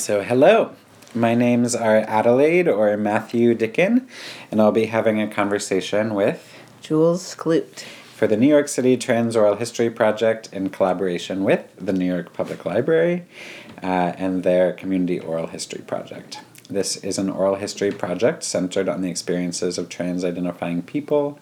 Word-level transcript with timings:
So, 0.00 0.22
hello. 0.22 0.72
My 1.14 1.34
names 1.34 1.74
are 1.74 1.98
Adelaide 1.98 2.66
or 2.66 2.96
Matthew 2.96 3.54
Dickin, 3.54 4.08
and 4.50 4.58
I'll 4.58 4.72
be 4.72 4.86
having 4.86 5.20
a 5.20 5.28
conversation 5.28 6.14
with 6.14 6.54
Jules 6.80 7.36
Skloot. 7.36 7.84
for 8.14 8.26
the 8.26 8.38
New 8.38 8.48
York 8.48 8.68
City 8.68 8.96
Trans 8.96 9.36
Oral 9.36 9.56
History 9.56 9.90
Project 9.90 10.48
in 10.54 10.70
collaboration 10.70 11.44
with 11.44 11.66
the 11.76 11.92
New 11.92 12.06
York 12.06 12.32
Public 12.32 12.64
Library 12.64 13.26
uh, 13.82 14.14
and 14.16 14.42
their 14.42 14.72
Community 14.72 15.20
Oral 15.20 15.48
History 15.48 15.82
Project. 15.82 16.40
This 16.70 16.96
is 16.96 17.18
an 17.18 17.28
oral 17.28 17.56
history 17.56 17.90
project 17.90 18.42
centered 18.42 18.88
on 18.88 19.02
the 19.02 19.10
experiences 19.10 19.76
of 19.76 19.90
trans 19.90 20.24
identifying 20.24 20.80
people. 20.80 21.38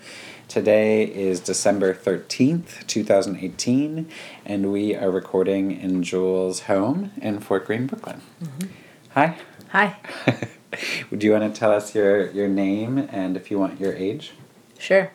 Today 0.49 1.05
is 1.05 1.41
December 1.41 1.93
13th, 1.93 2.87
2018, 2.87 4.09
and 4.47 4.73
we 4.73 4.95
are 4.97 5.11
recording 5.11 5.79
in 5.79 6.03
Jules' 6.03 6.61
home 6.61 7.13
in 7.21 7.41
Fort 7.41 7.67
Greene, 7.67 7.87
Brooklyn. 7.87 8.23
Mm-hmm. 8.43 8.69
Hi. 9.11 9.37
Hi. 9.73 9.97
Do 11.15 11.27
you 11.27 11.33
want 11.33 11.55
to 11.55 11.61
tell 11.61 11.71
us 11.71 11.95
your, 11.95 12.31
your 12.31 12.49
name 12.49 12.97
and 13.13 13.37
if 13.37 13.51
you 13.51 13.59
want 13.59 13.79
your 13.79 13.93
age? 13.93 14.33
Sure. 14.79 15.13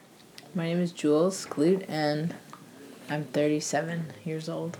My 0.54 0.66
name 0.66 0.80
is 0.80 0.92
Jules 0.92 1.48
Skloot 1.48 1.84
and 1.90 2.36
I'm 3.10 3.24
37 3.24 4.14
years 4.24 4.48
old. 4.48 4.78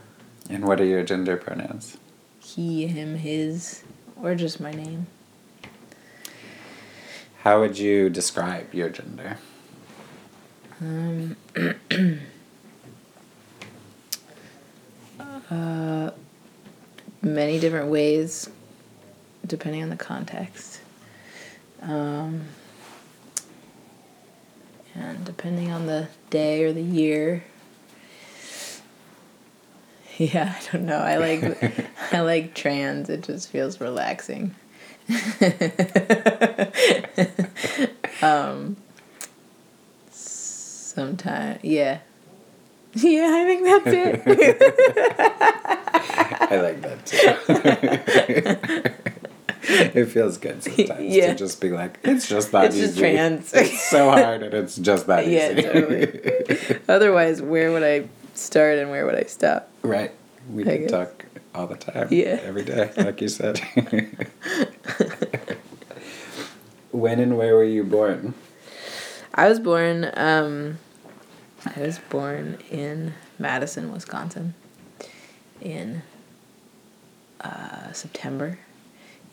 And 0.52 0.66
what 0.66 0.80
are 0.80 0.86
your 0.86 1.02
gender 1.02 1.36
pronouns? 1.36 1.98
He, 2.40 2.86
him, 2.86 3.16
his, 3.16 3.84
or 4.22 4.36
just 4.36 4.60
my 4.60 4.72
name. 4.72 5.08
How 7.40 7.60
would 7.60 7.80
you 7.80 8.12
describe 8.12 8.72
your 8.72 8.90
gender? 8.90 9.40
Um, 10.84 11.38
uh, 15.50 16.12
many 17.22 17.60
different 17.60 17.88
ways, 17.88 18.50
depending 19.48 19.82
on 19.82 19.90
the 19.90 19.96
context. 19.96 20.82
Um, 21.82 22.48
and 24.94 25.24
depending 25.24 25.72
on 25.72 25.86
the 25.86 26.10
day 26.30 26.64
or 26.64 26.74
the 26.74 26.84
year. 26.84 27.44
Yeah, 30.20 30.56
I 30.56 30.72
don't 30.72 30.86
know. 30.86 31.00
I 31.00 31.18
like 31.18 31.74
I 32.14 32.22
like 32.22 32.54
trans. 32.54 33.10
It 33.10 33.24
just 33.24 33.50
feels 33.50 33.82
relaxing. 33.82 34.54
um 38.22 38.78
sometime 40.94 41.58
yeah. 41.64 42.00
Yeah, 42.96 43.28
I 43.34 43.44
think 43.46 43.64
that's 43.64 43.88
it. 43.88 44.22
I 46.52 46.62
like 46.62 46.80
that 46.82 47.06
too. 47.08 47.34
it 50.00 50.06
feels 50.06 50.38
good 50.38 50.62
sometimes 50.62 51.16
Yeah. 51.16 51.32
to 51.32 51.36
just 51.36 51.60
be 51.60 51.70
like, 51.72 51.98
it's 52.04 52.28
just 52.30 52.52
that 52.52 52.66
It's 52.66 52.76
easy. 52.76 52.86
just 52.86 53.00
trans. 53.00 53.52
It's 53.54 53.90
so 53.90 54.12
hard 54.12 54.44
and 54.44 54.54
it's 54.54 54.76
just 54.76 55.08
that 55.08 55.26
Yeah, 55.28 55.54
easy. 55.54 55.62
totally. 55.64 56.80
Otherwise, 56.88 57.42
where 57.42 57.72
would 57.72 57.82
I 57.84 58.08
start 58.36 58.78
and 58.78 58.92
where 58.92 59.08
would 59.08 59.16
I 59.16 59.24
stop? 59.24 59.70
right. 59.82 60.12
We 60.52 60.70
I 60.70 60.86
talk 60.86 61.26
all 61.56 61.66
the 61.68 61.78
time. 61.78 62.10
Yeah. 62.12 62.38
Every 62.44 62.64
day, 62.66 62.92
like 62.98 63.22
you 63.22 63.30
said. 63.30 63.60
when 66.92 67.20
and 67.20 67.38
where 67.38 67.56
were 67.56 67.64
you 67.64 67.84
born? 67.86 68.34
I 69.34 69.50
was 69.50 69.60
born 69.60 70.12
um 70.16 70.78
I 71.66 71.80
was 71.80 72.00
born 72.10 72.58
in 72.70 73.14
Madison, 73.40 73.92
Wisconsin 73.92 74.54
in 75.62 76.04
uh, 77.40 77.92
September 77.94 78.60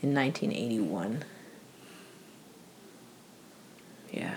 in 0.00 0.14
1981. 0.14 1.24
Yeah. 4.12 4.36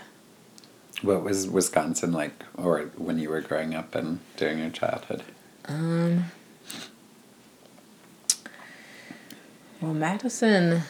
What 1.02 1.24
was 1.24 1.48
Wisconsin 1.48 2.12
like, 2.12 2.44
or 2.58 2.92
when 2.98 3.20
you 3.20 3.30
were 3.30 3.42
growing 3.42 3.76
up 3.76 3.94
and 3.96 4.20
during 4.38 4.60
your 4.60 4.70
childhood? 4.70 5.24
Um 5.66 6.26
Well, 9.80 9.94
Madison 9.94 10.84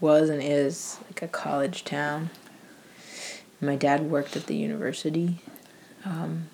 was 0.00 0.28
and 0.28 0.42
is 0.42 0.98
like 1.08 1.22
a 1.22 1.28
college 1.28 1.84
town. 1.84 2.30
My 3.62 3.76
dad 3.76 4.10
worked 4.10 4.36
at 4.36 4.46
the 4.46 4.56
university. 4.56 5.38
Um, 6.04 6.48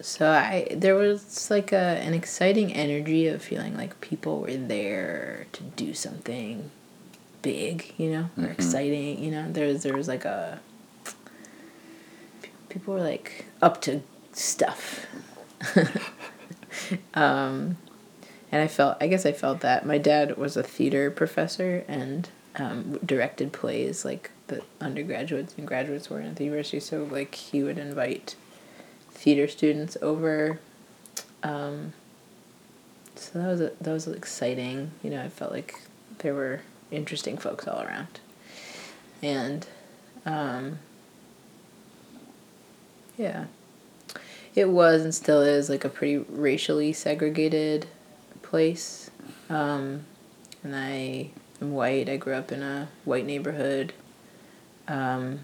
so 0.00 0.30
I 0.30 0.68
there 0.70 0.94
was 0.94 1.50
like 1.50 1.72
a 1.72 1.76
an 1.76 2.12
exciting 2.12 2.72
energy 2.72 3.26
of 3.26 3.42
feeling 3.42 3.76
like 3.76 4.00
people 4.00 4.40
were 4.40 4.54
there 4.54 5.46
to 5.52 5.62
do 5.62 5.94
something 5.94 6.70
big, 7.40 7.94
you 7.96 8.10
know, 8.10 8.30
or 8.36 8.50
exciting, 8.50 9.24
you 9.24 9.30
know. 9.30 9.50
There 9.50 9.66
was 9.66 9.82
there 9.82 9.96
was 9.96 10.06
like 10.06 10.24
a 10.24 10.60
people 12.68 12.94
were 12.94 13.00
like 13.00 13.46
up 13.62 13.80
to 13.82 14.02
stuff. 14.32 15.06
um, 17.14 17.78
and 18.50 18.62
I 18.62 18.68
felt, 18.68 18.96
I 19.00 19.06
guess 19.06 19.24
I 19.24 19.32
felt 19.32 19.60
that. 19.60 19.86
My 19.86 19.98
dad 19.98 20.36
was 20.36 20.56
a 20.56 20.62
theater 20.62 21.10
professor 21.10 21.84
and 21.88 22.28
um, 22.56 22.98
directed 23.04 23.52
plays 23.52 24.04
like 24.04 24.30
the 24.46 24.62
undergraduates 24.80 25.54
and 25.56 25.66
graduates 25.66 26.10
were 26.10 26.20
at 26.20 26.36
the 26.36 26.44
university. 26.44 26.80
So, 26.80 27.04
like, 27.04 27.34
he 27.34 27.62
would 27.62 27.78
invite 27.78 28.36
theater 29.10 29.48
students 29.48 29.96
over. 30.02 30.60
Um, 31.42 31.92
so 33.16 33.38
that 33.38 33.48
was 33.48 33.60
a, 33.60 33.72
that 33.80 33.92
was 33.92 34.06
exciting. 34.08 34.90
You 35.02 35.10
know, 35.10 35.22
I 35.22 35.28
felt 35.28 35.52
like 35.52 35.80
there 36.18 36.34
were 36.34 36.60
interesting 36.90 37.38
folks 37.38 37.66
all 37.66 37.80
around, 37.82 38.20
and 39.22 39.66
um, 40.26 40.78
yeah. 43.16 43.46
It 44.54 44.68
was 44.68 45.02
and 45.02 45.12
still 45.12 45.42
is 45.42 45.68
like 45.68 45.84
a 45.84 45.88
pretty 45.88 46.18
racially 46.18 46.92
segregated 46.92 47.86
place. 48.42 49.10
Um, 49.50 50.04
and 50.62 50.76
I 50.76 51.30
am 51.64 51.72
white. 51.72 52.08
I 52.08 52.16
grew 52.16 52.34
up 52.34 52.52
in 52.52 52.62
a 52.62 52.88
white 53.04 53.26
neighborhood, 53.26 53.92
um, 54.86 55.40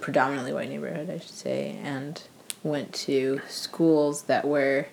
predominantly 0.00 0.52
white 0.52 0.68
neighborhood, 0.68 1.08
I 1.10 1.18
should 1.18 1.30
say, 1.30 1.78
and 1.82 2.20
went 2.62 2.92
to 2.92 3.40
schools 3.48 4.24
that 4.24 4.46
were 4.46 4.86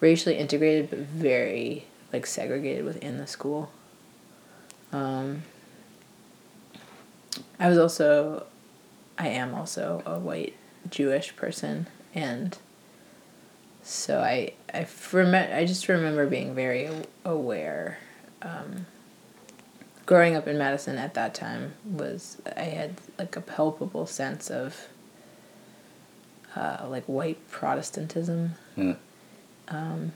racially 0.00 0.36
integrated 0.36 0.90
but 0.90 0.98
very 1.00 1.86
like 2.12 2.26
segregated 2.26 2.84
within 2.84 3.18
the 3.18 3.26
school. 3.26 3.70
Um, 4.92 5.42
I 7.58 7.68
was 7.68 7.78
also, 7.78 8.46
I 9.18 9.28
am 9.28 9.54
also 9.54 10.02
a 10.04 10.18
white 10.18 10.54
Jewish 10.88 11.36
person, 11.36 11.86
and 12.14 12.58
so 13.82 14.20
I 14.20 14.54
I 14.74 14.86
remember 15.12 15.54
I 15.54 15.64
just 15.64 15.88
remember 15.88 16.26
being 16.26 16.54
very 16.54 16.88
aware. 17.24 17.98
Um, 18.42 18.86
growing 20.10 20.34
up 20.34 20.48
in 20.48 20.58
Madison 20.58 20.98
at 20.98 21.14
that 21.14 21.32
time 21.36 21.72
was 21.84 22.42
I 22.56 22.62
had 22.62 22.96
like 23.16 23.36
a 23.36 23.40
palpable 23.40 24.06
sense 24.06 24.50
of 24.50 24.88
uh, 26.56 26.84
like 26.88 27.04
white 27.04 27.38
Protestantism. 27.48 28.56
Yeah. 28.74 28.96
Um, 29.68 30.10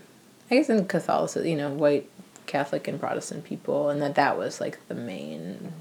I 0.50 0.56
guess 0.56 0.68
in 0.68 0.84
Catholicism, 0.86 1.46
you 1.46 1.56
know, 1.56 1.70
white 1.70 2.10
Catholic 2.46 2.88
and 2.88 2.98
Protestant 2.98 3.44
people, 3.44 3.88
and 3.88 4.02
that 4.02 4.16
that 4.16 4.36
was 4.36 4.60
like 4.60 4.84
the 4.88 4.96
main 4.96 5.72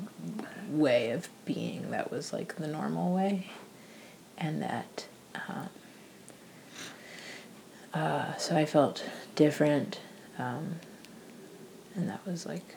way 0.69 1.09
of 1.09 1.27
being. 1.43 1.89
That 1.89 2.11
was 2.11 2.31
like 2.31 2.57
the 2.57 2.67
normal 2.67 3.15
way, 3.15 3.49
and 4.37 4.61
that. 4.61 5.07
Um, 5.49 5.69
uh, 7.95 8.37
so 8.37 8.55
I 8.55 8.65
felt 8.65 9.03
different, 9.33 9.99
um, 10.37 10.75
and 11.95 12.07
that 12.09 12.23
was 12.27 12.45
like 12.45 12.75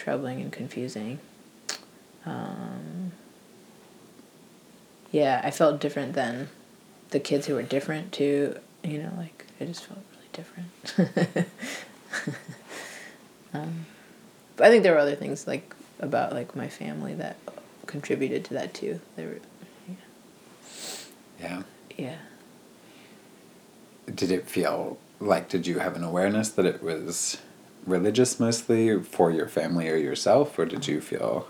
troubling 0.00 0.40
and 0.40 0.50
confusing. 0.50 1.18
Um, 2.24 3.12
yeah, 5.12 5.40
I 5.44 5.50
felt 5.50 5.80
different 5.80 6.14
than 6.14 6.48
the 7.10 7.20
kids 7.20 7.46
who 7.46 7.54
were 7.54 7.62
different 7.62 8.12
too. 8.12 8.56
You 8.82 9.02
know, 9.02 9.12
like 9.16 9.46
I 9.60 9.66
just 9.66 9.84
felt 9.84 10.00
really 10.14 10.28
different. 10.32 11.48
um, 13.52 13.86
but 14.56 14.66
I 14.66 14.70
think 14.70 14.82
there 14.82 14.94
were 14.94 14.98
other 15.00 15.16
things 15.16 15.46
like 15.46 15.74
about 15.98 16.32
like 16.32 16.56
my 16.56 16.68
family 16.68 17.14
that 17.14 17.36
contributed 17.86 18.44
to 18.46 18.54
that 18.54 18.72
too. 18.72 19.00
There 19.16 19.28
were, 19.28 19.40
Yeah. 21.40 21.62
yeah. 21.96 22.16
Did 24.14 24.30
it 24.30 24.48
feel 24.48 24.98
like, 25.20 25.48
did 25.48 25.66
you 25.66 25.78
have 25.78 25.94
an 25.96 26.02
awareness 26.04 26.48
that 26.50 26.64
it 26.64 26.82
was 26.82 27.38
religious 27.86 28.38
mostly 28.38 29.02
for 29.02 29.30
your 29.30 29.48
family 29.48 29.88
or 29.88 29.96
yourself, 29.96 30.58
or 30.58 30.64
did 30.64 30.86
you 30.86 31.00
feel 31.00 31.48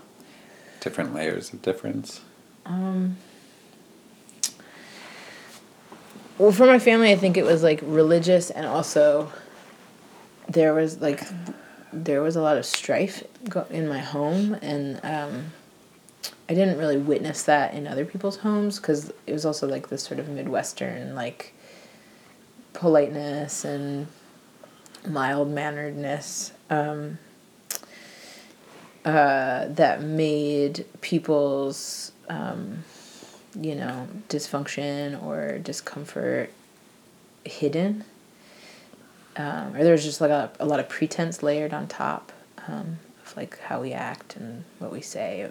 different 0.79 1.13
layers 1.13 1.53
of 1.53 1.61
difference? 1.61 2.21
Um, 2.65 3.17
well, 6.37 6.51
for 6.51 6.65
my 6.65 6.79
family, 6.79 7.11
I 7.11 7.15
think 7.15 7.37
it 7.37 7.45
was 7.45 7.63
like 7.63 7.79
religious 7.83 8.49
and 8.49 8.65
also 8.65 9.31
there 10.47 10.73
was 10.73 10.99
like 10.99 11.23
there 11.93 12.21
was 12.21 12.35
a 12.35 12.41
lot 12.41 12.57
of 12.57 12.65
strife 12.65 13.23
in 13.69 13.87
my 13.87 13.99
home 13.99 14.53
and 14.61 14.99
um, 15.03 15.51
I 16.49 16.53
didn't 16.53 16.77
really 16.77 16.97
witness 16.97 17.43
that 17.43 17.73
in 17.73 17.87
other 17.87 18.05
people's 18.05 18.37
homes 18.37 18.79
because 18.79 19.11
it 19.27 19.33
was 19.33 19.45
also 19.45 19.67
like 19.67 19.89
this 19.89 20.03
sort 20.03 20.19
of 20.19 20.29
midwestern 20.29 21.15
like 21.15 21.53
politeness 22.73 23.65
and 23.65 24.07
mild 25.07 25.49
manneredness 25.49 26.51
um, 26.69 27.17
uh, 29.05 29.65
that 29.67 30.01
made 30.01 30.85
people's 31.01 32.11
um, 32.29 32.83
you 33.59 33.75
know 33.75 34.07
dysfunction 34.29 35.21
or 35.23 35.57
discomfort 35.59 36.51
hidden. 37.43 38.03
Um, 39.37 39.75
or 39.75 39.83
there's 39.83 40.03
just 40.03 40.19
like 40.19 40.29
a, 40.29 40.51
a 40.59 40.65
lot 40.65 40.79
of 40.79 40.89
pretense 40.89 41.41
layered 41.41 41.73
on 41.73 41.87
top 41.87 42.31
um, 42.67 42.99
of 43.25 43.35
like 43.37 43.59
how 43.59 43.81
we 43.81 43.93
act 43.93 44.35
and 44.35 44.65
what 44.79 44.91
we 44.91 45.01
say 45.01 45.49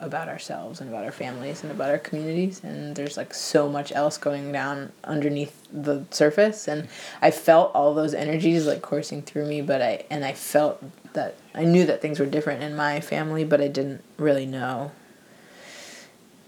about 0.00 0.28
ourselves 0.28 0.80
and 0.80 0.88
about 0.88 1.04
our 1.04 1.12
families 1.12 1.62
and 1.62 1.72
about 1.72 1.90
our 1.90 1.98
communities 1.98 2.62
and 2.62 2.94
there's 2.94 3.16
like 3.16 3.34
so 3.34 3.68
much 3.68 3.90
else 3.92 4.16
going 4.16 4.52
down 4.52 4.92
underneath 5.04 5.66
the 5.72 6.04
surface 6.10 6.68
and 6.68 6.88
i 7.20 7.30
felt 7.30 7.74
all 7.74 7.94
those 7.94 8.14
energies 8.14 8.66
like 8.66 8.80
coursing 8.80 9.22
through 9.22 9.44
me 9.44 9.60
but 9.60 9.82
i 9.82 10.04
and 10.08 10.24
i 10.24 10.32
felt 10.32 10.82
that 11.14 11.34
i 11.54 11.64
knew 11.64 11.84
that 11.84 12.00
things 12.00 12.20
were 12.20 12.26
different 12.26 12.62
in 12.62 12.76
my 12.76 13.00
family 13.00 13.44
but 13.44 13.60
i 13.60 13.68
didn't 13.68 14.02
really 14.16 14.46
know 14.46 14.90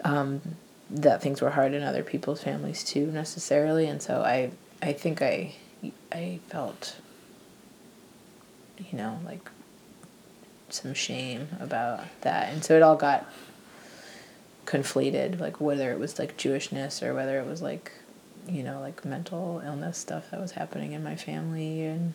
um, 0.05 0.41
that 0.89 1.21
things 1.21 1.41
were 1.41 1.51
hard 1.51 1.75
in 1.75 1.83
other 1.83 2.03
people's 2.03 2.43
families 2.43 2.85
too 2.85 3.07
necessarily 3.07 3.87
and 3.87 4.01
so 4.01 4.23
i 4.23 4.51
i 4.81 4.93
think 4.93 5.21
i 5.21 5.53
i 6.13 6.39
felt 6.49 6.97
you 8.79 8.97
know 8.97 9.19
like 9.25 9.51
some 10.73 10.95
shame 10.95 11.49
about 11.61 12.01
that. 12.23 12.53
And 12.53 12.65
so 12.65 12.77
it 12.77 12.83
all 12.83 12.97
got 12.97 13.31
conflated 14.67 15.41
like 15.41 15.61
whether 15.61 15.91
it 15.91 15.99
was 15.99 16.19
like 16.19 16.37
jewishness 16.37 17.03
or 17.03 17.13
whether 17.13 17.41
it 17.41 17.47
was 17.47 17.61
like 17.61 17.91
you 18.47 18.63
know 18.63 18.79
like 18.79 19.05
mental 19.05 19.61
illness 19.65 19.99
stuff 19.99 20.31
that 20.31 20.41
was 20.41 20.53
happening 20.53 20.93
in 20.93 21.03
my 21.03 21.17
family 21.17 21.83
and 21.83 22.15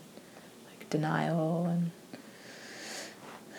like 0.70 0.90
denial 0.90 1.66
and 1.66 1.92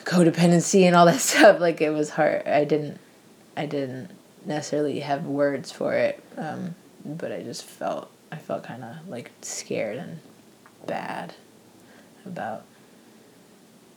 codependency 0.05 0.85
and 0.85 0.97
all 0.97 1.07
that 1.07 1.21
stuff. 1.21 1.61
Like 1.61 1.81
it 1.81 1.91
was 1.91 2.11
hard. 2.11 2.47
I 2.47 2.65
didn't 2.65 2.99
i 3.57 3.67
didn't 3.67 4.11
necessarily 4.45 5.01
have 5.01 5.25
words 5.25 5.73
for 5.73 5.95
it 5.95 6.23
um, 6.37 6.75
but 7.05 7.33
i 7.33 7.43
just 7.43 7.65
felt 7.65 8.11
i 8.31 8.37
felt 8.37 8.63
kind 8.63 8.85
of 8.85 9.09
like 9.09 9.31
scared 9.41 9.97
and 9.97 10.21
bad 10.87 11.35
about 12.25 12.65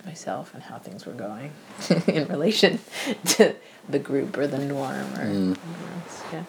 myself 0.06 0.54
and 0.54 0.64
how 0.64 0.78
things 0.78 1.06
were 1.06 1.14
going 1.14 1.52
in 2.08 2.28
relation 2.28 2.80
to 3.26 3.56
the 3.90 4.00
group 4.00 4.38
or 4.38 4.48
the 4.48 4.58
norm 4.60 5.14
or 5.16 5.26
Mm. 5.26 5.58
else, 5.96 6.24
yeah. 6.34 6.44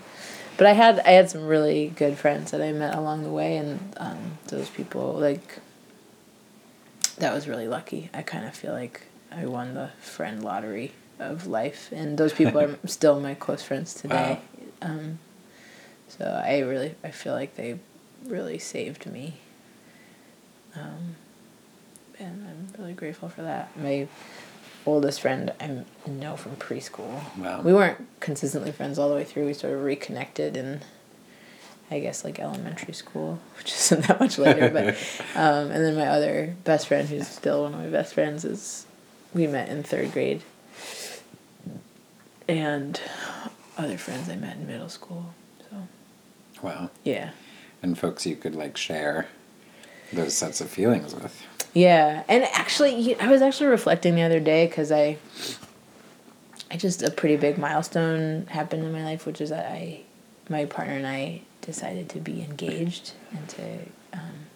But 0.57 0.67
I 0.67 0.73
had 0.73 1.01
I 1.01 1.11
had 1.13 1.31
some 1.31 1.47
really 1.47 1.89
good 1.89 2.19
friends 2.19 2.51
that 2.51 2.61
I 2.61 2.73
met 2.73 2.95
along 2.95 3.23
the 3.23 3.31
way, 3.31 3.57
and 3.57 3.95
um, 3.97 4.39
those 4.49 4.69
people 4.69 5.15
like 5.15 5.59
that 7.19 7.33
was 7.35 7.49
really 7.49 7.67
lucky. 7.69 8.11
I 8.13 8.23
kind 8.23 8.45
of 8.47 8.55
feel 8.55 8.73
like 8.73 9.03
I 9.33 9.47
won 9.47 9.75
the 9.75 9.91
friend 10.01 10.43
lottery 10.45 10.93
of 11.19 11.47
life, 11.47 11.91
and 11.93 12.19
those 12.19 12.33
people 12.35 12.61
are 12.61 12.79
still 12.87 13.21
my 13.21 13.35
close 13.35 13.63
friends 13.63 13.95
today. 13.95 14.39
Um, 14.83 15.19
so 16.09 16.25
I 16.45 16.59
really 16.61 16.95
I 17.03 17.11
feel 17.11 17.33
like 17.33 17.57
they 17.57 17.79
really 18.27 18.59
saved 18.59 19.07
me. 19.07 19.35
Um, 20.77 21.17
and 22.21 22.47
I'm 22.47 22.69
really 22.83 22.93
grateful 22.93 23.29
for 23.29 23.43
that. 23.43 23.77
My 23.77 24.07
oldest 24.87 25.21
friend 25.21 25.53
I 25.61 25.85
know 26.09 26.37
from 26.37 26.57
preschool. 26.57 27.21
Wow. 27.37 27.63
We 27.63 27.73
weren't 27.75 28.07
consistently 28.21 28.73
friends 28.73 28.99
all 28.99 29.09
the 29.09 29.15
way 29.15 29.25
through. 29.25 29.47
We 29.47 29.55
sort 29.55 29.75
of 29.75 29.83
reconnected 29.83 30.57
in, 30.57 30.81
I 31.91 31.99
guess, 32.01 32.25
like 32.25 32.39
elementary 32.39 32.95
school, 32.95 33.41
which 33.59 33.73
isn't 33.73 34.07
that 34.07 34.21
much 34.21 34.39
later. 34.39 34.71
but, 34.71 34.89
um, 35.35 35.71
and 35.71 35.85
then 35.85 35.97
my 35.97 36.07
other 36.07 36.55
best 36.65 36.87
friend, 36.89 37.09
who's 37.09 37.27
still 37.29 37.63
one 37.65 37.75
of 37.75 37.81
my 37.81 37.89
best 37.89 38.15
friends, 38.15 38.45
is 38.45 38.87
we 39.35 39.47
met 39.47 39.69
in 39.69 39.83
third 39.83 40.13
grade. 40.13 40.43
And 42.49 43.01
other 43.79 43.97
friends 43.97 44.29
I 44.29 44.37
met 44.37 44.57
in 44.57 44.67
middle 44.67 44.89
school. 44.89 45.35
So 45.71 45.77
Wow. 46.63 46.91
yeah. 47.05 47.31
And 47.83 47.97
folks 47.99 48.27
you 48.27 48.37
could 48.37 48.55
like 48.55 48.77
share 48.77 49.29
those 50.13 50.35
sets 50.35 50.61
of 50.61 50.71
feelings 50.71 51.15
with. 51.15 51.47
Yeah, 51.73 52.25
and 52.29 52.45
actually, 52.53 53.19
I 53.21 53.29
was 53.29 53.43
actually 53.43 53.69
reflecting 53.69 54.17
the 54.17 54.23
other 54.23 54.41
day 54.41 54.67
because 54.67 54.91
I, 54.91 55.19
I 56.71 56.77
just 56.77 57.03
a 57.03 57.11
pretty 57.11 57.37
big 57.37 57.59
milestone 57.59 58.47
happened 58.47 58.85
in 58.85 58.93
my 58.93 59.05
life, 59.05 59.25
which 59.25 59.41
is 59.41 59.51
that 59.51 59.71
I, 59.71 60.01
my 60.49 60.65
partner 60.65 60.95
and 60.95 61.07
I 61.07 61.43
decided 61.61 62.09
to 62.11 62.19
be 62.19 62.43
engaged 62.43 63.13
and 63.33 63.49
to 63.51 63.79
um, 64.15 64.47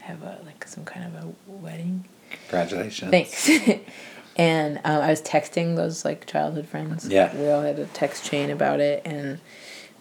have 0.00 0.22
a 0.22 0.40
like 0.44 0.66
some 0.66 0.84
kind 0.84 1.06
of 1.06 1.24
a 1.24 1.32
wedding. 1.46 2.04
Congratulations. 2.48 3.10
Thanks. 3.10 3.48
and 4.36 4.78
um, 4.84 5.02
I 5.02 5.08
was 5.08 5.22
texting 5.22 5.76
those 5.76 6.04
like 6.04 6.26
childhood 6.26 6.66
friends. 6.68 7.08
Yeah. 7.08 7.34
We 7.34 7.48
all 7.48 7.62
had 7.62 7.78
a 7.78 7.86
text 7.86 8.24
chain 8.26 8.50
about 8.50 8.80
it, 8.80 9.02
and 9.06 9.40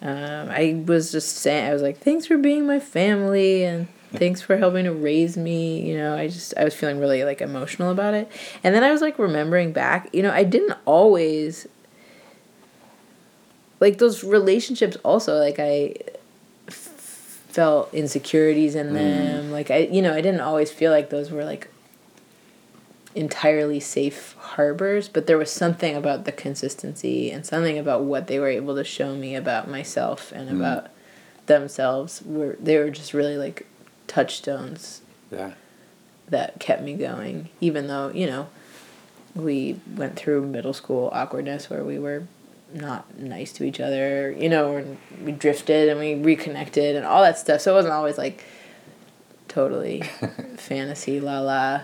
um, 0.02 0.50
I 0.50 0.84
was 0.86 1.14
just 1.14 1.38
saying, 1.38 1.70
I 1.70 1.74
was 1.74 1.82
like, 1.82 2.00
"Thanks 2.00 2.26
for 2.26 2.38
being 2.38 2.66
my 2.66 2.80
family, 2.80 3.64
and 3.64 3.88
thanks 4.12 4.42
for 4.42 4.58
helping 4.58 4.86
to 4.86 4.94
raise 4.94 5.38
me." 5.38 5.82
You 5.82 5.98
know, 5.98 6.16
I 6.16 6.28
just 6.28 6.54
I 6.58 6.64
was 6.64 6.74
feeling 6.74 7.00
really 7.00 7.24
like 7.24 7.42
emotional 7.42 7.92
about 7.92 8.14
it, 8.14 8.32
and 8.64 8.74
then 8.76 8.84
I 8.84 8.92
was 8.92 9.02
like 9.02 9.20
remembering 9.20 9.72
back. 9.72 10.10
You 10.14 10.24
know, 10.24 10.32
I 10.32 10.44
didn't 10.44 10.78
always 10.86 11.68
like 13.80 13.98
those 13.98 14.24
relationships. 14.24 14.98
Also, 15.04 15.38
like 15.38 15.60
I 15.60 15.96
f- 16.68 17.44
felt 17.50 17.94
insecurities 17.94 18.76
in 18.76 18.90
mm. 18.90 18.94
them. 18.94 19.52
Like 19.52 19.72
I, 19.72 19.80
you 19.80 20.02
know, 20.02 20.14
I 20.14 20.22
didn't 20.22 20.42
always 20.42 20.72
feel 20.72 20.92
like 20.92 21.10
those 21.10 21.32
were 21.32 21.44
like 21.44 21.68
entirely 23.16 23.80
safe 23.80 24.36
harbors, 24.40 25.10
but 25.10 25.28
there 25.28 25.38
was 25.38 25.52
something 25.52 25.96
about 25.96 26.26
the 26.26 26.32
consistency 26.32 27.32
and 27.32 27.46
something 27.46 27.78
about 27.78 28.04
what 28.04 28.28
they 28.28 28.40
were 28.40 28.48
able 28.48 28.76
to 28.76 28.84
show 28.84 29.16
me 29.16 29.36
about 29.36 29.70
myself 29.70 30.32
and 30.32 30.50
mm. 30.50 30.56
about 30.56 30.88
themselves 31.48 32.22
were 32.26 32.56
they 32.60 32.78
were 32.78 32.90
just 32.90 33.14
really 33.14 33.36
like 33.36 33.66
touchstones 34.12 35.02
Yeah. 35.32 35.52
that 36.30 36.60
kept 36.60 36.82
me 36.84 36.96
going 36.96 37.48
even 37.62 37.88
though, 37.88 38.10
you 38.14 38.28
know, 38.28 38.50
we 39.34 39.80
went 39.96 40.18
through 40.18 40.46
middle 40.46 40.74
school 40.74 41.10
awkwardness 41.14 41.70
where 41.70 41.84
we 41.86 41.98
were 41.98 42.24
not 42.74 43.18
nice 43.18 43.54
to 43.54 43.64
each 43.64 43.80
other, 43.80 44.30
you 44.32 44.50
know, 44.50 44.76
and 44.76 44.98
we 45.24 45.32
drifted 45.32 45.88
and 45.88 45.98
we 45.98 46.16
reconnected 46.16 46.98
and 46.98 47.06
all 47.06 47.22
that 47.22 47.38
stuff. 47.38 47.62
So 47.62 47.72
it 47.72 47.76
wasn't 47.76 47.94
always 47.94 48.18
like 48.18 48.44
totally 49.48 50.02
fantasy 50.58 51.22
la 51.22 51.40
la 51.40 51.82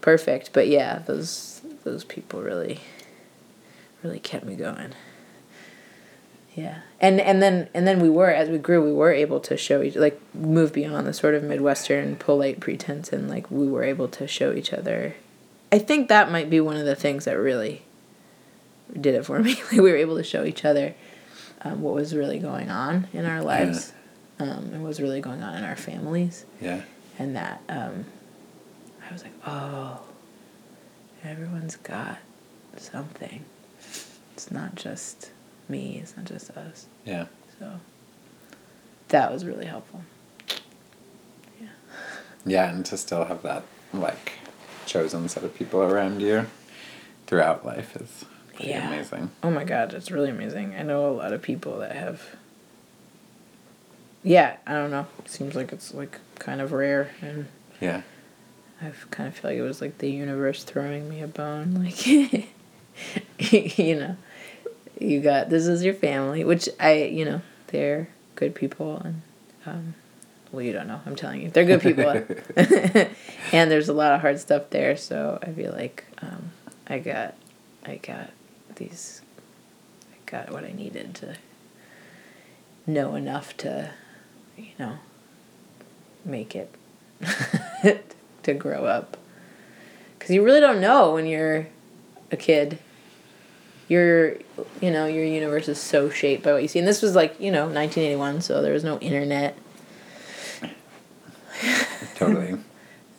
perfect, 0.00 0.50
but 0.52 0.68
yeah, 0.68 1.00
those 1.06 1.60
those 1.82 2.04
people 2.04 2.40
really 2.42 2.80
really 4.04 4.20
kept 4.20 4.44
me 4.44 4.54
going. 4.54 4.92
Yeah. 6.54 6.78
And 7.04 7.20
and 7.20 7.42
then 7.42 7.68
and 7.74 7.86
then 7.86 8.00
we 8.00 8.08
were 8.08 8.30
as 8.30 8.48
we 8.48 8.56
grew, 8.58 8.82
we 8.82 8.92
were 8.92 9.12
able 9.12 9.38
to 9.40 9.56
show 9.56 9.82
each 9.82 9.94
like 9.96 10.18
move 10.34 10.72
beyond 10.72 11.06
the 11.06 11.12
sort 11.12 11.34
of 11.34 11.42
midwestern 11.42 12.16
polite 12.16 12.60
pretense 12.60 13.12
and 13.12 13.28
like 13.28 13.50
we 13.50 13.66
were 13.68 13.84
able 13.84 14.08
to 14.08 14.26
show 14.26 14.52
each 14.54 14.72
other. 14.72 15.14
I 15.70 15.78
think 15.80 16.08
that 16.08 16.30
might 16.32 16.48
be 16.48 16.60
one 16.60 16.76
of 16.76 16.86
the 16.86 16.94
things 16.94 17.26
that 17.26 17.34
really 17.36 17.82
did 18.98 19.14
it 19.14 19.26
for 19.26 19.38
me. 19.46 19.54
Like 19.64 19.72
we 19.72 19.90
were 19.90 19.96
able 19.96 20.16
to 20.16 20.24
show 20.24 20.44
each 20.44 20.64
other 20.64 20.94
um, 21.62 21.82
what 21.82 21.94
was 21.94 22.14
really 22.14 22.38
going 22.38 22.70
on 22.70 23.08
in 23.12 23.24
our 23.26 23.42
lives, 23.42 23.92
um, 24.38 24.48
and 24.72 24.80
what 24.82 24.88
was 24.88 25.00
really 25.00 25.20
going 25.20 25.42
on 25.42 25.56
in 25.56 25.64
our 25.64 25.76
families, 25.76 26.44
Yeah. 26.60 26.80
and 27.18 27.34
that 27.36 27.60
um, 27.68 28.04
I 29.08 29.12
was 29.12 29.22
like, 29.22 29.32
oh, 29.46 30.00
everyone's 31.24 31.76
got 31.76 32.18
something. 32.76 33.44
It's 34.34 34.50
not 34.50 34.74
just 34.74 35.30
me. 35.68 35.98
It's 36.02 36.16
not 36.16 36.26
just 36.26 36.50
us. 36.50 36.86
Yeah. 37.04 37.26
So 37.58 37.80
that 39.08 39.32
was 39.32 39.44
really 39.44 39.66
helpful. 39.66 40.02
Yeah. 41.60 41.68
Yeah, 42.46 42.70
and 42.70 42.84
to 42.86 42.96
still 42.96 43.24
have 43.24 43.42
that 43.42 43.64
like 43.92 44.32
chosen 44.86 45.28
set 45.28 45.44
of 45.44 45.54
people 45.54 45.80
around 45.82 46.20
you 46.20 46.46
throughout 47.26 47.64
life 47.64 47.96
is 47.96 48.24
pretty 48.54 48.70
Yeah. 48.70 48.88
amazing. 48.88 49.30
Oh 49.42 49.50
my 49.50 49.64
god, 49.64 49.94
it's 49.94 50.10
really 50.10 50.30
amazing. 50.30 50.74
I 50.74 50.82
know 50.82 51.08
a 51.08 51.12
lot 51.14 51.32
of 51.32 51.42
people 51.42 51.78
that 51.78 51.96
have. 51.96 52.22
Yeah, 54.22 54.56
I 54.66 54.72
don't 54.72 54.90
know. 54.90 55.06
Seems 55.26 55.54
like 55.54 55.72
it's 55.72 55.92
like 55.94 56.18
kind 56.38 56.60
of 56.60 56.72
rare, 56.72 57.10
and 57.20 57.46
Yeah. 57.80 58.02
I 58.82 58.90
kind 59.10 59.28
of 59.28 59.34
feel 59.36 59.50
like 59.50 59.58
it 59.58 59.62
was 59.62 59.80
like 59.80 59.98
the 59.98 60.10
universe 60.10 60.64
throwing 60.64 61.08
me 61.08 61.22
a 61.22 61.28
bone. 61.28 61.74
Like, 61.74 62.06
you 63.86 63.96
know, 63.96 64.16
you 64.98 65.20
got 65.20 65.50
this 65.50 65.66
is 65.66 65.84
your 65.84 65.94
family, 65.94 66.44
which 66.44 66.68
I, 66.80 67.04
you 67.04 67.24
know, 67.24 67.40
they're 67.68 68.08
good 68.36 68.54
people, 68.54 68.98
and 69.04 69.22
Um, 69.66 69.94
well, 70.52 70.62
you 70.62 70.72
don't 70.72 70.86
know. 70.86 71.00
I'm 71.06 71.16
telling 71.16 71.42
you, 71.42 71.50
they're 71.50 71.64
good 71.64 71.80
people, 71.82 72.04
and 73.52 73.70
there's 73.70 73.88
a 73.88 73.92
lot 73.92 74.12
of 74.12 74.20
hard 74.20 74.38
stuff 74.38 74.70
there. 74.70 74.96
So 74.96 75.38
I 75.42 75.46
feel 75.50 75.72
like 75.72 76.04
um, 76.22 76.52
I 76.86 76.98
got, 76.98 77.34
I 77.84 77.96
got 77.96 78.30
these, 78.76 79.22
I 80.12 80.30
got 80.30 80.50
what 80.52 80.64
I 80.64 80.72
needed 80.72 81.14
to 81.16 81.36
know 82.86 83.14
enough 83.14 83.56
to, 83.58 83.90
you 84.56 84.72
know, 84.78 84.98
make 86.24 86.54
it 86.54 86.72
to 88.42 88.54
grow 88.54 88.84
up. 88.84 89.16
Because 90.18 90.34
you 90.34 90.44
really 90.44 90.60
don't 90.60 90.80
know 90.80 91.14
when 91.14 91.26
you're 91.26 91.66
a 92.30 92.36
kid. 92.36 92.78
Your, 93.88 94.36
you 94.80 94.90
know, 94.90 95.06
your 95.06 95.24
universe 95.24 95.68
is 95.68 95.80
so 95.80 96.08
shaped 96.08 96.42
by 96.42 96.52
what 96.52 96.62
you 96.62 96.68
see. 96.68 96.78
And 96.78 96.88
this 96.88 97.02
was 97.02 97.14
like, 97.14 97.38
you 97.38 97.50
know, 97.50 97.64
1981, 97.64 98.40
so 98.40 98.62
there 98.62 98.72
was 98.72 98.84
no 98.84 98.98
internet. 98.98 99.56
Totally. 102.16 102.58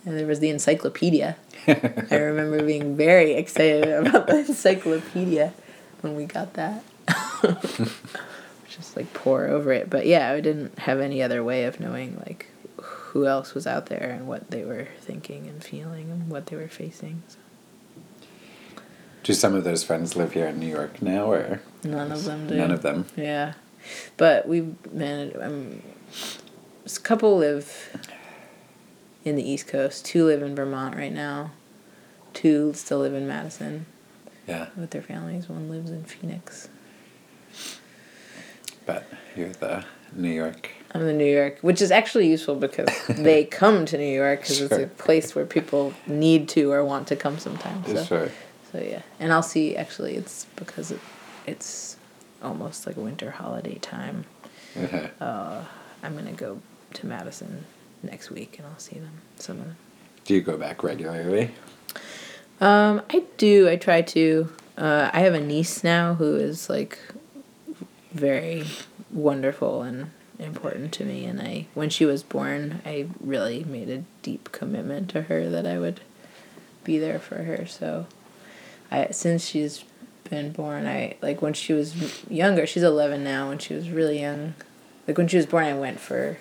And 0.06 0.16
there 0.16 0.26
was 0.28 0.38
the 0.38 0.50
encyclopedia. 0.50 1.36
I 1.66 2.14
remember 2.14 2.62
being 2.62 2.96
very 2.96 3.32
excited 3.32 3.88
about 3.88 4.28
the 4.28 4.38
encyclopedia 4.38 5.52
when 6.00 6.14
we 6.14 6.26
got 6.26 6.54
that. 6.54 6.84
Just 8.68 8.96
like 8.96 9.12
pour 9.12 9.46
over 9.48 9.72
it. 9.72 9.90
But 9.90 10.06
yeah, 10.06 10.30
I 10.30 10.40
didn't 10.40 10.78
have 10.78 11.00
any 11.00 11.24
other 11.24 11.42
way 11.42 11.64
of 11.64 11.80
knowing 11.80 12.22
like 12.24 12.46
who 12.80 13.26
else 13.26 13.52
was 13.52 13.66
out 13.66 13.86
there 13.86 14.10
and 14.16 14.28
what 14.28 14.48
they 14.50 14.64
were 14.64 14.86
thinking 15.00 15.48
and 15.48 15.64
feeling 15.64 16.08
and 16.10 16.28
what 16.28 16.46
they 16.46 16.56
were 16.56 16.68
facing. 16.68 17.24
So 17.26 17.38
Do 19.26 19.32
some 19.32 19.56
of 19.56 19.64
those 19.64 19.82
friends 19.82 20.14
live 20.14 20.34
here 20.34 20.46
in 20.46 20.60
New 20.60 20.68
York 20.68 21.02
now, 21.02 21.32
or 21.32 21.60
none 21.82 22.12
of 22.12 22.22
them 22.22 22.46
do. 22.46 22.54
none 22.54 22.70
of 22.70 22.82
them? 22.82 23.06
Yeah, 23.16 23.54
but 24.16 24.46
we 24.46 24.68
managed. 24.92 25.36
Um, 25.36 25.82
a 26.86 27.00
couple 27.00 27.36
live 27.38 27.90
in 29.24 29.34
the 29.34 29.42
East 29.42 29.66
Coast. 29.66 30.04
Two 30.04 30.26
live 30.26 30.42
in 30.42 30.54
Vermont 30.54 30.94
right 30.94 31.12
now. 31.12 31.50
Two 32.34 32.72
still 32.74 33.00
live 33.00 33.14
in 33.14 33.26
Madison 33.26 33.86
Yeah, 34.46 34.68
with 34.76 34.90
their 34.90 35.02
families. 35.02 35.48
One 35.48 35.68
lives 35.70 35.90
in 35.90 36.04
Phoenix. 36.04 36.68
but 38.84 39.08
you're 39.34 39.48
the 39.54 39.84
New 40.14 40.30
York. 40.30 40.70
I'm 40.94 41.02
in 41.08 41.18
New 41.18 41.24
York, 41.24 41.58
which 41.62 41.82
is 41.82 41.90
actually 41.90 42.28
useful 42.28 42.54
because 42.54 42.88
they 43.08 43.44
come 43.62 43.86
to 43.86 43.98
New 43.98 44.04
York 44.04 44.42
because 44.42 44.60
it's 44.60 44.72
a 44.72 44.86
place 44.86 45.34
where 45.34 45.44
people 45.46 45.94
need 46.06 46.48
to 46.50 46.70
or 46.70 46.84
want 46.84 47.08
to 47.08 47.16
come 47.16 47.40
sometimes. 47.40 47.88
So, 47.88 48.04
Sure. 48.04 48.28
So 48.76 48.82
yeah, 48.82 49.00
and 49.18 49.32
I'll 49.32 49.42
see. 49.42 49.74
Actually, 49.74 50.16
it's 50.16 50.44
because 50.56 50.90
it, 50.90 51.00
it's 51.46 51.96
almost 52.42 52.86
like 52.86 52.96
winter 52.96 53.30
holiday 53.30 53.76
time. 53.76 54.26
Uh-huh. 54.76 55.08
uh, 55.24 55.64
I'm 56.02 56.14
gonna 56.14 56.32
go 56.32 56.60
to 56.92 57.06
Madison 57.06 57.64
next 58.02 58.30
week 58.30 58.58
and 58.58 58.66
I'll 58.66 58.78
see 58.78 58.98
them. 58.98 59.22
Some 59.36 59.60
of 59.60 59.64
them. 59.64 59.76
Do 60.26 60.34
you 60.34 60.42
go 60.42 60.58
back 60.58 60.82
regularly? 60.82 61.52
Um, 62.60 63.00
I 63.08 63.24
do. 63.38 63.66
I 63.66 63.76
try 63.76 64.02
to. 64.02 64.52
Uh, 64.76 65.10
I 65.10 65.20
have 65.20 65.32
a 65.32 65.40
niece 65.40 65.82
now 65.82 66.14
who 66.14 66.36
is 66.36 66.68
like 66.68 66.98
very 68.12 68.66
wonderful 69.10 69.80
and 69.80 70.10
important 70.38 70.92
to 70.92 71.04
me. 71.04 71.24
And 71.24 71.40
I, 71.40 71.66
when 71.72 71.88
she 71.88 72.04
was 72.04 72.22
born, 72.22 72.82
I 72.84 73.08
really 73.20 73.64
made 73.64 73.88
a 73.88 74.04
deep 74.20 74.52
commitment 74.52 75.08
to 75.10 75.22
her 75.22 75.48
that 75.48 75.66
I 75.66 75.78
would 75.78 76.02
be 76.84 76.98
there 76.98 77.18
for 77.18 77.42
her. 77.42 77.66
So, 77.66 78.06
I 78.90 79.08
since 79.10 79.44
she's 79.46 79.84
been 80.28 80.52
born, 80.52 80.86
I 80.86 81.16
like 81.22 81.40
when 81.42 81.52
she 81.54 81.72
was 81.72 82.24
younger. 82.28 82.66
She's 82.66 82.82
eleven 82.82 83.22
now. 83.24 83.48
When 83.48 83.58
she 83.58 83.74
was 83.74 83.90
really 83.90 84.20
young, 84.20 84.54
like 85.06 85.16
when 85.18 85.28
she 85.28 85.36
was 85.36 85.46
born, 85.46 85.64
I 85.64 85.74
went 85.74 86.00
for. 86.00 86.38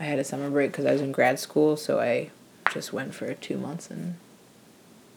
I 0.00 0.04
had 0.04 0.18
a 0.18 0.24
summer 0.24 0.50
break 0.50 0.72
because 0.72 0.84
I 0.84 0.92
was 0.92 1.00
in 1.00 1.12
grad 1.12 1.38
school, 1.38 1.76
so 1.76 2.00
I 2.00 2.30
just 2.72 2.92
went 2.92 3.14
for 3.14 3.32
two 3.34 3.56
months 3.56 3.88
and 3.90 4.16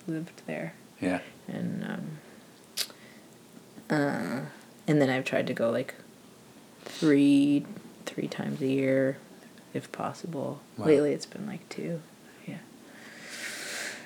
lived 0.07 0.41
there 0.45 0.73
Yeah. 1.01 1.21
and 1.47 1.83
um, 1.83 2.19
uh, 3.89 4.41
and 4.87 5.01
then 5.01 5.09
I've 5.09 5.25
tried 5.25 5.47
to 5.47 5.53
go 5.53 5.71
like 5.71 5.95
three 6.83 7.65
three 8.05 8.27
times 8.27 8.61
a 8.61 8.67
year, 8.67 9.17
if 9.73 9.91
possible. 9.91 10.61
Wow. 10.77 10.85
Lately, 10.85 11.13
it's 11.13 11.25
been 11.25 11.47
like 11.47 11.67
two. 11.69 12.01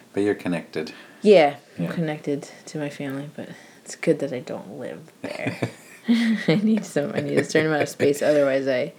Yeah. 0.09 0.13
But 0.13 0.23
you're 0.23 0.35
connected. 0.35 0.91
Yeah, 1.21 1.57
I'm 1.77 1.87
connected 1.87 2.49
to 2.67 2.77
my 2.79 2.89
family, 2.89 3.29
but 3.35 3.49
it's 3.83 3.95
good 3.95 4.19
that 4.19 4.33
I 4.33 4.39
don't 4.39 4.79
live 4.79 5.11
there. 5.21 5.69
I 6.07 6.59
need 6.63 6.85
some. 6.85 7.11
I 7.13 7.19
need 7.19 7.37
a 7.37 7.43
certain 7.43 7.67
amount 7.67 7.83
of 7.83 7.89
space. 7.89 8.21
Otherwise, 8.21 8.67
I 8.67 8.93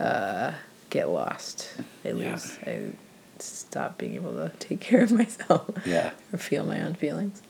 uh, 0.00 0.52
get 0.90 1.08
lost. 1.08 1.68
I 2.04 2.08
Yeah. 2.10 2.12
lose. 2.32 2.58
I 2.66 2.80
stop 3.40 3.98
being 3.98 4.14
able 4.14 4.32
to 4.34 4.50
take 4.58 4.80
care 4.80 5.02
of 5.02 5.10
myself. 5.12 5.70
Yeah. 5.84 6.10
Or 6.32 6.38
feel 6.38 6.64
my 6.64 6.80
own 6.82 6.94
feelings. 6.94 7.42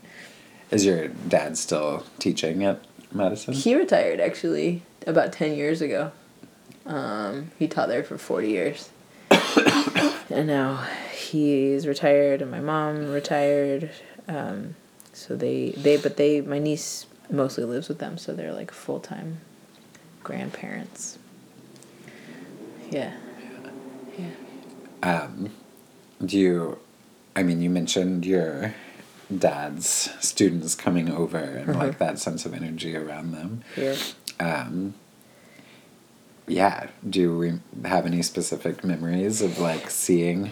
Is 0.71 0.85
your 0.87 1.09
dad 1.09 1.59
still 1.59 2.05
teaching 2.19 2.63
at 2.65 2.81
Madison? 3.13 3.55
He 3.55 3.75
retired 3.75 4.21
actually 4.21 4.83
about 5.07 5.33
10 5.33 5.55
years 5.57 5.81
ago. 5.83 6.13
Um, 6.87 7.51
he 7.59 7.67
taught 7.69 7.89
there 7.89 8.05
for 8.05 8.17
40 8.19 8.49
years. 8.49 8.91
and 10.31 10.47
now 10.47 10.85
he's 11.13 11.87
retired 11.87 12.43
and 12.43 12.51
my 12.51 12.61
mom 12.61 13.11
retired. 13.11 13.91
Um, 14.27 14.75
so 15.13 15.37
they, 15.37 15.71
they, 15.71 15.97
but 15.97 16.17
they, 16.17 16.41
my 16.41 16.59
niece 16.59 17.07
mostly 17.31 17.65
lives 17.65 17.89
with 17.89 17.99
them. 17.99 18.19
So 18.19 18.33
they're 18.35 18.53
like 18.53 18.71
full 18.71 19.01
time 19.01 19.41
grandparents. 20.23 21.19
Yeah. 22.91 23.13
Yeah. 24.19 24.31
Um, 25.03 25.51
do 26.25 26.39
you, 26.39 26.79
I 27.37 27.43
mean, 27.43 27.61
you 27.61 27.71
mentioned 27.71 28.27
your 28.27 28.75
dad's 29.37 30.11
students 30.21 30.75
coming 30.75 31.11
over 31.11 31.39
and 31.39 31.71
Uh-huh. 31.71 31.79
like 31.87 31.99
that 31.99 32.19
sense 32.19 32.47
of 32.47 32.55
energy 32.55 32.97
around 32.97 33.33
them. 33.33 33.63
Here. 33.77 33.97
Um, 34.41 34.95
yeah. 36.49 36.89
Do 37.09 37.37
we 37.39 37.61
have 37.85 38.07
any 38.07 38.23
specific 38.23 38.83
memories 38.85 39.43
of 39.43 39.59
like 39.59 39.91
seeing? 39.91 40.51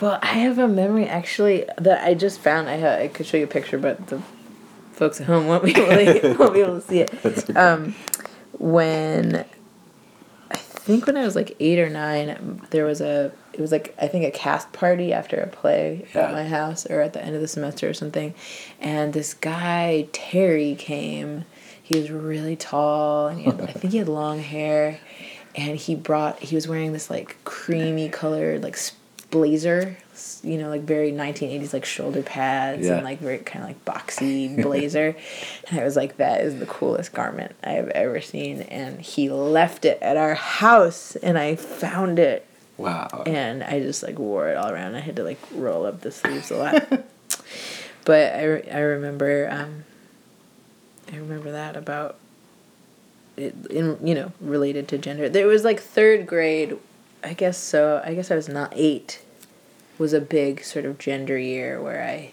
Well, 0.00 0.18
I 0.22 0.26
have 0.38 0.58
a 0.58 0.66
memory 0.66 1.06
actually 1.06 1.66
that 1.78 2.04
I 2.04 2.14
just 2.14 2.40
found. 2.40 2.68
I 2.68 2.80
ha- 2.80 3.02
I 3.02 3.08
could 3.08 3.26
show 3.26 3.36
you 3.36 3.44
a 3.44 3.48
picture, 3.48 3.78
but 3.78 4.06
the 4.08 4.20
folks 4.92 5.20
at 5.20 5.26
home 5.26 5.46
won't 5.46 5.64
be 5.64 5.70
able 5.70 6.20
to, 6.20 6.34
won't 6.38 6.54
be 6.54 6.60
able 6.60 6.80
to 6.80 6.86
see 6.86 7.00
it. 7.00 7.50
Um, 7.56 7.94
when 8.58 9.44
I 10.50 10.56
think 10.56 11.06
when 11.06 11.16
I 11.16 11.24
was 11.24 11.36
like 11.36 11.56
eight 11.60 11.78
or 11.78 11.88
nine, 11.90 12.62
there 12.70 12.84
was 12.84 13.00
a 13.00 13.32
it 13.52 13.60
was 13.60 13.70
like 13.72 13.94
I 14.00 14.08
think 14.08 14.24
a 14.24 14.30
cast 14.30 14.72
party 14.72 15.12
after 15.12 15.36
a 15.36 15.46
play 15.46 16.06
Yeah. 16.14 16.22
at 16.28 16.32
my 16.32 16.44
house 16.44 16.86
or 16.86 17.00
at 17.00 17.12
the 17.12 17.24
end 17.24 17.34
of 17.36 17.40
the 17.40 17.48
semester 17.48 17.88
or 17.88 17.94
something, 17.94 18.34
and 18.80 19.12
this 19.12 19.34
guy 19.34 20.08
Terry 20.12 20.74
came. 20.74 21.44
He 21.82 21.98
was 22.00 22.10
really 22.10 22.56
tall, 22.56 23.26
and 23.28 23.38
he 23.38 23.44
had, 23.44 23.60
I 23.60 23.66
think 23.66 23.92
he 23.92 23.98
had 23.98 24.08
long 24.08 24.38
hair, 24.40 24.98
and 25.56 25.76
he 25.76 25.94
brought 25.94 26.40
he 26.40 26.54
was 26.54 26.66
wearing 26.68 26.92
this 26.92 27.10
like 27.10 27.36
creamy 27.44 28.08
colored 28.08 28.62
like 28.62 28.78
blazer, 29.30 29.96
you 30.42 30.58
know, 30.58 30.68
like 30.68 30.82
very 30.82 31.10
nineteen 31.10 31.50
eighties 31.50 31.72
like 31.72 31.84
shoulder 31.84 32.22
pads 32.22 32.86
Yeah. 32.86 32.94
and 32.96 33.04
like 33.04 33.18
very 33.18 33.38
kind 33.38 33.64
of 33.64 33.70
like 33.70 33.84
boxy 33.84 34.60
blazer, 34.62 35.16
and 35.68 35.80
I 35.80 35.84
was 35.84 35.96
like, 35.96 36.18
that 36.18 36.40
is 36.42 36.58
the 36.60 36.66
coolest 36.66 37.12
garment 37.12 37.54
I 37.64 37.70
have 37.72 37.88
ever 37.88 38.20
seen, 38.20 38.62
and 38.62 39.00
he 39.00 39.28
left 39.30 39.84
it 39.84 39.98
at 40.02 40.16
our 40.16 40.34
house, 40.34 41.16
and 41.16 41.36
I 41.38 41.56
found 41.56 42.18
it 42.18 42.46
Wow. 42.76 43.22
and 43.26 43.62
I 43.62 43.78
just 43.80 44.02
like 44.02 44.18
wore 44.18 44.48
it 44.48 44.56
all 44.56 44.68
around. 44.70 44.94
I 44.96 45.00
had 45.00 45.16
to 45.16 45.22
like 45.24 45.38
roll 45.52 45.86
up 45.86 46.00
the 46.00 46.10
sleeves 46.10 46.50
a 46.50 46.56
lot. 46.56 46.88
but 48.04 48.34
I, 48.34 48.44
re- 48.44 48.70
I 48.70 48.78
remember 48.80 49.48
um, 49.50 49.84
I 51.12 51.16
remember 51.16 51.52
that 51.52 51.76
about 51.76 52.16
in 53.36 53.98
you 54.02 54.14
know 54.14 54.32
related 54.40 54.88
to 54.88 54.98
gender. 54.98 55.28
There 55.28 55.46
was 55.46 55.64
like 55.64 55.80
third 55.80 56.26
grade, 56.26 56.76
I 57.22 57.34
guess 57.34 57.58
so. 57.58 58.02
I 58.04 58.14
guess 58.14 58.30
I 58.30 58.36
was 58.36 58.48
not 58.48 58.72
eight. 58.74 59.22
Was 59.98 60.12
a 60.12 60.20
big 60.20 60.64
sort 60.64 60.84
of 60.84 60.98
gender 60.98 61.38
year 61.38 61.80
where 61.80 62.02
I. 62.02 62.32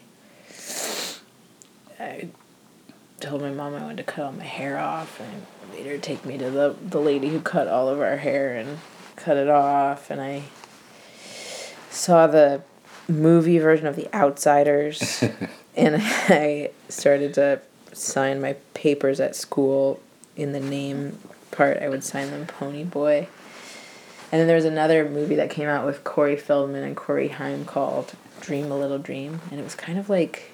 I 2.00 2.30
told 3.20 3.42
my 3.42 3.52
mom 3.52 3.76
I 3.76 3.82
wanted 3.82 3.98
to 3.98 4.04
cut 4.04 4.26
all 4.26 4.32
my 4.32 4.44
hair 4.44 4.80
off 4.80 5.20
and 5.20 5.46
made 5.72 5.86
her 5.86 5.98
take 5.98 6.26
me 6.26 6.38
to 6.40 6.50
the, 6.50 6.76
the 6.84 7.00
lady 7.00 7.30
who 7.30 7.40
cut 7.40 7.68
all 7.68 7.88
of 7.88 8.02
our 8.02 8.18
hair 8.18 8.58
and 8.58 8.80
cut 9.16 9.38
it 9.38 9.48
off 9.48 10.10
and 10.10 10.20
I 10.20 10.44
saw 11.92 12.26
the 12.26 12.64
movie 13.08 13.60
version 13.60 13.86
of 13.86 13.96
The 13.96 14.14
Outsiders 14.16 15.24
and 15.76 15.98
I 16.02 16.72
started 16.90 17.36
to 17.36 17.62
sign 17.94 18.42
my 18.42 18.54
papers 18.74 19.20
at 19.20 19.36
school 19.36 20.00
in 20.36 20.52
the 20.52 20.60
name 20.60 21.20
part 21.52 21.78
I 21.82 21.90
would 21.90 22.04
sign 22.04 22.32
them 22.32 22.46
Pony 22.46 22.84
Boy. 22.84 23.28
And 24.32 24.40
then 24.40 24.48
there 24.48 24.56
was 24.56 24.66
another 24.66 25.10
movie 25.10 25.36
that 25.36 25.50
came 25.50 25.68
out 25.68 25.86
with 25.86 26.04
Corey 26.04 26.38
Feldman 26.38 26.84
and 26.84 26.96
Corey 26.96 27.28
Haim 27.30 27.66
called 27.66 28.14
Dream 28.40 28.72
a 28.72 28.78
Little 28.78 28.98
Dream 28.98 29.42
and 29.52 29.60
it 29.60 29.64
was 29.64 29.76
kind 29.76 30.00
of 30.00 30.10
like 30.10 30.52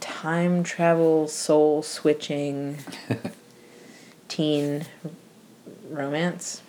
time 0.00 0.62
travel 0.62 1.28
soul 1.28 1.82
switching 1.82 2.78
teen 4.28 4.84
romance 5.88 6.62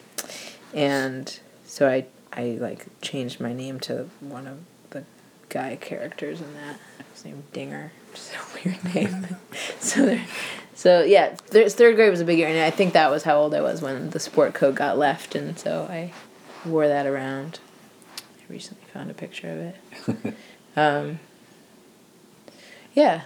and 0.74 1.40
so 1.66 1.88
I 1.88 2.06
I 2.32 2.58
like 2.60 2.86
changed 3.02 3.40
my 3.40 3.54
name 3.54 3.80
to 3.82 4.10
one 4.20 4.48
of 4.48 4.60
the 4.92 5.04
guy 5.50 5.76
characters 5.76 6.42
in 6.42 6.54
that. 6.54 6.80
His 7.14 7.26
name 7.26 7.44
Dinger, 7.54 7.92
just 8.14 8.34
a 8.34 8.38
weird 8.64 8.96
name. 8.96 9.38
so 9.80 10.06
there, 10.06 10.26
so 10.80 11.04
yeah, 11.04 11.36
th- 11.52 11.74
third 11.74 11.98
grade 11.98 12.10
was 12.10 12.22
a 12.22 12.26
big 12.26 12.38
year, 12.38 12.48
and 12.48 12.58
I 12.58 12.70
think 12.70 12.94
that 12.94 13.12
was 13.12 13.24
how 13.24 13.38
old 13.38 13.54
I 13.54 13.60
was 13.60 13.82
when 13.82 14.12
the 14.12 14.20
sport 14.22 14.54
coat 14.54 14.76
got 14.76 14.98
left, 14.98 15.36
and 15.36 15.60
so 15.60 15.86
I 15.90 16.14
wore 16.66 16.88
that 16.88 17.06
around. 17.06 17.60
I 18.18 18.44
recently 18.48 18.86
found 18.94 19.12
a 19.12 19.14
picture 19.14 19.74
of 20.08 20.16
it. 20.30 20.36
um, 20.78 21.20
yeah, 22.94 23.24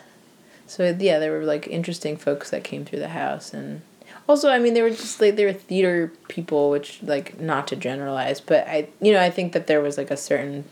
so 0.65 0.97
yeah, 0.97 1.19
there 1.19 1.31
were 1.31 1.45
like 1.45 1.67
interesting 1.67 2.17
folks 2.17 2.49
that 2.49 2.63
came 2.63 2.85
through 2.85 2.97
the 2.97 3.09
house, 3.09 3.53
and 3.53 3.81
also 4.27 4.49
I 4.49 4.57
mean 4.57 4.73
they 4.73 4.81
were 4.81 4.89
just 4.89 5.21
like 5.21 5.35
they 5.35 5.45
were 5.45 5.53
theater 5.53 6.11
people, 6.29 6.71
which 6.71 7.03
like 7.03 7.39
not 7.39 7.67
to 7.67 7.75
generalize, 7.75 8.41
but 8.41 8.67
I 8.67 8.87
you 8.99 9.13
know 9.13 9.21
I 9.21 9.29
think 9.29 9.53
that 9.53 9.67
there 9.67 9.79
was 9.79 9.95
like 9.95 10.09
a 10.09 10.17
certain 10.17 10.63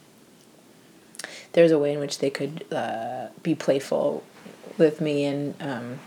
there's 1.53 1.69
a 1.69 1.77
way 1.77 1.93
in 1.93 1.99
which 1.99 2.17
they 2.17 2.31
could 2.31 2.65
uh, 2.73 3.27
be 3.43 3.53
playful 3.53 4.23
with 4.79 4.99
me 4.99 5.25
and 5.25 5.53
um, 5.61 5.99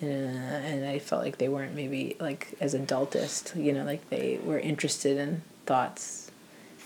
and, 0.00 0.36
uh, 0.36 0.56
and 0.66 0.86
I 0.86 0.98
felt 0.98 1.22
like 1.22 1.38
they 1.38 1.48
weren't 1.48 1.74
maybe 1.74 2.16
like 2.20 2.54
as 2.60 2.74
adultist, 2.74 3.62
you 3.62 3.72
know, 3.72 3.84
like 3.84 4.08
they 4.10 4.38
were 4.42 4.58
interested 4.58 5.16
in 5.16 5.42
thoughts 5.64 6.30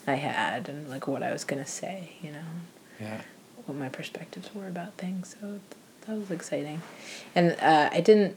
I 0.06 0.14
had 0.14 0.68
and 0.68 0.88
like 0.88 1.06
what 1.06 1.22
I 1.22 1.32
was 1.32 1.44
gonna 1.44 1.66
say, 1.66 2.12
you 2.22 2.32
know. 2.32 2.44
Yeah. 3.00 3.20
What 3.66 3.76
my 3.76 3.88
perspectives 3.88 4.54
were 4.54 4.66
about 4.66 4.94
things, 4.94 5.36
so 5.40 5.60
that 6.06 6.16
was 6.16 6.30
exciting, 6.30 6.82
and 7.34 7.52
uh, 7.60 7.90
I 7.92 8.00
didn't, 8.00 8.36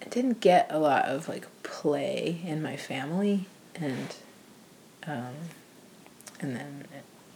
I 0.00 0.08
didn't 0.08 0.40
get 0.40 0.68
a 0.70 0.78
lot 0.78 1.04
of 1.06 1.28
like 1.28 1.46
play 1.62 2.40
in 2.44 2.62
my 2.62 2.76
family, 2.76 3.46
and, 3.74 4.14
um, 5.06 5.34
and 6.40 6.56
then, 6.56 6.84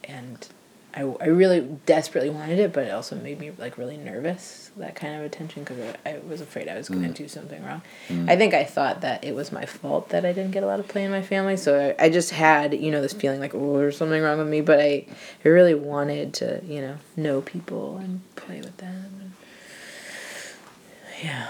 and 0.04 0.48
I, 0.96 1.00
I 1.20 1.26
really 1.26 1.60
desperately 1.86 2.30
wanted 2.30 2.60
it, 2.60 2.72
but 2.72 2.84
it 2.86 2.90
also 2.90 3.16
made 3.16 3.40
me 3.40 3.50
like 3.58 3.76
really 3.76 3.96
nervous 3.96 4.70
that 4.76 4.94
kind 4.94 5.16
of 5.16 5.22
attention 5.24 5.64
because 5.64 5.78
I, 6.06 6.10
I 6.10 6.18
was 6.20 6.40
afraid 6.40 6.68
I 6.68 6.76
was 6.76 6.88
going 6.88 7.02
to 7.02 7.08
Mm. 7.08 7.14
do 7.14 7.26
something 7.28 7.64
wrong. 7.64 7.82
Mm. 8.08 8.28
I 8.30 8.36
think 8.36 8.54
I 8.54 8.62
thought 8.64 9.00
that 9.00 9.24
it 9.24 9.34
was 9.34 9.50
my 9.50 9.66
fault 9.66 10.10
that 10.10 10.24
I 10.24 10.32
didn't 10.32 10.52
get 10.52 10.62
a 10.62 10.66
lot 10.66 10.78
of 10.80 10.86
play 10.86 11.02
in 11.04 11.10
my 11.10 11.22
family, 11.22 11.56
so 11.56 11.94
I, 11.98 12.04
I 12.04 12.08
just 12.10 12.30
had 12.30 12.74
you 12.74 12.90
know 12.92 13.00
this 13.02 13.12
feeling 13.12 13.40
like 13.40 13.54
oh 13.54 13.78
there's 13.78 13.96
something 13.96 14.22
wrong 14.22 14.38
with 14.38 14.46
me, 14.48 14.60
but 14.60 14.78
I 14.80 15.06
I 15.44 15.48
really 15.48 15.74
wanted 15.74 16.32
to 16.34 16.60
you 16.64 16.80
know 16.80 16.96
know 17.16 17.40
people 17.40 17.96
and 17.98 18.20
play 18.36 18.60
with 18.60 18.76
them. 18.76 19.16
And, 19.20 19.32
yeah. 21.22 21.48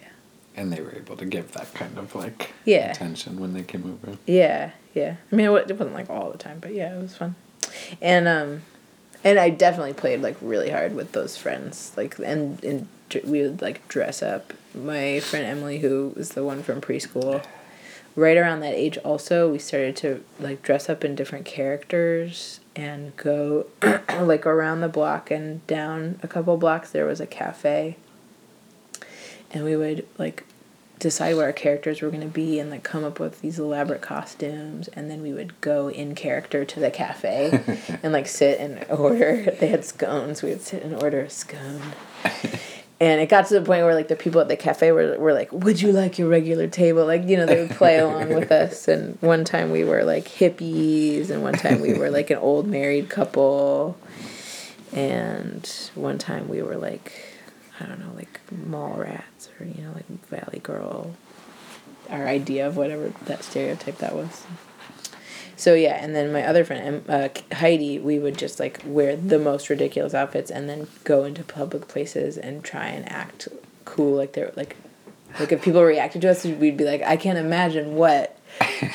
yeah. 0.00 0.08
And 0.56 0.72
they 0.72 0.80
were 0.82 0.94
able 0.94 1.16
to 1.16 1.24
give 1.24 1.52
that 1.52 1.72
kind 1.74 1.96
of 1.98 2.14
like 2.14 2.50
Yeah. 2.64 2.90
attention 2.90 3.40
when 3.40 3.54
they 3.54 3.62
came 3.62 3.84
over. 4.04 4.18
Yeah, 4.26 4.70
yeah. 4.94 5.16
I 5.30 5.34
mean, 5.34 5.46
it 5.46 5.50
wasn't 5.50 5.94
like 5.94 6.10
all 6.10 6.30
the 6.30 6.38
time, 6.38 6.58
but 6.60 6.74
yeah, 6.74 6.94
it 6.98 7.00
was 7.00 7.16
fun. 7.16 7.34
And 8.00 8.28
um, 8.28 8.62
and 9.24 9.38
I 9.38 9.50
definitely 9.50 9.94
played 9.94 10.20
like 10.20 10.36
really 10.40 10.70
hard 10.70 10.94
with 10.94 11.12
those 11.12 11.36
friends. 11.36 11.92
Like, 11.96 12.18
and 12.18 12.62
and 12.64 12.88
we 13.24 13.42
would 13.42 13.62
like 13.62 13.86
dress 13.88 14.22
up. 14.22 14.52
My 14.74 15.20
friend 15.20 15.44
Emily, 15.44 15.78
who 15.78 16.12
was 16.16 16.30
the 16.30 16.42
one 16.42 16.62
from 16.62 16.80
preschool, 16.80 17.44
right 18.16 18.36
around 18.36 18.60
that 18.60 18.74
age, 18.74 18.98
also 18.98 19.50
we 19.50 19.58
started 19.58 19.96
to 19.96 20.24
like 20.40 20.62
dress 20.62 20.88
up 20.88 21.04
in 21.04 21.14
different 21.14 21.44
characters 21.44 22.60
and 22.74 23.14
go 23.16 23.66
like 24.08 24.46
around 24.46 24.80
the 24.80 24.88
block 24.88 25.30
and 25.30 25.66
down 25.66 26.18
a 26.22 26.28
couple 26.28 26.56
blocks. 26.56 26.90
There 26.90 27.06
was 27.06 27.20
a 27.20 27.26
cafe, 27.26 27.96
and 29.50 29.64
we 29.64 29.76
would 29.76 30.06
like 30.18 30.46
decide 31.02 31.34
what 31.34 31.44
our 31.44 31.52
characters 31.52 32.00
were 32.00 32.10
going 32.10 32.22
to 32.22 32.28
be 32.28 32.60
and 32.60 32.70
like 32.70 32.84
come 32.84 33.02
up 33.02 33.18
with 33.18 33.40
these 33.40 33.58
elaborate 33.58 34.00
costumes 34.00 34.86
and 34.88 35.10
then 35.10 35.20
we 35.20 35.32
would 35.32 35.60
go 35.60 35.90
in 35.90 36.14
character 36.14 36.64
to 36.64 36.78
the 36.78 36.92
cafe 36.92 37.60
and 38.04 38.12
like 38.12 38.28
sit 38.28 38.60
and 38.60 38.86
order. 38.88 39.50
They 39.58 39.66
had 39.66 39.84
scones. 39.84 40.42
We 40.42 40.50
would 40.50 40.62
sit 40.62 40.84
and 40.84 41.02
order 41.02 41.22
a 41.22 41.30
scone. 41.30 41.82
And 43.00 43.20
it 43.20 43.28
got 43.28 43.48
to 43.48 43.54
the 43.54 43.66
point 43.66 43.82
where 43.82 43.96
like 43.96 44.06
the 44.06 44.14
people 44.14 44.40
at 44.40 44.46
the 44.46 44.56
cafe 44.56 44.92
were, 44.92 45.18
were 45.18 45.32
like 45.32 45.50
would 45.50 45.82
you 45.82 45.90
like 45.90 46.20
your 46.20 46.28
regular 46.28 46.68
table? 46.68 47.04
Like 47.04 47.24
you 47.24 47.36
know 47.36 47.46
they 47.46 47.60
would 47.60 47.72
play 47.72 47.98
along 47.98 48.32
with 48.32 48.52
us. 48.52 48.86
And 48.86 49.18
one 49.20 49.44
time 49.44 49.72
we 49.72 49.82
were 49.82 50.04
like 50.04 50.26
hippies 50.26 51.30
and 51.30 51.42
one 51.42 51.54
time 51.54 51.80
we 51.80 51.94
were 51.94 52.10
like 52.10 52.30
an 52.30 52.38
old 52.38 52.68
married 52.68 53.08
couple. 53.08 53.98
And 54.92 55.66
one 55.96 56.18
time 56.18 56.48
we 56.48 56.62
were 56.62 56.76
like 56.76 57.31
I 57.80 57.86
don't 57.86 58.00
know, 58.00 58.12
like 58.14 58.40
mall 58.50 58.94
rats 58.98 59.48
or 59.58 59.66
you 59.66 59.82
know, 59.82 59.92
like 59.94 60.06
Valley 60.28 60.60
Girl. 60.60 61.14
Our 62.10 62.26
idea 62.26 62.66
of 62.66 62.76
whatever 62.76 63.12
that 63.26 63.42
stereotype 63.42 63.98
that 63.98 64.14
was. 64.14 64.44
So 65.56 65.74
yeah, 65.74 66.02
and 66.02 66.14
then 66.14 66.32
my 66.32 66.44
other 66.44 66.64
friend 66.64 67.04
uh, 67.08 67.28
Heidi, 67.54 67.98
we 67.98 68.18
would 68.18 68.36
just 68.36 68.58
like 68.58 68.80
wear 68.84 69.16
the 69.16 69.38
most 69.38 69.70
ridiculous 69.70 70.12
outfits 70.12 70.50
and 70.50 70.68
then 70.68 70.88
go 71.04 71.24
into 71.24 71.44
public 71.44 71.88
places 71.88 72.36
and 72.36 72.64
try 72.64 72.86
and 72.86 73.10
act 73.10 73.48
cool, 73.84 74.16
like 74.16 74.32
they're 74.32 74.52
like, 74.56 74.76
like 75.38 75.52
if 75.52 75.62
people 75.62 75.82
reacted 75.82 76.22
to 76.22 76.30
us, 76.30 76.44
we'd 76.44 76.76
be 76.76 76.84
like, 76.84 77.02
I 77.02 77.16
can't 77.16 77.38
imagine 77.38 77.94
what 77.94 78.36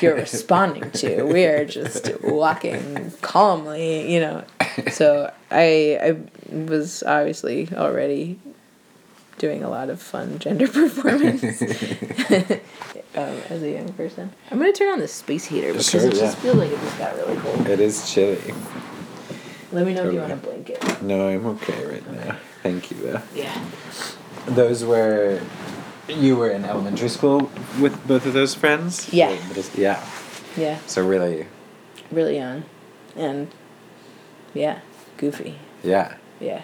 you're 0.00 0.14
responding 0.26 0.90
to. 0.92 1.24
We 1.24 1.44
are 1.44 1.64
just 1.64 2.10
walking 2.22 3.12
calmly, 3.22 4.12
you 4.12 4.20
know. 4.20 4.44
So 4.90 5.32
I 5.50 5.98
I 6.50 6.54
was 6.54 7.02
obviously 7.02 7.68
already 7.74 8.38
doing 9.38 9.62
a 9.62 9.70
lot 9.70 9.88
of 9.90 10.00
fun 10.02 10.38
gender 10.38 10.66
performance 10.80 11.42
um, 13.14 13.40
as 13.48 13.62
a 13.62 13.70
young 13.70 13.92
person. 13.94 14.30
I'm 14.50 14.58
gonna 14.58 14.72
turn 14.72 14.92
on 14.92 14.98
the 15.00 15.08
space 15.08 15.44
heater 15.46 15.68
because 15.68 15.88
Sure, 15.90 16.06
it 16.06 16.14
just 16.14 16.38
feels 16.38 16.56
like 16.56 16.70
it 16.70 16.78
just 16.80 16.98
got 16.98 17.16
really 17.16 17.36
cold. 17.38 17.66
It 17.68 17.80
is 17.80 18.10
chilly. 18.10 18.38
Let 19.72 19.86
me 19.86 19.94
know 19.94 20.06
if 20.06 20.12
you 20.14 20.20
want 20.20 20.32
a 20.32 20.36
blanket. 20.36 21.02
No, 21.02 21.28
I'm 21.28 21.46
okay 21.46 21.84
right 21.86 22.12
now. 22.12 22.36
Thank 22.62 22.90
you 22.90 22.96
though. 22.98 23.22
Yeah. 23.34 23.64
Those 24.46 24.84
were 24.84 25.40
you 26.08 26.36
were 26.36 26.50
in 26.50 26.64
elementary 26.64 27.10
school 27.10 27.50
with 27.80 28.06
both 28.08 28.24
of 28.26 28.32
those 28.32 28.54
friends? 28.54 29.12
Yeah. 29.12 29.36
Yeah. 29.76 30.02
Yeah. 30.56 30.78
So 30.86 31.06
really 31.06 31.46
Really 32.10 32.36
young, 32.38 32.64
and 33.14 33.48
yeah, 34.54 34.80
goofy. 35.18 35.56
yeah. 35.82 36.16
Yeah. 36.40 36.62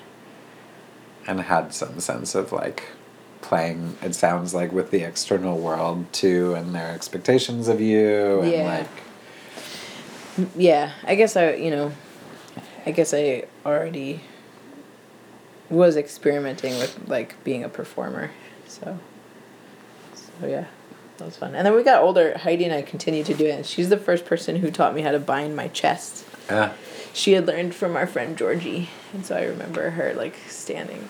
And 1.27 1.41
had 1.41 1.73
some 1.75 2.01
sense 2.01 2.35
of 2.35 2.53
like 2.53 2.85
playing 3.41 3.97
it 4.03 4.15
sounds 4.15 4.55
like 4.55 4.73
with 4.73 4.91
the 4.91 5.03
external 5.03 5.59
world 5.59 6.11
too 6.13 6.55
and 6.55 6.75
their 6.75 6.91
expectations 6.93 7.69
of 7.69 7.81
you 7.81 8.41
and 8.41 8.51
Yeah. 8.53 8.65
like 10.39 10.49
Yeah, 10.57 10.93
I 11.05 11.15
guess 11.15 11.37
I, 11.37 11.53
you 11.55 11.71
know, 11.71 11.93
I 12.87 12.91
guess 12.91 13.15
I 13.15 13.45
already 13.65 14.21
was 15.71 15.97
experimenting 15.97 16.77
with 16.79 16.99
like 17.07 17.43
being 17.45 17.63
a 17.65 17.69
performer. 17.69 18.31
So, 18.67 18.99
so 20.15 20.47
yeah, 20.47 20.65
that 21.19 21.25
was 21.25 21.37
fun. 21.37 21.55
And 21.55 21.65
then 21.67 21.75
we 21.75 21.83
got 21.85 22.03
older. 22.03 22.37
Heidi 22.39 22.65
and 22.65 22.75
I 22.75 22.83
continued 22.83 23.27
to 23.27 23.35
do 23.35 23.47
it. 23.47 23.53
And 23.53 23.67
she's 23.67 23.89
the 23.91 23.97
first 23.97 24.25
person 24.25 24.57
who 24.57 24.71
taught 24.71 24.95
me 24.95 25.03
how 25.03 25.13
to 25.13 25.19
bind 25.21 25.55
my 25.55 25.69
chest. 25.69 26.25
ah, 26.51 26.73
She 27.15 27.33
had 27.35 27.47
learned 27.47 27.77
from 27.77 27.97
our 27.97 28.09
friend 28.09 28.37
Georgie, 28.37 28.91
and 29.13 29.25
so 29.25 29.37
I 29.37 29.45
remember 29.45 29.91
her 29.91 30.13
like 30.15 30.37
standing 30.49 31.09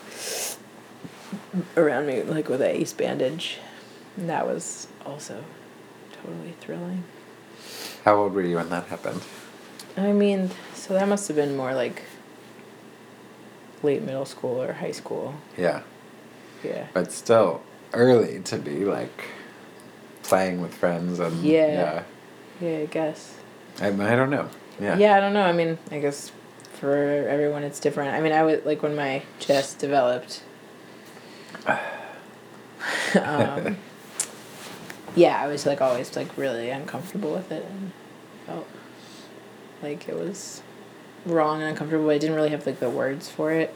around 1.75 2.05
me 2.05 2.21
like 2.21 2.47
with 2.47 2.61
a 2.61 2.69
ace 2.69 2.93
bandage, 2.93 3.57
and 4.15 4.29
that 4.29 4.45
was 4.45 4.87
also 5.03 5.43
totally 6.21 6.53
thrilling. 6.61 7.03
how 8.03 8.17
old 8.17 8.33
were 8.33 8.43
you 8.43 8.57
when 8.57 8.69
that 8.69 8.85
happened? 8.85 9.21
I 9.97 10.11
mean, 10.11 10.51
so 10.75 10.93
that 10.93 11.07
must 11.07 11.27
have 11.27 11.35
been 11.35 11.57
more 11.57 11.73
like 11.73 12.03
late 13.81 14.03
middle 14.03 14.25
school 14.25 14.61
or 14.61 14.73
high 14.73 14.91
school. 14.91 15.33
Yeah. 15.57 15.81
Yeah. 16.63 16.85
But 16.93 17.11
still 17.11 17.63
early 17.93 18.41
to 18.41 18.57
be 18.59 18.85
like 18.85 19.25
playing 20.21 20.61
with 20.61 20.73
friends 20.75 21.17
and 21.19 21.43
Yeah. 21.43 22.03
Yeah, 22.61 22.77
I 22.77 22.85
guess. 22.85 23.35
I, 23.81 23.87
I 23.87 24.15
don't 24.15 24.29
know. 24.29 24.49
Yeah. 24.79 24.97
Yeah, 24.97 25.15
I 25.15 25.19
don't 25.19 25.33
know. 25.33 25.45
I 25.45 25.53
mean, 25.53 25.77
I 25.91 25.99
guess 25.99 26.31
for 26.73 26.93
everyone 26.93 27.63
it's 27.63 27.79
different. 27.79 28.13
I 28.13 28.21
mean, 28.21 28.31
I 28.31 28.43
was 28.43 28.63
like 28.65 28.83
when 28.83 28.95
my 28.95 29.23
chest 29.39 29.79
developed. 29.79 30.43
um, 33.19 33.77
yeah, 35.15 35.41
I 35.41 35.47
was 35.47 35.65
like 35.65 35.81
always 35.81 36.15
like 36.15 36.37
really 36.37 36.69
uncomfortable 36.69 37.33
with 37.33 37.51
it 37.51 37.65
and 37.65 37.91
felt 38.45 38.67
like 39.81 40.07
it 40.09 40.15
was 40.15 40.61
wrong 41.25 41.61
and 41.61 41.69
uncomfortable. 41.69 42.09
I 42.09 42.17
didn't 42.17 42.35
really 42.35 42.49
have 42.49 42.65
like 42.65 42.79
the 42.79 42.89
words 42.89 43.29
for 43.29 43.51
it. 43.51 43.73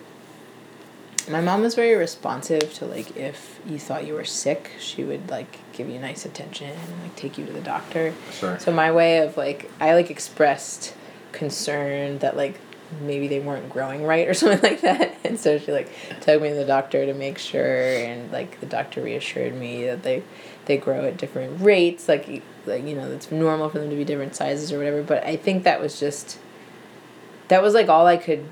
My 1.30 1.42
mom 1.42 1.62
was 1.62 1.76
very 1.76 1.96
responsive 1.96 2.74
to 2.76 2.86
like 2.86 3.16
if 3.16 3.60
you 3.66 3.80
thought 3.80 4.06
you 4.06 4.14
were 4.14 4.26
sick, 4.26 4.72
she 4.80 5.04
would 5.04 5.30
like 5.30 5.60
give 5.80 5.90
you 5.90 6.00
nice 6.00 6.26
attention 6.26 6.70
and 6.70 7.02
like 7.02 7.16
take 7.16 7.38
you 7.38 7.46
to 7.46 7.54
the 7.54 7.62
doctor. 7.62 8.14
Sure. 8.34 8.60
So 8.60 8.72
my 8.72 8.92
way 8.92 9.20
of 9.20 9.38
like 9.38 9.72
I 9.80 9.94
like 9.94 10.12
expressed 10.12 10.94
concern 11.32 12.20
that 12.20 12.36
like 12.36 12.60
maybe 13.02 13.30
they 13.30 13.40
weren't 13.40 13.70
growing 13.70 14.04
right 14.04 14.28
or 14.28 14.34
something 14.36 14.62
like 14.62 14.82
that. 14.82 15.18
And 15.24 15.40
so 15.40 15.58
she 15.58 15.72
like 15.72 15.90
took 16.20 16.42
me 16.42 16.50
to 16.50 16.56
the 16.56 16.66
doctor 16.66 17.06
to 17.06 17.14
make 17.14 17.38
sure, 17.38 17.96
and 17.96 18.30
like 18.32 18.60
the 18.60 18.66
doctor 18.66 19.02
reassured 19.02 19.56
me 19.56 19.86
that 19.86 20.04
they 20.04 20.22
they 20.66 20.78
grow 20.78 21.06
at 21.06 21.18
different 21.18 21.62
rates, 21.62 22.10
like 22.10 22.44
like 22.66 22.86
you 22.86 22.96
know 22.96 23.10
it's 23.10 23.32
normal 23.32 23.70
for 23.70 23.80
them 23.80 23.90
to 23.90 23.96
be 23.96 24.04
different 24.04 24.36
sizes 24.36 24.74
or 24.74 24.78
whatever. 24.78 25.02
But 25.02 25.24
I 25.24 25.38
think 25.38 25.64
that 25.64 25.80
was 25.80 25.98
just 25.98 26.40
that 27.48 27.62
was 27.62 27.74
like 27.74 27.88
all 27.88 28.06
I 28.06 28.18
could 28.18 28.46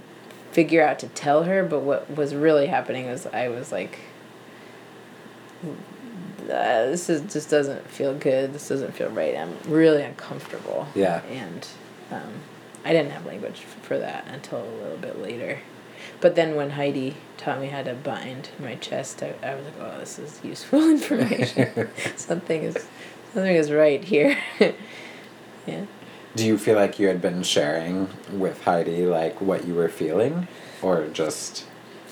figure 0.52 0.82
out 0.82 0.98
to 1.00 1.10
tell 1.10 1.44
her. 1.44 1.62
But 1.64 1.82
what 1.82 2.10
was 2.16 2.34
really 2.34 2.68
happening 2.68 3.08
was 3.08 3.28
I 3.28 3.50
was 3.50 3.72
like. 3.72 4.00
Uh, 6.50 6.86
this 6.86 7.10
is 7.10 7.32
just 7.32 7.50
doesn't 7.50 7.86
feel 7.90 8.14
good. 8.14 8.54
This 8.54 8.70
doesn't 8.70 8.94
feel 8.94 9.10
right. 9.10 9.36
I'm 9.38 9.56
really 9.68 10.04
uncomfortable. 10.04 10.88
Yeah. 10.96 11.22
And 11.24 11.68
um, 12.12 12.34
I 12.86 12.94
didn't 12.94 13.12
have 13.12 13.26
language 13.26 13.64
f- 13.66 13.78
for 13.84 13.98
that 14.00 14.26
until 14.32 14.64
a 14.64 14.72
little 14.82 14.98
bit 14.98 15.22
later. 15.22 15.60
But 16.22 16.36
then 16.36 16.56
when 16.56 16.72
Heidi 16.72 17.16
taught 17.38 17.60
me 17.60 17.68
how 17.68 17.84
to 17.84 17.94
bind 17.94 18.50
my 18.60 18.76
chest, 18.76 19.22
I, 19.22 19.36
I 19.44 19.56
was 19.56 19.66
like, 19.66 19.74
oh, 19.80 20.00
this 20.00 20.18
is 20.20 20.40
useful 20.44 20.90
information. 20.90 21.90
something 22.16 22.64
is 22.64 22.88
something 23.34 23.56
is 23.56 23.72
right 23.72 24.04
here. 24.04 24.38
yeah. 25.68 25.86
Do 26.36 26.46
you 26.46 26.58
feel 26.58 26.76
like 26.76 27.00
you 27.00 27.08
had 27.08 27.22
been 27.22 27.44
sharing 27.44 28.10
with 28.32 28.64
Heidi 28.64 29.06
like 29.06 29.42
what 29.42 29.66
you 29.66 29.74
were 29.74 29.90
feeling, 29.90 30.48
or 30.82 31.08
just 31.08 31.66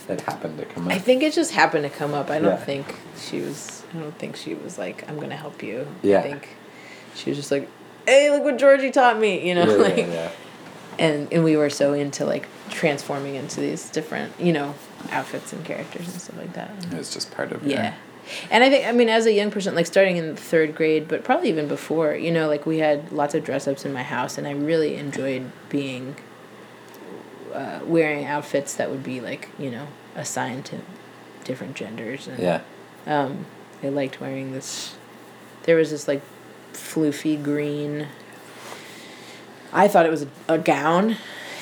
it 0.09 0.21
happened 0.21 0.57
to 0.59 0.65
come 0.65 0.87
up? 0.87 0.93
I 0.93 0.99
think 0.99 1.23
it 1.23 1.33
just 1.33 1.51
happened 1.51 1.83
to 1.83 1.89
come 1.89 2.13
up. 2.13 2.29
I 2.29 2.39
don't 2.39 2.51
Yeah. 2.51 2.57
think 2.57 2.95
she 3.19 3.41
was. 3.41 3.83
I 3.93 3.99
don't 3.99 4.17
think 4.17 4.35
she 4.35 4.53
was 4.53 4.77
like, 4.77 5.07
"I'm 5.09 5.19
gonna 5.19 5.35
help 5.37 5.63
you." 5.63 5.87
Yeah. 6.01 6.19
I 6.19 6.23
think 6.23 6.49
she 7.15 7.29
was 7.29 7.37
just 7.37 7.51
like, 7.51 7.67
"Hey, 8.05 8.29
look 8.31 8.43
what 8.43 8.57
Georgie 8.57 8.91
taught 8.91 9.17
me," 9.19 9.47
you 9.47 9.55
know, 9.55 9.65
Yeah, 9.65 9.77
like, 9.83 9.97
yeah, 9.97 10.05
yeah. 10.13 10.29
and 10.99 11.31
and 11.31 11.43
we 11.43 11.55
were 11.55 11.69
so 11.69 11.93
into 11.93 12.25
like 12.25 12.47
transforming 12.69 13.35
into 13.35 13.59
these 13.61 13.89
different, 13.89 14.33
you 14.39 14.51
know, 14.51 14.73
outfits 15.11 15.53
and 15.53 15.63
characters 15.63 16.07
and 16.07 16.19
stuff 16.21 16.37
like 16.37 16.53
that. 16.53 16.71
It 16.91 16.97
was 16.97 17.13
just 17.13 17.31
part 17.31 17.51
of 17.51 17.63
your- 17.63 17.71
Yeah. 17.79 17.93
And 18.49 18.63
I 18.63 18.71
think, 18.71 18.87
I 18.87 18.91
mean, 18.91 19.07
as 19.07 19.27
a 19.27 19.31
young 19.31 19.51
person, 19.51 19.75
like 19.75 19.85
starting 19.85 20.17
in 20.17 20.35
third 20.35 20.73
grade, 20.75 21.07
but 21.07 21.23
probably 21.23 21.47
even 21.49 21.67
before, 21.67 22.15
you 22.15 22.31
know, 22.31 22.47
like 22.47 22.65
we 22.65 22.79
had 22.79 23.11
lots 23.11 23.35
of 23.35 23.43
dress 23.43 23.67
ups 23.67 23.85
in 23.85 23.93
my 23.93 24.01
house, 24.01 24.39
and 24.39 24.47
I 24.47 24.51
really 24.51 24.95
enjoyed 24.95 25.51
being, 25.69 26.15
uh, 27.55 27.79
wearing 27.85 28.25
outfits 28.25 28.73
that 28.75 28.89
would 28.89 29.03
be 29.03 29.21
like, 29.21 29.49
you 29.57 29.71
know, 29.71 29.87
assigned 30.15 30.65
to 30.65 30.79
different 31.43 31.75
genders. 31.75 32.27
And, 32.27 32.39
Yeah. 32.39 32.61
Um, 33.07 33.45
I 33.83 33.89
liked 33.89 34.19
wearing 34.19 34.51
this. 34.51 34.95
There 35.63 35.75
was 35.75 35.91
this 35.91 36.07
like 36.07 36.21
floofy 36.73 37.41
green. 37.41 38.07
I 39.71 39.87
thought 39.87 40.05
it 40.05 40.09
was 40.11 40.23
a, 40.23 40.27
a 40.47 40.57
gown. 40.57 41.17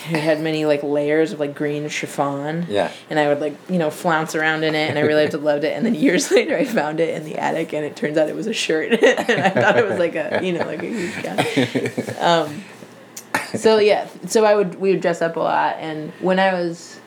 It 0.09 0.19
had 0.19 0.41
many 0.41 0.65
like 0.65 0.83
layers 0.83 1.31
of 1.31 1.39
like 1.39 1.55
green 1.55 1.87
chiffon. 1.89 2.65
Yeah. 2.69 2.91
And 3.09 3.17
I 3.19 3.27
would 3.27 3.39
like 3.39 3.57
you 3.69 3.77
know 3.77 3.89
flounce 3.89 4.35
around 4.35 4.63
in 4.63 4.75
it, 4.75 4.89
and 4.89 4.99
I 4.99 5.01
really 5.01 5.27
loved 5.27 5.63
it. 5.63 5.73
And 5.75 5.85
then 5.85 5.95
years 5.95 6.29
later, 6.31 6.57
I 6.57 6.65
found 6.65 6.99
it 6.99 7.13
in 7.15 7.23
the 7.23 7.37
attic, 7.37 7.73
and 7.73 7.85
it 7.85 7.95
turns 7.95 8.17
out 8.17 8.29
it 8.29 8.35
was 8.35 8.47
a 8.47 8.53
shirt, 8.53 8.91
and 9.03 9.41
I 9.41 9.49
thought 9.49 9.77
it 9.77 9.87
was 9.87 9.99
like 9.99 10.15
a 10.15 10.39
you 10.43 10.53
know 10.53 10.65
like 10.65 10.83
a 10.83 10.87
huge 10.87 11.23
gown. 11.23 11.39
Um, 12.23 12.63
so 13.55 13.77
yeah, 13.91 14.07
so 14.27 14.45
I 14.45 14.55
would 14.55 14.75
we 14.75 14.91
would 14.91 15.01
dress 15.01 15.21
up 15.21 15.35
a 15.35 15.39
lot, 15.39 15.77
and 15.79 16.11
when 16.19 16.39
I 16.39 16.53
was, 16.53 16.99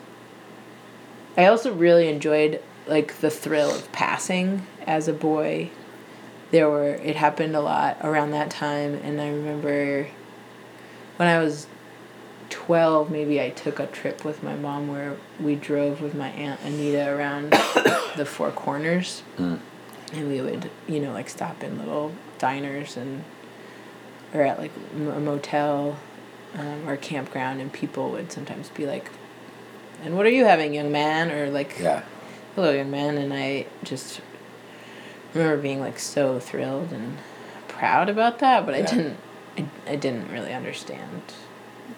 I 1.37 1.45
also 1.45 1.73
really 1.73 2.07
enjoyed 2.09 2.61
like 2.87 3.15
the 3.19 3.29
thrill 3.29 3.71
of 3.71 3.91
passing 3.91 4.65
as 4.85 5.07
a 5.07 5.13
boy. 5.13 5.69
There 6.51 6.69
were 6.69 6.93
it 6.95 7.15
happened 7.17 7.55
a 7.55 7.61
lot 7.61 7.97
around 8.01 8.31
that 8.31 8.49
time, 8.49 8.95
and 9.03 9.19
I 9.19 9.29
remember 9.29 10.07
when 11.17 11.27
I 11.27 11.39
was 11.39 11.67
12 12.49 13.11
maybe 13.11 13.41
i 13.41 13.49
took 13.49 13.77
a 13.77 13.85
trip 13.87 14.23
with 14.23 14.41
my 14.41 14.55
mom 14.55 14.87
where 14.87 15.17
we 15.37 15.53
drove 15.53 15.99
with 15.99 16.15
my 16.15 16.29
aunt 16.29 16.57
anita 16.63 17.09
around 17.13 17.51
the 18.15 18.25
four 18.25 18.51
corners 18.51 19.21
Mm. 19.37 19.59
and 20.13 20.29
we 20.29 20.39
would 20.39 20.69
you 20.87 21.01
know 21.01 21.11
like 21.11 21.27
stop 21.27 21.61
in 21.61 21.77
little 21.77 22.13
diners 22.37 22.95
and 22.95 23.25
or 24.33 24.43
at 24.43 24.57
like 24.59 24.71
a 24.95 25.19
motel 25.19 25.97
um, 26.55 26.87
or 26.87 26.97
campground 26.97 27.59
and 27.61 27.71
people 27.71 28.11
would 28.11 28.31
sometimes 28.31 28.69
be 28.69 28.85
like 28.85 29.09
and 30.03 30.15
what 30.15 30.27
are 30.27 30.31
you 30.31 30.45
having 30.45 30.75
young 30.75 30.91
man? 30.91 31.31
Or 31.31 31.49
like 31.49 31.77
Yeah. 31.79 32.03
hello 32.55 32.71
young 32.71 32.91
man. 32.91 33.17
And 33.17 33.33
i 33.33 33.65
just 33.83 34.21
remember 35.33 35.61
being 35.61 35.79
like 35.79 35.99
so 35.99 36.39
thrilled 36.39 36.91
and 36.91 37.17
proud 37.67 38.09
about 38.09 38.39
that 38.39 38.65
but 38.65 38.73
i 38.73 38.81
didn't 38.81 39.17
I, 39.57 39.65
I 39.87 39.95
didn't 39.95 40.31
really 40.31 40.53
understand 40.53 41.21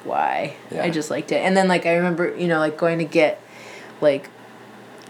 why. 0.03 0.55
Yeah. 0.71 0.83
i 0.83 0.89
just 0.89 1.09
liked 1.09 1.31
it. 1.31 1.37
And 1.37 1.55
then 1.55 1.67
like 1.67 1.85
i 1.85 1.93
remember 1.95 2.35
you 2.37 2.47
know 2.47 2.59
like 2.59 2.77
going 2.77 2.99
to 2.99 3.05
get 3.05 3.41
like 4.01 4.29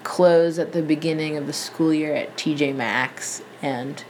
clothes 0.04 0.58
at 0.60 0.71
the 0.73 0.82
beginning 0.82 1.38
of 1.38 1.45
the 1.47 1.54
school 1.54 1.93
year 1.93 2.15
at 2.15 2.36
tj 2.38 2.73
maxx 2.75 3.41
and 3.62 4.04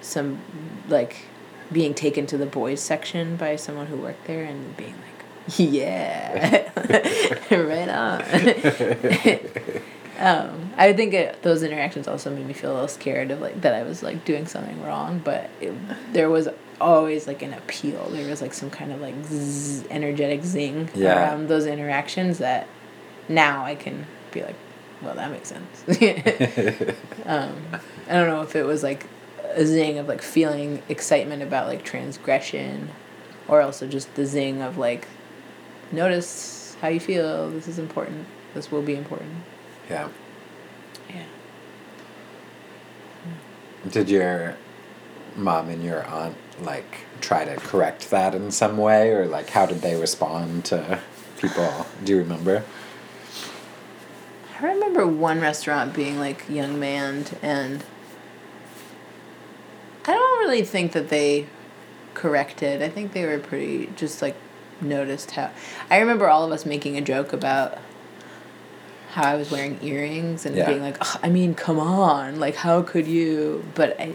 some 0.00 0.40
like 0.88 1.25
being 1.72 1.94
taken 1.94 2.26
to 2.26 2.36
the 2.38 2.46
boys 2.46 2.80
section 2.80 3.36
by 3.36 3.56
someone 3.56 3.86
who 3.86 3.96
worked 3.96 4.26
there 4.26 4.44
and 4.44 4.76
being 4.76 4.94
like 4.94 5.58
yeah 5.58 6.70
right 7.50 7.88
on 7.88 8.22
um, 10.18 10.70
I 10.76 10.92
think 10.92 11.12
it, 11.14 11.42
those 11.42 11.62
interactions 11.62 12.08
also 12.08 12.30
made 12.34 12.46
me 12.46 12.52
feel 12.52 12.72
a 12.72 12.74
little 12.74 12.88
scared 12.88 13.30
of 13.30 13.40
like 13.40 13.60
that 13.60 13.74
I 13.74 13.82
was 13.82 14.02
like 14.02 14.24
doing 14.24 14.46
something 14.46 14.82
wrong, 14.82 15.20
but 15.22 15.50
it, 15.60 15.72
there 16.12 16.30
was 16.30 16.48
always 16.80 17.26
like 17.26 17.42
an 17.42 17.52
appeal. 17.52 18.08
There 18.10 18.28
was 18.28 18.40
like 18.42 18.54
some 18.54 18.70
kind 18.70 18.92
of 18.92 19.00
like 19.00 19.14
zzz, 19.24 19.84
energetic 19.88 20.42
zing 20.44 20.88
Yeah. 20.94 21.14
around 21.16 21.48
those 21.48 21.66
interactions 21.66 22.38
that 22.38 22.66
now 23.28 23.64
I 23.64 23.74
can 23.74 24.06
be 24.32 24.42
like, 24.42 24.56
well, 25.02 25.14
that 25.14 25.30
makes 25.30 25.48
sense. 25.48 25.84
um, 27.26 27.54
I 28.08 28.12
don't 28.14 28.28
know 28.28 28.42
if 28.42 28.56
it 28.56 28.64
was 28.64 28.82
like 28.82 29.06
a 29.54 29.64
zing 29.66 29.98
of 29.98 30.08
like 30.08 30.22
feeling 30.22 30.82
excitement 30.88 31.42
about 31.42 31.66
like 31.66 31.84
transgression, 31.84 32.90
or 33.48 33.60
also 33.60 33.86
just 33.86 34.14
the 34.14 34.26
zing 34.26 34.62
of 34.62 34.78
like, 34.78 35.06
notice 35.92 36.76
how 36.80 36.88
you 36.88 37.00
feel. 37.00 37.50
This 37.50 37.68
is 37.68 37.78
important. 37.78 38.26
This 38.54 38.70
will 38.70 38.82
be 38.82 38.94
important. 38.94 39.32
Yeah. 39.88 40.08
Yeah. 41.08 41.24
Hmm. 43.82 43.88
Did 43.90 44.08
your 44.08 44.56
mom 45.36 45.68
and 45.68 45.84
your 45.84 46.04
aunt 46.06 46.36
like 46.62 47.00
try 47.20 47.44
to 47.44 47.56
correct 47.56 48.10
that 48.10 48.34
in 48.34 48.50
some 48.50 48.76
way, 48.76 49.10
or 49.10 49.26
like 49.26 49.50
how 49.50 49.66
did 49.66 49.82
they 49.82 49.98
respond 50.00 50.64
to 50.66 51.00
people? 51.38 51.86
Do 52.04 52.12
you 52.12 52.18
remember? 52.18 52.64
I 54.58 54.66
remember 54.68 55.06
one 55.06 55.40
restaurant 55.40 55.92
being 55.94 56.18
like 56.18 56.48
young 56.48 56.80
man 56.80 57.26
and 57.42 57.84
I 60.06 60.12
don't 60.12 60.38
really 60.40 60.62
think 60.62 60.92
that 60.92 61.08
they 61.08 61.46
corrected. 62.14 62.82
I 62.82 62.88
think 62.88 63.12
they 63.12 63.24
were 63.26 63.38
pretty 63.38 63.90
just 63.96 64.22
like 64.22 64.36
noticed 64.80 65.32
how 65.32 65.50
I 65.90 65.98
remember 65.98 66.28
all 66.28 66.44
of 66.44 66.52
us 66.52 66.64
making 66.66 66.96
a 66.96 67.00
joke 67.00 67.32
about 67.32 67.78
how 69.12 69.24
I 69.24 69.34
was 69.36 69.50
wearing 69.50 69.78
earrings 69.82 70.44
and 70.46 70.54
Yeah. 70.56 70.66
being 70.66 70.82
like, 70.82 70.96
"Ugh, 71.00 71.20
I 71.22 71.28
mean, 71.30 71.54
come 71.54 71.78
on, 71.78 72.38
like 72.38 72.56
how 72.56 72.82
could 72.82 73.06
you? 73.06 73.64
But 73.74 73.98
I 74.00 74.14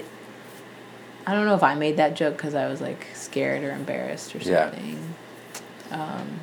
I 1.25 1.33
don't 1.33 1.45
know 1.45 1.55
if 1.55 1.63
I 1.63 1.75
made 1.75 1.97
that 1.97 2.15
joke 2.15 2.37
because 2.37 2.55
I 2.55 2.67
was 2.67 2.81
like 2.81 3.05
scared 3.13 3.63
or 3.63 3.71
embarrassed 3.71 4.33
or 4.35 4.39
Yeah. 4.39 4.69
something. 4.71 5.15
Um, 5.91 6.39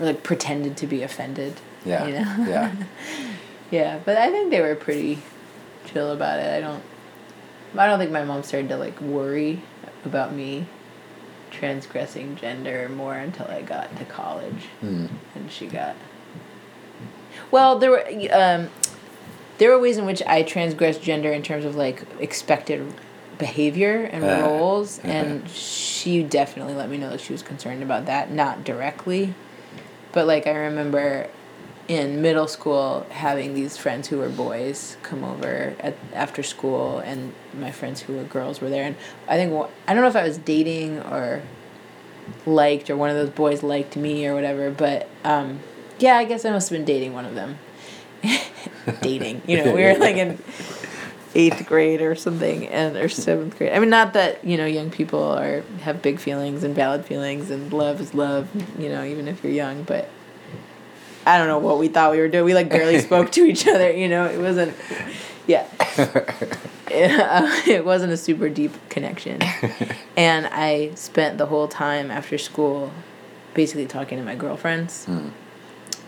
or 0.00 0.06
like 0.06 0.22
pretended 0.22 0.76
to 0.78 0.86
be 0.86 1.02
offended. 1.02 1.54
Yeah. 1.84 2.06
You 2.06 2.12
know? 2.14 2.46
Yeah. 2.48 2.72
Yeah, 3.70 3.98
but 4.04 4.16
I 4.16 4.30
think 4.30 4.50
they 4.50 4.60
were 4.60 4.76
pretty 4.76 5.18
chill 5.86 6.12
about 6.12 6.38
it. 6.38 6.46
I 6.52 6.60
don't 6.60 6.82
I 7.76 7.86
don't 7.86 7.98
think 7.98 8.10
my 8.12 8.24
mom 8.24 8.42
started 8.42 8.68
to 8.70 8.76
like 8.76 9.00
worry 9.00 9.62
about 10.04 10.32
me 10.34 10.66
transgressing 11.50 12.36
gender 12.36 12.88
more 12.88 13.14
until 13.14 13.46
I 13.46 13.62
got 13.62 13.96
to 13.96 14.04
college 14.04 14.66
Mm. 14.82 15.08
and 15.34 15.50
she 15.50 15.66
got 15.66 15.94
Well, 17.50 17.78
there 17.78 17.90
were 17.90 18.04
um 18.32 18.70
there 19.58 19.70
were 19.70 19.78
ways 19.78 19.98
in 19.98 20.04
which 20.06 20.22
I 20.26 20.42
transgressed 20.42 21.00
gender 21.02 21.32
in 21.32 21.42
terms 21.42 21.64
of 21.64 21.76
like 21.76 22.02
expected 22.20 22.92
behavior 23.38 24.04
and 24.12 24.24
Uh, 24.24 24.42
roles 24.48 24.98
uh-huh. 25.00 25.08
and 25.08 25.48
she 25.48 26.22
definitely 26.22 26.74
let 26.74 26.88
me 26.88 26.96
know 26.98 27.10
that 27.10 27.20
she 27.20 27.32
was 27.32 27.42
concerned 27.42 27.82
about 27.82 28.06
that, 28.06 28.30
not 28.30 28.64
directly. 28.64 29.34
But 30.12 30.26
like 30.26 30.46
I 30.46 30.52
remember 30.52 31.28
in 31.86 32.22
middle 32.22 32.48
school 32.48 33.06
having 33.10 33.54
these 33.54 33.76
friends 33.76 34.08
who 34.08 34.18
were 34.18 34.28
boys 34.28 34.96
come 35.02 35.22
over 35.22 35.74
at, 35.80 35.94
after 36.14 36.42
school 36.42 36.98
and 37.00 37.34
my 37.52 37.70
friends 37.70 38.00
who 38.00 38.14
were 38.14 38.24
girls 38.24 38.60
were 38.60 38.70
there 38.70 38.84
and 38.84 38.96
I 39.28 39.36
think 39.36 39.52
I 39.86 39.92
don't 39.92 40.02
know 40.02 40.08
if 40.08 40.16
I 40.16 40.22
was 40.22 40.38
dating 40.38 41.00
or 41.00 41.42
liked 42.46 42.88
or 42.88 42.96
one 42.96 43.10
of 43.10 43.16
those 43.16 43.30
boys 43.30 43.62
liked 43.62 43.96
me 43.96 44.26
or 44.26 44.34
whatever 44.34 44.70
but 44.70 45.08
um 45.24 45.60
yeah 45.98 46.16
I 46.16 46.24
guess 46.24 46.44
I 46.44 46.50
must 46.50 46.70
have 46.70 46.78
been 46.78 46.86
dating 46.86 47.12
one 47.12 47.26
of 47.26 47.34
them 47.34 47.58
dating 49.02 49.42
you 49.46 49.62
know 49.62 49.74
we 49.74 49.82
were 49.82 49.94
like 49.98 50.16
in 50.16 50.38
eighth 51.34 51.66
grade 51.66 52.00
or 52.00 52.14
something, 52.14 52.68
and 52.68 52.96
or 52.96 53.08
seventh 53.08 53.58
grade. 53.58 53.72
I 53.72 53.78
mean, 53.78 53.90
not 53.90 54.12
that 54.12 54.44
you 54.44 54.56
know 54.56 54.66
young 54.66 54.90
people 54.90 55.22
are 55.22 55.62
have 55.80 56.00
big 56.00 56.18
feelings 56.18 56.62
and 56.62 56.74
valid 56.74 57.04
feelings, 57.04 57.50
and 57.50 57.72
love 57.72 58.00
is 58.00 58.14
love. 58.14 58.48
You 58.78 58.88
know, 58.88 59.04
even 59.04 59.28
if 59.28 59.42
you're 59.42 59.52
young, 59.52 59.82
but 59.82 60.08
I 61.26 61.38
don't 61.38 61.48
know 61.48 61.58
what 61.58 61.78
we 61.78 61.88
thought 61.88 62.12
we 62.12 62.18
were 62.18 62.28
doing. 62.28 62.44
We 62.44 62.54
like 62.54 62.68
barely 62.68 62.98
spoke 63.08 63.32
to 63.32 63.44
each 63.44 63.66
other. 63.66 63.90
You 63.92 64.08
know, 64.08 64.26
it 64.26 64.38
wasn't. 64.40 64.74
Yeah. 65.46 65.66
it, 66.90 67.20
uh, 67.20 67.50
it 67.66 67.84
wasn't 67.84 68.12
a 68.12 68.16
super 68.16 68.48
deep 68.48 68.72
connection, 68.88 69.40
and 70.16 70.46
I 70.46 70.92
spent 70.94 71.38
the 71.38 71.46
whole 71.46 71.68
time 71.68 72.10
after 72.10 72.38
school, 72.38 72.92
basically 73.54 73.86
talking 73.86 74.18
to 74.18 74.24
my 74.24 74.34
girlfriends, 74.34 75.06
Mm. 75.06 75.30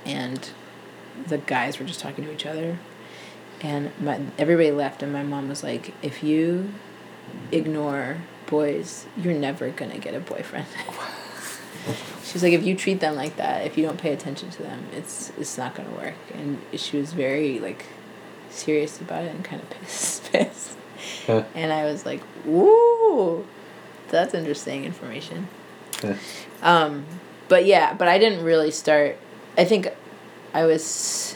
and 0.04 0.50
the 1.28 1.38
guys 1.38 1.78
were 1.78 1.86
just 1.86 2.00
talking 2.00 2.24
to 2.24 2.32
each 2.32 2.44
other 2.44 2.78
and 3.62 3.90
my 3.98 4.20
everybody 4.36 4.70
left 4.70 5.02
and 5.02 5.10
my 5.10 5.22
mom 5.22 5.48
was 5.48 5.62
like 5.62 5.94
if 6.02 6.22
you 6.22 6.70
ignore 7.50 8.18
boys 8.46 9.06
you're 9.16 9.32
never 9.32 9.70
going 9.70 9.90
to 9.90 9.96
get 9.98 10.14
a 10.14 10.20
boyfriend 10.20 10.66
she's 12.24 12.42
like 12.42 12.52
if 12.52 12.64
you 12.64 12.74
treat 12.74 13.00
them 13.00 13.14
like 13.14 13.36
that 13.36 13.64
if 13.66 13.76
you 13.78 13.84
don't 13.84 13.98
pay 13.98 14.12
attention 14.12 14.50
to 14.50 14.62
them 14.62 14.84
it's 14.92 15.30
it's 15.38 15.56
not 15.56 15.74
going 15.74 15.88
to 15.88 15.94
work 15.94 16.14
and 16.34 16.58
she 16.74 16.96
was 16.98 17.12
very 17.12 17.58
like 17.60 17.84
serious 18.50 19.00
about 19.00 19.22
it 19.24 19.34
and 19.34 19.44
kind 19.44 19.62
of 19.62 19.70
pissed 19.80 20.30
pissed 20.32 20.76
Huh. 21.26 21.44
and 21.54 21.72
i 21.72 21.84
was 21.84 22.04
like 22.06 22.20
ooh 22.48 23.46
that's 24.08 24.34
interesting 24.34 24.84
information 24.84 25.48
um, 26.62 27.04
but 27.48 27.64
yeah, 27.64 27.94
but 27.94 28.06
I 28.06 28.18
didn't 28.18 28.44
really 28.44 28.70
start. 28.70 29.16
I 29.56 29.64
think 29.64 29.88
I 30.52 30.66
was. 30.66 31.34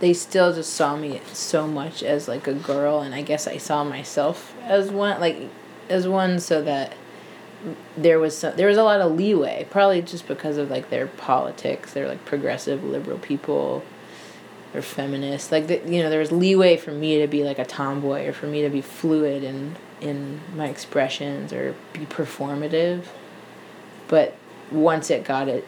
They 0.00 0.14
still 0.14 0.54
just 0.54 0.72
saw 0.72 0.96
me 0.96 1.20
so 1.32 1.66
much 1.66 2.02
as 2.02 2.26
like 2.26 2.46
a 2.46 2.54
girl, 2.54 3.00
and 3.00 3.14
I 3.14 3.20
guess 3.22 3.46
I 3.46 3.58
saw 3.58 3.84
myself 3.84 4.54
as 4.62 4.90
one, 4.90 5.20
like 5.20 5.36
as 5.90 6.08
one, 6.08 6.38
so 6.38 6.62
that 6.62 6.94
there 7.96 8.18
was 8.18 8.36
some, 8.36 8.56
there 8.56 8.68
was 8.68 8.76
a 8.76 8.84
lot 8.84 9.00
of 9.00 9.12
leeway. 9.12 9.66
Probably 9.70 10.02
just 10.02 10.26
because 10.28 10.56
of 10.56 10.70
like 10.70 10.90
their 10.90 11.06
politics. 11.06 11.92
They're 11.92 12.08
like 12.08 12.24
progressive 12.24 12.84
liberal 12.84 13.18
people. 13.18 13.84
Or 14.74 14.82
feminist, 14.82 15.50
like 15.50 15.66
the, 15.66 15.80
you 15.86 16.02
know, 16.02 16.10
there 16.10 16.20
was 16.20 16.30
leeway 16.30 16.76
for 16.76 16.90
me 16.90 17.20
to 17.20 17.26
be 17.26 17.42
like 17.42 17.58
a 17.58 17.64
tomboy, 17.64 18.26
or 18.26 18.34
for 18.34 18.46
me 18.46 18.60
to 18.60 18.68
be 18.68 18.82
fluid 18.82 19.42
in 19.42 19.76
in 19.98 20.42
my 20.54 20.68
expressions, 20.68 21.54
or 21.54 21.74
be 21.94 22.00
performative 22.00 23.04
but 24.08 24.34
once 24.72 25.10
it 25.10 25.24
got 25.24 25.46
it 25.46 25.64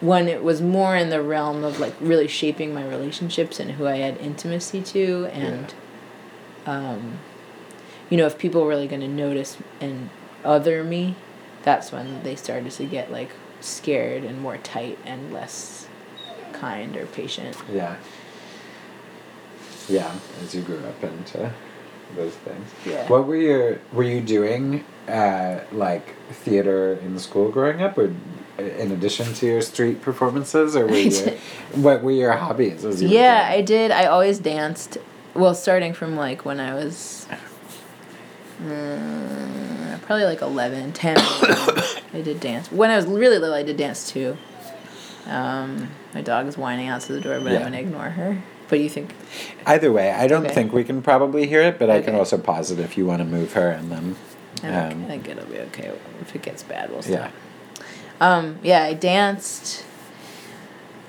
when 0.00 0.28
it 0.28 0.42
was 0.42 0.60
more 0.60 0.94
in 0.96 1.08
the 1.08 1.22
realm 1.22 1.64
of 1.64 1.80
like 1.80 1.94
really 2.00 2.28
shaping 2.28 2.74
my 2.74 2.86
relationships 2.86 3.58
and 3.58 3.72
who 3.72 3.86
I 3.86 3.96
had 3.96 4.18
intimacy 4.18 4.82
to 4.82 5.26
and 5.32 5.72
um 6.66 7.18
you 8.10 8.16
know 8.16 8.26
if 8.26 8.36
people 8.36 8.62
were 8.62 8.68
really 8.68 8.88
going 8.88 9.00
to 9.00 9.08
notice 9.08 9.56
and 9.80 10.10
other 10.44 10.84
me 10.84 11.14
that's 11.64 11.90
when 11.90 12.22
they 12.22 12.36
started 12.36 12.70
to 12.70 12.84
get 12.84 13.10
like 13.10 13.30
scared 13.60 14.24
and 14.24 14.40
more 14.40 14.58
tight 14.58 14.98
and 15.04 15.32
less 15.32 15.88
kind 16.52 16.96
or 16.96 17.06
patient 17.06 17.56
Yeah. 17.72 17.96
Yeah, 19.88 20.14
as 20.42 20.54
you 20.54 20.62
grew 20.62 20.78
up 20.78 21.04
into 21.04 21.52
those 22.16 22.32
things. 22.36 22.70
Yeah. 22.86 23.06
What 23.08 23.26
were 23.26 23.36
your 23.36 23.80
were 23.92 24.02
you 24.04 24.20
doing 24.22 24.84
uh, 25.08 25.60
like 25.72 26.14
theater 26.30 26.94
in 27.02 27.18
school 27.18 27.50
growing 27.50 27.82
up 27.82 27.98
or 27.98 28.14
in 28.58 28.92
addition 28.92 29.34
to 29.34 29.46
your 29.46 29.60
street 29.60 30.00
performances 30.00 30.76
or 30.76 30.86
were 30.86 30.96
you 30.96 31.38
what 31.74 32.02
were 32.02 32.12
your 32.12 32.32
hobbies 32.32 32.84
as 32.84 33.02
you 33.02 33.08
yeah 33.08 33.48
i 33.50 33.60
did 33.60 33.90
i 33.90 34.06
always 34.06 34.38
danced 34.38 34.96
well 35.34 35.54
starting 35.54 35.92
from 35.92 36.14
like 36.14 36.44
when 36.44 36.60
i 36.60 36.72
was 36.72 37.26
mm, 38.62 39.83
probably 40.06 40.24
like 40.24 40.40
11 40.42 40.92
10 40.92 41.16
i 41.18 42.20
did 42.22 42.40
dance. 42.40 42.70
When 42.70 42.90
i 42.90 42.96
was 42.96 43.06
really 43.06 43.38
little 43.38 43.54
i 43.54 43.62
did 43.62 43.76
dance 43.76 44.10
too. 44.10 44.36
Um, 45.26 45.90
my 46.12 46.20
dog 46.20 46.46
is 46.46 46.58
whining 46.58 46.88
outside 46.88 47.14
the 47.14 47.20
door 47.20 47.40
but 47.40 47.52
Yeah. 47.52 47.58
i'm 47.58 47.62
going 47.62 47.72
to 47.72 47.78
ignore 47.80 48.10
her. 48.10 48.42
But 48.68 48.80
you 48.80 48.88
think 48.88 49.14
Either 49.66 49.92
way, 49.92 50.10
I 50.10 50.26
don't 50.26 50.44
Okay. 50.46 50.54
think 50.54 50.72
we 50.72 50.84
can 50.84 51.02
probably 51.02 51.46
hear 51.46 51.60
it, 51.62 51.78
but 51.78 51.90
I 51.90 52.00
can 52.00 52.14
also 52.14 52.38
pause 52.38 52.70
it 52.70 52.78
if 52.78 52.96
you 52.96 53.04
want 53.06 53.18
to 53.20 53.24
move 53.24 53.52
her 53.54 53.70
and 53.70 53.90
then 53.92 54.16
I 54.62 54.90
um, 54.90 55.04
think 55.06 55.28
it'll 55.28 55.44
be 55.46 55.58
okay. 55.58 55.92
If 56.20 56.34
it 56.34 56.42
gets 56.42 56.62
bad 56.62 56.90
we'll 56.90 57.02
yeah. 57.04 57.28
stop. 57.28 57.32
Um, 58.20 58.58
yeah 58.62 58.84
i 58.84 58.94
danced 58.94 59.84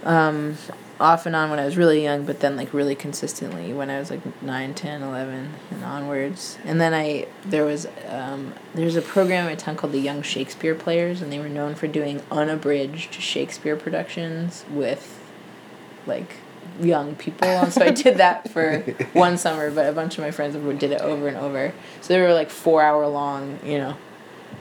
um, 0.03 0.58
off 0.99 1.25
and 1.25 1.36
on 1.36 1.49
when 1.49 1.60
i 1.60 1.65
was 1.65 1.75
really 1.75 2.03
young 2.03 2.25
but 2.25 2.39
then 2.39 2.55
like 2.55 2.73
really 2.73 2.95
consistently 2.95 3.73
when 3.73 3.89
i 3.89 3.99
was 3.99 4.10
like 4.10 4.41
9 4.41 4.73
10 4.73 5.03
11 5.03 5.53
and 5.71 5.84
onwards. 5.84 6.58
And 6.63 6.79
then 6.79 6.93
i 6.93 7.27
there 7.43 7.65
was 7.65 7.88
um, 8.10 8.53
there's 8.73 8.95
a 8.95 9.01
program 9.01 9.49
in 9.49 9.58
town 9.58 9.75
called 9.75 9.93
the 9.93 9.99
young 9.99 10.21
shakespeare 10.21 10.75
players 10.75 11.21
and 11.21 11.31
they 11.31 11.39
were 11.39 11.49
known 11.49 11.75
for 11.75 11.88
doing 11.88 12.21
unabridged 12.31 13.13
shakespeare 13.13 13.75
productions 13.75 14.65
with 14.69 15.19
like 16.05 16.38
young 16.79 17.15
people. 17.15 17.47
And 17.47 17.73
so 17.73 17.84
i 17.84 17.91
did 18.03 18.17
that 18.17 18.49
for 18.51 18.79
one 19.13 19.38
summer 19.38 19.71
but 19.71 19.88
a 19.88 19.93
bunch 19.93 20.17
of 20.17 20.23
my 20.23 20.31
friends 20.31 20.55
did 20.79 20.91
it 20.91 21.01
over 21.01 21.27
and 21.27 21.38
over. 21.38 21.73
So 22.01 22.13
they 22.13 22.21
were 22.21 22.34
like 22.34 22.49
four 22.49 22.81
hour 22.81 23.08
long 23.08 23.60
you 23.63 23.77
know 23.77 23.97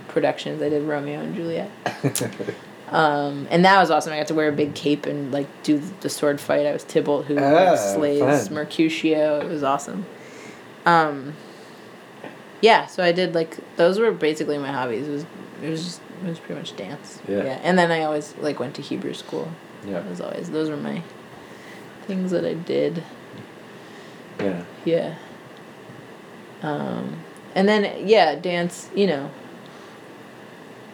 productions. 0.09 0.63
I 0.63 0.69
did 0.69 0.83
romeo 0.83 1.21
and 1.21 1.35
juliet 1.35 1.71
um, 2.95 3.47
and 3.51 3.65
that 3.65 3.79
was 3.81 3.91
awesome 3.91 4.13
i 4.13 4.17
got 4.19 4.27
to 4.29 4.35
wear 4.35 4.49
a 4.49 4.53
big 4.53 4.75
cape 4.75 5.05
and 5.07 5.33
like 5.33 5.47
do 5.63 5.83
the 6.01 6.09
sword 6.09 6.41
fight 6.41 6.65
i 6.67 6.73
was 6.73 6.85
tybalt 6.85 7.27
who 7.27 7.37
Ah, 7.39 7.75
slays 7.77 8.47
fun. 8.49 8.55
mercutio 8.55 9.41
it 9.41 9.49
was 9.49 9.63
awesome 9.63 10.07
um, 10.87 11.35
yeah 12.61 12.87
so 12.87 13.03
i 13.03 13.13
did 13.13 13.35
like 13.35 13.59
those 13.77 13.99
were 13.99 14.13
basically 14.13 14.57
my 14.59 14.71
hobbies 14.73 15.07
it 15.09 15.11
was 15.11 15.27
it 15.63 15.69
was 15.71 15.85
just 15.85 16.01
it 16.25 16.29
was 16.29 16.39
pretty 16.39 16.55
much 16.61 16.77
dance 16.77 17.21
Yeah. 17.29 17.59
and 17.63 17.77
then 17.79 17.91
i 17.91 18.03
always 18.03 18.35
like 18.39 18.59
went 18.61 18.75
to 18.77 18.83
hebrew 18.83 19.13
school 19.15 19.49
Yeah. 19.87 20.07
was 20.09 20.21
always 20.21 20.51
those 20.51 20.71
were 20.71 20.77
my 20.77 21.03
things 22.07 22.31
that 22.31 22.45
i 22.45 22.55
did 22.55 23.03
yeah. 24.41 24.65
yeah. 24.85 25.15
Um, 26.63 27.19
and 27.55 27.69
then 27.69 28.09
yeah, 28.09 28.35
dance. 28.35 28.91
You 28.97 29.07
know. 29.07 29.31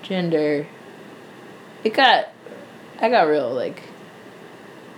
Gender. 0.03 0.67
It 1.83 1.95
got, 1.95 2.29
I 3.01 3.09
got 3.09 3.23
real 3.23 3.51
like. 3.53 3.83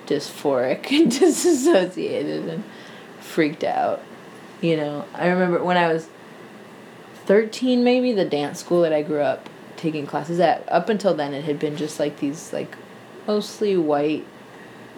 Dysphoric 0.06 0.90
and 1.00 1.10
disassociated 1.10 2.48
and 2.48 2.64
freaked 3.20 3.64
out. 3.64 4.02
You 4.60 4.76
know, 4.76 5.04
I 5.14 5.28
remember 5.28 5.62
when 5.62 5.76
I 5.76 5.92
was. 5.92 6.08
Thirteen, 7.24 7.84
maybe 7.84 8.12
the 8.12 8.24
dance 8.24 8.58
school 8.58 8.82
that 8.82 8.92
I 8.92 9.02
grew 9.02 9.20
up 9.20 9.48
taking 9.76 10.06
classes 10.06 10.40
at. 10.40 10.68
Up 10.70 10.88
until 10.88 11.14
then, 11.14 11.34
it 11.34 11.44
had 11.44 11.58
been 11.58 11.76
just 11.76 12.00
like 12.00 12.18
these 12.18 12.52
like, 12.52 12.76
mostly 13.26 13.76
white, 13.76 14.26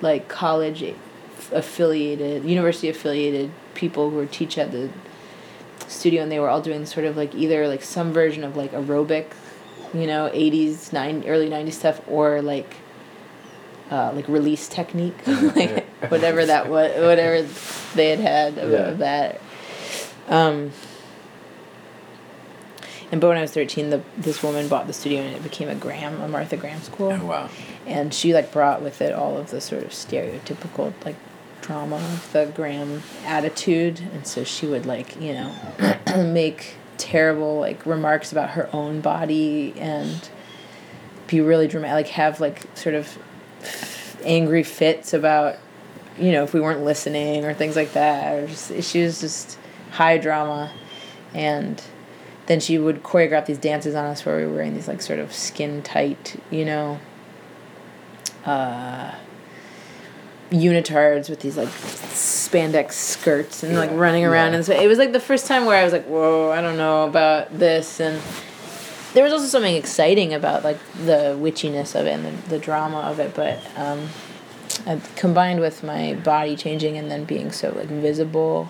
like 0.01 0.27
college 0.29 0.83
affiliated, 1.53 2.45
university 2.45 2.89
affiliated 2.89 3.51
people 3.75 4.11
who 4.11 4.17
were 4.17 4.27
teach 4.27 4.57
at 4.57 4.73
the 4.73 4.89
studio, 5.87 6.23
and 6.23 6.33
they 6.33 6.41
were 6.41 6.49
all 6.49 6.63
doing 6.63 6.87
sort 6.87 7.07
of 7.07 7.17
like 7.17 7.35
either 7.35 7.69
like 7.69 7.83
some 7.83 8.13
version 8.13 8.43
of 8.43 8.57
like 8.57 8.73
aerobic, 8.73 9.27
you 9.95 10.07
know, 10.07 10.29
eighties, 10.33 10.93
nine 10.93 11.25
early 11.27 11.49
nineties 11.49 11.79
stuff, 11.79 12.01
or 12.09 12.43
like. 12.43 12.77
Uh, 13.91 14.11
like 14.15 14.27
release 14.29 14.67
technique, 14.67 15.15
like 15.27 15.85
whatever 16.11 16.45
that 16.47 16.71
was, 16.71 16.91
whatever 17.03 17.43
they 17.95 18.09
had 18.09 18.19
had 18.19 18.59
of, 18.59 18.71
Yeah. 18.71 18.91
that. 18.93 19.41
Um, 20.27 20.73
and 23.13 23.21
but 23.21 23.29
when 23.29 23.37
I 23.37 23.43
was 23.43 23.53
thirteen, 23.53 23.91
the 23.91 24.03
this 24.17 24.43
woman 24.43 24.69
bought 24.69 24.87
the 24.87 24.95
studio 24.95 25.21
and 25.21 25.37
it 25.37 25.43
became 25.43 25.69
a 25.69 25.75
Graham, 25.75 26.21
a 26.23 26.29
Martha 26.29 26.57
Graham 26.57 26.81
school 26.81 27.13
Oh 27.13 27.25
wow. 27.27 27.49
and 27.87 28.13
she 28.13 28.33
like 28.33 28.51
brought 28.53 28.81
with 28.83 29.03
it 29.03 29.13
all 29.13 29.37
of 29.37 29.51
the 29.51 29.61
sort 29.61 29.83
of 29.85 29.91
stereotypical 29.91 30.93
like 31.05 31.17
drama 31.61 31.97
of 31.97 32.33
the 32.33 32.47
Graham 32.57 33.03
attitude, 33.27 34.01
and 34.15 34.27
so 34.27 34.45
she 34.45 34.67
would 34.67 34.87
like 34.87 35.21
you 35.21 35.35
know 35.35 35.55
make 36.25 36.77
terrible 36.99 37.59
like 37.59 37.85
remarks 37.87 38.33
about 38.33 38.51
her 38.51 38.69
own 38.73 39.01
body 39.01 39.75
and 39.79 40.29
be 41.27 41.41
really 41.41 41.69
dramatic, 41.69 42.07
like 42.07 42.15
have 42.15 42.41
like 42.41 42.63
sort 42.77 42.95
of 42.95 43.19
angry 44.25 44.63
fits 44.63 45.13
about 45.13 45.57
you 46.19 46.33
know 46.33 46.45
if 46.45 46.55
we 46.55 46.61
weren't 46.61 46.85
listening 46.85 47.45
or 47.45 47.55
things 47.55 47.77
like 47.77 47.93
that, 47.93 48.35
or 48.35 48.47
just 48.47 48.83
she 48.83 49.03
was 49.03 49.21
just 49.21 49.59
high 49.91 50.19
drama, 50.19 50.73
and 51.33 51.83
then 52.47 52.61
she 52.61 52.79
would 52.79 53.03
choreograph 53.03 53.47
these 53.47 53.59
dances 53.59 53.95
on 53.95 54.05
us 54.05 54.25
where 54.27 54.37
we 54.37 54.47
were 54.47 54.63
in 54.63 54.75
these 54.75 54.89
like 54.89 55.01
sort 55.01 55.19
of 55.19 55.33
skin 55.33 55.83
tight, 55.83 56.41
you 56.51 56.65
know, 56.65 57.01
uh, 58.45 59.15
unitards 60.51 61.29
with 61.31 61.41
these 61.41 61.57
like 61.57 61.69
spandex 61.69 62.93
skirts 62.93 63.63
and 63.63 63.75
like 63.77 63.91
running 63.93 64.25
around 64.25 64.51
Yeah. 64.53 64.57
and 64.59 64.65
so 64.67 64.73
it 64.73 64.87
was 64.87 64.99
like 64.99 65.13
the 65.13 65.21
first 65.21 65.47
time 65.47 65.65
where 65.65 65.81
I 65.81 65.85
was 65.85 65.93
like, 65.93 66.05
whoa, 66.07 66.51
I 66.53 66.61
don't 66.61 66.77
know 66.77 67.05
about 67.07 67.59
this 67.59 68.01
and 68.01 68.21
there 69.15 69.25
was 69.25 69.33
also 69.33 69.47
something 69.47 69.75
exciting 69.77 70.35
about 70.35 70.65
like 70.65 70.79
the 71.05 71.37
witchiness 71.41 71.99
of 71.99 72.07
it 72.07 72.13
and 72.13 72.25
the, 72.27 72.49
the 72.51 72.59
drama 72.59 72.99
of 73.01 73.21
it, 73.21 73.35
but 73.35 73.59
um, 73.77 74.09
combined 75.17 75.61
with 75.61 75.83
my 75.83 76.15
body 76.15 76.57
changing 76.57 76.97
and 76.99 77.11
then 77.11 77.25
being 77.25 77.51
so 77.53 77.71
like 77.77 77.87
visible 77.89 78.69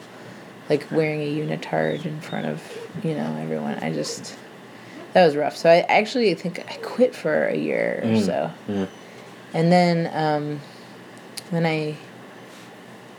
like 0.70 0.90
wearing 0.90 1.20
a 1.20 1.34
unitard 1.36 2.04
in 2.06 2.20
front 2.20 2.46
of 2.46 2.62
you 3.02 3.14
know 3.14 3.36
everyone. 3.40 3.74
I 3.82 3.92
just 3.92 4.36
that 5.12 5.24
was 5.26 5.36
rough. 5.36 5.56
So 5.56 5.70
I 5.70 5.80
actually 5.80 6.34
think 6.34 6.58
I 6.60 6.76
quit 6.82 7.14
for 7.14 7.46
a 7.46 7.56
year 7.56 8.00
or 8.02 8.06
Mm. 8.08 8.24
so, 8.26 8.50
Mm. 8.68 8.88
and 9.52 9.72
then 9.72 10.10
um, 10.14 10.60
then 11.54 11.66
I 11.66 11.96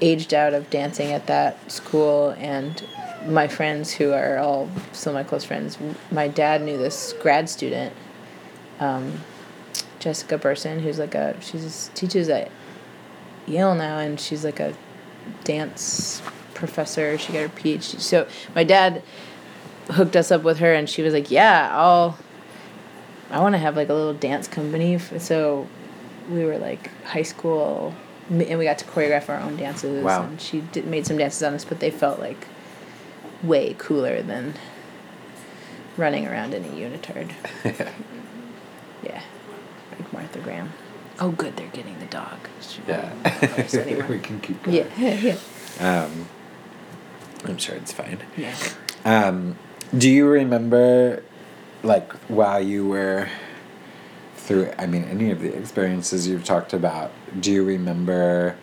aged 0.02 0.34
out 0.34 0.54
of 0.54 0.69
dancing 0.69 1.12
at 1.12 1.28
that 1.28 1.71
school 1.71 2.36
and 2.38 2.86
my 3.26 3.48
friends 3.48 3.91
who 3.91 4.12
are 4.12 4.38
all 4.38 4.69
still 4.91 5.13
my 5.13 5.24
close 5.24 5.43
friends 5.43 5.78
my 6.12 6.28
dad 6.28 6.62
knew 6.62 6.78
this 6.78 7.13
grad 7.21 7.50
student 7.50 7.93
um, 8.80 9.21
jessica 10.00 10.38
burson 10.38 10.80
who's 10.80 11.00
like 11.00 11.15
a 11.15 11.36
she 11.41 11.58
teaches 11.93 12.30
at 12.30 12.52
yale 13.48 13.74
now 13.74 13.98
and 13.98 14.19
she's 14.19 14.43
like 14.43 14.60
a 14.60 14.74
dance 15.43 16.21
professor. 16.54 17.17
She 17.17 17.34
got 17.34 17.41
her 17.41 17.50
phd 17.50 18.00
so 18.00 18.28
my 18.54 18.63
dad 18.63 19.02
hooked 19.91 20.15
us 20.15 20.32
up 20.32 20.43
with 20.43 20.60
her 20.60 20.74
and 20.74 20.89
she 20.89 21.02
was 21.02 21.13
like 21.13 21.30
yeah 21.32 21.69
i'll 21.71 22.17
i 23.30 23.39
want 23.39 23.54
to 23.54 23.60
have 23.60 23.76
like 23.76 23.89
a 23.89 23.93
little 23.93 24.13
dance 24.13 24.48
company. 24.48 24.98
So 25.00 25.67
we 26.30 26.43
were 26.43 26.58
like 26.58 26.89
high 27.04 27.24
school 27.24 27.93
and 28.30 28.58
we 28.60 28.66
got 28.66 28.78
to 28.80 28.86
choreograph 28.86 29.30
our 29.30 29.40
own 29.40 29.56
dances 29.58 30.04
Wow. 30.04 30.24
and 30.24 30.42
she 30.42 30.62
did, 30.62 30.86
made 30.88 31.06
some 31.06 31.18
dances 31.18 31.44
on 31.44 31.54
us 31.54 31.66
but 31.66 31.80
they 31.80 31.92
felt 31.92 32.20
like 32.20 32.48
way 33.44 33.76
cooler 33.78 34.22
than 34.22 34.56
running 35.98 36.28
around 36.28 36.54
in 36.54 36.64
a 36.64 36.68
unitard 36.68 37.32
yeah 39.04 39.22
like 39.92 40.12
martha 40.14 40.40
graham 40.40 40.72
oh 41.20 41.32
good 41.32 41.56
they're 41.56 41.68
getting 41.68 41.98
the 42.00 42.06
dog 42.08 42.38
She 42.62 42.82
won't 42.88 43.24
bother 43.24 43.48
us 43.64 43.74
yeah. 43.76 43.82
anymore. 43.82 44.08
we 44.08 44.20
can 44.20 44.40
keep 44.42 44.62
going. 44.64 44.78
yeah 44.98 45.14
yeah 45.14 46.04
Um, 46.04 46.28
I'm 47.46 47.58
sure 47.58 47.76
it's 47.76 47.92
fine. 47.94 48.20
yeah 48.38 48.56
Um, 49.06 49.56
do 49.96 50.10
you 50.10 50.26
remember, 50.28 51.22
like, 51.84 52.12
while 52.28 52.60
you 52.60 52.88
were 52.88 53.30
through, 54.46 54.72
I 54.78 54.86
mean, 54.86 55.04
any 55.06 55.32
of 55.32 55.42
the 55.42 55.54
experiences 55.56 56.28
you've 56.28 56.44
talked 56.44 56.74
about, 56.74 57.12
do 57.40 57.52
you 57.52 57.64
remember 57.64 58.56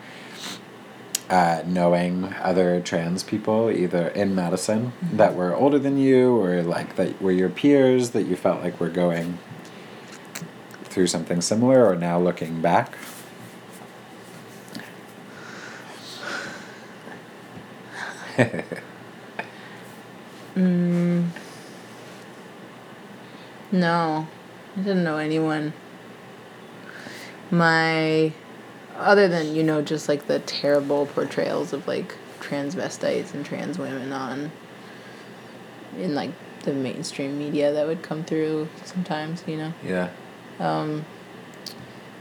uh, 1.29 1.63
knowing 1.65 2.33
other 2.41 2.79
trans 2.81 3.23
people, 3.23 3.69
either 3.69 4.07
in 4.09 4.33
Madison, 4.33 4.93
that 5.11 5.35
were 5.35 5.53
older 5.55 5.79
than 5.79 5.97
you, 5.97 6.35
or 6.37 6.61
like 6.63 6.95
that 6.95 7.21
were 7.21 7.31
your 7.31 7.49
peers 7.49 8.11
that 8.11 8.23
you 8.23 8.35
felt 8.35 8.61
like 8.61 8.79
were 8.79 8.89
going 8.89 9.39
through 10.85 11.07
something 11.07 11.41
similar, 11.41 11.85
or 11.85 11.95
now 11.95 12.19
looking 12.19 12.61
back? 12.61 12.95
Mm. 20.55 21.29
No, 23.71 24.27
I 24.75 24.79
didn't 24.81 25.03
know 25.03 25.17
anyone. 25.17 25.73
My, 27.51 28.33
other 28.97 29.27
than 29.27 29.55
you 29.55 29.63
know, 29.63 29.81
just 29.81 30.09
like 30.09 30.27
the 30.27 30.39
terrible 30.39 31.05
portrayals 31.05 31.73
of 31.73 31.87
like 31.87 32.15
transvestites 32.39 33.33
and 33.33 33.45
trans 33.45 33.77
women 33.77 34.11
on, 34.11 34.51
in 35.97 36.15
like 36.15 36.31
the 36.63 36.73
mainstream 36.73 37.37
media 37.37 37.71
that 37.73 37.85
would 37.85 38.01
come 38.01 38.23
through 38.23 38.67
sometimes, 38.83 39.43
you 39.47 39.57
know. 39.57 39.73
Yeah. 39.85 40.09
Um, 40.59 41.05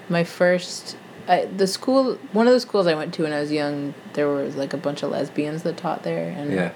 my 0.09 0.25
first, 0.25 0.97
I, 1.29 1.47
the 1.47 1.67
school, 1.67 2.17
one 2.33 2.47
of 2.47 2.53
the 2.53 2.61
schools 2.61 2.87
I 2.87 2.95
went 2.95 3.15
to 3.15 3.23
when 3.23 3.33
I 3.33 3.41
was 3.41 3.53
young, 3.53 3.95
there 4.13 4.29
was 4.29 4.57
like 4.57 4.75
a 4.75 4.77
bunch 4.77 5.03
of 5.03 5.11
lesbians 5.11 5.63
that 5.63 5.77
taught 5.79 6.03
there, 6.03 6.29
and 6.37 6.53
Yeah. 6.53 6.73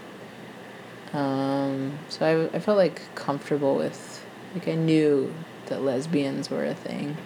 um, 1.12 1.98
so 2.08 2.48
I, 2.54 2.56
I 2.56 2.60
felt 2.60 2.78
like 2.78 3.02
comfortable 3.14 3.76
with, 3.76 4.24
like 4.54 4.68
I 4.68 4.74
knew 4.74 5.34
that 5.66 5.82
lesbians 5.82 6.50
were 6.50 6.64
a 6.64 6.74
thing, 6.74 7.16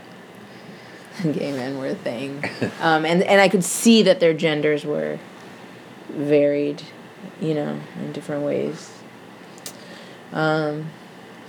and 1.18 1.34
gay 1.38 1.52
men 1.52 1.78
were 1.78 1.88
a 1.88 1.94
thing, 1.94 2.44
um, 2.80 3.04
and 3.04 3.22
and 3.22 3.40
I 3.40 3.48
could 3.48 3.64
see 3.64 4.02
that 4.02 4.20
their 4.20 4.34
genders 4.34 4.84
were 4.84 5.18
varied, 6.08 6.82
you 7.40 7.54
know, 7.54 7.80
in 8.00 8.12
different 8.12 8.44
ways. 8.44 8.92
Um, 10.32 10.90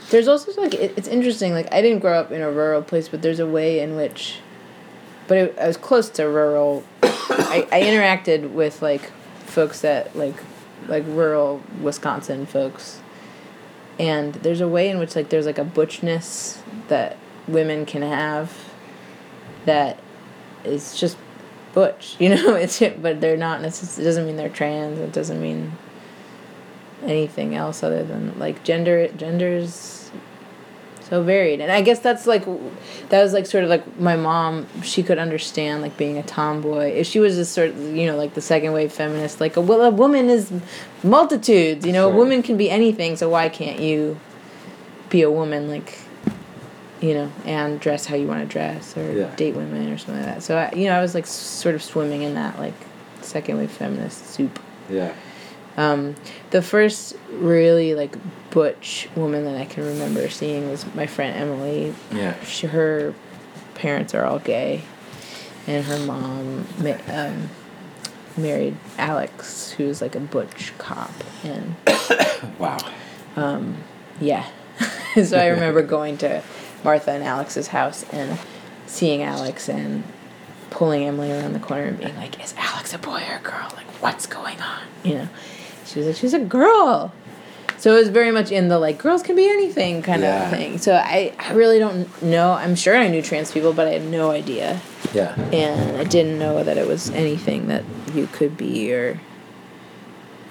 there's 0.09 0.27
also 0.27 0.51
like 0.61 0.73
it, 0.73 0.93
it's 0.97 1.07
interesting. 1.07 1.53
Like 1.53 1.73
I 1.73 1.81
didn't 1.81 1.99
grow 1.99 2.19
up 2.19 2.31
in 2.31 2.41
a 2.41 2.51
rural 2.51 2.81
place, 2.81 3.07
but 3.07 3.21
there's 3.21 3.39
a 3.39 3.47
way 3.47 3.79
in 3.79 3.95
which, 3.95 4.39
but 5.27 5.37
it, 5.37 5.59
I 5.59 5.67
was 5.67 5.77
close 5.77 6.09
to 6.11 6.23
rural. 6.23 6.83
I, 7.03 7.67
I 7.71 7.81
interacted 7.81 8.51
with 8.51 8.81
like 8.81 9.11
folks 9.45 9.81
that 9.81 10.15
like 10.15 10.35
like 10.87 11.03
rural 11.07 11.61
Wisconsin 11.81 12.45
folks, 12.45 13.00
and 13.99 14.33
there's 14.35 14.61
a 14.61 14.67
way 14.67 14.89
in 14.89 14.99
which 14.99 15.15
like 15.15 15.29
there's 15.29 15.45
like 15.45 15.57
a 15.57 15.65
butchness 15.65 16.61
that 16.87 17.17
women 17.47 17.85
can 17.85 18.01
have, 18.01 18.71
that 19.65 19.99
is 20.63 20.97
just 20.97 21.17
butch. 21.73 22.15
You 22.19 22.29
know, 22.29 22.55
it's 22.55 22.79
but 22.79 23.21
they're 23.21 23.37
not 23.37 23.61
necessarily. 23.61 24.03
It 24.03 24.09
doesn't 24.09 24.25
mean 24.25 24.37
they're 24.37 24.49
trans. 24.49 24.99
It 24.99 25.11
doesn't 25.11 25.41
mean 25.41 25.73
anything 27.03 27.55
else 27.55 27.83
other 27.83 28.03
than 28.03 28.37
like 28.37 28.63
gender 28.63 29.07
genders 29.09 30.00
so 31.11 31.21
varied 31.21 31.59
and 31.59 31.69
i 31.73 31.81
guess 31.81 31.99
that's 31.99 32.25
like 32.25 32.45
that 33.09 33.21
was 33.21 33.33
like 33.33 33.45
sort 33.45 33.65
of 33.65 33.69
like 33.69 33.99
my 33.99 34.15
mom 34.15 34.65
she 34.81 35.03
could 35.03 35.17
understand 35.19 35.81
like 35.81 35.95
being 35.97 36.17
a 36.17 36.23
tomboy 36.23 36.85
if 36.89 37.05
she 37.05 37.19
was 37.19 37.35
just 37.35 37.51
sort 37.51 37.69
of 37.69 37.77
you 37.95 38.05
know 38.07 38.15
like 38.15 38.33
the 38.33 38.39
second 38.41 38.71
wave 38.71 38.93
feminist 38.93 39.41
like 39.41 39.57
a, 39.57 39.61
well 39.61 39.81
a 39.81 39.89
woman 39.89 40.29
is 40.29 40.49
multitudes 41.03 41.85
you 41.85 41.91
know 41.91 42.07
Sure. 42.07 42.13
a 42.13 42.17
woman 42.17 42.41
can 42.41 42.55
be 42.55 42.69
anything 42.69 43.17
so 43.17 43.27
why 43.29 43.49
can't 43.49 43.81
you 43.81 44.17
be 45.09 45.21
a 45.21 45.29
woman 45.29 45.69
like 45.69 45.99
you 47.01 47.13
know 47.13 47.29
and 47.45 47.81
dress 47.81 48.05
how 48.05 48.15
you 48.15 48.25
want 48.27 48.39
to 48.39 48.47
dress 48.47 48.95
or 48.95 49.11
Yeah. 49.11 49.35
date 49.35 49.53
women 49.55 49.91
or 49.91 49.97
something 49.97 50.15
like 50.23 50.35
that 50.35 50.43
so 50.43 50.57
I, 50.57 50.71
you 50.73 50.85
know 50.85 50.97
i 50.97 51.01
was 51.01 51.13
like 51.13 51.27
sort 51.27 51.75
of 51.75 51.83
swimming 51.83 52.21
in 52.21 52.35
that 52.35 52.57
like 52.57 52.73
second 53.19 53.57
wave 53.57 53.69
feminist 53.71 54.27
soup 54.27 54.59
Yeah. 54.89 55.13
Um, 55.77 56.15
the 56.51 56.61
first 56.61 57.15
really 57.31 57.95
like 57.95 58.15
butch 58.51 59.07
woman 59.15 59.45
that 59.45 59.55
I 59.55 59.65
can 59.65 59.85
remember 59.85 60.29
seeing 60.29 60.69
was 60.69 60.85
my 60.93 61.07
friend 61.07 61.35
Emily. 61.35 61.93
Yeah. 62.11 62.41
She, 62.43 62.67
her 62.67 63.13
parents 63.75 64.13
are 64.13 64.25
all 64.25 64.39
gay, 64.39 64.83
and 65.67 65.85
her 65.85 65.99
mom 65.99 66.67
ma- 66.79 66.97
um, 67.07 67.49
married 68.37 68.75
Alex, 68.97 69.71
who's 69.71 70.01
like 70.01 70.15
a 70.15 70.19
butch 70.19 70.73
cop, 70.77 71.11
and 71.43 71.75
Wow. 72.59 72.77
yeah. 74.19 74.45
so 75.23 75.37
I 75.37 75.47
remember 75.47 75.81
going 75.81 76.17
to 76.19 76.41
Martha 76.83 77.11
and 77.11 77.23
Alex's 77.23 77.67
house 77.67 78.03
and 78.11 78.37
seeing 78.87 79.21
Alex 79.21 79.69
and 79.69 80.03
pulling 80.69 81.03
Emily 81.05 81.31
around 81.31 81.53
the 81.53 81.59
corner 81.59 81.83
and 81.83 81.99
being 81.99 82.15
like, 82.17 82.43
"Is 82.43 82.53
Alex 82.57 82.93
a 82.93 82.97
boy 82.97 83.23
or 83.29 83.37
a 83.37 83.41
girl? 83.41 83.71
Like, 83.75 83.87
what's 84.01 84.25
going 84.25 84.59
on?" 84.61 84.81
You 85.03 85.13
know. 85.15 85.29
She 85.91 85.99
was 85.99 86.07
like, 86.07 86.15
"She's 86.15 86.33
a 86.33 86.39
girl." 86.39 87.13
So 87.77 87.95
it 87.95 87.97
was 87.99 88.09
very 88.09 88.29
much 88.31 88.51
in 88.51 88.67
the 88.67 88.77
like 88.77 88.99
girls 88.99 89.23
can 89.23 89.35
be 89.35 89.49
anything 89.49 90.03
kind 90.03 90.21
Yeah. 90.21 90.43
of 90.45 90.51
thing. 90.51 90.77
So 90.77 90.93
I, 90.93 91.33
I 91.39 91.53
really 91.53 91.79
don't 91.79 92.21
know. 92.21 92.53
I'm 92.53 92.75
sure 92.75 92.95
I 92.95 93.07
knew 93.07 93.23
trans 93.23 93.51
people, 93.51 93.73
but 93.73 93.87
I 93.87 93.91
had 93.93 94.05
no 94.05 94.29
idea, 94.29 94.79
Yeah. 95.13 95.33
and 95.51 95.97
I 95.97 96.03
didn't 96.03 96.37
know 96.37 96.63
that 96.63 96.77
it 96.77 96.87
was 96.87 97.09
anything 97.11 97.67
that 97.69 97.83
you 98.13 98.27
could 98.27 98.55
be 98.55 98.93
or, 98.93 99.19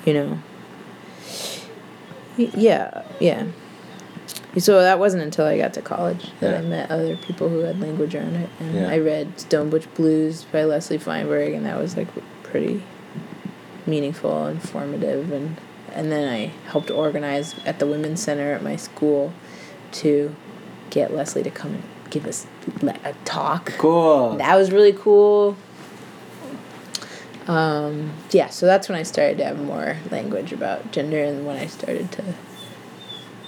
you 0.05 0.15
know. 0.15 0.39
Yeah, 2.37 3.03
yeah. 3.21 3.47
So 4.59 4.81
that 4.81 4.99
wasn't 4.99 5.23
until 5.23 5.45
I 5.47 5.57
got 5.57 5.75
to 5.75 5.83
college 5.83 6.31
that 6.41 6.57
I 6.59 6.63
met 6.63 6.91
other 6.91 7.17
people 7.17 7.49
who 7.49 7.61
had 7.61 7.81
language 7.81 8.15
around 8.17 8.35
it, 8.35 8.49
and 8.59 8.75
Yeah. 8.75 8.89
I 8.89 8.99
read 8.99 9.39
Stone 9.39 9.71
Butch 9.71 9.93
Blues 9.95 10.45
by 10.51 10.65
Leslie 10.65 10.99
Feinberg, 10.99 11.53
and 11.55 11.65
that 11.67 11.79
was 11.79 11.97
like 11.97 12.09
pretty 12.43 12.83
meaningful 13.91 14.47
and 14.47 14.63
formative, 14.63 15.33
and 15.33 15.57
and 15.93 16.11
then 16.13 16.33
I 16.33 16.47
helped 16.71 16.91
organize 16.91 17.55
at 17.67 17.79
the 17.81 17.87
Women's 17.87 18.23
Center 18.23 18.53
at 18.53 18.63
my 18.63 18.77
school 18.77 19.33
to 19.93 20.35
get 20.91 21.13
Leslie 21.13 21.43
to 21.43 21.51
come 21.51 21.75
and 21.75 21.83
give 22.11 22.27
us 22.27 22.47
a 22.83 23.15
talk. 23.25 23.73
Cool. 23.79 24.37
That 24.37 24.57
was 24.57 24.71
really 24.71 24.93
cool. 24.93 25.57
Um, 27.47 28.13
yeah, 28.31 28.49
so 28.49 28.67
that's 28.67 28.89
when 28.89 28.99
I 28.99 29.03
started 29.03 29.39
to 29.39 29.45
have 29.45 29.59
more 29.61 29.97
language 30.11 30.53
about 30.53 30.93
gender 30.93 31.23
and 31.25 31.47
when 31.47 31.57
I 31.57 31.67
started 31.67 32.13
to 32.13 32.25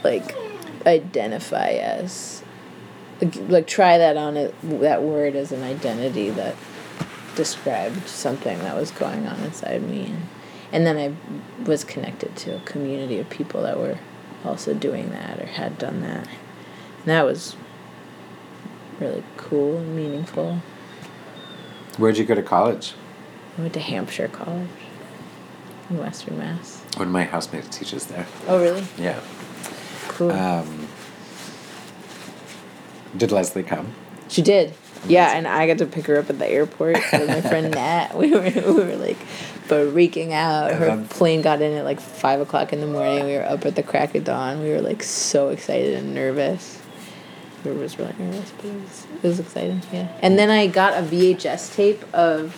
like 0.03 0.35
identify 0.85 1.71
as 1.71 2.43
like, 3.21 3.37
like 3.49 3.66
try 3.69 3.99
that 3.99 4.16
on 4.16 4.37
it 4.37 4.55
that 4.81 5.03
word 5.03 5.37
as 5.37 5.53
an 5.53 5.62
identity 5.62 6.31
that 6.31 6.57
described 7.37 8.09
something 8.09 8.59
that 8.59 8.75
was 8.75 8.91
going 8.91 9.27
on 9.27 9.39
inside 9.41 9.83
me 9.83 10.07
and, 10.07 10.27
and 10.73 10.87
then 10.87 10.97
I 10.97 11.62
was 11.64 11.85
connected 11.85 12.35
to 12.37 12.57
a 12.57 12.61
community 12.61 13.18
of 13.18 13.29
people 13.29 13.62
that 13.62 13.79
were 13.79 13.99
also 14.45 14.75
doing 14.75 15.11
that 15.11 15.39
or 15.39 15.47
had 15.47 15.79
done 15.79 16.01
that. 16.01 16.27
And 16.27 17.07
that 17.07 17.25
was 17.25 17.57
really 18.99 19.23
cool 19.37 19.79
and 19.79 19.95
meaningful. 19.95 20.61
Where'd 21.99 22.16
you 22.16 22.25
go 22.25 22.35
to 22.35 22.43
college? 22.43 22.95
I 23.59 23.61
went 23.61 23.75
to 23.75 23.81
Hampshire 23.81 24.29
College 24.29 24.68
in 25.91 25.99
Western 25.99 26.39
Mass. 26.39 26.81
One 26.97 27.09
of 27.09 27.12
my 27.12 27.25
housemates 27.25 27.77
teaches 27.77 28.07
there. 28.07 28.27
Oh, 28.49 28.61
really? 28.61 28.85
Yeah. 28.97 29.20
Cool. 30.09 30.31
Um, 30.31 30.89
did 33.16 33.31
Leslie 33.31 33.62
come? 33.62 33.95
She 34.29 34.41
did. 34.41 34.75
Yeah, 35.07 35.37
and 35.37 35.49
I 35.49 35.67
got 35.67 35.79
to 35.79 35.87
pick 35.87 36.07
her 36.07 36.19
up 36.19 36.31
at 36.31 36.39
the 36.39 36.47
airport 36.47 36.97
with 37.13 37.29
my 37.29 37.41
friend 37.41 37.71
Nat. 37.75 38.17
We 38.17 38.31
were 38.33 38.41
we 38.43 38.73
were 38.73 38.97
like 38.97 39.19
freaking 39.67 40.33
out. 40.33 40.73
Her 40.75 41.05
plane 41.11 41.43
got 41.43 41.61
in 41.63 41.77
at 41.77 41.85
like 41.85 42.01
five 42.01 42.41
o'clock 42.41 42.73
in 42.73 42.81
the 42.81 42.87
morning. 42.87 43.25
We 43.25 43.37
were 43.37 43.45
up 43.45 43.65
at 43.65 43.75
the 43.75 43.83
crack 43.83 44.15
of 44.15 44.25
dawn. 44.25 44.63
We 44.63 44.71
were 44.71 44.81
like 44.81 45.03
so 45.03 45.49
excited 45.49 45.95
and 45.95 46.15
nervous. 46.15 46.81
We 47.65 47.73
was 47.73 47.99
really 47.99 48.15
nervous, 48.19 48.53
but 48.57 48.67
it 48.67 48.75
was, 48.75 49.07
it 49.23 49.27
was 49.29 49.41
exciting. 49.41 49.83
Yeah. 49.93 50.09
And 50.21 50.39
then 50.39 50.51
I 50.51 50.67
got 50.67 50.95
a 50.95 51.07
VHS 51.07 51.75
tape 51.75 52.03
of 52.13 52.57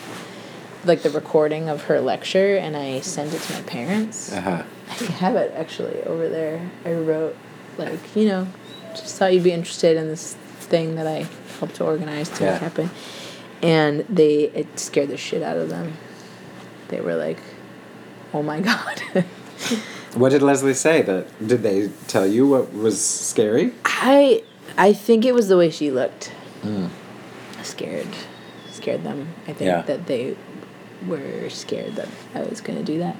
like 0.84 1.02
the 1.02 1.10
recording 1.10 1.68
of 1.68 1.84
her 1.84 2.00
lecture, 2.00 2.56
and 2.56 2.76
I 2.76 3.00
sent 3.00 3.32
it 3.34 3.40
to 3.42 3.52
my 3.54 3.62
parents. 3.62 4.32
Uh 4.32 4.40
huh. 4.40 4.62
I 4.88 4.94
have 5.12 5.36
it 5.36 5.52
actually 5.56 6.02
over 6.04 6.28
there. 6.28 6.70
I 6.84 6.92
wrote, 6.92 7.36
like, 7.78 8.14
you 8.14 8.26
know, 8.26 8.46
just 8.90 9.16
thought 9.16 9.32
you'd 9.32 9.44
be 9.44 9.52
interested 9.52 9.96
in 9.96 10.08
this 10.08 10.36
thing 10.64 10.96
that 10.96 11.06
I 11.06 11.26
helped 11.58 11.76
to 11.76 11.84
organize 11.84 12.28
to 12.38 12.44
Yeah. 12.44 12.58
happen. 12.58 12.90
And 13.62 14.00
they, 14.08 14.44
it 14.54 14.78
scared 14.78 15.08
the 15.08 15.16
shit 15.16 15.42
out 15.42 15.56
of 15.56 15.68
them. 15.70 15.96
They 16.88 17.00
were 17.00 17.14
like, 17.16 17.38
oh 18.32 18.42
my 18.42 18.60
God. 18.70 19.00
What 20.14 20.30
did 20.30 20.42
Leslie 20.42 20.74
say? 20.74 21.02
That 21.02 21.26
did 21.46 21.62
they 21.62 21.88
tell 22.08 22.26
you 22.26 22.46
what 22.46 22.72
was 22.72 23.02
scary? 23.04 23.72
I, 23.84 24.42
I 24.76 24.92
think 24.92 25.24
it 25.24 25.32
was 25.34 25.48
the 25.48 25.56
way 25.56 25.70
she 25.70 25.90
looked. 25.90 26.32
Mm. 26.62 26.90
Scared, 27.62 28.08
scared 28.70 29.02
them. 29.04 29.28
I 29.48 29.52
think 29.54 29.68
Yeah. 29.68 29.82
that 29.82 30.06
they 30.06 30.36
were 31.06 31.48
scared 31.50 31.96
that 31.96 32.08
I 32.34 32.42
was 32.42 32.60
going 32.60 32.78
to 32.78 32.84
do 32.84 32.98
that. 32.98 33.16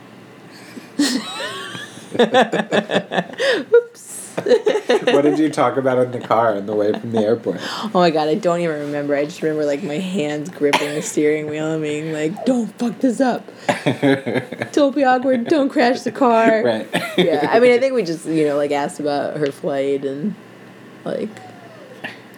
Oops. 3.75 4.24
What 4.35 5.23
did 5.23 5.39
you 5.39 5.49
talk 5.49 5.77
about 5.77 5.99
in 5.99 6.11
the 6.13 6.21
car 6.21 6.55
on 6.57 6.67
the 6.67 6.75
way 6.75 6.93
from 6.93 7.13
the 7.13 7.21
airport? 7.21 7.61
Oh 7.63 7.91
my 7.95 8.11
god, 8.11 8.29
I 8.29 8.35
don't 8.35 8.61
even 8.61 8.81
remember. 8.81 9.15
I 9.15 9.25
just 9.25 9.43
remember 9.43 9.65
like 9.65 9.83
my 9.83 9.99
hands 9.99 10.51
gripping 10.51 10.95
the 10.95 11.03
steering 11.03 11.49
wheel 11.49 11.73
and 11.73 11.83
being 11.83 12.13
like, 12.13 12.45
"Don't 12.45 12.67
fuck 12.79 12.99
this 13.01 13.21
up. 13.21 13.49
Don't 14.73 14.95
be 14.95 15.05
awkward. 15.05 15.47
Don't 15.49 15.69
crash 15.69 16.01
the 16.03 16.13
car." 16.13 16.63
right. 16.63 16.89
Yeah, 17.17 17.49
I 17.51 17.61
mean, 17.61 17.73
I 17.73 17.79
think 17.79 17.95
we 17.95 18.03
just 18.03 18.27
you 18.27 18.47
know 18.47 18.57
like 18.57 18.71
asked 18.73 19.01
about 19.01 19.37
her 19.37 19.51
flight 19.53 20.05
and 20.05 20.35
like 21.05 21.31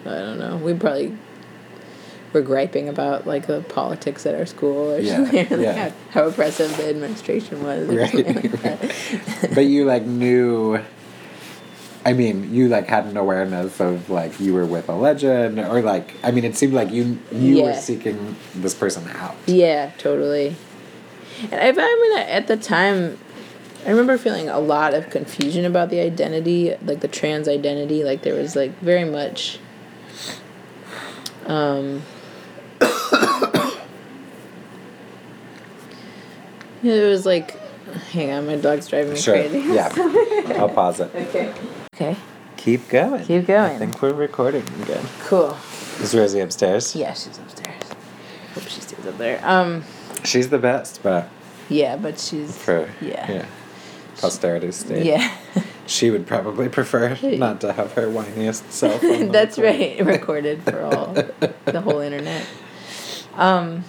I 0.05 0.09
don't 0.19 0.39
know. 0.39 0.57
We 0.57 0.73
probably 0.73 1.17
were 2.33 2.41
griping 2.41 2.89
about 2.89 3.25
like 3.25 3.47
the 3.47 3.61
politics 3.61 4.25
at 4.25 4.35
our 4.35 4.45
school 4.45 4.93
or 4.93 4.99
Yeah, 4.99 5.15
something. 5.17 5.49
like 5.49 5.59
yeah. 5.59 5.89
how, 5.89 6.21
how 6.21 6.27
oppressive 6.27 6.75
the 6.77 6.89
administration 6.89 7.63
was. 7.63 7.87
Right, 7.87 8.13
like 9.43 9.55
but 9.55 9.65
you 9.65 9.85
like 9.85 10.03
knew. 10.03 10.79
I 12.07 12.13
mean, 12.13 12.53
you 12.53 12.69
like 12.69 12.87
had 12.87 13.05
an 13.07 13.17
awareness 13.17 13.81
of 13.81 14.09
like 14.09 14.39
you 14.39 14.53
were 14.53 14.65
with 14.65 14.87
a 14.87 14.95
legend, 14.95 15.59
or 15.59 15.81
like 15.81 16.13
I 16.23 16.31
mean, 16.31 16.45
it 16.45 16.55
seemed 16.55 16.71
like 16.71 16.89
you 16.89 17.19
you 17.33 17.63
were 17.63 17.73
seeking 17.73 18.37
this 18.55 18.73
person 18.73 19.05
out. 19.09 19.35
Yeah, 19.45 19.91
totally. 19.97 20.55
And 21.51 21.55
I, 21.55 21.67
I 21.67 21.71
mean, 21.73 22.17
at 22.29 22.47
the 22.47 22.55
time, 22.55 23.17
I 23.85 23.89
remember 23.89 24.17
feeling 24.17 24.47
a 24.47 24.57
lot 24.57 24.93
of 24.93 25.09
confusion 25.09 25.65
about 25.65 25.89
the 25.89 25.99
identity, 25.99 26.73
like 26.81 27.01
the 27.01 27.09
trans 27.09 27.49
identity. 27.49 28.05
Like 28.05 28.21
there 28.21 28.35
was 28.35 28.55
like 28.55 28.71
very 28.79 29.03
much. 29.03 29.59
Um, 31.45 32.03
it 32.79 33.81
was 36.83 37.25
like, 37.25 37.59
hang 38.11 38.31
on, 38.31 38.47
my 38.47 38.55
dog's 38.55 38.87
driving 38.87 39.11
me 39.11 39.19
Sure. 39.19 39.33
crazy. 39.33 39.59
Yeah. 39.73 39.91
I'll 40.57 40.69
pause 40.69 41.01
it. 41.01 41.13
Okay. 41.13 41.53
Okay. 41.99 42.15
Keep 42.57 42.89
going. 42.89 43.25
Keep 43.25 43.47
going. 43.47 43.75
I 43.75 43.77
think 43.79 43.99
we're 44.03 44.13
recording 44.13 44.61
again. 44.83 45.03
Cool. 45.21 45.57
Is 45.99 46.13
Rosie 46.13 46.41
upstairs? 46.41 46.95
Yeah, 46.95 47.13
she's 47.13 47.39
upstairs. 47.39 47.81
Hope 48.53 48.63
she 48.67 48.81
stays 48.81 49.05
up 49.07 49.17
there. 49.17 49.39
Um. 49.43 49.83
She's 50.23 50.49
the 50.49 50.59
best, 50.59 51.01
but 51.01 51.27
Yeah, 51.69 51.95
but 51.95 52.19
she's. 52.19 52.55
for 52.55 52.87
Yeah. 53.01 53.31
yeah, 53.31 53.45
posterity's 54.17 54.75
sake. 54.75 55.05
Yeah. 55.05 55.35
She 55.87 56.11
would 56.11 56.27
probably 56.27 56.69
prefer 56.69 57.17
not 57.23 57.61
to 57.61 57.73
have 57.73 57.93
her 57.93 58.07
whiniest 58.07 58.69
self. 58.71 59.01
That's 59.31 59.57
right. 59.57 59.99
Recorded 60.05 60.61
for 60.63 60.83
all 60.83 61.13
the 61.65 61.81
whole 61.81 61.99
internet. 61.99 62.45
Um, 63.35 63.85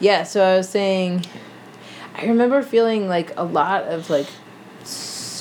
yeah. 0.00 0.22
So 0.22 0.42
I 0.42 0.56
was 0.56 0.68
saying, 0.68 1.26
I 2.14 2.24
remember 2.26 2.62
feeling 2.62 3.06
like 3.08 3.32
a 3.36 3.44
lot 3.44 3.84
of 3.84 4.08
like 4.08 4.28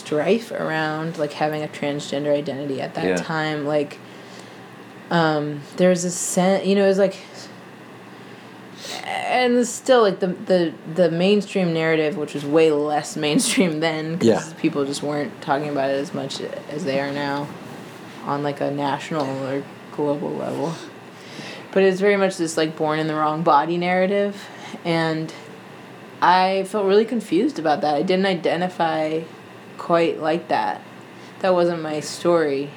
strife 0.07 0.51
around 0.51 1.17
like 1.17 1.33
having 1.33 1.61
a 1.63 1.67
transgender 1.67 2.33
identity 2.33 2.81
at 2.81 2.93
that 2.95 3.05
Yeah. 3.05 3.15
time. 3.17 3.65
Like, 3.65 3.99
um, 5.11 5.61
there 5.75 5.89
was 5.89 6.05
a 6.05 6.11
sense, 6.11 6.65
you 6.65 6.75
know, 6.75 6.85
it 6.85 6.87
was 6.87 6.97
like. 6.97 7.17
And 9.03 9.65
still 9.67 10.01
like 10.01 10.19
the, 10.19 10.27
the 10.27 10.73
the 10.95 11.11
mainstream 11.11 11.73
narrative, 11.73 12.15
which 12.17 12.33
was 12.33 12.45
way 12.45 12.71
less 12.71 13.15
mainstream 13.17 13.79
then, 13.87 14.13
because 14.13 14.49
Yeah. 14.51 14.59
people 14.61 14.85
just 14.85 15.03
weren't 15.03 15.41
talking 15.41 15.69
about 15.69 15.89
it 15.89 15.95
as 15.99 16.13
much 16.13 16.39
as 16.69 16.85
they 16.85 16.99
are 16.99 17.11
now 17.11 17.47
on 18.25 18.43
like 18.43 18.61
a 18.61 18.71
national 18.71 19.25
or 19.45 19.63
global 19.95 20.29
level. 20.31 20.73
But 21.73 21.83
it's 21.83 21.99
very 21.99 22.15
much 22.17 22.37
this 22.37 22.55
like 22.55 22.77
born 22.77 22.99
in 22.99 23.07
the 23.07 23.15
wrong 23.15 23.43
body 23.43 23.77
narrative 23.77 24.47
and 24.85 25.33
I 26.21 26.63
felt 26.67 26.85
really 26.85 27.05
confused 27.05 27.59
about 27.59 27.81
that. 27.81 27.95
I 27.95 28.01
didn't 28.01 28.25
identify 28.25 29.21
quite 29.77 30.19
like 30.19 30.47
that. 30.47 30.81
That 31.39 31.53
wasn't 31.53 31.81
my 31.81 31.99
story. 31.99 32.71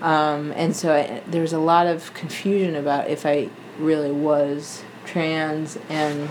Um, 0.00 0.52
and 0.56 0.74
so 0.74 0.94
I, 0.94 1.22
there 1.26 1.42
was 1.42 1.52
a 1.52 1.58
lot 1.58 1.86
of 1.86 2.12
confusion 2.14 2.74
about 2.74 3.08
if 3.08 3.24
I 3.24 3.48
really 3.78 4.10
was 4.10 4.82
trans 5.04 5.78
and 5.88 6.30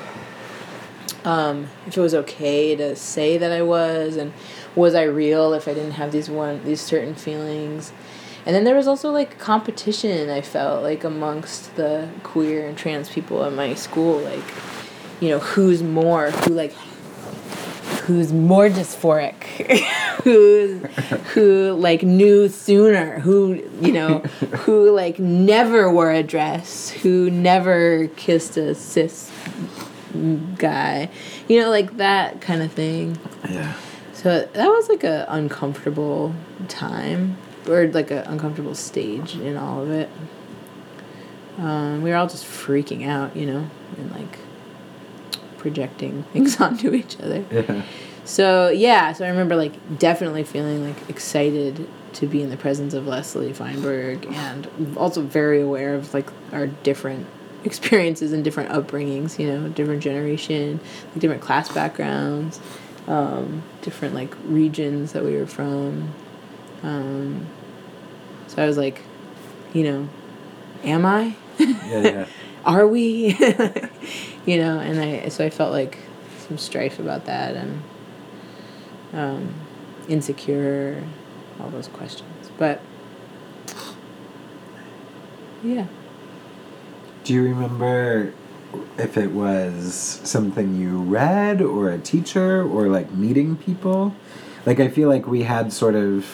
um, 1.26 1.70
if 1.88 1.98
it 1.98 2.02
was 2.02 2.14
okay 2.14 2.76
to 2.76 2.96
say 2.96 3.38
that 3.38 3.52
I 3.52 3.62
was, 3.62 4.18
and 4.18 4.34
was 4.76 4.96
I 4.96 5.04
real 5.04 5.54
if 5.54 5.68
I 5.68 5.74
didn't 5.74 5.92
have 5.92 6.12
these 6.12 6.30
one 6.30 6.64
these 6.66 6.82
certain 6.82 7.16
feelings. 7.16 7.94
And 8.46 8.54
then 8.54 8.66
there 8.66 8.76
was 8.76 8.88
also 8.88 9.10
like 9.10 9.40
competition 9.40 10.30
I 10.30 10.42
felt 10.42 10.84
like 10.84 11.04
amongst 11.06 11.76
the 11.78 12.10
queer 12.24 12.68
and 12.68 12.78
trans 12.78 13.10
people 13.10 13.44
at 13.46 13.54
my 13.54 13.74
school, 13.74 14.20
like 14.20 14.44
you 15.22 15.30
know 15.30 15.40
who's 15.40 15.82
more, 15.82 16.32
who 16.32 16.54
like 16.54 16.74
who's 18.06 18.34
more 18.34 18.70
dysphoric, 18.70 19.44
who 20.24 20.78
who 21.34 21.74
like 21.74 22.04
knew 22.04 22.50
sooner, 22.50 23.20
who 23.20 23.64
you 23.82 23.92
know 23.92 24.20
who 24.64 24.92
like 24.92 25.20
never 25.20 25.92
wore 25.92 26.12
a 26.12 26.24
dress, 26.24 26.90
who 26.90 27.30
never 27.30 28.08
kissed 28.16 28.58
a 28.58 28.76
cis 28.76 29.32
guy, 30.58 31.10
you 31.48 31.60
know, 31.60 31.70
like 31.70 31.98
that 31.98 32.42
kind 32.42 32.62
of 32.62 32.72
thing. 32.72 33.18
Yeah. 33.50 33.74
So 34.14 34.48
that 34.54 34.68
was 34.68 34.90
like 34.90 35.04
a 35.04 35.26
uncomfortable 35.30 36.34
time, 36.68 37.38
or 37.68 37.88
like 37.88 38.12
an 38.12 38.20
uncomfortable 38.20 38.76
stage 38.76 39.36
in 39.36 39.58
all 39.58 39.82
of 39.82 39.92
it. 39.92 40.10
Um, 41.58 42.02
we 42.02 42.10
were 42.10 42.16
all 42.16 42.28
just 42.28 42.46
freaking 42.46 43.08
out, 43.08 43.36
you 43.36 43.46
know, 43.46 43.70
and 43.98 44.12
like 44.12 44.40
projecting 45.64 46.24
things 46.34 46.62
onto 46.62 46.94
each 46.94 47.20
other. 47.20 47.44
Yeah. 47.50 47.82
So 48.26 48.70
yeah, 48.70 49.14
so 49.14 49.26
I 49.26 49.30
remember 49.30 49.56
like 49.56 49.98
definitely 49.98 50.44
feeling 50.44 50.86
like 50.88 51.10
excited 51.10 51.90
to 52.14 52.28
be 52.28 52.44
in 52.44 52.52
the 52.52 52.58
presence 52.58 52.94
of 52.94 53.08
Leslie 53.08 53.54
Feinberg 53.54 54.26
and 54.28 54.96
also 54.98 55.24
very 55.24 55.62
aware 55.62 55.96
of 55.96 56.14
like 56.14 56.30
our 56.52 56.68
different 56.68 57.26
experiences 57.66 58.32
and 58.34 58.44
different 58.44 58.70
upbringings, 58.70 59.40
you 59.40 59.48
know, 59.48 59.68
different 59.70 60.04
generation, 60.04 60.80
like 61.12 61.20
different 61.20 61.42
class 61.42 61.74
backgrounds, 61.74 62.60
um, 63.08 63.64
different 63.82 64.14
like 64.14 64.34
regions 64.46 65.14
that 65.14 65.24
we 65.24 65.36
were 65.36 65.48
from. 65.48 66.14
Um, 66.84 67.48
so 68.48 68.62
I 68.62 68.68
was 68.68 68.78
like, 68.78 69.02
you 69.74 69.84
know, 69.84 70.10
am 70.84 71.06
I? 71.06 71.36
Yeah. 71.58 71.76
Yeah. 71.88 72.26
Are 72.66 72.88
we? 72.88 73.38
you 74.46 74.58
know, 74.58 74.80
and 74.80 75.00
I 75.00 75.30
so 75.30 75.46
I 75.46 75.50
felt 75.50 75.72
like 75.72 75.98
some 76.48 76.58
strife 76.58 77.00
about 77.00 77.26
that 77.26 77.56
and 77.56 77.82
um, 79.14 79.54
insecure, 80.08 81.04
all 81.60 81.70
those 81.70 81.88
questions. 81.88 82.52
But 82.58 82.82
yeah, 85.64 85.86
Do 87.24 87.34
you 87.34 87.44
remember 87.44 88.34
if 88.98 89.18
it 89.18 89.32
was 89.32 89.94
something 90.24 90.76
you 90.76 90.98
read 91.02 91.62
or 91.62 91.90
a 91.90 91.98
teacher 91.98 92.64
or 92.64 92.88
like 92.88 93.12
meeting 93.14 93.56
people? 93.56 94.14
Like 94.66 94.80
I 94.80 94.90
feel 94.90 95.08
like 95.10 95.26
we 95.28 95.44
had 95.44 95.72
sort 95.72 95.96
of 95.96 96.26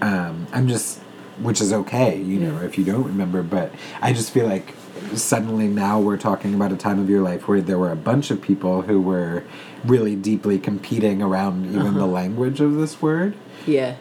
um, 0.00 0.46
I'm 0.52 0.68
just 0.68 1.00
which 1.40 1.60
is 1.60 1.72
okay, 1.72 2.20
you 2.22 2.38
know, 2.38 2.60
if 2.62 2.78
you 2.78 2.84
don't 2.84 3.04
remember. 3.04 3.42
But 3.42 3.72
I 4.00 4.12
just 4.12 4.30
feel 4.30 4.46
like 4.46 4.74
suddenly 5.14 5.68
now 5.68 6.00
we're 6.00 6.16
talking 6.16 6.54
about 6.54 6.72
a 6.72 6.76
time 6.76 6.98
of 6.98 7.08
your 7.10 7.22
life 7.22 7.46
where 7.46 7.60
there 7.60 7.78
were 7.78 7.92
a 7.92 7.96
bunch 7.96 8.30
of 8.30 8.40
people 8.40 8.82
who 8.82 9.00
were 9.00 9.44
really 9.84 10.16
deeply 10.16 10.58
competing 10.58 11.22
around 11.22 11.66
even 11.66 11.94
the 11.94 12.06
language 12.06 12.60
of 12.60 12.74
this 12.74 13.00
word. 13.02 13.34
Yeah. 13.66 13.96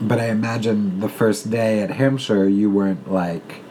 But 0.00 0.20
I 0.20 0.26
imagine 0.28 1.00
the 1.00 1.08
first 1.08 1.50
day 1.50 1.80
at 1.80 1.90
Hampshire, 1.90 2.48
you 2.48 2.70
weren't 2.70 3.10
like, 3.10 3.62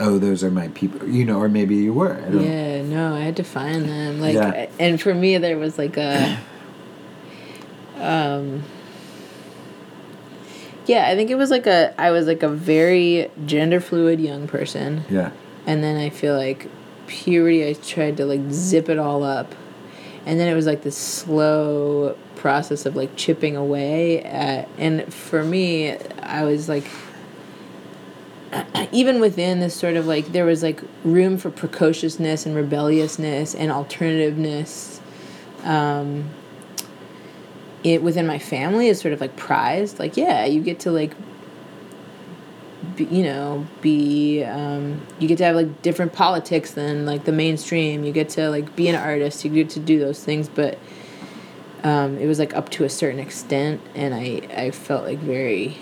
oh, 0.00 0.18
those 0.18 0.42
are 0.42 0.50
my 0.50 0.68
people, 0.68 1.06
you 1.08 1.24
know, 1.24 1.38
or 1.38 1.48
maybe 1.48 1.74
you 1.76 1.92
were. 1.92 2.18
Yeah, 2.30 2.82
no, 2.82 3.14
I 3.14 3.20
had 3.20 3.36
to 3.36 3.44
find 3.44 3.86
them. 3.88 4.20
Like, 4.20 4.34
Yeah. 4.34 4.68
and 4.80 5.00
for 5.00 5.12
me, 5.14 5.36
there 5.38 5.58
was 5.58 5.76
like 5.78 5.96
a, 5.98 6.38
um, 8.00 8.62
yeah, 10.86 11.08
I 11.08 11.14
think 11.14 11.30
it 11.30 11.34
was 11.34 11.50
like 11.50 11.66
a, 11.66 11.94
I 12.00 12.10
was 12.10 12.26
like 12.26 12.42
a 12.42 12.48
very 12.48 13.30
gender 13.44 13.80
fluid 13.80 14.20
young 14.20 14.46
person, 14.46 15.04
Yeah. 15.10 15.30
And 15.66 15.82
then 15.82 15.96
I 15.96 16.10
feel 16.10 16.36
like 16.36 16.68
puberty, 17.06 17.68
I 17.68 17.74
tried 17.74 18.16
to 18.18 18.26
like 18.26 18.50
zip 18.50 18.88
it 18.88 18.98
all 18.98 19.22
up, 19.22 19.54
and 20.24 20.40
then 20.40 20.48
it 20.48 20.54
was 20.54 20.66
like 20.66 20.82
this 20.82 20.96
slow 20.96 22.16
process 22.36 22.86
of 22.86 22.96
like 22.96 23.16
chipping 23.16 23.56
away 23.56 24.22
at, 24.22 24.68
and 24.78 25.12
for 25.12 25.44
me, 25.44 25.96
I 26.22 26.44
was 26.44 26.68
like 26.68 26.86
even 28.92 29.20
within 29.20 29.60
this 29.60 29.74
sort 29.74 29.96
of 29.96 30.06
like 30.06 30.26
there 30.32 30.44
was 30.44 30.62
like 30.62 30.80
room 31.04 31.36
for 31.36 31.50
precociousness 31.50 32.46
and 32.46 32.54
rebelliousness 32.54 33.54
and 33.54 33.70
alternativeness 33.70 35.00
um 35.64 36.30
it 37.84 38.02
within 38.02 38.26
my 38.26 38.38
family 38.38 38.88
is 38.88 39.00
sort 39.00 39.14
of 39.14 39.20
like 39.20 39.36
prized. 39.36 39.98
Like 39.98 40.16
yeah 40.16 40.44
you 40.44 40.60
get 40.60 40.80
to 40.80 40.90
like 40.90 41.12
you 42.98 43.22
know 43.22 43.66
be 43.80 44.42
um 44.44 45.00
you 45.18 45.28
get 45.28 45.38
to 45.38 45.44
have 45.44 45.56
like 45.56 45.82
different 45.82 46.12
politics 46.12 46.72
than 46.72 47.06
like 47.06 47.24
the 47.24 47.32
mainstream. 47.32 48.04
You 48.04 48.12
get 48.12 48.28
to 48.30 48.50
like 48.50 48.74
be 48.76 48.88
an 48.88 48.96
artist. 48.96 49.44
You 49.44 49.50
get 49.50 49.70
to 49.70 49.80
do 49.80 49.98
those 49.98 50.22
things. 50.22 50.48
But 50.48 50.78
um 51.84 52.18
it 52.18 52.26
was 52.26 52.38
like 52.38 52.54
up 52.54 52.70
to 52.70 52.84
a 52.84 52.88
certain 52.88 53.20
extent. 53.20 53.80
And 53.94 54.14
i 54.14 54.42
i 54.54 54.70
felt 54.70 55.04
like 55.04 55.18
very 55.18 55.76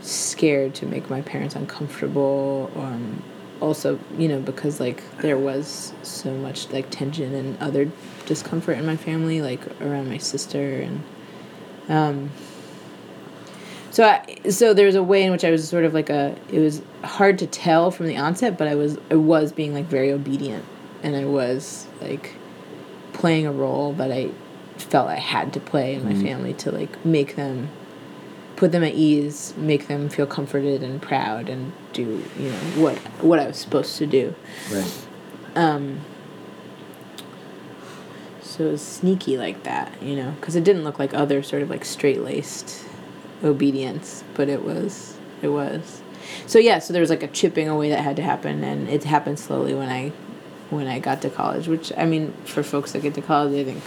scared 0.00 0.74
to 0.76 0.86
make 0.86 1.10
my 1.10 1.22
parents 1.22 1.54
uncomfortable. 1.54 2.70
Um 2.76 3.22
also 3.60 3.98
you 4.16 4.28
know 4.28 4.40
because 4.40 4.78
like 4.78 5.02
there 5.18 5.36
was 5.36 5.92
so 6.02 6.32
much 6.32 6.70
like 6.70 6.88
tension 6.90 7.34
and 7.34 7.58
other 7.60 7.90
discomfort 8.26 8.78
in 8.78 8.86
my 8.86 8.96
family 8.96 9.42
like 9.42 9.60
around 9.80 10.08
my 10.08 10.18
sister. 10.18 10.80
And 10.80 11.02
um 11.88 12.30
so 13.98 14.04
I, 14.04 14.48
so 14.48 14.74
there's 14.74 14.94
a 14.94 15.02
way 15.02 15.24
in 15.24 15.32
which 15.32 15.44
I 15.44 15.50
was 15.50 15.68
sort 15.68 15.84
of 15.84 15.92
like 15.92 16.08
a 16.08 16.36
it 16.52 16.60
was 16.60 16.82
hard 17.02 17.36
to 17.40 17.48
tell 17.48 17.90
from 17.90 18.06
the 18.06 18.16
onset 18.16 18.56
but 18.56 18.68
I 18.68 18.76
was 18.76 18.96
I 19.10 19.16
was 19.16 19.50
being 19.50 19.74
like 19.74 19.86
very 19.86 20.12
obedient 20.12 20.64
and 21.02 21.16
I 21.16 21.24
was 21.24 21.88
like 22.00 22.36
playing 23.12 23.44
a 23.44 23.50
role 23.50 23.94
that 23.94 24.12
I 24.12 24.30
felt 24.76 25.08
I 25.08 25.16
had 25.16 25.52
to 25.54 25.58
play 25.58 25.96
in 25.96 26.04
my 26.04 26.14
family 26.14 26.54
to 26.54 26.70
like 26.70 27.04
make 27.04 27.34
them 27.34 27.70
put 28.54 28.70
them 28.70 28.84
at 28.84 28.94
ease, 28.94 29.52
make 29.56 29.88
them 29.88 30.08
feel 30.08 30.26
comforted 30.26 30.84
and 30.84 31.02
proud, 31.02 31.48
and 31.48 31.72
do 31.92 32.22
you 32.38 32.50
know 32.50 32.80
what 32.80 32.98
what 33.20 33.40
I 33.40 33.48
was 33.48 33.56
supposed 33.56 33.96
to 33.96 34.06
do. 34.06 34.32
Right. 34.70 35.06
Um, 35.56 36.02
so 38.42 38.66
it 38.66 38.70
was 38.70 38.82
sneaky 38.82 39.36
like 39.36 39.64
that, 39.64 40.00
you 40.00 40.14
know, 40.14 40.36
because 40.38 40.54
it 40.54 40.62
didn't 40.62 40.84
look 40.84 41.00
like 41.00 41.14
other 41.14 41.42
sort 41.42 41.62
of 41.62 41.70
like 41.70 41.84
straight 41.84 42.20
laced 42.20 42.87
obedience, 43.42 44.24
but 44.34 44.48
it 44.48 44.62
was 44.62 45.16
it 45.42 45.48
was. 45.48 46.02
So 46.46 46.58
yeah, 46.58 46.78
so 46.78 46.92
there 46.92 47.00
was 47.00 47.10
like 47.10 47.22
a 47.22 47.28
chipping 47.28 47.68
away 47.68 47.90
that 47.90 48.00
had 48.00 48.16
to 48.16 48.22
happen, 48.22 48.64
and 48.64 48.88
it 48.88 49.04
happened 49.04 49.38
slowly 49.38 49.74
when 49.74 49.88
I 49.88 50.10
when 50.70 50.86
I 50.86 50.98
got 50.98 51.22
to 51.22 51.30
college. 51.30 51.68
Which 51.68 51.92
I 51.96 52.04
mean, 52.04 52.32
for 52.44 52.62
folks 52.62 52.92
that 52.92 53.02
get 53.02 53.14
to 53.14 53.22
college, 53.22 53.54
I 53.58 53.64
think 53.64 53.82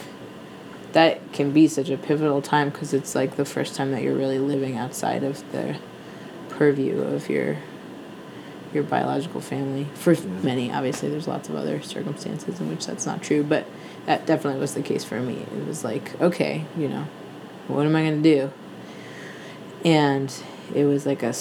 that 0.94 1.34
can 1.34 1.52
be 1.52 1.68
such 1.68 1.90
a 1.90 1.98
pivotal 1.98 2.42
time 2.42 2.70
because 2.70 2.94
it's 2.94 3.16
like 3.16 3.36
the 3.36 3.46
first 3.46 3.76
time 3.76 3.92
that 3.92 4.02
you're 4.04 4.16
really 4.16 4.40
living 4.40 4.78
outside 4.78 5.24
of 5.24 5.50
the 5.52 5.78
purview 6.50 7.00
of 7.02 7.30
your 7.30 7.58
your 8.74 8.84
biological 8.84 9.42
family 9.42 9.86
for 9.96 10.16
many 10.44 10.72
obviously 10.72 11.10
there's 11.10 11.28
lots 11.28 11.50
of 11.50 11.56
other 11.56 11.82
circumstances 11.82 12.60
in 12.60 12.70
which 12.70 12.86
that's 12.86 13.06
not 13.06 13.22
true 13.22 13.44
but 13.44 13.66
that 14.06 14.26
definitely 14.26 14.60
was 14.60 14.74
the 14.76 14.82
case 14.82 15.04
for 15.04 15.20
me 15.20 15.34
it 15.42 15.68
was 15.68 15.84
like 15.84 16.20
okay 16.22 16.64
you 16.78 16.88
know 16.88 17.06
what 17.68 17.86
am 17.86 17.96
i 17.96 18.02
going 18.02 18.24
to 18.24 18.36
do 18.36 18.52
and 19.84 20.34
it 20.74 20.86
was 20.86 21.06
like 21.06 21.24
a 21.24 21.34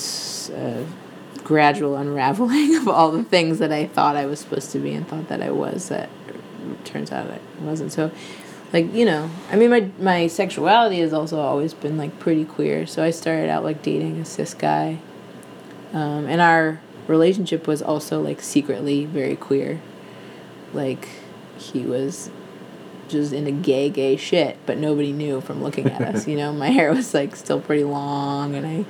gradual 1.45 1.97
unraveling 1.97 2.76
of 2.80 2.88
all 2.88 3.11
the 3.11 3.24
things 3.24 3.59
that 3.59 3.72
i 3.72 3.86
thought 3.86 4.16
i 4.16 4.26
was 4.26 4.41
supposed 4.41 4.70
to 4.70 4.78
be 4.78 4.93
and 4.93 5.07
thought 5.09 5.28
that 5.28 5.43
i 5.43 5.51
was 5.51 5.88
that 5.88 6.09
turns 6.84 7.12
out 7.12 7.30
i 7.30 7.38
wasn't. 7.62 7.93
So 7.93 8.11
like 8.72 8.93
you 8.95 9.05
know 9.05 9.28
i 9.51 9.57
mean 9.57 9.70
my 9.70 9.91
my 9.99 10.26
sexuality 10.28 11.01
has 11.01 11.12
also 11.12 11.41
always 11.41 11.74
been 11.74 11.97
like 11.97 12.18
pretty 12.18 12.45
queer. 12.45 12.86
So 12.86 13.03
i 13.03 13.11
started 13.11 13.49
out 13.49 13.64
like 13.64 13.82
dating 13.82 14.20
a 14.20 14.24
cis 14.24 14.55
guy. 14.55 14.99
Um, 15.93 16.26
and 16.26 16.41
our 16.41 16.80
relationship 17.09 17.66
was 17.66 17.82
also 17.82 18.20
like 18.20 18.41
secretly 18.41 19.07
very 19.07 19.36
queer. 19.36 19.80
Like 20.72 21.09
he 21.59 21.80
was 21.80 22.30
just 23.11 23.33
into 23.33 23.51
gay 23.51 23.91
gay 23.91 24.17
shit 24.17 24.57
but 24.67 24.79
nobody 24.79 25.13
knew 25.13 25.41
from 25.41 25.63
looking 25.63 25.87
at 25.89 26.01
us 26.03 26.27
you 26.27 26.37
know? 26.37 26.53
My 26.61 26.71
hair 26.71 26.93
was 26.93 27.15
like 27.15 27.37
still 27.37 27.61
pretty 27.61 27.85
long 27.85 28.55
and 28.55 28.67
i 28.67 28.85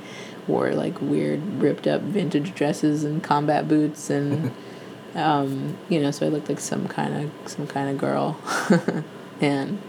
wore 0.46 0.72
like 0.72 1.00
weird 1.00 1.40
ripped 1.60 1.86
up 1.86 2.00
vintage 2.00 2.54
dresses 2.54 3.04
and 3.04 3.22
combat 3.22 3.68
boots 3.68 4.10
and 4.10 4.52
um, 5.14 5.76
you 5.88 6.00
know 6.00 6.10
so 6.10 6.26
i 6.26 6.28
looked 6.28 6.48
like 6.48 6.60
some 6.60 6.88
kind 6.88 7.14
of 7.14 7.48
some 7.48 7.66
kind 7.66 7.90
of 7.90 7.98
girl. 7.98 8.38
And 9.40 9.80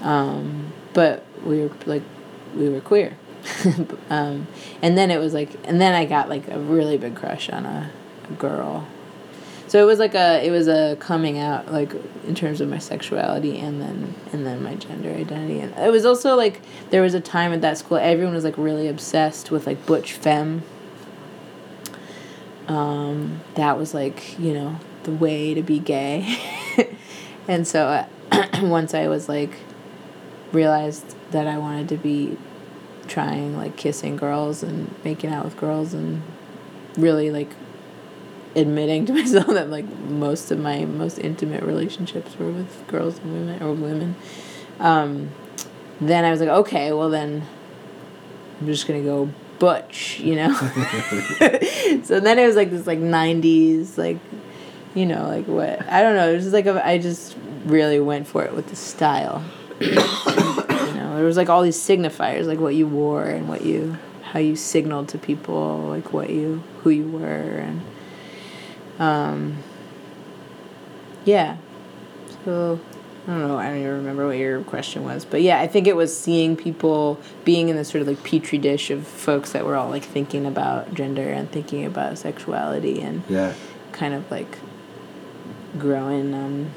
um, 0.00 0.72
but 0.94 1.24
we 1.44 1.60
were 1.60 1.70
like 1.86 2.02
we 2.54 2.68
were 2.68 2.80
queer. 2.80 3.16
Um, 4.10 4.48
and 4.82 4.98
then 4.98 5.10
it 5.10 5.18
was 5.18 5.32
like 5.32 5.50
and 5.64 5.80
then 5.80 5.94
i 5.94 6.04
got 6.04 6.28
like 6.28 6.46
a 6.48 6.58
really 6.58 6.98
big 6.98 7.16
crush 7.16 7.48
on 7.48 7.64
a, 7.64 7.90
a 8.28 8.32
girl 8.34 8.86
so 9.70 9.80
it 9.80 9.86
was 9.86 9.98
like 9.98 10.14
a 10.14 10.44
it 10.44 10.50
was 10.50 10.68
a 10.68 10.96
coming 10.96 11.38
out 11.38 11.72
like 11.72 11.94
in 12.26 12.34
terms 12.34 12.60
of 12.60 12.68
my 12.68 12.78
sexuality 12.78 13.58
and 13.58 13.80
then 13.80 14.14
and 14.32 14.44
then 14.44 14.62
my 14.62 14.74
gender 14.74 15.10
identity. 15.10 15.60
And 15.60 15.72
it 15.78 15.90
was 15.90 16.04
also 16.04 16.36
like 16.36 16.60
there 16.90 17.02
was 17.02 17.14
a 17.14 17.20
time 17.20 17.52
at 17.52 17.60
that 17.60 17.78
school 17.78 17.96
everyone 17.96 18.34
was 18.34 18.44
like 18.44 18.58
really 18.58 18.88
obsessed 18.88 19.50
with 19.50 19.66
like 19.66 19.86
butch 19.86 20.12
femme. 20.12 20.62
Um, 22.68 23.40
that 23.54 23.78
was 23.78 23.94
like 23.94 24.38
you 24.38 24.52
know 24.52 24.80
the 25.04 25.12
way 25.12 25.54
to 25.54 25.62
be 25.62 25.78
gay. 25.78 26.36
And 27.50 27.66
so 27.66 28.06
uh, 28.30 28.46
once 28.62 28.94
i 28.94 29.08
was 29.08 29.28
like 29.28 29.56
realized 30.52 31.16
that 31.32 31.48
i 31.48 31.58
wanted 31.58 31.88
to 31.88 31.96
be 31.96 32.38
trying 33.08 33.56
like 33.56 33.76
kissing 33.76 34.16
girls 34.16 34.62
and 34.62 34.94
making 35.04 35.30
out 35.30 35.44
with 35.44 35.56
girls 35.56 35.92
and 35.92 36.22
really 36.96 37.30
like 37.30 37.50
admitting 38.56 39.06
to 39.06 39.12
myself 39.20 39.46
that 39.48 39.70
like 39.70 39.88
most 40.08 40.50
of 40.50 40.58
my 40.58 40.84
most 40.84 41.18
intimate 41.18 41.62
relationships 41.62 42.38
were 42.38 42.50
with 42.50 42.86
girls 42.88 43.18
and 43.18 43.32
women 43.32 43.62
or 43.62 43.72
women. 43.72 44.16
Um, 44.78 45.30
then 46.00 46.24
i 46.24 46.30
was 46.30 46.40
like 46.40 46.48
okay 46.48 46.92
well 46.92 47.10
then 47.10 47.46
i'm 48.60 48.66
just 48.66 48.86
gonna 48.86 49.02
go 49.02 49.30
butch 49.58 50.18
you 50.20 50.34
know? 50.36 50.54
So 52.04 52.20
then 52.20 52.38
it 52.38 52.46
was 52.46 52.56
like 52.56 52.70
this 52.70 52.86
like 52.86 52.98
90s 52.98 53.98
like 53.98 54.18
you 54.94 55.06
know 55.06 55.26
like 55.26 55.46
what 55.46 55.86
i 55.88 56.02
don't 56.02 56.16
know 56.16 56.30
it 56.30 56.36
was 56.36 56.44
just 56.44 56.54
like 56.54 56.66
a, 56.66 56.86
i 56.86 56.98
just 56.98 57.36
really 57.64 58.00
went 58.00 58.26
for 58.26 58.42
it 58.42 58.54
with 58.54 58.68
the 58.68 58.76
style. 58.76 59.44
You 59.80 60.96
know 60.96 61.16
there 61.16 61.24
was 61.24 61.36
like 61.36 61.48
all 61.48 61.62
these 61.62 61.76
signifiers 61.76 62.46
like 62.46 62.58
what 62.58 62.74
you 62.74 62.86
wore 62.86 63.24
and 63.24 63.48
what 63.48 63.64
you 63.64 63.96
how 64.22 64.38
you 64.38 64.56
signaled 64.56 65.08
to 65.10 65.18
people 65.18 65.78
like 65.88 66.12
what 66.12 66.30
you 66.30 66.62
who 66.82 66.90
you 66.90 67.08
were 67.08 67.58
and 67.58 67.80
um 69.00 69.56
yeah 71.24 71.56
so 72.44 72.78
I 73.28 73.32
don't 73.32 73.48
know. 73.48 73.58
I 73.58 73.68
don't 73.68 73.76
even 73.80 73.90
remember 73.98 74.26
what 74.26 74.38
your 74.38 74.62
question 74.62 75.04
was, 75.04 75.26
but 75.26 75.42
yeah, 75.42 75.60
I 75.60 75.66
think 75.66 75.86
it 75.86 75.94
was 75.94 76.18
seeing 76.18 76.56
people 76.56 77.20
being 77.44 77.68
in 77.68 77.76
this 77.76 77.88
sort 77.90 78.00
of 78.00 78.08
like 78.08 78.24
petri 78.24 78.56
dish 78.56 78.90
of 78.90 79.06
folks 79.06 79.52
that 79.52 79.66
were 79.66 79.76
all 79.76 79.90
like 79.90 80.02
thinking 80.04 80.46
about 80.46 80.94
gender 80.94 81.28
and 81.30 81.48
thinking 81.52 81.84
about 81.84 82.16
sexuality 82.16 83.02
and 83.02 83.22
Yeah. 83.28 83.52
kind 83.92 84.14
of 84.14 84.28
like 84.30 84.58
growing 85.78 86.32
um, 86.34 86.70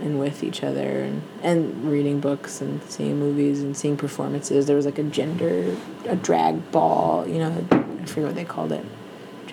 and 0.00 0.18
with 0.18 0.42
each 0.42 0.64
other 0.64 1.02
and, 1.02 1.22
and 1.42 1.90
reading 1.92 2.18
books 2.18 2.62
and 2.62 2.82
seeing 2.84 3.18
movies 3.20 3.62
and 3.62 3.76
seeing 3.76 3.98
performances. 3.98 4.66
There 4.66 4.76
was 4.76 4.86
like 4.86 4.98
a 4.98 5.02
gender, 5.04 5.76
a 6.06 6.16
drag 6.16 6.72
ball, 6.72 7.28
you 7.28 7.38
know, 7.38 7.66
I 7.70 8.04
forget 8.06 8.24
what 8.24 8.34
they 8.34 8.44
called 8.46 8.72
it. 8.72 8.84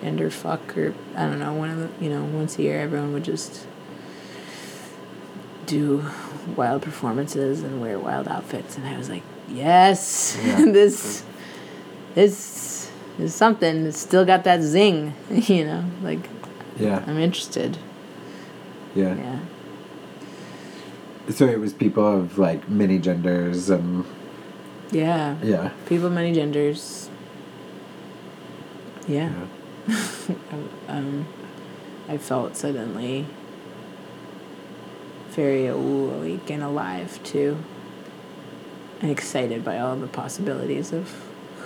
Gender 0.00 0.30
fuck 0.30 0.76
or 0.78 0.94
I 1.16 1.26
don't 1.26 1.38
know, 1.40 1.52
one 1.54 1.70
of 1.70 1.78
the, 1.78 2.04
you 2.04 2.10
know, 2.10 2.22
once 2.24 2.58
a 2.58 2.62
year 2.62 2.80
everyone 2.80 3.12
would 3.12 3.24
just 3.24 3.66
do 5.66 6.04
wild 6.56 6.82
performances 6.82 7.62
and 7.62 7.80
wear 7.80 7.98
wild 7.98 8.28
outfits 8.28 8.76
and 8.76 8.86
I 8.86 8.96
was 8.96 9.08
like, 9.10 9.22
yes, 9.48 10.38
Yeah. 10.44 10.64
this, 10.66 11.24
this, 12.14 12.90
It's 13.18 13.34
something. 13.34 13.86
It's 13.86 13.98
still 13.98 14.24
got 14.24 14.44
that 14.44 14.62
zing. 14.62 15.14
You 15.30 15.64
know, 15.64 15.84
like 16.02 16.20
Yeah. 16.78 17.02
I'm 17.06 17.18
interested. 17.18 17.76
Yeah. 18.94 19.16
Yeah. 19.16 19.38
So 21.30 21.46
it 21.46 21.58
was 21.60 21.72
people 21.72 22.06
of 22.06 22.38
like 22.38 22.68
many 22.68 22.98
genders 22.98 23.68
and 23.68 24.04
Yeah. 24.92 25.36
yeah. 25.42 25.70
People 25.86 26.06
of 26.06 26.12
many 26.12 26.32
genders. 26.32 27.10
Yeah. 29.08 29.30
Yeah. 29.30 29.46
um, 30.88 31.26
I 32.08 32.18
felt 32.18 32.56
suddenly 32.56 33.26
very 35.30 35.66
awake 35.66 36.50
and 36.50 36.62
alive 36.62 37.22
too, 37.22 37.58
and 39.00 39.10
excited 39.10 39.64
by 39.64 39.78
all 39.78 39.96
the 39.96 40.06
possibilities 40.06 40.92
of 40.92 41.10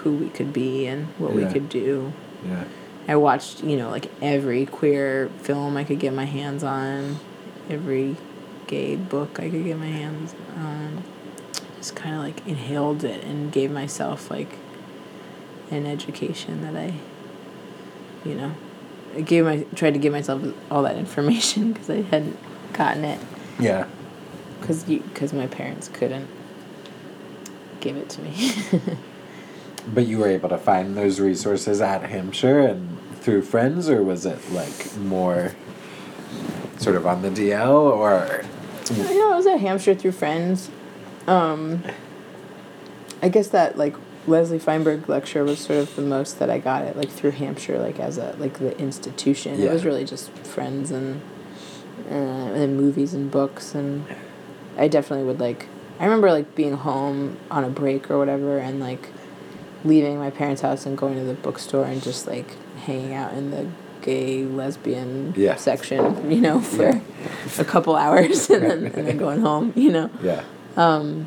who 0.02 0.12
we 0.12 0.28
could 0.28 0.52
be 0.52 0.86
and 0.86 1.06
what 1.18 1.32
we 1.32 1.44
could 1.46 1.68
do. 1.68 2.12
Yeah. 2.44 2.64
I 3.08 3.16
watched, 3.16 3.64
you 3.64 3.76
know, 3.76 3.90
like 3.90 4.10
every 4.20 4.66
queer 4.66 5.28
film 5.38 5.76
I 5.76 5.84
could 5.84 5.98
get 5.98 6.12
my 6.12 6.24
hands 6.24 6.62
on, 6.62 7.18
every 7.68 8.16
gay 8.66 8.96
book 8.96 9.40
I 9.40 9.50
could 9.50 9.64
get 9.64 9.78
my 9.78 9.86
hands 9.86 10.34
on. 10.56 11.02
Just 11.76 11.96
kind 11.96 12.14
of 12.14 12.22
like 12.22 12.46
inhaled 12.46 13.02
it 13.02 13.24
and 13.24 13.50
gave 13.50 13.70
myself 13.72 14.30
like 14.30 14.56
an 15.70 15.86
education 15.86 16.62
that 16.62 16.76
I, 16.76 16.94
you 18.24 18.34
know, 18.34 18.52
I 19.16 19.20
gave 19.20 19.44
my 19.44 19.64
tried 19.74 19.92
to 19.94 19.98
give 19.98 20.12
myself 20.12 20.42
all 20.70 20.82
that 20.84 20.96
information 21.04 21.72
because 21.72 21.90
I 21.90 22.02
hadn't 22.02 22.36
gotten 22.72 23.04
it 23.04 23.20
Yeah. 23.58 23.86
because 24.60 24.84
because 24.84 25.32
my 25.32 25.46
parents 25.46 25.88
couldn't 25.88 26.28
give 27.80 27.96
it 27.96 28.08
to 28.10 28.22
me. 28.22 28.52
But 29.92 30.06
you 30.06 30.18
were 30.18 30.28
able 30.28 30.48
to 30.50 30.58
find 30.58 30.96
those 30.96 31.18
resources 31.18 31.80
at 31.80 32.02
Hampshire 32.08 32.60
and 32.60 32.96
through 33.16 33.42
friends, 33.42 33.88
or 33.90 34.00
was 34.00 34.24
it 34.24 34.38
like 34.52 34.96
more 34.96 35.56
sort 36.78 36.94
of 36.94 37.04
on 37.04 37.22
the 37.22 37.30
DL, 37.30 37.68
or 37.72 38.44
you 38.94 39.02
know, 39.18 39.32
I 39.32 39.36
was 39.36 39.44
at 39.48 39.58
Hampshire 39.58 39.96
through 39.96 40.12
friends. 40.12 40.70
Um, 41.26 41.82
I 43.20 43.28
guess 43.28 43.48
that 43.48 43.76
like 43.76 43.96
Leslie 44.26 44.58
Feinberg 44.58 45.08
lecture 45.08 45.42
was 45.44 45.58
sort 45.58 45.78
of 45.80 45.96
the 45.96 46.02
most 46.02 46.38
that 46.38 46.48
I 46.48 46.58
got 46.58 46.84
it 46.84 46.96
like 46.96 47.10
through 47.10 47.32
Hampshire, 47.32 47.78
like 47.78 47.98
as 47.98 48.18
a 48.18 48.34
like 48.38 48.58
the 48.58 48.76
institution. 48.78 49.60
It 49.60 49.70
was 49.70 49.84
really 49.84 50.04
just 50.04 50.30
friends 50.38 50.90
and 50.90 51.20
uh, 52.10 52.14
and 52.14 52.76
movies 52.76 53.14
and 53.14 53.30
books, 53.30 53.74
and 53.74 54.04
I 54.78 54.88
definitely 54.88 55.26
would 55.26 55.40
like. 55.40 55.66
I 55.98 56.04
remember 56.04 56.30
like 56.32 56.54
being 56.54 56.74
home 56.76 57.36
on 57.50 57.64
a 57.64 57.68
break 57.68 58.10
or 58.10 58.18
whatever, 58.18 58.58
and 58.58 58.78
like 58.80 59.08
leaving 59.84 60.18
my 60.18 60.30
parents' 60.30 60.62
house 60.62 60.86
and 60.86 60.96
going 60.96 61.16
to 61.16 61.24
the 61.24 61.34
bookstore 61.34 61.84
and 61.84 62.00
just 62.02 62.26
like 62.28 62.46
hanging 62.84 63.14
out 63.14 63.32
in 63.34 63.50
the 63.50 63.66
gay 64.02 64.44
lesbian 64.44 65.32
Yeah. 65.36 65.56
section, 65.56 66.30
you 66.30 66.40
know, 66.40 66.60
for 66.60 67.00
a 67.58 67.64
couple 67.64 67.96
hours 67.96 68.48
and 68.54 68.62
then 68.64 68.86
and 68.86 69.06
then 69.08 69.16
going 69.26 69.40
home, 69.40 69.72
you 69.76 69.90
know. 69.90 70.10
yeah, 70.22 70.42
Um, 70.76 71.26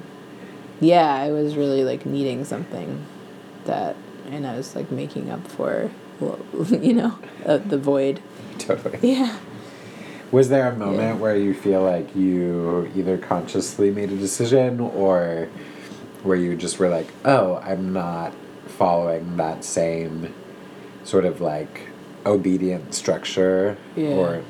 yeah, 0.79 1.13
I 1.13 1.31
was 1.31 1.55
really 1.55 1.83
like 1.83 2.05
needing 2.05 2.43
something 2.45 3.05
that, 3.65 3.95
and 4.29 4.45
I 4.45 4.57
was 4.57 4.75
like 4.75 4.91
making 4.91 5.29
up 5.29 5.45
for, 5.47 5.89
you 6.69 6.93
know, 6.93 7.17
uh, 7.45 7.57
the 7.57 7.77
void. 7.77 8.21
totally. 8.59 8.99
Yeah. 9.01 9.37
Was 10.31 10.49
there 10.49 10.69
a 10.71 10.75
moment 10.75 11.15
Yeah. 11.15 11.21
where 11.21 11.35
you 11.37 11.53
feel 11.53 11.83
like 11.83 12.15
you 12.15 12.91
either 12.95 13.17
consciously 13.17 13.91
made 13.91 14.11
a 14.11 14.17
decision, 14.17 14.79
or 14.79 15.47
where 16.23 16.35
you 16.37 16.55
just 16.55 16.79
were 16.79 16.89
like, 16.89 17.07
"Oh, 17.23 17.57
I'm 17.63 17.93
not 17.93 18.33
following 18.67 19.37
that 19.37 19.63
same 19.63 20.33
sort 21.03 21.25
of 21.25 21.39
like 21.41 21.87
obedient 22.25 22.93
structure," 22.95 23.77
Yeah. 23.95 24.09
or 24.09 24.41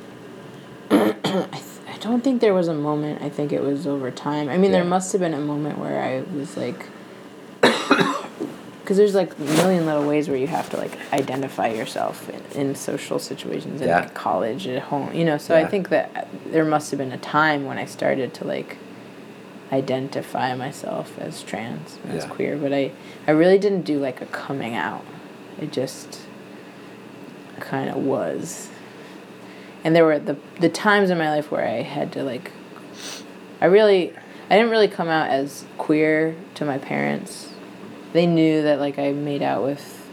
I 0.91 1.59
don't 2.05 2.23
think 2.23 2.39
there 2.41 2.53
was 2.53 2.67
a 2.67 2.73
moment. 2.73 3.21
I 3.21 3.29
think 3.29 3.51
it 3.51 3.61
was 3.61 3.85
over 3.85 4.09
time. 4.11 4.47
I 4.49 4.57
mean, 4.57 4.71
there 4.71 4.83
must 4.83 5.11
have 5.11 5.21
been 5.21 5.33
a 5.33 5.39
moment 5.41 5.77
where 5.79 6.01
I 6.01 6.21
was 6.37 6.55
like, 6.57 6.85
because 8.81 8.97
there's 8.97 9.15
like 9.15 9.35
a 9.37 9.41
million 9.41 9.85
little 9.85 10.07
ways 10.07 10.27
where 10.29 10.37
you 10.37 10.47
have 10.47 10.69
to 10.69 10.77
like 10.77 10.91
identify 11.11 11.67
yourself 11.69 12.29
in, 12.29 12.41
in 12.69 12.75
social 12.75 13.17
situations 13.19 13.81
in 13.81 13.87
Yeah. 13.87 14.07
college 14.09 14.67
at 14.67 14.81
home 14.83 15.11
you 15.13 15.25
know 15.25 15.37
so 15.39 15.55
i 15.55 15.65
think 15.65 15.89
that 15.89 16.11
uh, 16.15 16.23
there 16.51 16.63
must 16.65 16.91
have 16.91 16.99
been 16.99 17.11
a 17.11 17.17
time 17.17 17.65
when 17.65 17.79
i 17.79 17.85
started 17.85 18.33
to 18.35 18.43
like 18.45 18.77
identify 19.71 20.53
myself 20.55 21.17
as 21.19 21.41
trans 21.41 21.97
as 22.09 22.23
Yeah. 22.25 22.29
queer 22.29 22.57
but 22.57 22.71
i 22.73 22.91
i 23.27 23.31
really 23.31 23.57
didn't 23.57 23.81
do 23.81 23.97
like 23.99 24.21
a 24.21 24.27
coming 24.27 24.75
out 24.75 25.03
it 25.59 25.71
just 25.71 26.21
kind 27.59 27.89
of 27.89 27.95
was 27.97 28.69
and 29.85 29.95
there 29.95 30.03
were 30.03 30.19
the 30.19 30.35
the 30.59 30.67
times 30.67 31.09
in 31.09 31.17
my 31.17 31.29
life 31.29 31.49
where 31.49 31.65
i 31.65 31.81
had 31.81 32.11
to 32.11 32.21
like 32.23 32.51
i 33.61 33.65
really 33.65 34.13
i 34.49 34.55
didn't 34.57 34.69
really 34.71 34.89
come 34.89 35.07
out 35.07 35.29
as 35.29 35.65
queer 35.77 36.35
to 36.55 36.65
my 36.65 36.77
parents 36.77 37.55
they 38.15 38.25
knew 38.25 38.63
that 38.63 38.79
like 38.79 38.97
I 38.97 39.11
made 39.11 39.41
out 39.41 39.61
with 39.61 40.09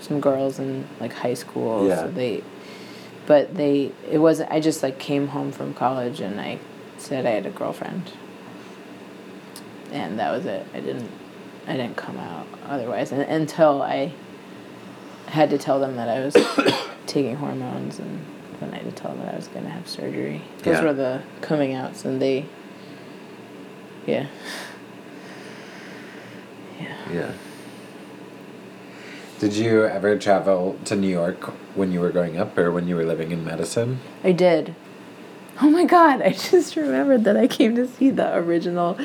some 0.00 0.20
girls 0.20 0.60
in 0.60 0.86
like 1.00 1.12
high 1.12 1.34
school. 1.34 1.88
Yeah. 1.88 2.02
So 2.02 2.10
they, 2.12 2.44
but 3.26 3.56
they 3.56 3.90
it 4.08 4.18
wasn't. 4.18 4.52
I 4.52 4.60
just 4.60 4.80
like 4.84 5.00
came 5.00 5.26
home 5.26 5.50
from 5.50 5.74
college 5.74 6.20
and 6.20 6.40
I 6.40 6.60
said 6.98 7.26
I 7.26 7.30
had 7.30 7.44
a 7.44 7.50
girlfriend. 7.50 8.12
And 9.90 10.20
that 10.20 10.30
was 10.30 10.46
it. 10.46 10.64
I 10.72 10.78
didn't, 10.78 11.10
I 11.66 11.72
didn't 11.76 11.96
come 11.96 12.16
out 12.16 12.46
otherwise, 12.64 13.10
and 13.10 13.22
until 13.22 13.82
I 13.82 14.12
had 15.26 15.50
to 15.50 15.58
tell 15.58 15.80
them 15.80 15.96
that 15.96 16.08
I 16.08 16.20
was 16.20 16.36
taking 17.06 17.34
hormones, 17.36 17.98
and 17.98 18.24
then 18.60 18.70
I 18.72 18.76
had 18.76 18.84
to 18.84 18.92
tell 18.92 19.10
them 19.12 19.20
that 19.24 19.34
I 19.34 19.36
was 19.36 19.48
gonna 19.48 19.68
have 19.68 19.86
surgery. 19.88 20.42
Those 20.62 20.76
Yeah. 20.78 20.84
were 20.84 20.92
the 20.94 21.22
coming 21.40 21.74
outs, 21.74 22.04
and 22.04 22.20
they, 22.20 22.46
yeah. 24.06 24.26
Yeah. 26.80 26.94
yeah. 27.12 27.30
Did 29.38 29.54
you 29.54 29.84
ever 29.84 30.16
travel 30.16 30.78
to 30.86 30.96
New 30.96 31.08
York 31.08 31.44
when 31.76 31.92
you 31.92 32.00
were 32.00 32.10
growing 32.10 32.38
up, 32.38 32.56
or 32.56 32.70
when 32.72 32.88
you 32.88 32.96
were 32.96 33.04
living 33.04 33.32
in 33.32 33.44
Madison? 33.44 34.00
I 34.24 34.32
did. 34.32 34.74
Oh 35.60 35.68
my 35.70 35.84
god, 35.84 36.22
I 36.22 36.30
just 36.50 36.76
remembered 36.76 37.24
that 37.24 37.36
I 37.36 37.46
came 37.46 37.74
to 37.76 37.86
see 37.86 38.10
the 38.10 38.34
original 38.36 38.98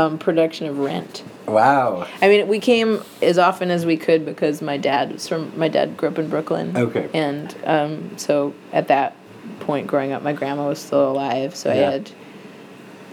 um, 0.00 0.18
production 0.18 0.66
of 0.66 0.78
Rent. 0.78 1.22
Wow. 1.46 2.06
I 2.22 2.28
mean, 2.28 2.48
we 2.48 2.60
came 2.60 3.02
as 3.22 3.38
often 3.38 3.70
as 3.70 3.84
we 3.84 3.96
could 3.96 4.24
because 4.24 4.62
my 4.62 4.76
dad 4.76 5.12
was 5.12 5.28
from 5.28 5.56
my 5.58 5.68
dad 5.68 5.96
grew 5.96 6.08
up 6.08 6.18
in 6.18 6.28
Brooklyn. 6.28 6.76
Okay. 6.76 7.08
And 7.12 7.54
um, 7.64 8.18
so 8.18 8.54
at 8.72 8.88
that 8.88 9.16
point 9.60 9.86
growing 9.86 10.12
up, 10.12 10.22
my 10.22 10.32
grandma 10.32 10.68
was 10.68 10.78
still 10.78 11.10
alive, 11.10 11.56
so 11.56 11.72
Yeah. 11.72 11.88
I 11.88 11.92
had 11.92 12.10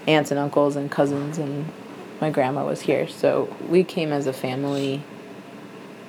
aunts 0.08 0.32
and 0.32 0.40
uncles 0.40 0.76
and 0.76 0.90
cousins 0.90 1.38
and 1.38 1.66
my 2.22 2.30
grandma 2.30 2.66
was 2.66 2.82
here. 2.82 3.08
So 3.08 3.56
we 3.68 3.84
came 3.84 4.12
as 4.12 4.28
a 4.28 4.34
family. 4.34 5.04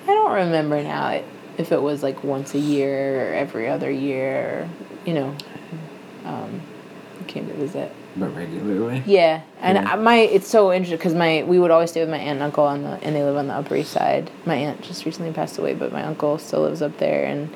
I 0.04 0.06
don't 0.06 0.32
remember 0.32 0.82
now 0.82 1.22
if 1.58 1.72
it 1.72 1.82
was 1.82 2.02
like 2.02 2.22
once 2.22 2.54
a 2.54 2.58
year 2.58 3.30
or 3.30 3.34
every 3.34 3.68
other 3.68 3.90
year, 3.90 4.38
or, 4.38 4.68
you 5.04 5.14
know. 5.14 5.36
Um, 6.24 6.60
came 7.26 7.46
to 7.46 7.54
visit. 7.54 7.92
But 8.18 8.34
regularly. 8.34 9.02
Yeah, 9.06 9.42
and 9.60 9.76
Yeah. 9.76 9.96
My 9.96 10.16
it's 10.16 10.48
so 10.48 10.72
interesting 10.72 10.98
because 10.98 11.14
my 11.14 11.44
we 11.44 11.58
would 11.58 11.70
always 11.70 11.90
stay 11.90 12.00
with 12.00 12.10
my 12.10 12.18
aunt 12.18 12.36
and 12.36 12.42
uncle 12.42 12.64
on 12.64 12.82
the 12.82 12.98
and 13.02 13.14
they 13.14 13.22
live 13.22 13.36
on 13.36 13.46
the 13.46 13.54
Upper 13.54 13.76
East 13.76 13.92
Side. 13.92 14.30
My 14.44 14.56
aunt 14.56 14.80
just 14.82 15.04
recently 15.04 15.32
passed 15.32 15.58
away, 15.58 15.74
but 15.74 15.92
my 15.92 16.02
uncle 16.02 16.38
still 16.38 16.62
lives 16.62 16.82
up 16.82 16.98
there, 16.98 17.24
and 17.24 17.50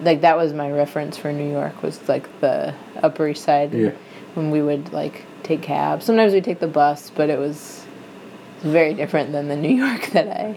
like 0.00 0.20
that 0.22 0.36
was 0.36 0.52
my 0.52 0.70
reference 0.70 1.16
for 1.16 1.32
New 1.32 1.50
York 1.50 1.82
was 1.82 2.08
like 2.08 2.40
the 2.40 2.74
Upper 3.02 3.28
East 3.28 3.44
Side. 3.44 3.72
Yeah. 3.72 3.92
When 4.34 4.50
we 4.50 4.62
would 4.62 4.92
like 4.92 5.24
take 5.42 5.62
cabs, 5.62 6.04
sometimes 6.06 6.32
we 6.32 6.40
take 6.40 6.58
the 6.58 6.68
bus, 6.68 7.10
but 7.10 7.28
it 7.30 7.38
was 7.38 7.84
very 8.60 8.94
different 8.94 9.32
than 9.32 9.48
the 9.48 9.56
New 9.64 9.74
York 9.74 10.06
that 10.12 10.28
I 10.28 10.56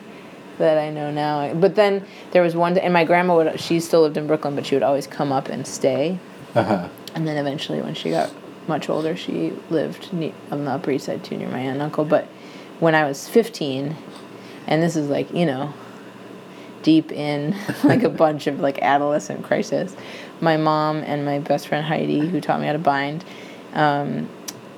that 0.57 0.77
I 0.77 0.89
know 0.89 1.11
now. 1.11 1.53
But 1.53 1.75
then 1.75 2.05
there 2.31 2.41
was 2.41 2.55
one, 2.55 2.77
and 2.77 2.93
my 2.93 3.03
grandma 3.03 3.35
would 3.35 3.59
she 3.59 3.79
still 3.79 4.01
lived 4.01 4.17
in 4.17 4.27
Brooklyn, 4.27 4.55
but 4.55 4.65
she 4.65 4.75
would 4.75 4.83
always 4.83 5.07
come 5.07 5.31
up 5.31 5.49
and 5.49 5.67
stay. 5.67 6.17
Uh 6.55 6.63
huh. 6.63 6.89
And 7.13 7.27
then 7.27 7.37
eventually, 7.37 7.81
when 7.81 7.93
she 7.93 8.09
got 8.09 8.31
much 8.67 8.89
older, 8.89 9.15
she 9.15 9.53
lived 9.69 10.09
on 10.51 10.65
the 10.65 10.71
Upper 10.71 10.91
East 10.91 11.05
Side 11.05 11.23
too, 11.23 11.37
near 11.37 11.49
my 11.49 11.59
aunt 11.59 11.73
and 11.73 11.81
uncle. 11.81 12.05
But 12.05 12.25
when 12.79 12.95
I 12.95 13.05
was 13.05 13.27
15, 13.29 13.95
and 14.67 14.81
this 14.83 14.95
is 14.95 15.09
like, 15.09 15.31
you 15.33 15.45
know, 15.45 15.73
deep 16.83 17.11
in 17.11 17.55
like 17.83 18.03
a 18.03 18.09
bunch 18.25 18.47
of 18.47 18.59
like 18.59 18.79
adolescent 18.81 19.43
crisis, 19.43 19.95
my 20.41 20.57
mom 20.57 20.97
and 20.97 21.25
my 21.25 21.39
best 21.39 21.67
friend 21.67 21.85
Heidi, 21.85 22.19
who 22.27 22.41
taught 22.41 22.59
me 22.59 22.67
how 22.67 22.73
to 22.73 22.79
bind, 22.79 23.23
um, 23.73 24.29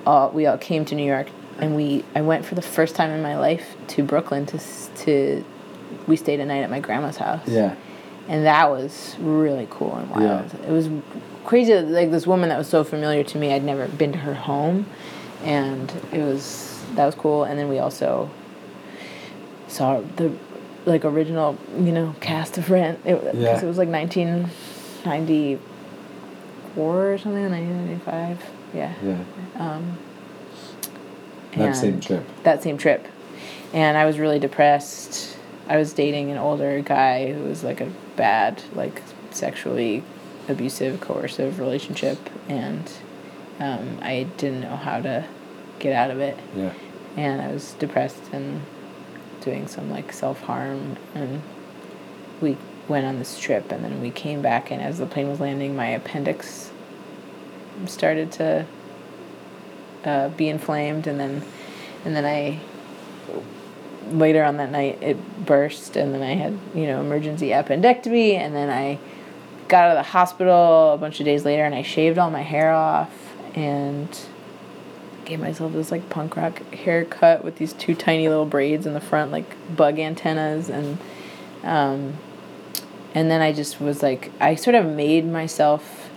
all, 0.06 0.30
we 0.32 0.46
all 0.46 0.58
came 0.58 0.86
to 0.86 0.96
New 0.96 1.06
York. 1.06 1.28
And 1.60 1.76
we, 1.76 2.06
I 2.14 2.22
went 2.22 2.46
for 2.46 2.54
the 2.54 2.62
first 2.62 2.96
time 2.96 3.10
in 3.10 3.24
my 3.24 3.36
life 3.38 3.76
to 3.88 4.04
Brooklyn 4.04 4.46
to, 4.48 4.60
to, 4.98 5.44
we 6.06 6.16
stayed 6.16 6.40
a 6.40 6.46
night 6.46 6.62
at 6.62 6.70
my 6.70 6.80
grandma's 6.80 7.18
house 7.18 7.48
Yeah. 7.48 7.76
and 8.28 8.46
that 8.46 8.70
was 8.70 9.16
really 9.20 9.68
cool 9.72 9.96
and 9.96 10.08
wild. 10.12 10.52
Yeah. 10.54 10.68
It 10.68 10.72
was 10.72 10.88
crazy. 11.48 11.74
that, 11.74 11.88
Like 11.88 12.12
this 12.12 12.28
woman 12.28 12.50
that 12.50 12.58
was 12.60 12.68
so 12.68 12.84
familiar 12.84 13.24
to 13.24 13.38
me, 13.40 13.52
I'd 13.54 13.64
never 13.64 13.88
been 13.88 14.12
to 14.12 14.20
her 14.20 14.36
home, 14.36 14.86
and 15.44 15.92
it 16.14 16.22
was 16.22 16.80
that 16.96 17.06
was 17.08 17.16
cool. 17.16 17.44
And 17.44 17.58
then 17.58 17.68
we 17.70 17.80
also 17.80 18.30
saw 19.68 20.02
the 20.18 20.32
like 20.86 21.04
original, 21.04 21.58
you 21.76 21.92
know, 21.92 22.16
cast 22.22 22.58
of 22.60 22.70
Rent. 22.70 23.00
It, 23.04 23.20
Yeah. 23.36 23.60
it 23.60 23.66
was 23.66 23.78
like 23.78 23.90
1994 23.90 25.60
or 27.14 27.18
something, 27.18 27.50
1995. 27.50 28.46
Yeah. 28.74 28.94
Yeah. 29.04 29.18
Um, 29.58 29.98
That 31.58 31.76
same 31.76 32.00
trip. 32.00 32.24
That 32.44 32.62
same 32.64 32.78
trip. 32.78 33.06
And 33.74 33.98
I 33.98 34.06
was 34.06 34.20
really 34.20 34.40
depressed. 34.40 35.36
I 35.68 35.76
was 35.78 35.92
dating 35.92 36.32
an 36.32 36.38
older 36.38 36.80
guy 36.82 37.34
who 37.34 37.44
was 37.44 37.64
like 37.64 37.82
a 37.82 37.90
bad, 38.16 38.62
like 38.74 39.02
sexually 39.32 40.04
abusive, 40.48 41.02
coercive 41.02 41.60
relationship. 41.60 42.18
And 42.48 42.92
um, 43.60 44.00
I 44.02 44.28
didn't 44.38 44.62
know 44.62 44.76
how 44.76 45.02
to 45.02 45.26
get 45.80 45.94
out 45.94 46.12
of 46.12 46.20
it. 46.20 46.38
Yeah. 46.56 46.74
And 47.16 47.42
I 47.42 47.52
was 47.52 47.74
depressed 47.74 48.22
and 48.32 48.62
doing 49.42 49.68
some 49.68 49.90
like 49.90 50.12
self 50.12 50.42
harm. 50.42 50.98
And 51.16 51.42
we 52.42 52.58
went 52.88 53.06
on 53.06 53.20
this 53.20 53.40
trip. 53.40 53.72
And 53.72 53.84
then 53.84 54.02
we 54.02 54.12
came 54.12 54.42
back. 54.42 54.72
And 54.72 54.82
as 54.82 55.00
the 55.00 55.06
plane 55.06 55.30
was 55.30 55.40
landing, 55.40 55.76
my 55.76 55.88
appendix 55.88 56.72
started 57.86 58.32
to 58.34 58.66
uh, 60.06 60.30
be 60.30 60.50
inflamed. 60.50 61.08
And 61.08 61.20
then, 61.20 61.44
and 62.06 62.16
then 62.16 62.26
I 62.26 62.60
later 64.12 64.44
on 64.44 64.58
that 64.58 64.72
night 64.72 64.98
it 65.02 65.46
burst 65.46 65.96
and 65.96 66.14
then 66.14 66.22
I 66.22 66.34
had, 66.36 66.58
you 66.74 66.88
know, 66.88 67.02
emergency 67.02 67.50
appendectomy 67.50 68.34
and 68.34 68.56
then 68.56 68.70
I 68.70 69.00
got 69.68 69.86
out 69.86 69.98
of 69.98 70.06
the 70.06 70.12
hospital 70.12 70.94
a 70.94 70.98
bunch 70.98 71.20
of 71.20 71.26
days 71.26 71.46
later 71.46 71.64
and 71.64 71.76
I 71.76 71.82
shaved 71.82 72.18
all 72.18 72.30
my 72.30 72.42
hair 72.42 72.72
off 72.72 73.12
and 73.56 74.08
gave 75.26 75.40
myself 75.40 75.74
this 75.74 75.92
like 75.92 76.10
punk 76.10 76.38
rock 76.38 76.62
haircut 76.74 77.44
with 77.44 77.58
these 77.58 77.74
two 77.74 77.96
tiny 77.96 78.30
little 78.30 78.46
braids 78.46 78.86
in 78.86 78.94
the 78.94 79.02
front 79.02 79.32
like 79.32 79.56
bug 79.76 80.00
antennas. 80.00 80.70
And 80.70 80.98
um 81.64 82.14
and 83.14 83.30
then 83.32 83.42
I 83.42 83.52
just 83.52 83.82
was 83.82 84.02
like 84.02 84.32
I 84.40 84.56
sort 84.56 84.76
of 84.76 84.86
made 84.86 85.26
myself 85.26 86.10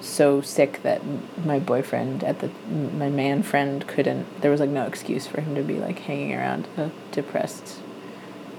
so 0.00 0.40
sick 0.40 0.82
that 0.82 1.02
my 1.44 1.58
boyfriend 1.58 2.22
at 2.22 2.40
the 2.40 2.48
my 2.68 3.08
man 3.08 3.42
friend 3.42 3.86
couldn't 3.86 4.42
there 4.42 4.50
was 4.50 4.60
like 4.60 4.70
no 4.70 4.84
excuse 4.84 5.26
for 5.26 5.40
him 5.40 5.54
to 5.54 5.62
be 5.62 5.74
like 5.74 5.98
hanging 6.00 6.34
around 6.34 6.68
a 6.76 6.90
depressed 7.10 7.80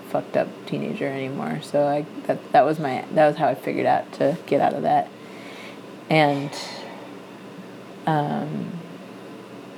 fucked 0.09 0.37
up 0.37 0.47
teenager 0.65 1.07
anymore. 1.07 1.59
So 1.61 1.87
i 1.87 2.05
that 2.27 2.51
that 2.51 2.65
was 2.65 2.79
my 2.79 3.05
that 3.13 3.27
was 3.27 3.37
how 3.37 3.47
i 3.47 3.55
figured 3.55 3.85
out 3.85 4.11
to 4.13 4.37
get 4.45 4.61
out 4.61 4.73
of 4.73 4.83
that. 4.83 5.09
And 6.09 6.51
um 8.05 8.71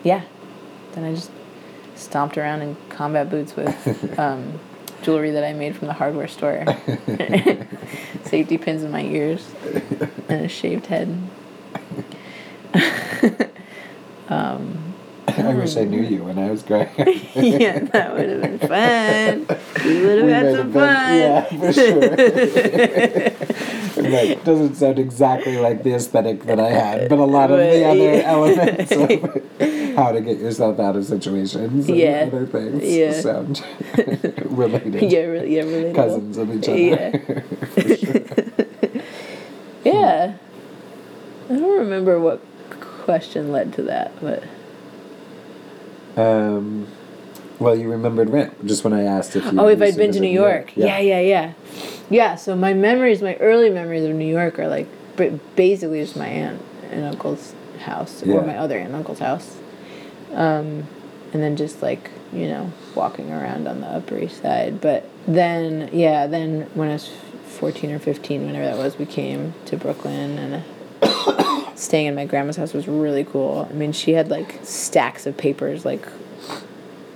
yeah. 0.04 0.24
Then 0.94 1.04
i 1.04 1.14
just 1.14 1.32
stomped 1.96 2.38
around 2.38 2.62
in 2.62 2.78
combat 2.90 3.30
boots 3.30 3.56
with 3.56 4.20
um 4.20 4.60
jewelry 5.02 5.32
that 5.32 5.44
i 5.44 5.54
made 5.54 5.76
from 5.76 5.88
the 5.88 5.94
hardware 5.94 6.28
store. 6.28 6.66
Safety 8.26 8.58
pins 8.58 8.84
in 8.84 8.92
my 8.92 9.04
ears 9.04 9.50
and 10.28 10.46
a 10.46 10.50
shaved 10.50 10.88
head. 10.88 11.18
Um, 14.30 14.94
I 15.38 15.54
wish 15.54 15.76
I 15.76 15.84
knew 15.84 16.06
hmm. 16.06 16.14
you 16.14 16.24
when 16.24 16.40
I 16.40 16.50
was 16.50 16.64
growing 16.64 16.88
up. 17.00 17.08
yeah, 17.36 17.80
that 17.80 18.14
would 18.16 18.30
have 18.30 18.42
been 18.42 18.60
fun. 19.48 19.48
We 19.86 20.06
would 20.06 20.20
have 20.24 20.30
had 20.30 20.56
some 20.56 20.72
fun. 20.74 21.16
Yeah, 21.18 21.44
for 21.50 21.74
sure. 21.74 22.00
right. 24.10 24.46
Doesn't 24.46 24.76
sound 24.76 25.00
exactly 25.00 25.58
like 25.58 25.84
the 25.84 25.96
aesthetic 25.96 26.44
that 26.44 26.60
I 26.60 26.70
had, 26.70 27.10
but 27.10 27.20
a 27.20 27.26
lot 27.26 27.52
of 27.52 27.58
the 27.58 27.84
other 27.84 28.22
elements 28.24 28.92
of 28.92 29.96
how 29.98 30.12
to 30.14 30.22
get 30.22 30.38
yourself 30.38 30.80
out 30.80 30.96
of 30.96 31.06
situations 31.06 31.90
and 31.90 31.98
Yeah. 31.98 32.30
other 32.32 32.46
things 32.46 32.84
Yeah. 32.84 33.12
sound 33.20 33.64
related. 34.46 35.12
yeah, 35.12 35.20
really, 35.22 35.56
yeah, 35.56 35.64
relatable. 35.64 35.96
Cousins 35.96 36.38
of 36.38 36.56
each 36.56 36.70
other. 36.70 36.78
Yeah. 36.78 37.96
sure. 37.96 38.22
Yeah. 39.84 40.34
I 41.50 41.54
don't 41.54 41.78
remember 41.80 42.20
what 42.20 42.42
question 42.70 43.52
led 43.52 43.74
to 43.74 43.84
that, 43.84 44.12
but 44.22 44.44
Um, 46.18 46.88
well, 47.60 47.76
you 47.76 47.90
remembered 47.90 48.30
Rent 48.30 48.66
just 48.68 48.84
when 48.84 48.94
I 48.94 49.04
asked 49.04 49.36
if 49.36 49.46
you. 49.46 49.60
oh, 49.60 49.68
if 49.68 49.82
I'd 49.82 49.96
been 49.96 50.12
to 50.12 50.20
New 50.20 50.28
York. 50.30 50.76
Yeah. 50.76 51.00
yeah, 51.00 51.20
yeah, 51.20 51.54
yeah. 52.10 52.36
So 52.36 52.56
my 52.56 52.74
memories, 52.74 53.22
my 53.22 53.36
early 53.36 53.70
memories 53.70 54.04
of 54.04 54.16
New 54.16 54.28
York 54.28 54.60
are 54.60 54.68
like 54.68 54.88
ba- 55.16 55.40
basically 55.56 56.02
just 56.02 56.16
my 56.16 56.28
aunt 56.28 56.62
and 56.92 57.06
uncle's 57.06 57.54
house 57.80 58.24
Yeah. 58.26 58.36
or 58.36 58.46
my 58.46 58.58
other 58.58 58.78
aunt 58.78 58.88
and 58.88 58.96
uncle's 58.96 59.20
house, 59.20 59.58
um, 60.34 60.88
and 61.34 61.42
then 61.44 61.56
just 61.56 61.82
like 61.82 62.12
you 62.34 62.48
know 62.48 62.72
walking 62.96 63.32
around 63.32 63.68
on 63.68 63.82
the 63.82 63.88
Upper 63.88 64.18
East 64.20 64.42
Side. 64.42 64.82
But 64.82 65.10
then, 65.28 65.90
yeah, 65.94 66.28
then 66.28 66.70
when 66.74 66.90
I 66.90 66.94
was 66.94 67.10
fourteen 67.46 67.92
or 67.92 68.00
fifteen, 68.00 68.46
whenever 68.46 68.66
that 68.66 68.78
was, 68.78 68.98
we 68.98 69.06
came 69.06 69.54
to 69.66 69.78
Brooklyn 69.78 70.38
and. 70.38 70.64
Staying 71.78 72.08
in 72.08 72.16
my 72.16 72.26
grandma's 72.26 72.56
house 72.56 72.74
was 72.74 72.88
really 72.88 73.24
cool. 73.24 73.68
I 73.70 73.74
mean, 73.74 73.92
she 73.92 74.14
had 74.14 74.30
like 74.30 74.60
stacks 74.64 75.28
of 75.28 75.38
papers, 75.38 75.86
like 75.86 76.06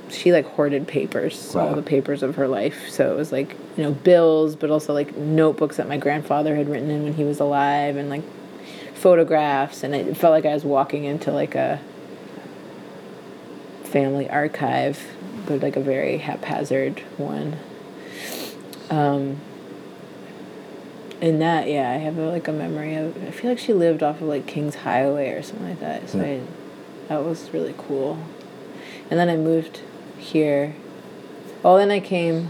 she 0.10 0.32
like 0.32 0.46
hoarded 0.46 0.88
papers, 0.88 1.56
all 1.56 1.74
the 1.74 1.82
papers 1.82 2.22
of 2.22 2.36
her 2.36 2.48
life. 2.48 2.88
So 2.90 3.12
it 3.12 3.16
was 3.16 3.32
like 3.32 3.56
you 3.76 3.84
know 3.84 3.92
bills, 3.92 4.56
but 4.56 4.70
also 4.70 4.94
like 4.94 5.18
notebooks 5.18 5.78
that 5.78 5.88
my 5.88 5.98
grandfather 5.98 6.56
had 6.56 6.70
written 6.70 6.92
in 6.92 7.04
when 7.04 7.14
he 7.14 7.24
was 7.24 7.40
alive, 7.40 7.96
and 7.96 8.08
like 8.08 8.22
photographs. 8.94 9.84
And 9.84 9.96
it 9.96 10.16
felt 10.16 10.32
like 10.32 10.46
I 10.46 10.54
was 10.54 10.64
walking 10.64 11.06
into 11.06 11.32
like 11.32 11.56
a 11.56 11.82
family 13.84 14.30
archive, 14.30 15.02
but 15.48 15.62
like 15.62 15.76
a 15.76 15.82
very 15.82 16.20
haphazard 16.20 17.00
one. 17.18 17.58
Um, 18.92 19.42
and 21.22 21.42
that, 21.42 21.68
yeah, 21.70 21.92
I 21.92 21.98
have 21.98 22.18
a, 22.18 22.30
like 22.30 22.48
a 22.48 22.52
memory 22.52 22.96
of. 22.96 23.16
I 23.24 23.32
feel 23.32 23.52
like 23.52 23.60
she 23.60 23.74
lived 23.74 24.02
off 24.02 24.22
of 24.22 24.28
like 24.28 24.48
Kings 24.48 24.76
Highway 24.76 25.30
or 25.30 25.44
something 25.44 25.70
like 25.70 25.80
that. 25.80 26.10
So 26.10 26.18
Hmm. 26.18 26.24
I, 26.26 26.42
that 27.10 27.24
was 27.24 27.54
really 27.54 27.76
cool. 27.78 28.18
And 29.10 29.20
then 29.20 29.30
I 29.30 29.38
moved 29.38 29.82
here. 30.18 30.74
Well, 31.62 31.78
then 31.78 31.92
I 31.92 32.00
came 32.00 32.50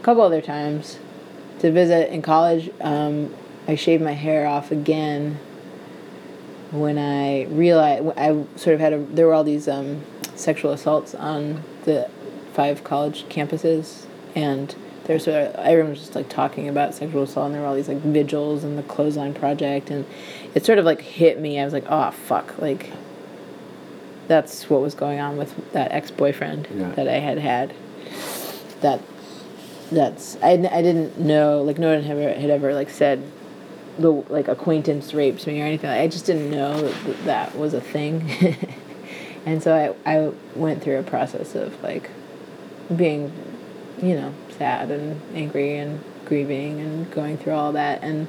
a 0.00 0.04
couple 0.04 0.22
other 0.22 0.40
times 0.40 0.98
to 1.60 1.70
visit 1.70 2.10
in 2.12 2.22
college. 2.22 2.70
Um, 2.80 3.34
I 3.68 3.76
shaved 3.76 4.02
my 4.02 4.12
hair 4.12 4.46
off 4.46 4.72
again 4.72 5.38
when 6.72 6.98
I 6.98 7.44
realized 7.44 8.06
I 8.16 8.44
sort 8.56 8.74
of 8.74 8.80
had 8.80 8.92
a. 8.92 8.98
There 8.98 9.26
were 9.26 9.34
all 9.34 9.44
these 9.44 9.68
um, 9.68 10.02
sexual 10.34 10.72
assaults 10.72 11.14
on 11.14 11.62
the 11.84 12.10
five 12.54 12.82
college 12.82 13.24
campuses, 13.28 14.06
and 14.34 14.74
there's 15.04 15.26
everyone 15.28 15.90
was 15.90 16.00
just 16.00 16.14
like 16.14 16.28
talking 16.28 16.68
about 16.68 16.94
sexual 16.94 17.22
assault, 17.24 17.46
and 17.46 17.54
there 17.54 17.62
were 17.62 17.68
all 17.68 17.74
these 17.74 17.88
like 17.88 17.98
vigils 17.98 18.64
and 18.64 18.78
the 18.78 18.82
Clothesline 18.84 19.34
Project, 19.34 19.90
and 19.90 20.04
it 20.54 20.64
sort 20.64 20.78
of 20.78 20.84
like 20.84 21.00
hit 21.00 21.40
me. 21.40 21.58
I 21.60 21.64
was 21.64 21.72
like, 21.72 21.84
oh 21.88 22.10
fuck, 22.10 22.58
like 22.60 22.90
that's 24.28 24.70
what 24.70 24.80
was 24.80 24.94
going 24.94 25.18
on 25.20 25.36
with 25.36 25.72
that 25.72 25.92
ex 25.92 26.10
boyfriend 26.10 26.68
Yeah. 26.74 26.90
that 26.92 27.08
I 27.08 27.18
had 27.18 27.38
had. 27.38 27.74
That 28.80 29.00
that's 29.90 30.36
I, 30.42 30.52
I 30.52 30.82
didn't 30.82 31.18
know 31.18 31.62
like 31.62 31.78
no 31.78 31.92
one 31.94 32.02
had 32.02 32.16
ever, 32.16 32.40
had 32.40 32.50
ever 32.50 32.74
like 32.74 32.88
said 32.90 33.22
the 33.98 34.10
like 34.10 34.48
acquaintance 34.48 35.12
raped 35.12 35.46
me 35.46 35.60
or 35.60 35.64
anything. 35.66 35.90
Like, 35.90 36.00
I 36.00 36.06
just 36.08 36.24
didn't 36.26 36.50
know 36.50 36.80
that 36.88 37.24
that 37.24 37.56
was 37.58 37.74
a 37.74 37.80
thing, 37.80 38.30
and 39.46 39.62
so 39.62 39.96
I 40.06 40.10
I 40.14 40.32
went 40.54 40.82
through 40.82 40.98
a 40.98 41.02
process 41.02 41.54
of 41.54 41.80
like 41.82 42.08
being, 42.96 43.30
you 44.00 44.14
know, 44.14 44.34
sad 44.62 44.90
and 44.92 45.20
angry 45.34 45.76
and 45.78 46.00
grieving 46.24 46.80
and 46.80 47.10
going 47.10 47.36
through 47.36 47.52
all 47.52 47.72
that 47.72 48.00
and 48.02 48.28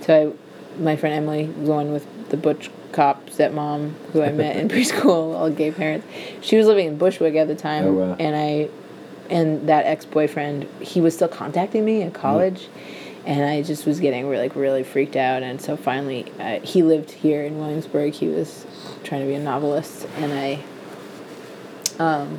so 0.00 0.36
I, 0.36 0.82
my 0.82 0.96
friend 0.96 1.14
Emily, 1.14 1.46
the 1.46 1.70
one 1.70 1.92
with 1.92 2.04
the 2.30 2.36
butch 2.36 2.68
cop 2.90 3.30
stepmom 3.30 3.92
who 4.12 4.22
I 4.22 4.32
met 4.32 4.56
in 4.56 4.68
preschool, 4.74 5.34
all 5.38 5.50
gay 5.50 5.70
parents, 5.70 6.04
she 6.40 6.56
was 6.56 6.66
living 6.66 6.88
in 6.88 6.98
Bushwick 6.98 7.36
at 7.36 7.46
the 7.46 7.54
time, 7.54 7.84
Oh, 7.86 7.92
wow. 7.92 8.16
and 8.18 8.34
I, 8.34 8.68
and 9.30 9.68
that 9.68 9.86
ex 9.86 10.04
boyfriend, 10.04 10.64
he 10.80 11.00
was 11.00 11.14
still 11.14 11.28
contacting 11.28 11.84
me 11.84 12.02
at 12.02 12.12
college, 12.12 12.68
and 13.24 13.44
I 13.44 13.62
just 13.62 13.86
was 13.86 14.00
getting 14.00 14.28
really, 14.28 14.48
like 14.48 14.56
really 14.56 14.82
freaked 14.82 15.14
out, 15.16 15.42
and 15.44 15.60
so 15.60 15.76
finally, 15.76 16.26
uh, 16.40 16.58
he 16.60 16.82
lived 16.82 17.10
here 17.12 17.44
in 17.44 17.58
Williamsburg. 17.60 18.12
He 18.14 18.26
was 18.28 18.66
trying 19.04 19.20
to 19.20 19.26
be 19.28 19.34
a 19.34 19.38
novelist, 19.38 20.06
and 20.18 20.32
I, 20.32 20.58
um. 21.98 22.38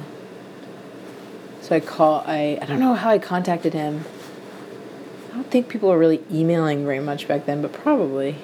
So 1.63 1.73
I 1.73 1.79
call 1.79 2.25
I 2.27 2.59
I 2.61 2.65
don't 2.65 2.81
know 2.81 2.93
how 2.93 3.09
I 3.09 3.19
contacted 3.19 3.73
him. 3.73 4.03
I 5.31 5.35
don't 5.35 5.49
think 5.49 5.69
people 5.69 5.87
were 5.87 5.97
really 5.97 6.21
emailing 6.29 6.83
very 6.83 6.99
much 6.99 7.25
back 7.25 7.45
then, 7.45 7.61
but 7.61 7.71
probably. 7.71 8.35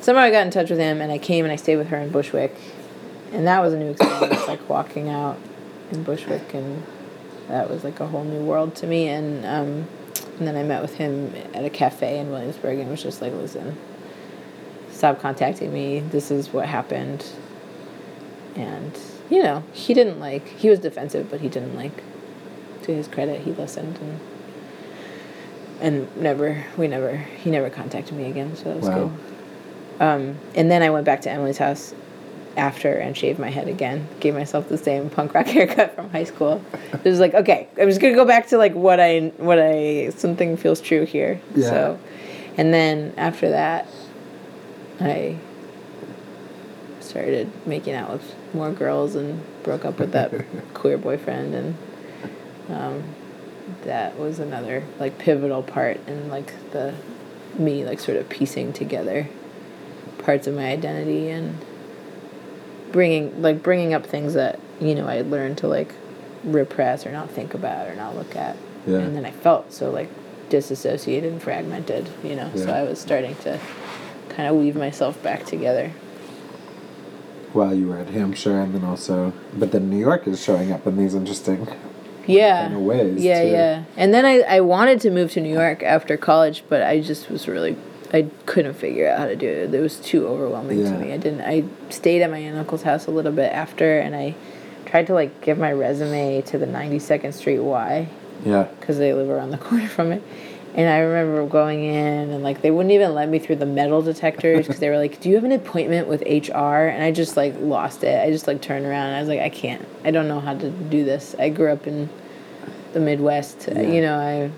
Somehow 0.00 0.22
I 0.22 0.30
got 0.30 0.46
in 0.46 0.52
touch 0.52 0.70
with 0.70 0.78
him, 0.78 1.00
and 1.00 1.10
I 1.10 1.18
came 1.18 1.44
and 1.44 1.50
I 1.50 1.56
stayed 1.56 1.78
with 1.78 1.88
her 1.88 1.96
in 1.96 2.10
Bushwick, 2.10 2.54
and 3.32 3.44
that 3.48 3.60
was 3.60 3.72
a 3.72 3.76
new 3.76 3.90
experience, 3.90 4.46
like 4.46 4.68
walking 4.68 5.08
out 5.08 5.36
in 5.90 6.04
Bushwick, 6.04 6.54
and 6.54 6.84
that 7.48 7.68
was 7.68 7.82
like 7.82 7.98
a 7.98 8.06
whole 8.06 8.22
new 8.22 8.44
world 8.44 8.76
to 8.76 8.86
me. 8.86 9.08
And 9.08 9.44
um, 9.44 9.88
and 10.38 10.46
then 10.46 10.54
I 10.54 10.62
met 10.62 10.80
with 10.80 10.94
him 10.94 11.34
at 11.54 11.64
a 11.64 11.70
cafe 11.70 12.20
in 12.20 12.30
Williamsburg, 12.30 12.78
and 12.78 12.88
was 12.88 13.02
just 13.02 13.20
like, 13.20 13.32
listen, 13.32 13.76
stop 14.92 15.20
contacting 15.20 15.72
me. 15.72 15.98
This 15.98 16.30
is 16.30 16.52
what 16.52 16.66
happened, 16.66 17.26
and 18.54 18.96
you 19.28 19.42
know, 19.42 19.64
he 19.72 19.92
didn't 19.92 20.20
like. 20.20 20.46
He 20.46 20.70
was 20.70 20.78
defensive, 20.78 21.28
but 21.32 21.40
he 21.40 21.48
didn't 21.48 21.74
like 21.74 22.00
to 22.84 22.94
his 22.94 23.08
credit, 23.08 23.40
he 23.42 23.52
listened 23.52 23.98
and 23.98 24.20
and 25.80 26.16
never 26.16 26.64
we 26.78 26.86
never 26.88 27.16
he 27.16 27.50
never 27.50 27.68
contacted 27.70 28.14
me 28.16 28.28
again. 28.30 28.56
So 28.56 28.64
that 28.64 28.76
was 28.76 28.88
Wow. 28.88 28.94
good. 29.98 30.02
Um, 30.02 30.36
and 30.54 30.70
then 30.70 30.82
I 30.82 30.90
went 30.90 31.04
back 31.04 31.20
to 31.22 31.30
Emily's 31.30 31.58
house 31.58 31.94
after 32.56 32.92
and 32.94 33.16
shaved 33.16 33.38
my 33.38 33.50
head 33.50 33.68
again. 33.68 34.06
Gave 34.20 34.34
myself 34.34 34.68
the 34.68 34.78
same 34.78 35.10
punk 35.10 35.34
rock 35.34 35.46
haircut 35.56 35.94
from 35.94 36.10
high 36.10 36.24
school. 36.24 36.62
It 36.92 37.08
was 37.08 37.20
like, 37.20 37.34
okay, 37.34 37.68
I'm 37.80 37.88
just 37.88 38.00
gonna 38.00 38.14
go 38.14 38.24
back 38.24 38.48
to 38.48 38.58
like 38.58 38.74
what 38.74 39.00
I 39.00 39.32
what 39.38 39.58
I 39.58 40.10
something 40.10 40.56
feels 40.56 40.80
true 40.80 41.04
here. 41.04 41.40
Yeah. 41.54 41.70
So, 41.70 41.98
and 42.56 42.72
then 42.72 43.12
after 43.16 43.50
that, 43.50 43.88
I 45.00 45.36
started 47.00 47.50
making 47.66 47.94
out 47.94 48.10
with 48.12 48.34
more 48.54 48.70
girls 48.72 49.14
and 49.14 49.42
broke 49.62 49.84
up 49.84 49.98
with 49.98 50.12
that 50.12 50.32
queer 50.74 50.96
boyfriend 50.98 51.54
and 51.54 51.76
um, 52.68 53.02
that 53.84 54.18
was 54.18 54.38
another 54.38 54.82
like 54.98 55.18
pivotal 55.18 55.62
part 55.62 55.98
in 56.06 56.28
like 56.28 56.52
the 56.72 56.94
me 57.58 57.84
like 57.84 58.00
sort 58.00 58.16
of 58.16 58.28
piecing 58.28 58.72
together 58.72 59.28
parts 60.18 60.46
of 60.46 60.54
my 60.54 60.66
identity 60.70 61.30
and 61.30 61.58
bringing 62.92 63.40
like 63.42 63.62
bringing 63.62 63.94
up 63.94 64.04
things 64.06 64.34
that 64.34 64.58
you 64.80 64.94
know 64.94 65.06
I 65.06 65.16
had 65.16 65.30
learned 65.30 65.58
to 65.58 65.68
like 65.68 65.94
repress 66.42 67.06
or 67.06 67.12
not 67.12 67.30
think 67.30 67.54
about 67.54 67.88
or 67.88 67.94
not 67.94 68.14
look 68.16 68.36
at 68.36 68.56
Yeah. 68.86 68.98
and 68.98 69.16
then 69.16 69.24
I 69.24 69.30
felt 69.30 69.72
so 69.72 69.90
like 69.90 70.08
disassociated 70.50 71.32
and 71.32 71.42
fragmented 71.42 72.08
you 72.22 72.34
know 72.36 72.50
so 72.54 72.70
I 72.70 72.82
was 72.82 73.00
starting 73.00 73.34
to 73.36 73.58
kind 74.28 74.48
of 74.48 74.56
weave 74.56 74.76
myself 74.76 75.22
back 75.22 75.46
together 75.46 75.90
While 77.52 77.74
you 77.74 77.88
were 77.88 77.98
at 77.98 78.08
Hampshire, 78.08 78.60
and 78.60 78.74
then 78.74 78.84
also, 78.84 79.32
but 79.56 79.70
then 79.70 79.88
New 79.88 79.98
York 79.98 80.26
is 80.26 80.42
showing 80.42 80.72
up 80.72 80.86
in 80.88 80.96
these 80.96 81.14
interesting. 81.14 81.68
Yeah 82.26 82.64
Kinda 82.68 82.78
ways, 82.80 83.22
yeah 83.24 83.42
too. 83.42 83.48
yeah 83.50 83.84
and 83.96 84.12
then 84.14 84.24
I, 84.24 84.40
I 84.40 84.60
wanted 84.60 85.00
to 85.02 85.10
move 85.10 85.32
to 85.32 85.40
new 85.40 85.52
york 85.52 85.82
after 85.82 86.16
college 86.16 86.64
but 86.68 86.82
i 86.82 87.00
just 87.00 87.28
was 87.30 87.46
really 87.48 87.76
i 88.12 88.26
couldn't 88.46 88.74
figure 88.74 89.08
out 89.08 89.18
how 89.18 89.26
to 89.26 89.36
do 89.36 89.48
it 89.48 89.74
it 89.74 89.80
was 89.80 89.96
too 90.00 90.26
overwhelming 90.26 90.78
Yeah. 90.84 90.92
to 90.92 90.98
me 90.98 91.12
i 91.12 91.16
didn't 91.16 91.40
i 91.42 91.64
stayed 91.90 92.22
at 92.22 92.30
my 92.30 92.38
aunt 92.38 92.56
uncle's 92.56 92.82
house 92.82 93.06
a 93.06 93.10
little 93.10 93.32
bit 93.32 93.52
after 93.52 93.98
and 93.98 94.14
i 94.14 94.34
tried 94.86 95.06
to 95.08 95.14
like 95.14 95.40
give 95.40 95.58
my 95.58 95.72
resume 95.72 96.40
to 96.42 96.58
the 96.58 96.66
92nd 96.66 97.32
street 97.34 97.58
y 97.60 98.08
Yeah. 98.44 98.64
because 98.78 98.98
they 98.98 99.12
live 99.12 99.28
around 99.28 99.50
the 99.50 99.58
corner 99.68 99.88
from 99.88 100.12
it 100.12 100.22
and 100.74 100.88
i 100.88 100.98
remember 100.98 101.46
going 101.46 101.84
in 101.84 102.30
and 102.30 102.42
like 102.42 102.60
they 102.62 102.70
wouldn't 102.70 102.92
even 102.92 103.14
let 103.14 103.28
me 103.28 103.38
through 103.38 103.56
the 103.56 103.66
metal 103.66 104.02
detectors 104.02 104.66
because 104.66 104.80
they 104.80 104.90
were 104.90 104.98
like 104.98 105.20
do 105.20 105.28
you 105.28 105.34
have 105.36 105.44
an 105.44 105.52
appointment 105.52 106.08
with 106.08 106.20
hr 106.22 106.54
and 106.88 107.02
i 107.02 107.10
just 107.12 107.36
like 107.36 107.54
lost 107.60 108.02
it. 108.04 108.20
I 108.20 108.30
just 108.30 108.46
like 108.46 108.60
turned 108.60 108.84
around 108.84 109.08
and 109.08 109.16
i 109.16 109.20
was 109.20 109.28
like 109.28 109.40
i 109.40 109.48
can't. 109.50 109.86
I 110.04 110.10
don't 110.10 110.26
know 110.28 110.40
how 110.40 110.54
to 110.56 110.70
do 110.70 111.04
this. 111.04 111.34
I 111.38 111.48
grew 111.48 111.70
up 111.72 111.86
in 111.86 112.08
the 112.92 113.00
midwest 113.00 113.68
Yeah. 113.70 113.80
you 113.82 114.00
know 114.00 114.16
i 114.18 114.50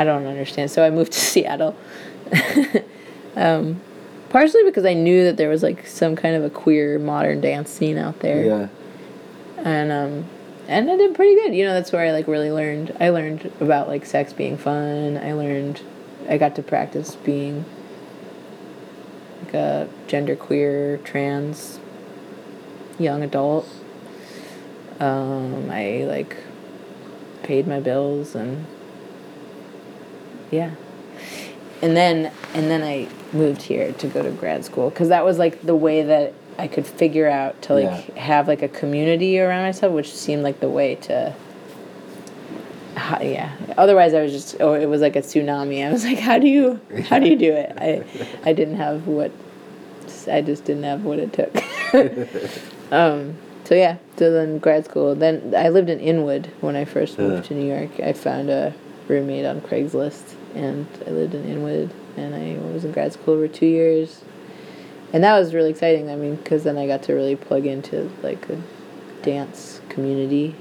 i 0.00 0.04
don't 0.04 0.26
understand. 0.26 0.70
So 0.70 0.84
i 0.84 0.90
moved 0.90 1.12
to 1.12 1.20
seattle. 1.32 1.76
Um, 3.36 3.80
partially 4.28 4.62
because 4.64 4.84
i 4.84 4.92
knew 4.94 5.24
that 5.24 5.36
there 5.38 5.48
was 5.48 5.62
like 5.62 5.86
some 5.86 6.16
kind 6.16 6.34
of 6.36 6.44
a 6.44 6.50
queer 6.50 6.98
modern 6.98 7.40
dance 7.40 7.70
scene 7.70 7.96
out 7.98 8.18
there. 8.20 8.44
Yeah. 8.44 8.68
and 9.64 9.92
um 9.92 10.24
and 10.72 10.90
I 10.90 10.96
did 10.96 11.14
pretty 11.14 11.34
good. 11.34 11.54
You 11.54 11.66
know, 11.66 11.74
that's 11.74 11.92
where 11.92 12.06
I 12.06 12.12
like 12.12 12.26
really 12.26 12.50
learned. 12.50 12.96
I 12.98 13.10
learned 13.10 13.52
about 13.60 13.88
like 13.88 14.06
sex 14.06 14.32
being 14.32 14.56
fun. 14.56 15.18
I 15.18 15.34
learned 15.34 15.82
I 16.28 16.38
got 16.38 16.56
to 16.56 16.62
practice 16.62 17.14
being 17.16 17.64
like 19.44 19.54
a 19.54 19.88
genderqueer 20.08 21.04
trans 21.04 21.78
young 22.98 23.22
adult. 23.22 23.68
Um 24.98 25.70
I 25.70 26.04
like 26.08 26.36
paid 27.42 27.66
my 27.66 27.80
bills 27.80 28.34
and 28.34 28.64
yeah. 30.50 30.70
And 31.82 31.96
then 31.96 32.32
and 32.54 32.70
then 32.70 32.82
I 32.82 33.08
moved 33.32 33.62
here 33.62 33.92
to 33.92 34.06
go 34.06 34.22
to 34.22 34.30
grad 34.30 34.64
school 34.64 34.90
cuz 34.90 35.08
that 35.08 35.24
was 35.24 35.38
like 35.38 35.60
the 35.62 35.76
way 35.76 36.02
that 36.02 36.32
I 36.58 36.68
could 36.68 36.86
figure 36.86 37.28
out 37.28 37.60
to 37.62 37.74
like 37.74 38.08
Yeah. 38.08 38.20
have 38.20 38.48
like 38.48 38.62
a 38.62 38.68
community 38.68 39.40
around 39.40 39.62
myself 39.62 39.92
which 39.92 40.12
seemed 40.14 40.42
like 40.42 40.60
the 40.60 40.68
way 40.68 40.94
to 40.96 41.34
how, 42.94 43.20
yeah. 43.22 43.50
Otherwise, 43.78 44.12
I 44.12 44.20
was 44.22 44.32
just 44.32 44.56
oh, 44.60 44.74
it 44.74 44.86
was 44.86 45.00
like 45.00 45.16
a 45.16 45.22
tsunami. 45.22 45.86
I 45.86 45.90
was 45.90 46.04
like, 46.10 46.18
how 46.18 46.38
do 46.38 46.46
you 46.46 46.80
how 47.08 47.18
do 47.18 47.28
you 47.28 47.36
do 47.36 47.52
it? 47.52 47.72
I 47.78 48.04
I 48.48 48.52
didn't 48.52 48.76
have 48.76 49.06
what 49.06 49.32
I 50.30 50.42
just 50.42 50.64
didn't 50.64 50.84
have 50.84 51.04
what 51.04 51.18
it 51.18 51.32
took. 51.32 51.52
um. 52.92 53.36
So 53.64 53.74
yeah. 53.74 53.96
So 54.18 54.30
then 54.30 54.58
grad 54.58 54.84
school. 54.84 55.14
Then 55.14 55.54
I 55.56 55.70
lived 55.70 55.88
in 55.88 56.00
Inwood 56.00 56.50
when 56.60 56.76
I 56.76 56.84
first 56.84 57.18
moved 57.18 57.46
to 57.46 57.54
New 57.54 57.66
York. 57.66 57.98
I 58.00 58.12
found 58.12 58.50
a 58.50 58.74
roommate 59.08 59.46
on 59.46 59.60
Craigslist, 59.62 60.34
and 60.54 60.86
I 61.06 61.10
lived 61.10 61.34
in 61.34 61.44
Inwood, 61.44 61.90
and 62.16 62.34
I 62.34 62.58
was 62.72 62.84
in 62.84 62.92
grad 62.92 63.12
school 63.14 63.36
for 63.40 63.48
two 63.48 63.66
years. 63.66 64.20
And 65.12 65.22
that 65.24 65.38
was 65.38 65.52
really 65.54 65.70
exciting. 65.70 66.10
I 66.10 66.16
mean, 66.16 66.36
because 66.36 66.64
then 66.64 66.78
I 66.78 66.86
got 66.86 67.02
to 67.04 67.12
really 67.14 67.36
plug 67.36 67.66
into 67.66 68.10
like 68.22 68.48
a 68.48 68.58
dance 69.22 69.80
community, 69.88 70.54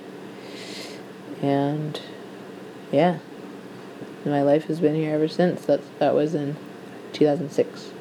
and 1.41 1.99
yeah, 2.91 3.20
and 4.24 4.34
my 4.34 4.41
life 4.41 4.66
has 4.66 4.80
been 4.80 4.95
here 4.95 5.14
ever 5.16 5.28
since. 5.28 5.66
That 5.66 5.80
that 5.99 6.14
was 6.14 6.36
in 6.36 6.56
two 7.14 7.26
thousand 7.26 7.52
six. 7.52 7.91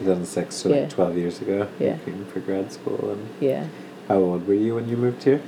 2006, 0.00 0.56
so 0.56 0.68
Yeah. 0.70 0.80
like 0.80 0.90
12 0.90 1.16
years 1.16 1.40
ago. 1.40 1.68
Yeah. 1.78 1.98
Came 1.98 2.24
for 2.24 2.40
grad 2.40 2.72
school. 2.72 3.10
And 3.12 3.28
Yeah, 3.40 3.68
how 4.08 4.16
old 4.16 4.44
were 4.48 4.54
you 4.54 4.74
when 4.74 4.88
you 4.88 4.96
moved 4.96 5.22
here? 5.22 5.40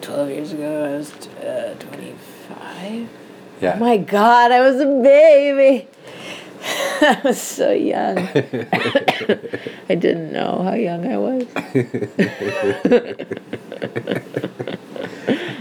twelve 0.00 0.28
years 0.30 0.52
ago 0.52 0.84
I 0.84 0.96
was 0.96 1.12
uh, 1.38 1.74
twenty 1.78 2.14
five. 2.48 3.08
Yeah. 3.60 3.74
Oh 3.76 3.78
my 3.80 3.98
God, 3.98 4.50
I 4.50 4.60
was 4.60 4.80
a 4.80 4.86
baby. 4.86 5.86
I 7.00 7.20
was 7.24 7.40
so 7.40 7.72
young. 7.72 8.18
I 9.88 9.94
didn't 9.94 10.32
know 10.32 10.62
how 10.62 10.74
young 10.74 11.06
I 11.06 11.16
was. 11.18 11.44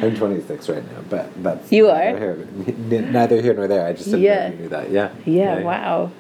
I'm 0.01 0.15
26 0.15 0.69
right 0.69 0.85
now, 0.91 1.01
but 1.09 1.43
that's 1.43 1.71
You 1.71 1.87
neither 1.87 2.31
are? 2.31 2.45
Here, 2.85 3.01
neither 3.11 3.41
here 3.41 3.53
nor 3.53 3.67
there. 3.67 3.85
I 3.87 3.93
just 3.93 4.05
didn't 4.05 4.21
Yeah. 4.21 4.49
know 4.49 4.53
you 4.55 4.59
knew 4.61 4.69
that. 4.69 4.91
Yeah. 4.91 5.09
Yeah, 5.25 5.61
wow. 5.61 6.11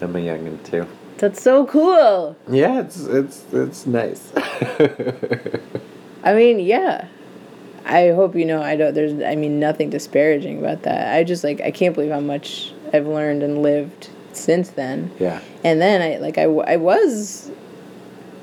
I'm 0.00 0.14
a 0.16 0.18
youngin 0.18 0.62
too. 0.64 0.86
That's 1.18 1.40
so 1.40 1.64
cool. 1.66 2.36
Yeah, 2.50 2.80
it's 2.80 3.04
it's 3.06 3.44
it's 3.52 3.86
nice. 3.86 4.32
I 6.24 6.34
mean, 6.34 6.58
yeah. 6.58 7.06
I 7.86 8.08
hope 8.10 8.34
you 8.34 8.44
know 8.44 8.60
I 8.62 8.76
don't 8.76 8.94
there's 8.94 9.22
I 9.22 9.36
mean 9.36 9.60
nothing 9.60 9.90
disparaging 9.90 10.58
about 10.58 10.82
that. 10.82 11.14
I 11.14 11.22
just 11.24 11.44
like 11.44 11.60
I 11.60 11.70
can't 11.70 11.94
believe 11.94 12.10
how 12.10 12.20
much 12.20 12.73
I've 12.94 13.06
learned 13.08 13.42
and 13.42 13.60
lived 13.62 14.08
since 14.32 14.70
then. 14.70 15.10
yeah. 15.18 15.40
And 15.64 15.80
then 15.80 16.00
I 16.00 16.18
like 16.18 16.38
I, 16.38 16.44
I 16.44 16.76
was 16.76 17.50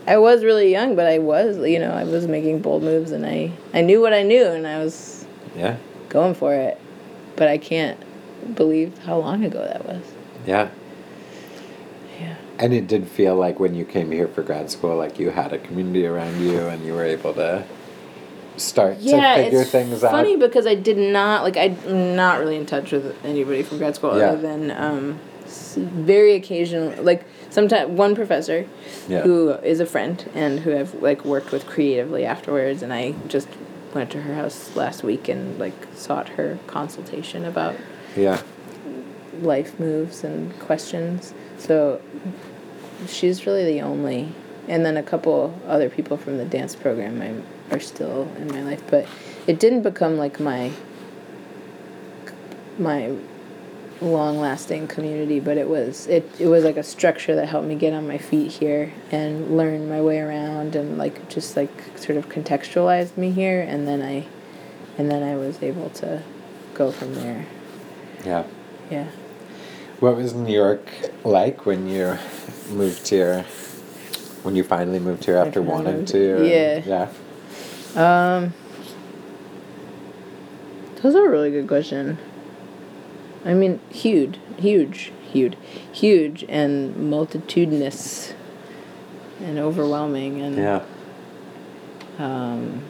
I 0.08 0.18
was 0.18 0.44
really 0.44 0.72
young, 0.72 0.96
but 0.96 1.06
I 1.08 1.20
was, 1.20 1.58
you 1.60 1.80
know, 1.80 1.92
I 1.92 2.04
was 2.04 2.28
making 2.28 2.62
bold 2.62 2.84
moves 2.84 3.12
and 3.12 3.26
I 3.26 3.52
I 3.74 3.82
knew 3.82 4.02
what 4.02 4.14
I 4.14 4.24
knew 4.24 4.46
and 4.46 4.68
I 4.68 4.80
was 4.84 5.26
Yeah. 5.56 5.78
going 6.10 6.34
for 6.34 6.54
it. 6.54 6.80
But 7.36 7.48
I 7.48 7.58
can't 7.58 7.98
believe 8.56 8.98
how 9.00 9.18
long 9.18 9.44
ago 9.46 9.64
that 9.64 9.86
was. 9.86 10.04
Yeah. 10.46 10.70
Yeah. 12.20 12.36
And 12.60 12.74
it 12.74 12.88
did 12.88 13.08
feel 13.08 13.36
like 13.36 13.60
when 13.60 13.74
you 13.76 13.86
came 13.86 14.12
here 14.12 14.28
for 14.28 14.42
grad 14.44 14.70
school, 14.70 14.98
like 14.98 15.18
you 15.20 15.30
had 15.30 15.54
a 15.54 15.60
community 15.60 16.06
around 16.06 16.42
you 16.42 16.60
and 16.68 16.86
you 16.86 16.94
were 16.94 17.06
able 17.06 17.34
to 17.36 17.64
start 18.58 18.98
Yeah, 19.00 19.36
to 19.38 19.44
figure 19.44 19.64
things 19.64 20.02
funny 20.02 20.06
out. 20.06 20.12
Funny 20.12 20.38
because 20.38 20.68
I 20.68 20.76
did 20.76 20.98
not 20.98 21.44
like 21.44 21.58
I'm 21.58 22.16
not 22.16 22.40
really 22.40 22.58
in 22.58 22.66
touch 22.66 22.92
with 22.92 23.16
anybody 23.26 23.64
from 23.64 23.78
grad 23.78 23.96
school 23.96 24.18
Yeah. 24.18 24.32
other 24.32 24.42
than 24.42 24.72
um, 24.72 25.20
very 25.76 26.34
occasional 26.36 27.02
like 27.04 27.24
sometimes 27.50 27.90
one 27.92 28.16
professor 28.16 28.66
Yeah. 29.08 29.22
who 29.22 29.50
is 29.52 29.80
a 29.80 29.86
friend 29.86 30.24
and 30.36 30.60
who 30.60 30.78
I've 30.78 30.94
like 31.02 31.24
worked 31.26 31.52
with 31.52 31.66
creatively 31.66 32.26
afterwards 32.26 32.82
and 32.84 32.94
I 32.94 33.14
just 33.28 33.48
went 33.94 34.10
to 34.12 34.22
her 34.22 34.36
house 34.36 34.76
last 34.76 35.04
week 35.04 35.28
and 35.28 35.58
like 35.60 35.74
sought 35.96 36.30
her 36.30 36.60
consultation 36.68 37.44
about 37.46 37.76
Yeah. 38.16 38.42
life 39.42 39.80
moves 39.80 40.24
and 40.24 40.58
questions. 40.60 41.34
So 41.58 42.00
she's 43.08 43.46
really 43.46 43.66
the 43.66 43.82
only, 43.82 44.30
and 44.68 44.86
then 44.86 44.96
a 44.98 45.04
couple 45.04 45.54
other 45.68 45.90
people 45.90 46.18
from 46.18 46.38
the 46.38 46.46
dance 46.46 46.76
program 46.76 47.22
I, 47.22 47.34
are 47.72 47.80
still 47.80 48.24
in 48.38 48.48
my 48.50 48.62
life, 48.64 48.84
but 48.90 49.08
it 49.48 49.60
didn't 49.60 49.82
become 49.84 50.18
like 50.18 50.40
my 50.40 50.72
my 52.78 53.16
long 54.02 54.40
lasting 54.40 54.88
community 54.88 55.40
but 55.40 55.58
it 55.58 55.68
was 55.70 56.08
it, 56.08 56.28
it 56.40 56.48
was 56.48 56.64
like 56.64 56.76
a 56.78 56.82
structure 56.82 57.36
that 57.36 57.46
helped 57.48 57.68
me 57.68 57.76
get 57.76 57.94
on 57.94 58.08
my 58.08 58.18
feet 58.18 58.52
here 58.52 58.92
and 59.12 59.56
learn 59.56 59.88
my 59.88 60.02
way 60.02 60.20
around 60.20 60.76
and 60.76 60.98
like 60.98 61.30
just 61.30 61.56
like 61.56 61.70
sort 61.98 62.18
of 62.18 62.28
contextualized 62.28 63.16
me 63.16 63.30
here 63.30 63.62
and 63.62 63.88
then 63.88 64.02
i 64.02 64.26
and 64.98 65.12
then 65.12 65.22
i 65.22 65.36
was 65.36 65.62
able 65.62 65.88
to 65.92 66.24
go 66.74 66.92
from 66.92 67.14
there 67.14 67.46
Yeah. 68.26 68.46
yeah 68.90 69.08
What 70.00 70.16
was 70.16 70.34
New 70.34 70.52
York 70.52 70.88
like 71.24 71.68
when 71.68 71.88
you 71.88 72.18
moved 72.72 73.08
here? 73.08 73.44
When 74.42 74.56
you 74.56 74.64
finally 74.64 74.98
moved 74.98 75.26
here 75.26 75.38
after 75.38 75.62
wanting 75.62 76.06
to? 76.06 76.38
and- 76.38 76.48
yeah. 76.48 76.82
Yeah. 76.86 77.08
Um, 77.96 78.54
That's 81.02 81.16
a 81.16 81.28
really 81.30 81.52
good 81.52 81.68
question. 81.68 82.18
I 83.44 83.54
mean, 83.54 83.80
huge, 83.90 84.40
huge, 84.58 85.12
huge, 85.32 85.58
huge, 85.92 86.46
and 86.48 86.96
multitudinous, 87.10 88.34
and 89.42 89.58
overwhelming, 89.58 90.42
and 90.42 90.58
Yeah. 90.58 90.82
um, 92.20 92.84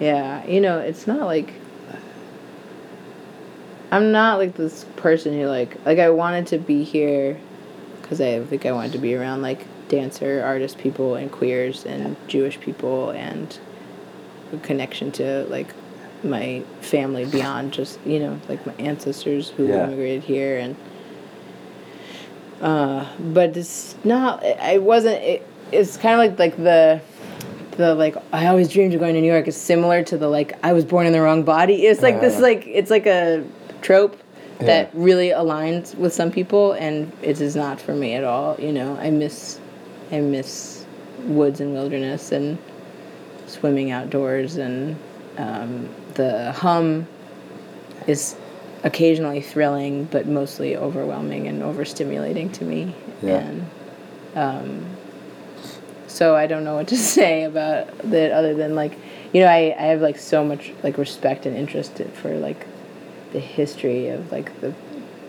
yeah, 0.00 0.44
you 0.46 0.60
know, 0.60 0.78
it's 0.78 1.06
not 1.06 1.26
like 1.26 1.54
I'm 3.92 4.12
not 4.12 4.38
like 4.38 4.56
this 4.56 4.84
person 4.96 5.34
who 5.34 5.46
like 5.46 5.76
like 5.84 5.98
I 5.98 6.10
wanted 6.10 6.46
to 6.48 6.58
be 6.58 6.82
here 6.84 7.38
because 8.02 8.20
I 8.20 8.40
think 8.44 8.66
I 8.66 8.72
wanted 8.72 8.92
to 8.92 8.98
be 8.98 9.14
around 9.14 9.42
like 9.42 9.64
dancer, 9.88 10.42
artist 10.44 10.78
people, 10.78 11.14
and 11.14 11.30
queers 11.30 11.84
and 11.86 12.16
Jewish 12.26 12.58
people, 12.60 13.10
and 13.10 13.56
connection 14.58 15.10
to 15.12 15.44
like 15.48 15.72
my 16.22 16.62
family 16.80 17.24
beyond 17.24 17.72
just 17.72 17.98
you 18.04 18.18
know 18.18 18.38
like 18.48 18.64
my 18.66 18.74
ancestors 18.74 19.48
who 19.50 19.66
Yeah. 19.68 19.84
immigrated 19.84 20.22
here 20.22 20.58
and 20.58 20.76
uh, 22.60 23.06
but 23.32 23.56
it's 23.56 23.94
not 24.04 24.44
i 24.60 24.76
wasn't 24.78 25.16
it, 25.22 25.46
it's 25.72 25.96
kind 25.96 26.14
of 26.14 26.18
like 26.18 26.38
like 26.38 26.56
the 26.62 27.00
the 27.78 27.94
like 27.94 28.16
i 28.32 28.46
always 28.48 28.68
dreamed 28.68 28.92
of 28.92 29.00
going 29.00 29.14
to 29.14 29.20
new 29.20 29.32
york 29.32 29.48
is 29.48 29.56
similar 29.56 30.02
to 30.02 30.18
the 30.18 30.28
like 30.28 30.58
i 30.62 30.72
was 30.72 30.84
born 30.84 31.06
in 31.06 31.12
the 31.12 31.20
wrong 31.22 31.42
body 31.42 31.86
it's 31.86 32.02
like 32.02 32.20
this 32.20 32.36
Uh. 32.38 32.42
like 32.42 32.66
it's 32.66 32.90
like 32.90 33.06
a 33.06 33.42
trope 33.80 34.16
Yeah. 34.60 34.66
that 34.66 34.90
really 34.92 35.30
aligns 35.30 35.94
with 35.94 36.12
some 36.12 36.30
people 36.30 36.72
and 36.72 37.10
it 37.22 37.40
is 37.40 37.56
not 37.56 37.80
for 37.80 37.94
me 37.94 38.12
at 38.14 38.24
all 38.24 38.56
you 38.60 38.72
know 38.72 38.94
i 39.00 39.08
miss 39.08 39.58
i 40.12 40.20
miss 40.20 40.84
woods 41.24 41.60
and 41.60 41.72
wilderness 41.72 42.30
and 42.32 42.58
swimming 43.50 43.90
outdoors 43.90 44.56
and 44.56 44.96
um, 45.36 45.88
the 46.14 46.52
hum 46.52 47.06
is 48.06 48.36
occasionally 48.84 49.40
thrilling 49.42 50.04
but 50.04 50.26
mostly 50.26 50.76
overwhelming 50.76 51.46
and 51.48 51.62
overstimulating 51.62 52.52
to 52.52 52.64
me 52.64 52.94
Yeah. 53.22 53.38
and 53.38 53.70
um, 54.34 54.86
so 56.06 56.34
i 56.34 56.46
don't 56.46 56.64
know 56.64 56.74
what 56.76 56.88
to 56.88 56.96
say 57.16 57.44
about 57.44 57.86
that 58.10 58.32
other 58.32 58.54
than 58.54 58.74
like 58.74 58.92
you 59.32 59.40
know 59.40 59.46
I, 59.46 59.74
I 59.78 59.82
have 59.92 60.00
like 60.00 60.18
so 60.18 60.44
much 60.44 60.72
like 60.82 60.96
respect 60.98 61.46
and 61.46 61.56
interest 61.56 62.00
for 62.14 62.36
like 62.36 62.66
the 63.32 63.40
history 63.40 64.08
of 64.08 64.32
like 64.32 64.60
the 64.60 64.74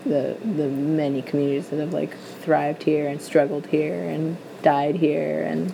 the 0.04 0.36
the 0.56 0.68
many 0.68 1.22
communities 1.22 1.68
that 1.68 1.78
have 1.78 1.92
like 1.92 2.16
thrived 2.42 2.82
here 2.82 3.06
and 3.06 3.20
struggled 3.22 3.66
here 3.66 4.02
and 4.08 4.36
died 4.62 4.96
here 4.96 5.42
and 5.44 5.72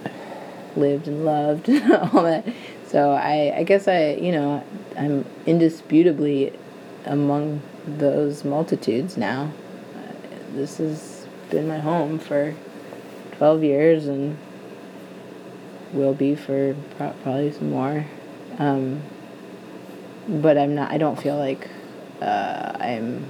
lived 0.79 1.09
and 1.09 1.25
loved 1.25 1.69
and 1.69 1.93
all 1.93 2.23
that. 2.23 2.47
So 2.87 3.13
I 3.13 3.55
I 3.57 3.63
guess 3.65 3.89
I 3.89 4.15
you 4.15 4.33
know 4.33 4.65
I'm 4.97 5.25
indisputably 5.47 6.53
among 7.05 7.63
those 7.87 8.45
multitudes 8.45 9.17
now. 9.17 9.53
Uh, 9.95 10.13
this 10.55 10.79
has 10.79 11.27
been 11.51 11.67
my 11.67 11.79
home 11.79 12.19
for 12.19 12.55
12 13.39 13.65
years 13.65 14.07
and 14.07 14.37
will 15.93 16.15
be 16.15 16.35
for 16.35 16.77
probably 16.97 17.53
some 17.53 17.71
more. 17.71 18.05
Um, 18.59 19.03
but 20.29 20.59
I'm 20.59 20.75
not. 20.75 20.91
I 20.91 20.99
don't 20.99 21.21
feel 21.21 21.37
like 21.37 21.69
uh, 22.21 22.77
I'm 22.79 23.27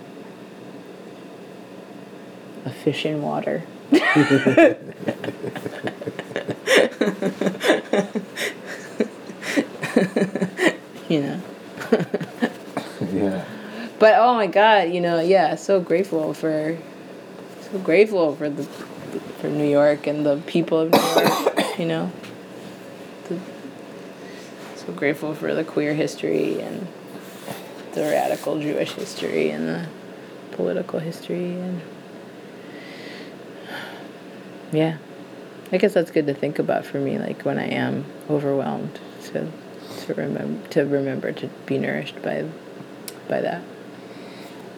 a 2.65 2.71
fish 2.71 3.07
in 3.07 3.23
water. 3.23 3.63
you 11.09 11.21
know. 11.21 11.41
Yeah. 13.13 13.45
But 13.99 14.15
oh 14.17 14.35
my 14.35 14.47
god, 14.47 14.91
you 14.91 15.01
know, 15.01 15.21
yeah, 15.21 15.55
so 15.55 15.81
grateful 15.81 16.35
for 16.35 16.77
so 17.61 17.79
grateful 17.79 18.35
for 18.37 18.49
the 18.49 18.65
for 19.41 19.49
New 19.49 19.69
York 19.69 20.07
and 20.07 20.27
the 20.27 20.37
people 20.47 20.81
of 20.81 20.93
New 20.93 21.23
York, 21.23 21.79
you 21.79 21.87
know. 21.87 22.13
The, 23.29 23.39
so 24.77 24.93
grateful 24.93 25.35
for 25.35 25.55
the 25.55 25.65
queer 25.65 25.95
history 25.95 26.61
and 26.61 26.87
the 27.93 28.03
radical 28.03 28.61
Jewish 28.61 28.93
history 28.93 29.51
and 29.51 29.69
the 29.69 29.87
political 30.53 30.99
history 30.99 31.55
and 31.55 31.81
yeah. 34.73 34.99
I 35.71 35.77
guess 35.77 35.93
that's 35.95 36.11
good 36.11 36.27
to 36.27 36.35
think 36.35 36.59
about 36.59 36.85
for 36.87 36.99
me 36.99 37.19
like 37.19 37.43
when 37.43 37.59
I 37.59 37.69
am 37.69 38.05
overwhelmed 38.31 38.99
to 39.27 39.51
to 40.07 40.15
remember 40.15 40.69
to 40.71 40.85
remember 40.85 41.33
to 41.33 41.49
be 41.67 41.79
nourished 41.79 42.21
by 42.23 42.45
by 43.29 43.41
that. 43.43 43.63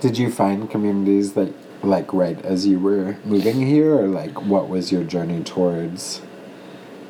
Did 0.01 0.16
you 0.18 0.30
find 0.30 0.68
communities 0.70 1.34
that, 1.34 1.53
like, 1.84 2.11
right 2.14 2.43
as 2.43 2.66
you 2.66 2.78
were 2.78 3.16
moving 3.24 3.66
here, 3.66 3.95
or 3.95 4.09
like, 4.09 4.41
what 4.47 4.68
was 4.68 4.91
your 4.91 5.05
journey 5.05 5.45
towards 5.45 6.22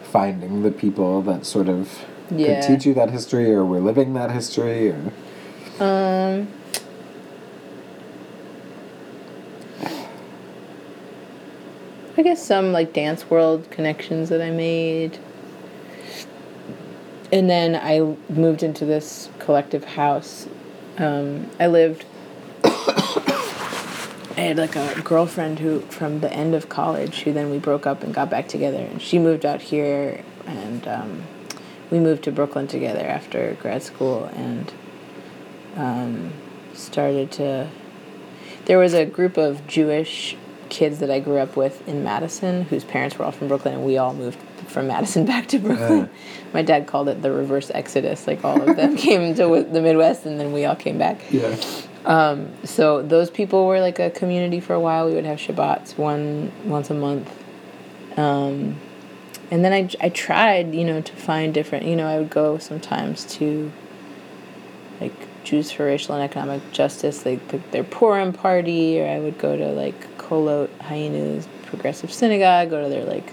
finding 0.03 0.63
the 0.63 0.73
people 0.73 1.23
that 1.23 1.47
sort 1.47 1.69
of 1.69 2.05
Yeah. 2.37 2.47
could 2.47 2.63
teach 2.63 2.85
you 2.87 2.95
that 2.95 3.11
history, 3.11 3.51
or 3.55 3.65
were 3.65 3.81
living 3.81 4.13
that 4.15 4.31
history, 4.33 4.91
or 4.91 5.13
Um. 5.85 6.49
I 12.21 12.23
guess 12.23 12.45
some 12.45 12.73
like 12.73 12.93
dance 12.93 13.31
world 13.31 13.71
connections 13.71 14.29
that 14.29 14.43
I 14.43 14.51
made. 14.51 15.19
And 17.33 17.49
then 17.49 17.75
I 17.75 18.15
moved 18.31 18.63
into 18.63 18.85
this 18.85 19.31
collective 19.39 19.85
house. 19.85 20.47
Um, 20.99 21.49
I 21.59 21.69
lived. 21.69 22.05
I 22.63 24.35
had 24.37 24.59
like 24.59 24.77
a 24.77 25.01
girlfriend 25.01 25.61
who, 25.61 25.81
from 25.81 26.21
the 26.21 26.31
end 26.31 26.55
of 26.55 26.69
college, 26.69 27.23
who 27.23 27.33
then 27.33 27.49
we 27.51 27.59
broke 27.59 27.87
up 27.87 28.03
and 28.03 28.13
got 28.13 28.29
back 28.29 28.49
together. 28.49 28.85
And 28.85 29.01
she 29.01 29.19
moved 29.19 29.47
out 29.47 29.63
here, 29.63 30.23
and 30.45 30.87
um, 30.87 31.23
we 31.91 31.99
moved 31.99 32.25
to 32.25 32.33
Brooklyn 32.33 32.67
together 32.67 33.07
after 33.07 33.57
grad 33.63 33.83
school. 33.83 34.25
And 34.35 34.71
um, 35.75 36.35
started 36.75 37.33
to. 37.33 37.71
There 38.67 38.77
was 38.77 38.93
a 38.93 39.07
group 39.07 39.39
of 39.39 39.67
Jewish 39.67 40.37
kids 40.71 41.01
that 41.01 41.11
I 41.11 41.21
grew 41.21 41.39
up 41.39 41.57
with 41.57 41.87
in 41.89 42.03
Madison, 42.05 42.63
whose 42.63 42.85
parents 42.85 43.19
were 43.19 43.25
all 43.25 43.33
from 43.33 43.49
Brooklyn, 43.49 43.75
and 43.75 43.85
we 43.85 43.99
all 43.99 44.15
moved 44.15 44.39
from 44.69 44.87
Madison 44.87 45.27
back 45.33 45.49
to 45.49 45.59
Brooklyn. 45.59 46.09
My 46.55 46.63
dad 46.63 46.87
called 46.87 47.09
it 47.09 47.23
the 47.23 47.31
reverse 47.33 47.71
exodus. 47.75 48.27
Like 48.27 48.45
all 48.45 48.61
of 48.63 48.77
them 48.77 48.97
came 49.07 49.35
to 49.35 49.65
the 49.65 49.81
Midwest, 49.81 50.25
and 50.27 50.41
then 50.41 50.53
we 50.53 50.65
all 50.65 50.77
came 50.77 50.97
back. 50.99 51.21
yeah, 51.31 51.57
Um, 52.05 52.49
so 52.65 53.03
those 53.03 53.31
people 53.31 53.67
were 53.67 53.81
like 53.81 53.99
a 53.99 54.11
community 54.11 54.61
for 54.61 54.75
a 54.75 54.81
while. 54.81 55.07
We 55.09 55.15
would 55.15 55.27
have 55.27 55.39
Shabbats 55.39 55.99
one 55.99 56.53
once 56.65 56.89
a 56.91 56.95
month. 56.95 57.31
Um, 58.17 58.77
and 59.51 59.65
then 59.65 59.73
I, 59.73 59.89
I 60.01 60.09
tried, 60.11 60.75
you 60.75 60.85
know, 60.85 61.01
to 61.01 61.13
find 61.17 61.53
different, 61.53 61.85
you 61.87 61.97
know, 61.97 62.07
I 62.07 62.19
would 62.19 62.31
go 62.31 62.59
sometimes 62.59 63.25
to 63.37 63.73
like 65.01 65.13
Jews 65.45 65.71
for 65.73 65.87
Racial 65.87 66.15
and 66.15 66.23
Economic 66.23 66.71
Justice, 66.73 67.25
like 67.27 67.49
the, 67.49 67.59
their 67.73 67.83
Purim 67.85 68.33
party, 68.33 69.01
or 69.01 69.09
I 69.09 69.19
would 69.19 69.39
go 69.39 69.57
to 69.57 69.69
like 69.73 70.10
Kolot 70.31 70.69
Chayeinu's 70.79 71.49
Progressive 71.67 72.13
Synagogue, 72.13 72.71
go 72.71 72.83
to 72.85 72.89
their 72.89 73.05
like 73.05 73.33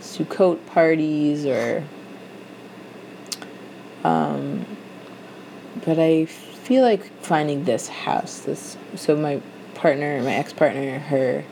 Sukkot 0.00 0.64
parties, 0.66 1.44
or 1.44 1.84
um, 4.02 4.64
but 5.84 5.98
I 5.98 6.24
feel 6.24 6.82
like 6.82 7.12
finding 7.22 7.64
this 7.64 7.88
house, 7.88 8.40
this 8.40 8.78
so 8.94 9.14
my 9.14 9.42
partner, 9.74 10.22
my 10.22 10.34
ex 10.34 10.54
partner, 10.54 10.98
her, 10.98 11.44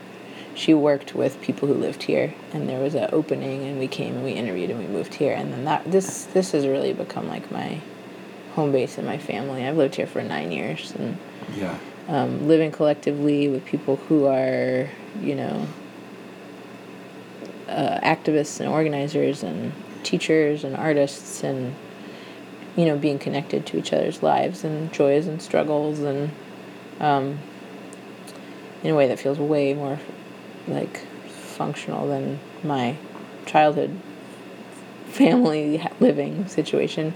she 0.55 0.73
worked 0.73 1.13
with 1.13 1.39
people 1.41 1.67
who 1.67 1.75
lived 1.75 2.01
here, 2.01 2.33
and 2.51 2.67
there 2.67 2.79
was 2.79 2.95
an 2.95 3.09
opening, 3.11 3.65
and 3.65 3.77
we 3.77 3.87
came 3.87 4.15
and 4.15 4.23
we 4.23 4.31
interviewed 4.31 4.71
and 4.71 4.79
we 4.79 4.87
moved 4.87 5.13
here, 5.13 5.33
and 5.33 5.53
then 5.53 5.65
that 5.65 5.91
this 5.91 6.25
this 6.25 6.53
has 6.53 6.65
really 6.65 6.91
become 6.91 7.27
like 7.27 7.51
my 7.51 7.81
home 8.55 8.71
base 8.71 8.97
and 8.97 9.05
my 9.05 9.19
family. 9.19 9.67
I've 9.67 9.77
lived 9.77 9.93
here 9.93 10.07
for 10.07 10.23
nine 10.23 10.51
years, 10.51 10.91
and 10.97 11.19
yeah, 11.55 11.77
um, 12.07 12.47
living 12.47 12.71
collectively 12.71 13.47
with 13.47 13.65
people 13.65 13.95
who 13.95 14.25
are, 14.25 14.89
you 15.21 15.35
know, 15.35 15.67
uh, 17.67 17.99
activists 18.01 18.59
and 18.59 18.69
organizers 18.69 19.43
and 19.43 19.73
teachers 20.03 20.63
and 20.63 20.75
artists 20.75 21.43
and, 21.43 21.75
you 22.75 22.85
know, 22.85 22.97
being 22.97 23.17
connected 23.17 23.65
to 23.65 23.77
each 23.77 23.91
other's 23.91 24.21
lives 24.21 24.63
and 24.63 24.91
joys 24.93 25.25
and 25.27 25.41
struggles 25.41 25.99
and 25.99 26.31
um, 26.99 27.39
in 28.83 28.91
a 28.91 28.95
way 28.95 29.07
that 29.07 29.19
feels 29.19 29.39
way 29.39 29.73
more 29.73 29.99
like 30.67 31.05
functional 31.27 32.07
than 32.07 32.39
my 32.63 32.95
childhood 33.45 33.99
family 35.07 35.81
living 35.99 36.47
situation 36.47 37.13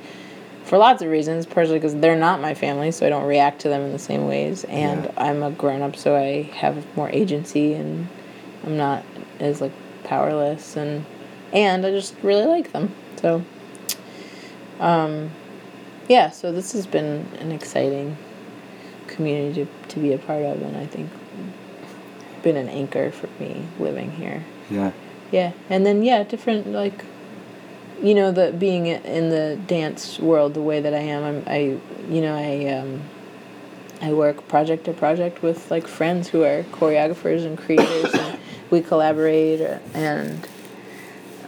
for 0.69 0.77
lots 0.77 1.01
of 1.01 1.09
reasons 1.09 1.45
partially 1.45 1.77
because 1.79 1.95
they're 1.95 2.15
not 2.15 2.39
my 2.39 2.53
family 2.53 2.91
so 2.91 3.05
i 3.05 3.09
don't 3.09 3.25
react 3.25 3.59
to 3.61 3.69
them 3.69 3.81
in 3.81 3.91
the 3.91 3.99
same 3.99 4.27
ways 4.27 4.63
and 4.65 5.05
Yeah. 5.05 5.11
i'm 5.17 5.41
a 5.43 5.51
grown-up 5.51 5.95
so 5.95 6.15
i 6.15 6.43
have 6.55 6.85
more 6.95 7.09
agency 7.09 7.73
and 7.73 8.07
i'm 8.65 8.77
not 8.77 9.03
as 9.39 9.61
like 9.61 9.71
powerless 10.03 10.77
and 10.77 11.05
and 11.51 11.85
i 11.85 11.91
just 11.91 12.13
really 12.21 12.45
like 12.45 12.71
them 12.71 12.93
so 13.17 13.43
um 14.79 15.31
yeah, 16.07 16.31
so 16.31 16.51
this 16.51 16.71
has 16.73 16.87
been 16.87 17.27
an 17.39 17.51
exciting 17.51 18.17
community 19.05 19.65
to, 19.65 19.87
to 19.89 19.99
be 19.99 20.11
a 20.11 20.17
part 20.17 20.41
of, 20.41 20.59
and 20.63 20.75
I 20.75 20.87
think 20.87 21.07
been 22.41 22.57
an 22.57 22.67
anchor 22.67 23.11
for 23.11 23.27
me 23.39 23.63
living 23.79 24.09
here. 24.13 24.43
Yeah. 24.71 24.91
Yeah, 25.31 25.51
and 25.69 25.85
then 25.85 26.01
yeah, 26.01 26.23
different 26.23 26.71
like, 26.71 27.05
you 28.01 28.15
know, 28.15 28.31
the 28.31 28.51
being 28.51 28.87
in 28.87 29.29
the 29.29 29.59
dance 29.67 30.19
world 30.19 30.53
the 30.53 30.61
way 30.61 30.79
that 30.81 30.93
I 30.93 30.99
am. 30.99 31.23
I'm 31.23 31.43
I, 31.47 31.59
you 32.09 32.21
know, 32.21 32.35
I 32.35 32.73
um, 32.73 33.01
I 34.01 34.13
work 34.13 34.47
project 34.47 34.85
to 34.85 34.93
project 34.93 35.41
with 35.43 35.69
like 35.69 35.87
friends 35.87 36.29
who 36.29 36.43
are 36.43 36.63
choreographers 36.71 37.45
and 37.45 37.57
creators, 37.57 38.13
and 38.13 38.39
we 38.69 38.81
collaborate 38.81 39.59
and 39.93 40.47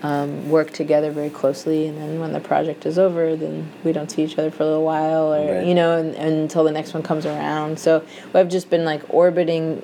um, 0.04 0.49
work 0.49 0.72
together 0.72 1.12
very 1.12 1.30
closely. 1.30 1.88
And 1.88 1.97
then 1.97 2.20
when 2.20 2.34
the 2.34 2.39
project 2.39 2.86
is 2.86 2.97
over, 2.99 3.36
then 3.36 3.72
we 3.84 3.93
don't 3.93 4.10
see 4.12 4.24
each 4.24 4.38
other 4.38 4.52
for 4.52 4.64
a 4.64 4.66
little 4.66 4.84
while, 4.84 5.34
or 5.34 5.54
Right. 5.60 5.66
you 5.66 5.74
know, 5.76 5.97
and, 5.97 6.16
and 6.16 6.34
until 6.39 6.64
the 6.64 6.72
next 6.72 6.93
one 6.93 7.04
comes 7.04 7.26
around. 7.26 7.80
So 7.80 8.04
I've 8.34 8.49
just 8.49 8.70
been 8.70 8.84
like 8.84 9.02
orbiting 9.14 9.82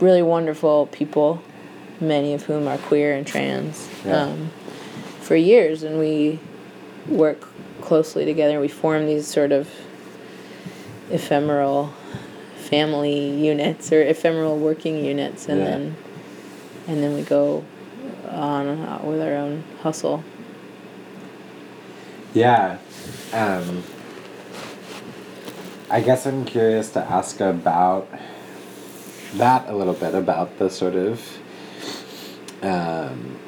really 0.00 0.22
wonderful 0.22 0.86
people, 0.92 1.42
many 2.00 2.34
of 2.34 2.44
whom 2.44 2.68
are 2.68 2.78
queer 2.78 3.14
and 3.14 3.26
trans, 3.26 3.88
Yeah. 4.04 4.24
um, 4.26 4.50
for 5.24 5.36
years, 5.36 5.82
and 5.82 5.98
we 5.98 6.38
work 7.08 7.48
closely 7.80 8.24
together. 8.24 8.60
We 8.60 8.68
form 8.68 9.06
these 9.06 9.26
sort 9.26 9.52
of 9.52 9.68
ephemeral 11.10 11.92
family 12.56 13.30
units 13.30 13.92
or 13.92 14.02
ephemeral 14.02 14.58
working 14.58 15.04
units, 15.04 15.48
and 15.48 15.58
Yeah. 15.60 15.64
then 15.64 15.96
and 16.86 17.02
then 17.02 17.14
we 17.14 17.22
go 17.22 17.64
on 18.30 18.66
with 19.06 19.20
our 19.22 19.34
own 19.34 19.64
hustle. 19.82 20.22
Yeah. 22.34 22.78
Um, 23.32 23.82
I 25.90 26.00
guess 26.00 26.26
I'm 26.26 26.44
curious 26.44 26.90
to 26.90 27.00
ask 27.00 27.40
about 27.40 28.08
that 29.36 29.68
a 29.68 29.74
little 29.74 29.94
bit 29.94 30.14
about 30.14 30.58
the 30.58 30.68
sort 30.68 30.94
of 30.94 31.20
um, 32.62 33.38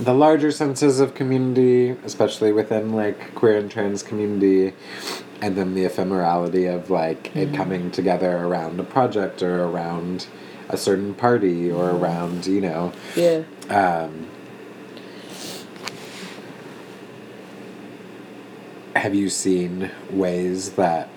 the 0.00 0.14
larger 0.14 0.50
senses 0.52 1.00
of 1.00 1.14
community, 1.14 1.90
especially 2.04 2.52
within 2.52 2.92
like 2.92 3.34
queer 3.34 3.58
and 3.58 3.70
trans 3.70 4.02
community, 4.02 4.74
and 5.40 5.56
then 5.56 5.74
the 5.74 5.84
ephemerality 5.84 6.72
of 6.72 6.90
like 6.90 7.34
it 7.36 7.54
coming 7.54 7.90
together 7.90 8.36
around 8.38 8.78
a 8.78 8.84
project 8.84 9.42
or 9.42 9.64
around 9.64 10.26
a 10.68 10.76
certain 10.76 11.14
party 11.14 11.70
or 11.70 11.90
around 11.90 12.46
you 12.46 12.60
know 12.60 12.92
Yeah. 13.16 13.42
um, 13.70 14.26
have 18.94 19.14
you 19.14 19.28
seen 19.30 19.90
ways 20.10 20.72
that 20.72 21.08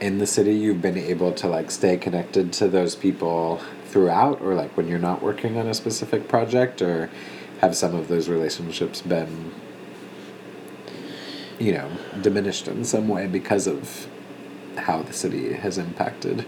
in 0.00 0.18
the 0.18 0.26
city 0.26 0.54
you've 0.54 0.82
been 0.82 0.98
able 0.98 1.32
to 1.32 1.48
like 1.48 1.70
stay 1.70 1.96
connected 1.96 2.52
to 2.54 2.68
those 2.68 2.94
people 2.94 3.60
throughout? 3.86 4.40
Or 4.40 4.54
like 4.54 4.76
when 4.76 4.86
you're 4.88 4.98
not 4.98 5.22
working 5.22 5.56
on 5.58 5.66
a 5.66 5.74
specific 5.74 6.28
project 6.28 6.80
or 6.82 7.10
have 7.64 7.74
some 7.74 7.94
of 7.94 8.08
those 8.08 8.28
relationships 8.28 9.00
been 9.00 9.50
you 11.58 11.72
know 11.72 11.90
diminished 12.20 12.68
in 12.68 12.84
some 12.84 13.08
way 13.08 13.26
because 13.26 13.66
of 13.66 14.06
how 14.76 15.00
the 15.02 15.12
city 15.14 15.54
has 15.54 15.78
impacted 15.78 16.44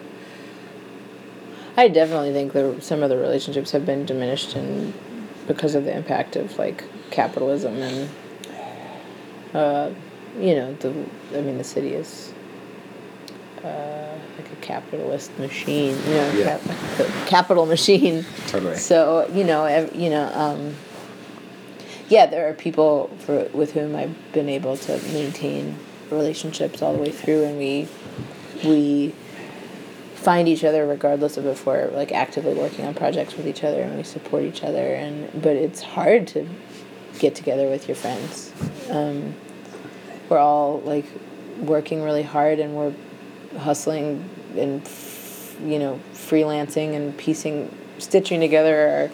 I 1.78 1.88
definitely 1.88 2.32
think 2.32 2.52
that 2.54 2.82
some 2.82 3.02
of 3.02 3.08
the 3.10 3.16
relationships 3.18 3.70
have 3.72 3.84
been 3.86 4.04
diminished 4.06 4.56
in 4.56 4.92
because 5.46 5.74
of 5.74 5.84
the 5.84 5.94
impact 5.96 6.36
of 6.36 6.58
like 6.58 6.84
capitalism 7.10 7.74
and 7.76 8.08
uh, 9.54 9.90
you 10.38 10.54
know 10.54 10.74
the 10.74 10.90
I 11.34 11.40
mean 11.40 11.56
the 11.56 11.64
city 11.64 11.94
is 11.94 12.32
uh, 13.64 14.18
like 14.38 14.52
a 14.52 14.56
capitalist 14.60 15.36
machine, 15.38 15.96
you 16.08 16.14
know, 16.14 16.30
Yeah. 16.32 16.58
cap- 16.58 17.26
capital 17.26 17.64
machine. 17.66 18.24
Totally. 18.48 18.76
So 18.76 19.28
you 19.34 19.44
know, 19.44 19.64
ev- 19.64 19.94
you 19.94 20.10
know, 20.10 20.30
um, 20.34 20.74
yeah, 22.08 22.26
there 22.26 22.48
are 22.48 22.54
people 22.54 23.08
for 23.20 23.44
with 23.52 23.72
whom 23.72 23.96
I've 23.96 24.14
been 24.32 24.48
able 24.48 24.76
to 24.76 24.98
maintain 25.12 25.76
relationships 26.10 26.82
all 26.82 26.92
the 26.94 27.00
way 27.00 27.10
through, 27.10 27.44
and 27.44 27.58
we 27.58 27.88
we 28.64 29.14
find 30.14 30.48
each 30.48 30.64
other 30.64 30.86
regardless 30.86 31.36
of 31.36 31.46
if 31.46 31.66
we're 31.66 31.88
like 31.90 32.10
actively 32.10 32.54
working 32.54 32.84
on 32.84 32.94
projects 32.94 33.36
with 33.36 33.46
each 33.46 33.62
other 33.62 33.80
and 33.82 33.96
we 33.96 34.02
support 34.02 34.42
each 34.42 34.64
other 34.64 34.94
and 34.94 35.30
but 35.40 35.54
it's 35.54 35.82
hard 35.82 36.26
to 36.26 36.44
get 37.20 37.34
together 37.34 37.68
with 37.68 37.86
your 37.86 37.94
friends. 37.94 38.52
Um, 38.90 39.34
we're 40.28 40.38
all 40.38 40.80
like 40.80 41.04
working 41.60 42.02
really 42.02 42.24
hard 42.24 42.58
and 42.58 42.74
we're 42.74 42.92
hustling 43.58 44.28
and 44.56 44.82
you 45.62 45.78
know 45.78 46.00
freelancing 46.12 46.94
and 46.94 47.16
piecing 47.16 47.74
stitching 47.98 48.40
together 48.40 48.88
our 48.88 49.10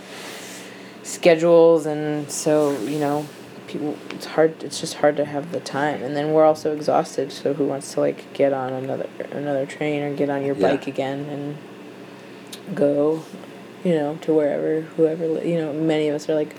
schedules 1.03 1.87
and 1.87 2.31
so 2.31 2.79
you 2.83 2.99
know 2.99 3.27
people 3.67 3.97
it's 4.11 4.27
hard 4.27 4.63
it's 4.63 4.81
just 4.81 4.95
hard 4.95 5.17
to 5.17 5.25
have 5.25 5.51
the 5.53 5.61
time 5.61 6.03
and 6.03 6.15
then 6.17 6.33
we're 6.33 6.45
also 6.45 6.75
exhausted 6.75 7.33
so 7.33 7.55
who 7.55 7.65
wants 7.67 7.93
to 7.95 8.01
like 8.01 8.33
get 8.35 8.53
on 8.53 8.73
another 8.73 9.09
another 9.33 9.65
train 9.67 10.03
or 10.03 10.15
get 10.15 10.29
on 10.31 10.45
your 10.45 10.55
Yeah. 10.57 10.71
bike 10.73 10.87
again 10.87 11.21
and 11.29 12.75
go 12.75 13.23
you 13.85 13.95
know 13.95 14.17
to 14.23 14.33
wherever 14.33 14.83
whoever 14.83 15.25
you 15.45 15.57
know 15.59 15.73
many 15.73 16.09
of 16.09 16.15
us 16.15 16.29
are 16.29 16.35
like 16.35 16.55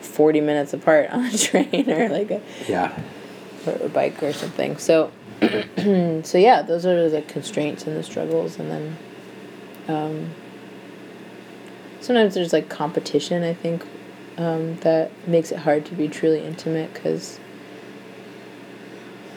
40 0.00 0.40
minutes 0.40 0.72
apart 0.74 1.08
on 1.12 1.24
a 1.26 1.38
train 1.38 1.90
or 1.90 2.08
like 2.08 2.30
a 2.30 2.42
yeah 2.68 2.98
or 3.66 3.72
a 3.86 3.88
bike 3.88 4.22
or 4.22 4.32
something. 4.32 4.76
So, 4.78 5.10
so 5.42 6.38
yeah, 6.38 6.62
those 6.62 6.86
are 6.86 7.10
the 7.10 7.20
constraints 7.22 7.84
and 7.84 7.96
the 7.96 8.04
struggles, 8.04 8.60
and 8.60 8.70
then 8.70 8.96
um, 9.88 10.30
sometimes 12.06 12.34
there's 12.34 12.52
like 12.52 12.68
competition. 12.68 13.42
I 13.42 13.52
think 13.52 13.84
um, 14.38 14.76
that 14.78 15.10
makes 15.26 15.50
it 15.50 15.58
hard 15.58 15.84
to 15.86 15.94
be 15.94 16.08
truly 16.08 16.40
intimate 16.44 16.94
because 16.94 17.40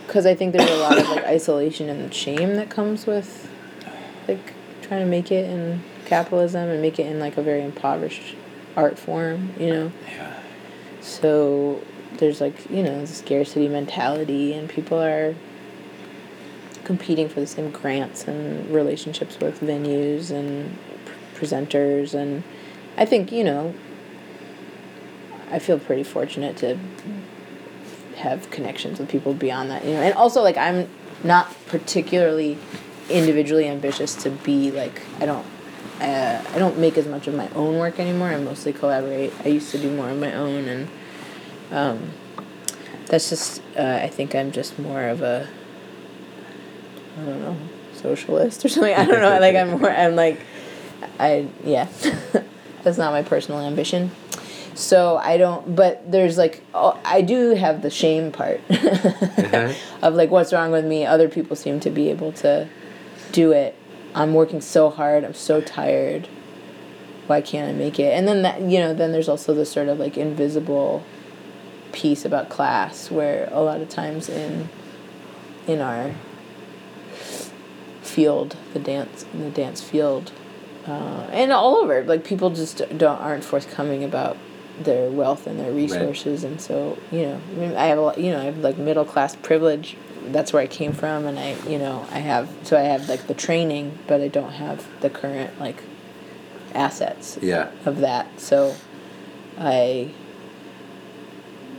because 0.06 0.26
I 0.26 0.36
think 0.36 0.54
there's 0.54 0.70
a 0.70 0.78
lot 0.78 0.98
of 0.98 1.10
like 1.10 1.24
isolation 1.38 1.90
and 1.90 2.14
shame 2.14 2.56
that 2.56 2.70
comes 2.70 3.06
with 3.08 3.50
like 4.28 4.54
trying 4.82 5.02
to 5.02 5.08
make 5.08 5.32
it 5.32 5.50
in 5.50 5.82
capitalism 6.06 6.70
and 6.70 6.82
make 6.82 7.00
it 7.00 7.08
in 7.08 7.20
like 7.20 7.38
a 7.38 7.42
very 7.42 7.64
impoverished 7.64 8.36
art 8.76 9.00
form. 9.00 9.54
You 9.60 9.70
know. 9.72 9.92
yeah 10.08 10.40
So 11.02 11.82
there's 12.18 12.40
like, 12.42 12.70
you 12.70 12.84
know, 12.84 13.02
the 13.02 13.08
scarcity 13.08 13.68
mentality, 13.68 14.54
and 14.54 14.70
people 14.70 15.02
are 15.02 15.34
competing 16.84 17.30
for 17.30 17.40
the 17.40 17.48
same 17.48 17.72
grants 17.72 18.28
and 18.28 18.70
relationships 18.70 19.40
with 19.40 19.60
venues 19.60 20.32
and 20.32 20.78
p- 21.06 21.40
presenters. 21.40 22.14
And 22.14 22.44
I 23.00 23.06
think, 23.06 23.32
you 23.32 23.45
know, 23.45 23.74
I 25.50 25.58
feel 25.58 25.80
pretty 25.80 26.04
fortunate 26.04 26.58
to 26.58 26.78
have 28.18 28.52
connections 28.52 29.00
with 29.00 29.08
people 29.08 29.34
beyond 29.34 29.72
that, 29.72 29.86
you 29.86 29.93
know. 29.93 30.02
And 30.02 30.14
also, 30.16 30.43
like, 30.43 30.58
I'm 30.58 30.89
not 31.24 31.56
particularly 31.68 32.58
individually 33.10 33.70
ambitious 33.70 34.16
to 34.24 34.30
be 34.30 34.70
like, 34.72 35.02
I 35.19 35.26
don't. 35.26 35.45
Uh, 36.02 36.41
I 36.53 36.60
don't 36.60 36.78
make 36.78 36.98
as 36.98 37.07
much 37.07 37.28
of 37.28 37.36
my 37.36 37.49
own 37.49 37.78
work 37.78 37.99
anymore. 37.99 38.30
I 38.30 38.38
mostly 38.38 38.72
collaborate. 38.72 39.34
I 39.44 39.49
used 39.49 39.72
to 39.72 39.78
do 39.78 39.94
more 39.94 40.07
on 40.07 40.19
my 40.19 40.34
own, 40.34 40.68
and 40.69 40.88
um, 41.72 42.11
that's 43.07 43.30
just 43.30 43.61
uh, 43.78 43.99
I 44.02 44.07
think 44.07 44.34
I'm 44.34 44.53
just 44.53 44.80
more 44.80 45.03
of 45.03 45.22
a 45.22 45.49
I 47.18 47.26
don't 47.26 47.41
know 47.41 47.57
socialist 47.94 48.64
or 48.64 48.69
something. 48.69 48.94
I 48.94 49.06
don't 49.06 49.19
know. 49.22 49.40
like 49.40 49.56
I'm 49.56 49.80
more. 49.80 49.91
I'm 49.91 50.15
like 50.15 50.40
I 51.19 51.48
yeah. 51.65 51.90
that's 52.90 52.98
not 52.98 53.11
my 53.11 53.22
personal 53.22 53.61
ambition. 53.61 54.10
So 54.74 55.18
I 55.18 55.38
don't. 55.38 55.76
But 55.76 56.11
there's 56.11 56.38
like 56.38 56.64
oh, 56.74 56.99
I 57.06 57.22
do 57.22 57.53
have 57.53 57.84
the 57.84 57.91
shame 57.91 58.32
part 58.32 58.68
mm-hmm. 58.68 60.03
of 60.03 60.16
like 60.16 60.32
what's 60.32 60.52
wrong 60.52 60.72
with 60.72 60.86
me. 60.86 61.06
Other 61.06 61.30
people 61.30 61.56
seem 61.56 61.80
to 61.82 61.91
be 61.91 62.10
able 62.10 62.32
to 62.34 62.68
do 63.32 63.52
it. 63.52 63.76
I'm 64.16 64.34
working 64.34 64.60
so 64.60 64.90
hard. 64.90 65.24
I'm 65.24 65.36
so 65.36 65.61
tired. 65.61 66.28
Why 67.28 67.41
can't 67.41 67.70
I 67.70 67.74
make 67.74 67.99
it? 67.99 68.11
And 68.14 68.28
then 68.28 68.41
that 68.41 68.61
you 68.61 68.80
know 68.80 68.94
then 68.94 69.11
there's 69.11 69.30
also 69.30 69.53
this 69.53 69.72
sort 69.72 69.88
of 69.88 69.99
like 69.99 70.18
invisible 70.18 71.03
piece 71.91 72.26
about 72.26 72.49
class 72.49 73.11
where 73.11 73.49
a 73.52 73.61
lot 73.61 73.82
of 73.82 73.90
times 73.90 74.30
in 74.30 74.70
in 75.68 75.82
our 75.82 76.16
field 78.02 78.56
the 78.74 78.80
dance 78.80 79.26
in 79.34 79.41
the 79.41 79.52
dance 79.52 79.84
field 79.84 80.32
uh, 80.90 81.30
and 81.32 81.52
all 81.52 81.76
over 81.78 82.03
like 82.03 82.24
people 82.24 82.49
just 82.49 82.78
don't 82.98 83.20
aren't 83.20 83.44
forthcoming 83.44 84.03
about 84.03 84.38
their 84.80 85.10
wealth 85.10 85.45
and 85.45 85.60
their 85.60 85.72
resources 85.72 86.44
and 86.44 86.60
so 86.61 86.98
you 87.11 87.24
know 87.24 87.41
I, 87.52 87.60
mean, 87.60 87.76
I 87.76 87.86
have 87.88 87.98
a 87.98 88.02
lot, 88.02 88.18
you 88.18 88.32
know 88.32 88.40
I 88.40 88.45
have 88.45 88.57
like 88.60 88.78
middle 88.78 89.06
class 89.06 89.36
privilege 89.36 89.98
that's 90.28 90.53
where 90.53 90.61
I 90.61 90.68
came 90.68 90.94
from 90.94 91.26
and 91.26 91.38
I 91.40 91.56
you 91.68 91.78
know 91.78 92.06
I 92.11 92.20
have 92.20 92.49
so 92.64 92.78
I 92.78 92.82
have 92.82 93.10
like 93.10 93.28
the 93.28 93.34
training 93.34 93.98
but 94.07 94.22
I 94.22 94.28
don't 94.30 94.53
have 94.53 94.88
the 95.02 95.10
current 95.10 95.60
like 95.60 95.84
assets 96.74 97.38
yeah 97.41 97.72
of 97.86 97.99
that. 97.99 98.40
So 98.40 98.76
I 99.57 100.11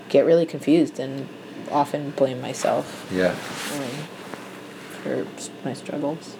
get 0.09 0.24
really 0.24 0.47
confused 0.47 0.99
and 0.99 1.28
often 1.70 2.11
blame 2.11 2.41
myself 2.41 3.09
Yeah. 3.12 3.31
um, 3.31 4.09
for 5.03 5.27
my 5.65 5.73
struggles. 5.73 6.37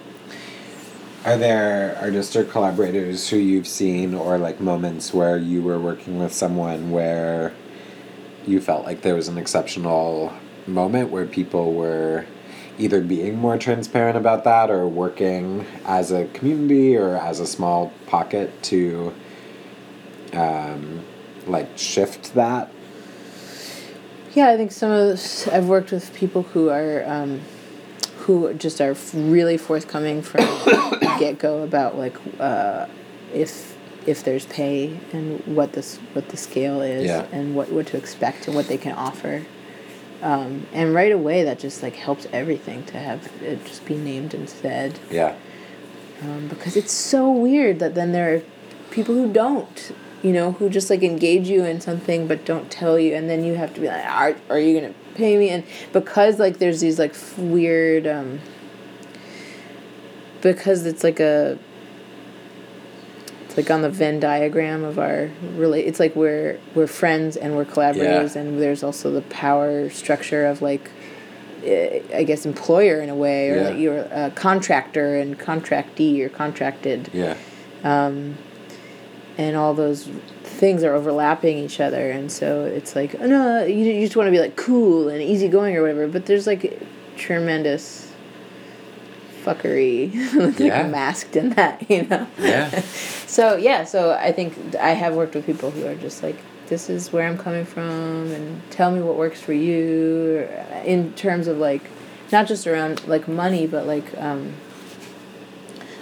Are 1.23 1.37
there 1.37 1.99
artists 2.01 2.35
or 2.35 2.43
collaborators 2.43 3.29
who 3.29 3.37
you've 3.37 3.67
seen 3.67 4.15
or 4.15 4.39
like 4.39 4.59
moments 4.59 5.13
where 5.13 5.37
you 5.37 5.61
were 5.61 5.79
working 5.79 6.17
with 6.17 6.33
someone 6.33 6.89
where 6.89 7.53
you 8.47 8.59
felt 8.59 8.85
like 8.85 9.03
there 9.03 9.13
was 9.13 9.27
an 9.27 9.37
exceptional 9.37 10.33
moment 10.65 11.11
where 11.11 11.27
people 11.27 11.73
were 11.73 12.25
either 12.79 13.01
being 13.01 13.37
more 13.37 13.55
transparent 13.59 14.17
about 14.17 14.45
that 14.45 14.71
or 14.71 14.87
working 14.87 15.67
as 15.85 16.11
a 16.11 16.25
community 16.29 16.97
or 16.97 17.17
as 17.17 17.39
a 17.39 17.45
small 17.45 17.93
pocket 18.07 18.63
to 18.63 19.13
um, 20.33 21.05
like 21.45 21.77
shift 21.77 22.33
that? 22.33 22.71
Yeah, 24.33 24.49
I 24.49 24.57
think 24.57 24.71
some 24.71 24.89
of 24.89 24.97
those, 24.97 25.47
I've 25.49 25.67
worked 25.67 25.91
with 25.91 26.15
people 26.15 26.41
who 26.41 26.69
are 26.69 27.03
um, 27.05 27.41
who 28.21 28.53
just 28.53 28.79
are 28.81 28.95
really 29.13 29.57
forthcoming 29.57 30.21
from 30.21 30.41
get 31.19 31.37
go 31.39 31.63
about 31.63 31.97
like 31.97 32.15
uh, 32.39 32.85
if 33.33 33.77
if 34.07 34.23
there's 34.23 34.45
pay 34.47 34.97
and 35.13 35.39
what 35.55 35.73
this 35.73 35.97
what 36.13 36.29
the 36.29 36.37
scale 36.37 36.81
is 36.81 37.05
Yeah. 37.05 37.25
and 37.31 37.55
what 37.55 37.71
what 37.71 37.87
to 37.87 37.97
expect 37.97 38.47
and 38.47 38.55
what 38.55 38.67
they 38.67 38.77
can 38.77 38.93
offer. 38.93 39.45
Um, 40.23 40.67
and 40.71 40.93
right 40.93 41.11
away, 41.11 41.43
that 41.45 41.57
just 41.57 41.81
like 41.81 41.95
helps 41.95 42.27
everything 42.31 42.83
to 42.85 42.97
have 42.99 43.27
it 43.41 43.65
just 43.65 43.85
be 43.85 43.95
named 43.95 44.33
and 44.35 44.47
said 44.47 44.99
Yeah. 45.09 45.33
um, 46.21 46.47
because 46.47 46.75
it's 46.77 46.91
so 46.93 47.31
weird 47.31 47.79
that 47.79 47.95
then 47.95 48.11
there 48.11 48.35
are 48.35 48.41
people 48.91 49.15
who 49.15 49.31
don't 49.31 49.91
you 50.21 50.31
know 50.31 50.51
who 50.53 50.69
just 50.69 50.91
like 50.91 51.01
engage 51.01 51.47
you 51.47 51.63
in 51.65 51.81
something 51.81 52.27
but 52.27 52.45
don't 52.45 52.69
tell 52.69 52.99
you 52.99 53.15
and 53.15 53.27
then 53.31 53.43
you 53.43 53.55
have 53.55 53.73
to 53.73 53.81
be 53.81 53.87
like 53.87 54.05
are, 54.05 54.35
are 54.51 54.59
you 54.59 54.79
gonna 54.79 54.93
pay 55.15 55.37
me 55.37 55.49
and 55.49 55.63
because 55.93 56.39
like 56.39 56.57
there's 56.59 56.79
these 56.81 56.97
like 56.99 57.11
f- 57.11 57.37
weird 57.37 58.07
um 58.07 58.39
because 60.41 60.85
it's 60.85 61.03
like 61.03 61.19
a 61.19 61.57
it's 63.45 63.57
like 63.57 63.69
on 63.69 63.81
the 63.81 63.89
Venn 63.89 64.19
diagram 64.19 64.83
of 64.83 64.97
our 64.97 65.29
really 65.55 65.81
it's 65.85 65.99
like 65.99 66.15
we're 66.15 66.59
we're 66.73 66.87
friends 66.87 67.35
and 67.37 67.55
we're 67.55 67.65
collaborators 67.65 68.35
Yeah. 68.35 68.41
and 68.41 68.61
there's 68.61 68.83
also 68.83 69.11
the 69.11 69.21
power 69.23 69.89
structure 69.89 70.45
of 70.45 70.61
like 70.61 70.89
eh, 71.63 72.01
I 72.13 72.23
guess 72.23 72.45
employer 72.45 73.01
in 73.01 73.09
a 73.09 73.15
way 73.15 73.49
or 73.51 73.55
Yeah. 73.57 73.69
like 73.69 73.77
you're 73.77 73.99
a 74.11 74.31
contractor 74.33 75.17
and 75.17 75.37
contractee 75.37 76.21
or 76.21 76.29
contracted 76.29 77.09
Yeah. 77.13 77.35
Um, 77.83 78.37
and 79.37 79.55
all 79.55 79.73
those 79.73 80.07
things 80.61 80.83
are 80.83 80.93
overlapping 80.93 81.57
each 81.57 81.79
other 81.79 82.11
and 82.11 82.31
so 82.31 82.63
it's 82.65 82.95
like 82.95 83.15
oh, 83.19 83.25
no 83.25 83.65
you, 83.65 83.77
you 83.83 84.01
just 84.05 84.15
want 84.15 84.27
to 84.27 84.31
be 84.31 84.37
like 84.39 84.55
cool 84.55 85.09
and 85.09 85.19
easygoing 85.19 85.75
or 85.75 85.81
whatever 85.81 86.07
but 86.07 86.27
there's 86.27 86.45
like 86.45 86.79
tremendous 87.17 88.11
fuckery 89.43 90.13
like 90.35 90.59
Yeah. 90.59 90.87
masked 90.87 91.35
in 91.35 91.49
that 91.51 91.89
you 91.89 92.03
know 92.03 92.27
Yeah. 92.37 92.69
so 93.25 93.55
yeah 93.57 93.83
so 93.85 94.11
i 94.11 94.31
think 94.31 94.53
i 94.75 94.91
have 94.91 95.15
worked 95.15 95.33
with 95.33 95.47
people 95.47 95.71
who 95.71 95.85
are 95.87 95.95
just 95.95 96.21
like 96.21 96.37
this 96.67 96.89
is 96.91 97.11
where 97.11 97.27
i'm 97.27 97.39
coming 97.39 97.65
from 97.65 98.31
and 98.31 98.61
tell 98.69 98.91
me 98.91 99.01
what 99.01 99.15
works 99.15 99.41
for 99.41 99.53
you 99.53 100.47
in 100.85 101.11
terms 101.13 101.47
of 101.47 101.57
like 101.57 101.81
not 102.31 102.45
just 102.47 102.67
around 102.67 103.05
like 103.07 103.27
money 103.27 103.65
but 103.65 103.87
like 103.87 104.05
um 104.19 104.53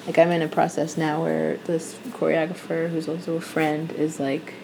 like 0.09 0.17
i'm 0.17 0.31
in 0.31 0.41
a 0.41 0.47
process 0.47 0.97
now 0.97 1.21
where 1.21 1.57
this 1.65 1.95
choreographer 2.09 2.89
who's 2.89 3.07
also 3.07 3.35
a 3.35 3.41
friend 3.41 3.91
is 3.91 4.19
like 4.19 4.55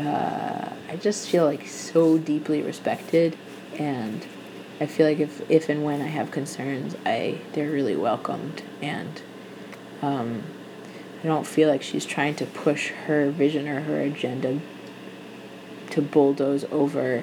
uh, 0.00 0.68
i 0.90 0.96
just 1.00 1.30
feel 1.30 1.46
like 1.46 1.66
so 1.66 2.18
deeply 2.18 2.60
respected 2.60 3.34
and 3.78 4.26
i 4.82 4.86
feel 4.86 5.06
like 5.06 5.18
if 5.18 5.50
if 5.50 5.70
and 5.70 5.82
when 5.82 6.02
i 6.02 6.08
have 6.08 6.30
concerns 6.30 6.94
i 7.06 7.38
they're 7.54 7.70
really 7.70 7.96
welcomed 7.96 8.62
and 8.82 9.22
um, 10.02 10.42
I 11.22 11.26
don't 11.28 11.46
feel 11.46 11.68
like 11.68 11.82
she's 11.82 12.04
trying 12.04 12.34
to 12.36 12.46
push 12.46 12.90
her 13.06 13.30
vision 13.30 13.68
or 13.68 13.80
her 13.82 14.00
agenda 14.00 14.60
to 15.90 16.02
bulldoze 16.02 16.64
over 16.72 17.22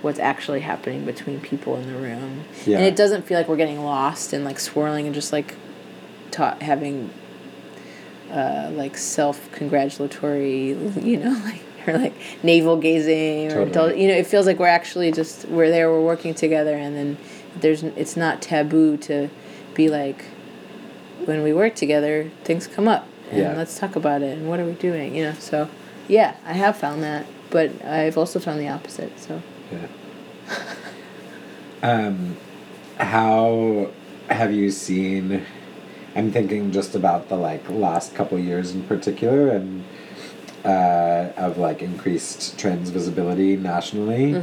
what's 0.00 0.18
actually 0.18 0.60
happening 0.60 1.04
between 1.04 1.40
people 1.40 1.76
in 1.76 1.86
the 1.86 1.98
room. 1.98 2.44
Yeah. 2.64 2.78
And 2.78 2.86
it 2.86 2.96
doesn't 2.96 3.26
feel 3.26 3.36
like 3.36 3.48
we're 3.48 3.56
getting 3.56 3.84
lost 3.84 4.32
and 4.32 4.44
like 4.44 4.58
swirling 4.58 5.06
and 5.06 5.14
just 5.14 5.32
like 5.32 5.54
ta- 6.30 6.56
having 6.60 7.10
uh, 8.30 8.70
like 8.74 8.96
self 8.96 9.50
congratulatory, 9.52 10.68
you 11.02 11.16
know, 11.16 11.30
like 11.44 11.60
or 11.86 11.96
like 11.98 12.14
navel 12.42 12.76
gazing 12.76 13.46
or 13.46 13.64
Totally. 13.64 13.70
adult, 13.70 13.96
you 13.96 14.08
know, 14.08 14.14
it 14.14 14.26
feels 14.26 14.46
like 14.46 14.58
we're 14.58 14.66
actually 14.66 15.10
just 15.12 15.46
we're 15.48 15.70
there, 15.70 15.90
we're 15.90 16.02
working 16.04 16.34
together, 16.34 16.74
and 16.76 16.94
then 16.96 17.16
there's 17.60 17.82
it's 17.82 18.16
not 18.16 18.42
taboo 18.42 18.96
to 18.98 19.28
be 19.74 19.88
like 19.88 20.24
when 21.24 21.42
we 21.42 21.52
work 21.52 21.74
together, 21.74 22.30
things 22.44 22.66
come 22.66 22.88
up, 22.88 23.06
and 23.30 23.38
Yeah. 23.40 23.54
let's 23.56 23.78
talk 23.78 23.96
about 23.96 24.22
it. 24.22 24.38
And 24.38 24.48
what 24.48 24.60
are 24.60 24.64
we 24.64 24.72
doing? 24.72 25.14
You 25.14 25.24
know. 25.24 25.32
So, 25.38 25.68
yeah, 26.08 26.36
I 26.46 26.52
have 26.52 26.76
found 26.76 27.02
that, 27.02 27.26
but 27.50 27.84
I've 27.84 28.16
also 28.18 28.38
found 28.38 28.60
the 28.60 28.68
opposite. 28.68 29.18
So, 29.18 29.42
Yeah. 29.72 29.86
um, 31.82 32.36
how 32.98 33.90
have 34.28 34.52
you 34.52 34.70
seen? 34.70 35.42
I'm 36.18 36.32
thinking 36.32 36.72
just 36.72 36.96
about 36.96 37.28
the 37.28 37.36
like 37.36 37.68
last 37.70 38.12
couple 38.16 38.40
years 38.40 38.72
in 38.72 38.82
particular, 38.82 39.50
and 39.50 39.84
uh, 40.64 41.28
of 41.36 41.58
like 41.58 41.80
increased 41.80 42.58
trans 42.58 42.90
visibility 42.90 43.56
nationally, 43.56 44.34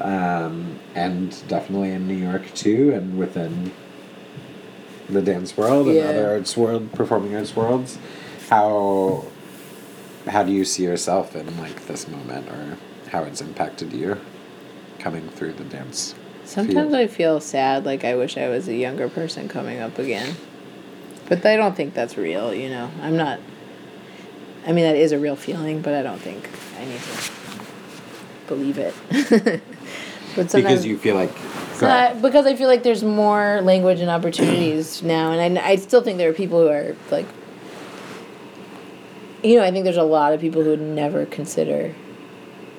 um, 0.00 0.78
and 0.94 1.36
definitely 1.48 1.90
in 1.90 2.06
New 2.06 2.14
York 2.14 2.54
too, 2.54 2.92
and 2.94 3.18
within 3.18 3.72
the 5.08 5.20
dance 5.20 5.56
world 5.56 5.88
and 5.88 5.96
Yeah. 5.96 6.08
other 6.10 6.30
arts 6.34 6.56
world, 6.56 6.92
performing 6.92 7.34
arts 7.34 7.56
worlds. 7.56 7.98
How 8.48 9.24
how 10.28 10.44
do 10.44 10.52
you 10.52 10.64
see 10.64 10.84
yourself 10.84 11.34
in 11.34 11.58
like 11.58 11.86
this 11.88 12.06
moment, 12.06 12.48
or 12.48 12.78
how 13.10 13.24
it's 13.24 13.40
impacted 13.40 13.92
you 13.92 14.20
coming 15.00 15.28
through 15.30 15.54
the 15.54 15.64
dance? 15.64 16.14
sometimes 16.44 16.92
field? 16.92 16.94
I 16.94 17.06
feel 17.08 17.40
sad, 17.40 17.84
like 17.84 18.04
I 18.04 18.14
wish 18.14 18.36
I 18.36 18.48
was 18.48 18.68
a 18.68 18.76
younger 18.76 19.08
person 19.08 19.48
coming 19.48 19.80
up 19.80 19.98
again. 19.98 20.36
But 21.28 21.44
I 21.44 21.56
don't 21.56 21.74
think 21.76 21.94
that's 21.94 22.16
real, 22.16 22.54
you 22.54 22.68
know. 22.68 22.90
I'm 23.02 23.16
not. 23.16 23.40
I 24.66 24.72
mean, 24.72 24.84
that 24.84 24.96
is 24.96 25.12
a 25.12 25.18
real 25.18 25.36
feeling, 25.36 25.80
but 25.80 25.94
I 25.94 26.02
don't 26.02 26.18
think 26.20 26.48
I 26.80 26.84
need 26.84 27.00
to 27.00 27.30
believe 28.48 28.78
it. 28.78 28.94
but 30.36 30.52
because 30.52 30.84
you 30.86 30.96
feel 30.98 31.14
like 31.16 31.30
I- 31.82 32.14
because 32.14 32.46
I 32.46 32.54
feel 32.56 32.68
like 32.68 32.82
there's 32.82 33.02
more 33.04 33.60
language 33.62 34.00
and 34.00 34.10
opportunities 34.10 35.02
now, 35.02 35.32
and 35.32 35.58
I, 35.58 35.68
I 35.70 35.76
still 35.76 36.02
think 36.02 36.18
there 36.18 36.30
are 36.30 36.34
people 36.34 36.60
who 36.62 36.68
are 36.68 36.96
like, 37.10 37.26
you 39.42 39.56
know, 39.56 39.62
I 39.62 39.70
think 39.70 39.84
there's 39.84 39.96
a 39.96 40.02
lot 40.02 40.32
of 40.32 40.40
people 40.40 40.62
who 40.62 40.70
would 40.70 40.80
never 40.80 41.26
consider 41.26 41.94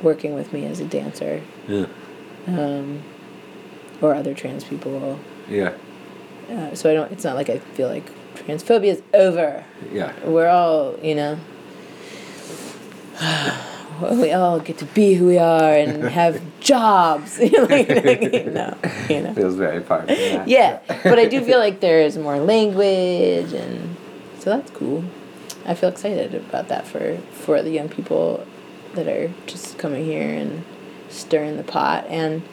working 0.01 0.33
with 0.35 0.51
me 0.53 0.65
as 0.65 0.79
a 0.79 0.85
dancer, 0.85 1.41
yeah 1.67 1.85
um, 2.47 3.01
or 4.01 4.13
other 4.13 4.33
trans 4.33 4.63
people. 4.63 5.19
yeah 5.49 5.73
Uh, 6.49 6.73
so 6.75 6.89
I 6.89 6.93
don't. 6.93 7.11
It's 7.11 7.23
not 7.23 7.35
like 7.35 7.49
I 7.49 7.59
feel 7.59 7.87
like 7.87 8.09
transphobia 8.45 8.91
is 8.95 9.01
over. 9.13 9.63
yeah 9.91 10.13
We're 10.25 10.47
all, 10.49 10.97
you 11.01 11.15
know. 11.15 11.39
We 13.99 14.31
all 14.31 14.59
get 14.59 14.77
to 14.77 14.85
be 14.85 15.15
who 15.15 15.25
we 15.25 15.39
are 15.39 15.73
and 15.73 16.03
have 16.21 16.39
jobs, 16.59 17.39
you 17.41 17.49
know, 17.49 17.63
like, 17.63 17.89
you 17.89 18.51
know, 18.51 18.77
you 19.09 19.21
know. 19.23 19.33
feels 19.33 19.55
very 19.55 19.81
from 19.81 20.05
that. 20.05 20.47
Yeah, 20.47 20.81
but 21.03 21.17
I 21.17 21.25
do 21.25 21.43
feel 21.43 21.57
like 21.57 21.79
there 21.79 22.01
is 22.01 22.15
more 22.15 22.37
language, 22.37 23.53
and 23.53 23.95
so 24.37 24.51
that's 24.51 24.69
cool. 24.69 25.03
I 25.65 25.73
feel 25.73 25.89
excited 25.89 26.35
about 26.35 26.67
that 26.67 26.85
for 26.85 27.17
for 27.31 27.63
the 27.63 27.71
young 27.71 27.89
people 27.89 28.45
that 28.93 29.07
are 29.07 29.31
just 29.47 29.79
coming 29.79 30.05
here 30.05 30.29
and 30.29 30.63
stirring 31.09 31.57
the 31.57 31.63
pot, 31.63 32.05
and 32.07 32.43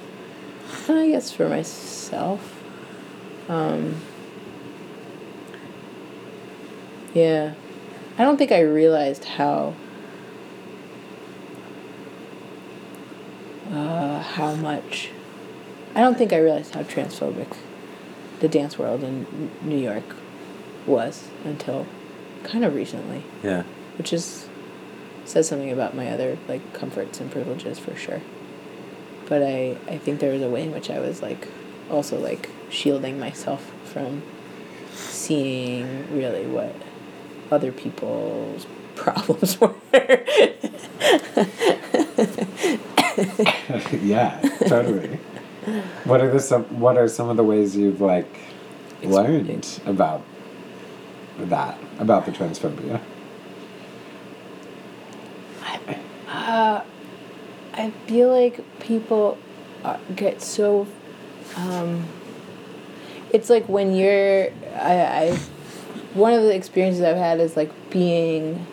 I 0.89 1.09
guess 1.11 1.31
for 1.31 1.47
myself. 1.47 2.63
Um, 3.51 3.97
yeah, 7.15 7.55
I 8.19 8.25
don't 8.25 8.37
think 8.37 8.53
I 8.53 8.61
realized 8.61 9.25
how. 9.25 9.75
Uh, 13.73 14.21
how 14.23 14.55
much 14.55 15.09
I 15.95 16.01
don't 16.01 16.17
think 16.19 16.33
I 16.33 16.39
realized 16.39 16.75
how 16.75 16.83
transphobic 16.83 17.57
the 18.41 18.49
dance 18.49 18.79
world 18.79 19.03
in 19.03 19.51
New 19.63 19.79
York 19.79 20.05
was 20.87 21.29
until 21.45 21.87
kind 22.45 22.65
of 22.65 22.75
recently, 22.75 23.25
yeah 23.43 23.63
which 23.97 24.13
is 24.13 24.49
says 25.25 25.49
something 25.49 25.71
about 25.73 25.95
my 25.97 26.09
other 26.09 26.37
like 26.47 26.73
comforts 26.75 27.21
and 27.21 27.31
privileges 27.31 27.79
for 27.79 27.97
sure. 27.97 28.21
But 29.29 29.43
I 29.43 29.77
I 29.89 29.99
think 29.99 30.21
there 30.21 30.33
was 30.33 30.43
a 30.43 30.51
way 30.51 30.65
in 30.65 30.73
which 30.73 30.91
I 30.91 30.99
was 31.01 31.23
like 31.23 31.49
also 31.91 32.19
like 32.19 32.51
shielding 32.71 33.19
myself 33.19 33.73
from 33.85 34.23
seeing 34.93 36.15
really 36.15 36.47
what 36.47 36.75
other 37.55 37.73
people's 37.73 38.67
problems 38.97 39.61
were. 39.61 39.75
yeah, 44.03 44.41
totally. 44.67 45.19
What 46.05 46.21
are 46.21 46.31
the 46.31 46.41
some? 46.41 46.65
What 46.79 46.99
are 46.99 47.09
some 47.09 47.29
of 47.29 47.37
the 47.37 47.45
ways 47.45 47.77
you've 47.77 48.01
like 48.01 48.39
learned 49.03 49.81
about 49.87 50.23
that 51.39 51.79
about 51.99 52.27
the 52.27 52.33
transphobia? 52.33 53.01
Uh, 56.29 56.83
I 57.73 57.91
feel 58.07 58.29
like 58.31 58.61
people 58.81 59.39
uh, 59.83 59.99
get 60.15 60.43
so. 60.43 60.87
Um, 61.57 62.05
it's 63.33 63.49
like 63.49 63.69
when 63.69 63.95
you're. 63.95 64.51
I, 64.75 65.31
I. 65.31 65.39
One 66.15 66.33
of 66.33 66.43
the 66.43 66.55
experiences 66.55 67.03
I've 67.03 67.17
had 67.17 67.41
is 67.41 67.57
like 67.57 67.71
being. 67.91 68.67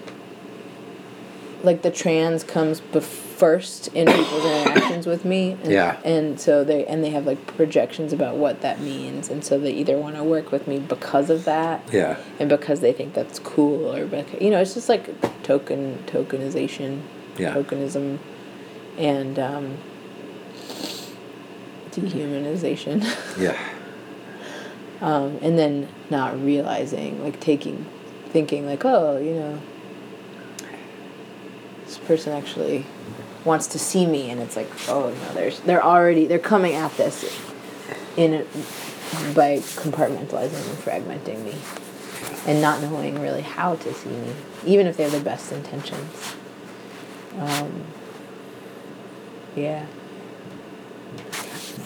Like 1.64 1.84
the 1.84 1.92
trans 1.92 2.44
comes 2.44 2.82
bef- 2.82 3.04
first 3.04 3.88
in 3.90 4.08
people's 4.08 4.46
interactions 4.66 5.06
with 5.06 5.26
me. 5.26 5.52
And, 5.64 5.72
Yeah. 5.72 6.00
And 6.04 6.40
so 6.40 6.64
they 6.64 6.86
and 6.88 7.04
they 7.04 7.12
have 7.12 7.28
like 7.28 7.46
projections 7.56 8.14
about 8.14 8.38
what 8.38 8.62
that 8.62 8.80
means, 8.82 9.30
and 9.30 9.44
so 9.44 9.60
they 9.60 9.72
either 9.72 9.96
want 9.98 10.16
to 10.16 10.24
work 10.24 10.52
with 10.52 10.68
me 10.68 10.80
because 10.80 11.30
of 11.30 11.46
that, 11.46 11.88
Yeah. 11.92 12.18
and 12.40 12.50
because 12.50 12.80
they 12.82 12.94
think 12.94 13.14
that's 13.14 13.38
cool, 13.38 13.94
or 13.96 14.06
because, 14.08 14.42
you 14.42 14.50
know, 14.50 14.60
it's 14.60 14.74
just 14.74 14.90
like 14.90 15.10
token 15.44 16.04
tokenization, 16.08 17.02
Yeah. 17.38 17.54
tokenism, 17.54 18.18
and 18.98 19.38
um, 19.38 19.78
dehumanization, 21.92 23.04
Yeah. 23.40 23.58
Um, 25.02 25.40
and 25.42 25.58
then 25.58 25.88
not 26.10 26.42
realizing, 26.42 27.24
like 27.24 27.40
taking, 27.40 27.86
thinking 28.30 28.66
like, 28.66 28.86
oh, 28.86 29.18
you 29.18 29.34
know, 29.34 29.62
this 31.86 31.98
person 31.98 32.34
actually 32.34 32.86
wants 33.44 33.68
to 33.68 33.80
see 33.80 34.06
me, 34.06 34.30
and 34.30 34.40
it's 34.40 34.56
like, 34.56 34.70
oh 34.88 35.10
no, 35.10 35.34
there's 35.34 35.60
they're 35.62 35.84
already 35.84 36.28
they're 36.28 36.40
coming 36.40 36.74
at 36.74 36.96
this 36.96 37.38
in 38.16 38.46
by 39.36 39.58
compartmentalizing 39.58 40.70
and 40.70 40.78
fragmenting 40.78 41.44
me, 41.44 41.56
and 42.48 42.62
not 42.62 42.82
knowing 42.82 43.20
really 43.20 43.42
how 43.42 43.76
to 43.76 43.94
see 43.94 44.10
me, 44.10 44.34
even 44.66 44.88
if 44.88 44.96
they 44.96 45.04
have 45.04 45.12
the 45.12 45.20
best 45.20 45.52
intentions. 45.52 46.36
Um, 47.38 47.84
yeah. 49.56 49.86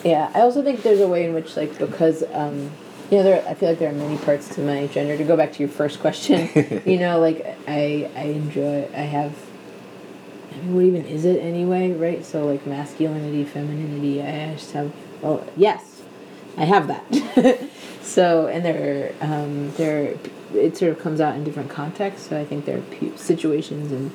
Yeah, 0.04 0.30
I 0.34 0.40
also 0.40 0.62
think 0.62 0.82
there's 0.82 1.00
a 1.00 1.08
way 1.08 1.24
in 1.24 1.34
which, 1.34 1.56
like, 1.56 1.78
because, 1.78 2.22
um, 2.32 2.70
you 3.10 3.18
know, 3.18 3.22
there, 3.22 3.46
I 3.48 3.54
feel 3.54 3.68
like 3.68 3.78
there 3.78 3.90
are 3.90 3.94
many 3.94 4.16
parts 4.18 4.48
to 4.56 4.60
my 4.60 4.86
gender. 4.88 5.16
To 5.16 5.24
go 5.24 5.36
back 5.36 5.52
to 5.52 5.58
your 5.60 5.68
first 5.68 6.00
question, 6.00 6.82
you 6.86 6.98
know, 6.98 7.20
like, 7.20 7.46
I, 7.68 8.10
I 8.16 8.22
enjoy, 8.22 8.88
I 8.92 9.02
have, 9.02 9.34
I 10.52 10.56
mean, 10.56 10.74
what 10.74 10.84
even 10.84 11.06
is 11.06 11.24
it 11.24 11.40
anyway, 11.40 11.92
right? 11.92 12.24
So, 12.24 12.46
like, 12.46 12.66
masculinity, 12.66 13.44
femininity, 13.44 14.22
I 14.22 14.54
just 14.54 14.72
have, 14.72 14.92
oh, 15.22 15.46
yes, 15.56 16.02
I 16.56 16.64
have 16.64 16.88
that. 16.88 17.68
so, 18.02 18.48
and 18.48 18.64
there, 18.64 19.12
are, 19.20 19.24
um, 19.24 19.70
there, 19.76 20.16
it 20.54 20.76
sort 20.76 20.90
of 20.90 20.98
comes 20.98 21.20
out 21.20 21.36
in 21.36 21.44
different 21.44 21.70
contexts. 21.70 22.28
So 22.28 22.40
I 22.40 22.44
think 22.44 22.64
there 22.64 22.78
are 22.78 22.82
pe- 22.82 23.16
situations 23.16 23.92
and 23.92 24.10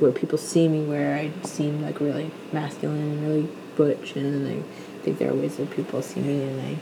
where 0.00 0.12
people 0.12 0.38
see 0.38 0.68
me 0.68 0.84
where 0.84 1.16
I 1.16 1.30
seem 1.44 1.82
like 1.82 2.00
really 2.00 2.30
masculine 2.52 3.00
and 3.00 3.22
really 3.22 3.48
butch, 3.76 4.16
and 4.16 4.46
then 4.46 4.64
I 4.64 5.02
think 5.04 5.18
there 5.18 5.30
are 5.30 5.34
ways 5.34 5.56
that 5.56 5.70
people 5.70 6.02
see 6.02 6.20
me 6.20 6.42
and 6.42 6.60
I 6.60 6.78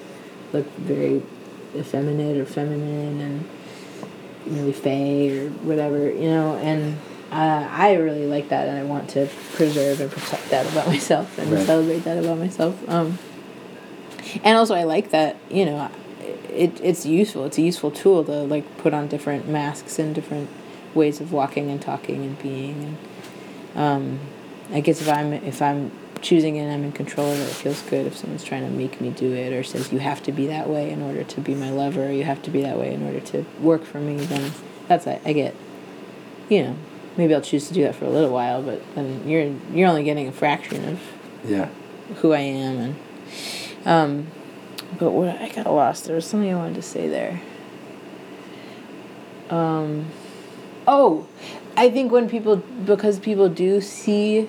look 0.57 0.67
very 0.77 1.23
effeminate 1.75 2.37
or 2.39 2.47
feminine 2.47 3.21
and 3.21 3.45
really 4.47 4.73
fey 4.73 5.39
or 5.47 5.51
whatever, 5.51 6.11
you 6.11 6.29
know, 6.29 6.57
and 6.57 6.97
uh, 7.33 7.69
I 7.71 7.95
really 7.95 8.27
like 8.27 8.49
that 8.51 8.69
and 8.69 8.79
I 8.79 8.85
want 8.85 9.11
to 9.11 9.29
preserve 9.55 10.01
and 10.01 10.11
protect 10.11 10.49
that 10.51 10.71
about 10.71 10.87
myself 10.95 11.37
and 11.39 11.51
Right. 11.53 11.67
celebrate 11.67 12.01
that 12.05 12.19
about 12.23 12.39
myself. 12.39 12.89
Um, 12.89 13.19
and 14.45 14.57
also 14.57 14.75
I 14.75 14.85
like 14.85 15.11
that, 15.11 15.37
you 15.51 15.65
know, 15.67 15.91
it, 16.51 16.81
it's 16.83 17.05
useful. 17.05 17.45
It's 17.45 17.59
a 17.59 17.63
useful 17.63 17.91
tool 17.91 18.25
to 18.25 18.33
like 18.43 18.79
put 18.79 18.95
on 18.95 19.09
different 19.09 19.49
masks 19.49 19.99
and 19.99 20.15
different 20.15 20.49
ways 20.95 21.21
of 21.21 21.33
walking 21.33 21.71
and 21.71 21.81
talking 21.83 22.25
and 22.25 22.39
being 22.41 22.97
and 23.75 23.79
um, 23.79 24.21
I 24.73 24.81
guess 24.81 25.03
if 25.03 25.09
I'm 25.09 25.33
if 25.35 25.61
I'm 25.61 25.91
choosing 26.27 26.57
it 26.57 26.63
and 26.63 26.73
I'm 26.73 26.83
in 26.85 26.93
control 26.93 27.31
of 27.31 27.39
it, 27.39 27.43
it 27.45 27.55
feels 27.55 27.81
good. 27.83 28.07
If 28.07 28.17
someone's 28.17 28.43
trying 28.45 28.65
to 28.65 28.71
make 28.71 29.01
me 29.01 29.11
do 29.11 29.33
it 29.33 29.53
or 29.53 29.63
says 29.63 29.93
you 29.93 30.01
have 30.01 30.23
to 30.25 30.33
be 30.33 30.47
that 30.49 30.69
way 30.69 30.91
in 30.91 31.01
order 31.01 31.23
to 31.23 31.41
be 31.41 31.55
my 31.55 31.71
lover, 31.71 32.07
or 32.07 32.11
you 32.11 32.25
have 32.25 32.43
to 32.43 32.51
be 32.51 32.63
that 32.63 32.79
way 32.79 32.93
in 32.93 33.05
order 33.07 33.21
to 33.21 33.45
work 33.61 33.85
for 33.85 34.01
me, 34.01 34.17
then 34.17 34.53
that's 34.89 35.07
it. 35.07 35.23
I 35.25 35.33
get. 35.33 35.55
You 36.49 36.63
know, 36.63 36.77
maybe 37.17 37.35
I'll 37.35 37.41
choose 37.41 37.69
to 37.69 37.75
do 37.75 37.83
that 37.85 37.95
for 37.95 38.05
a 38.05 38.11
little 38.11 38.31
while, 38.31 38.63
but 38.63 38.83
then 38.95 39.29
you're 39.29 39.53
you're 39.73 39.89
only 39.89 40.05
getting 40.05 40.27
a 40.29 40.33
fraction 40.33 40.85
of 40.89 41.01
Yeah. 41.45 41.69
who 42.17 42.33
I 42.33 42.41
am 42.41 42.77
and 42.79 42.97
um 43.87 44.27
but 44.99 45.11
what 45.11 45.29
I 45.29 45.49
got 45.49 45.67
lost. 45.67 46.05
There 46.05 46.15
was 46.15 46.25
something 46.27 46.53
I 46.53 46.57
wanted 46.57 46.75
to 46.77 46.83
say 46.83 47.09
there. 47.09 47.41
Um 49.51 50.07
oh, 50.89 51.27
I 51.77 51.91
think 51.91 52.11
when 52.13 52.29
people 52.29 52.57
because 52.57 53.19
people 53.19 53.49
do 53.49 53.81
see 53.81 54.49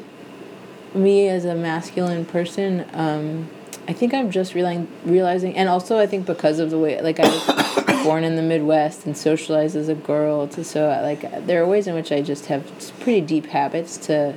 me 0.94 1.28
as 1.28 1.46
a 1.46 1.56
masculine 1.56 2.26
person, 2.26 2.86
um 2.94 3.50
I 3.88 3.94
think 3.94 4.14
I'm 4.14 4.32
just 4.32 4.54
realizing 4.54 4.88
realizing 5.06 5.56
and 5.56 5.70
also 5.70 5.98
I 5.98 6.08
think 6.08 6.26
because 6.26 6.60
of 6.60 6.72
the 6.72 6.78
way 6.78 7.02
like 7.02 7.20
I 7.20 7.28
was 7.30 8.04
born 8.04 8.24
in 8.24 8.36
the 8.36 8.42
Midwest 8.42 9.06
and 9.06 9.18
socialized 9.18 9.76
as 9.76 9.88
a 9.88 9.96
girl 9.96 10.48
to 10.50 10.64
so 10.64 10.88
like 11.02 11.46
there 11.46 11.64
are 11.64 11.66
ways 11.66 11.88
in 11.88 11.96
which 11.96 12.12
I 12.12 12.22
just 12.22 12.48
have 12.48 12.66
pretty 13.00 13.22
deep 13.22 13.48
habits 13.48 13.96
to 14.08 14.36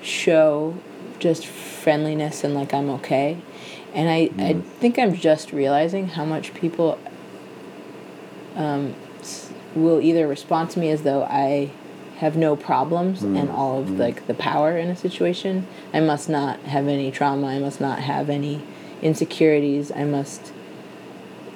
show 0.00 0.76
just 1.18 1.46
friendliness 1.46 2.44
and 2.44 2.54
like 2.54 2.72
I'm 2.72 2.88
okay. 2.90 3.38
And 3.94 4.10
I, 4.10 4.30
I 4.38 4.54
think 4.78 4.98
I'm 4.98 5.14
just 5.14 5.52
realizing 5.52 6.08
how 6.08 6.24
much 6.24 6.52
people 6.52 6.98
um, 8.54 8.94
will 9.74 10.00
either 10.00 10.28
respond 10.28 10.70
to 10.70 10.78
me 10.78 10.90
as 10.90 11.02
though 11.02 11.22
I 11.24 11.70
have 12.18 12.36
no 12.36 12.56
problems 12.56 13.22
and 13.22 13.48
mm. 13.48 13.54
all 13.54 13.80
of 13.80 13.88
mm. 13.88 13.98
like 13.98 14.26
the 14.26 14.34
power 14.34 14.76
in 14.76 14.88
a 14.88 14.96
situation. 14.96 15.66
I 15.92 16.00
must 16.00 16.28
not 16.28 16.58
have 16.60 16.88
any 16.88 17.10
trauma. 17.10 17.48
I 17.48 17.58
must 17.58 17.80
not 17.80 17.98
have 18.00 18.30
any 18.30 18.62
insecurities. 19.02 19.92
I 19.92 20.04
must 20.04 20.52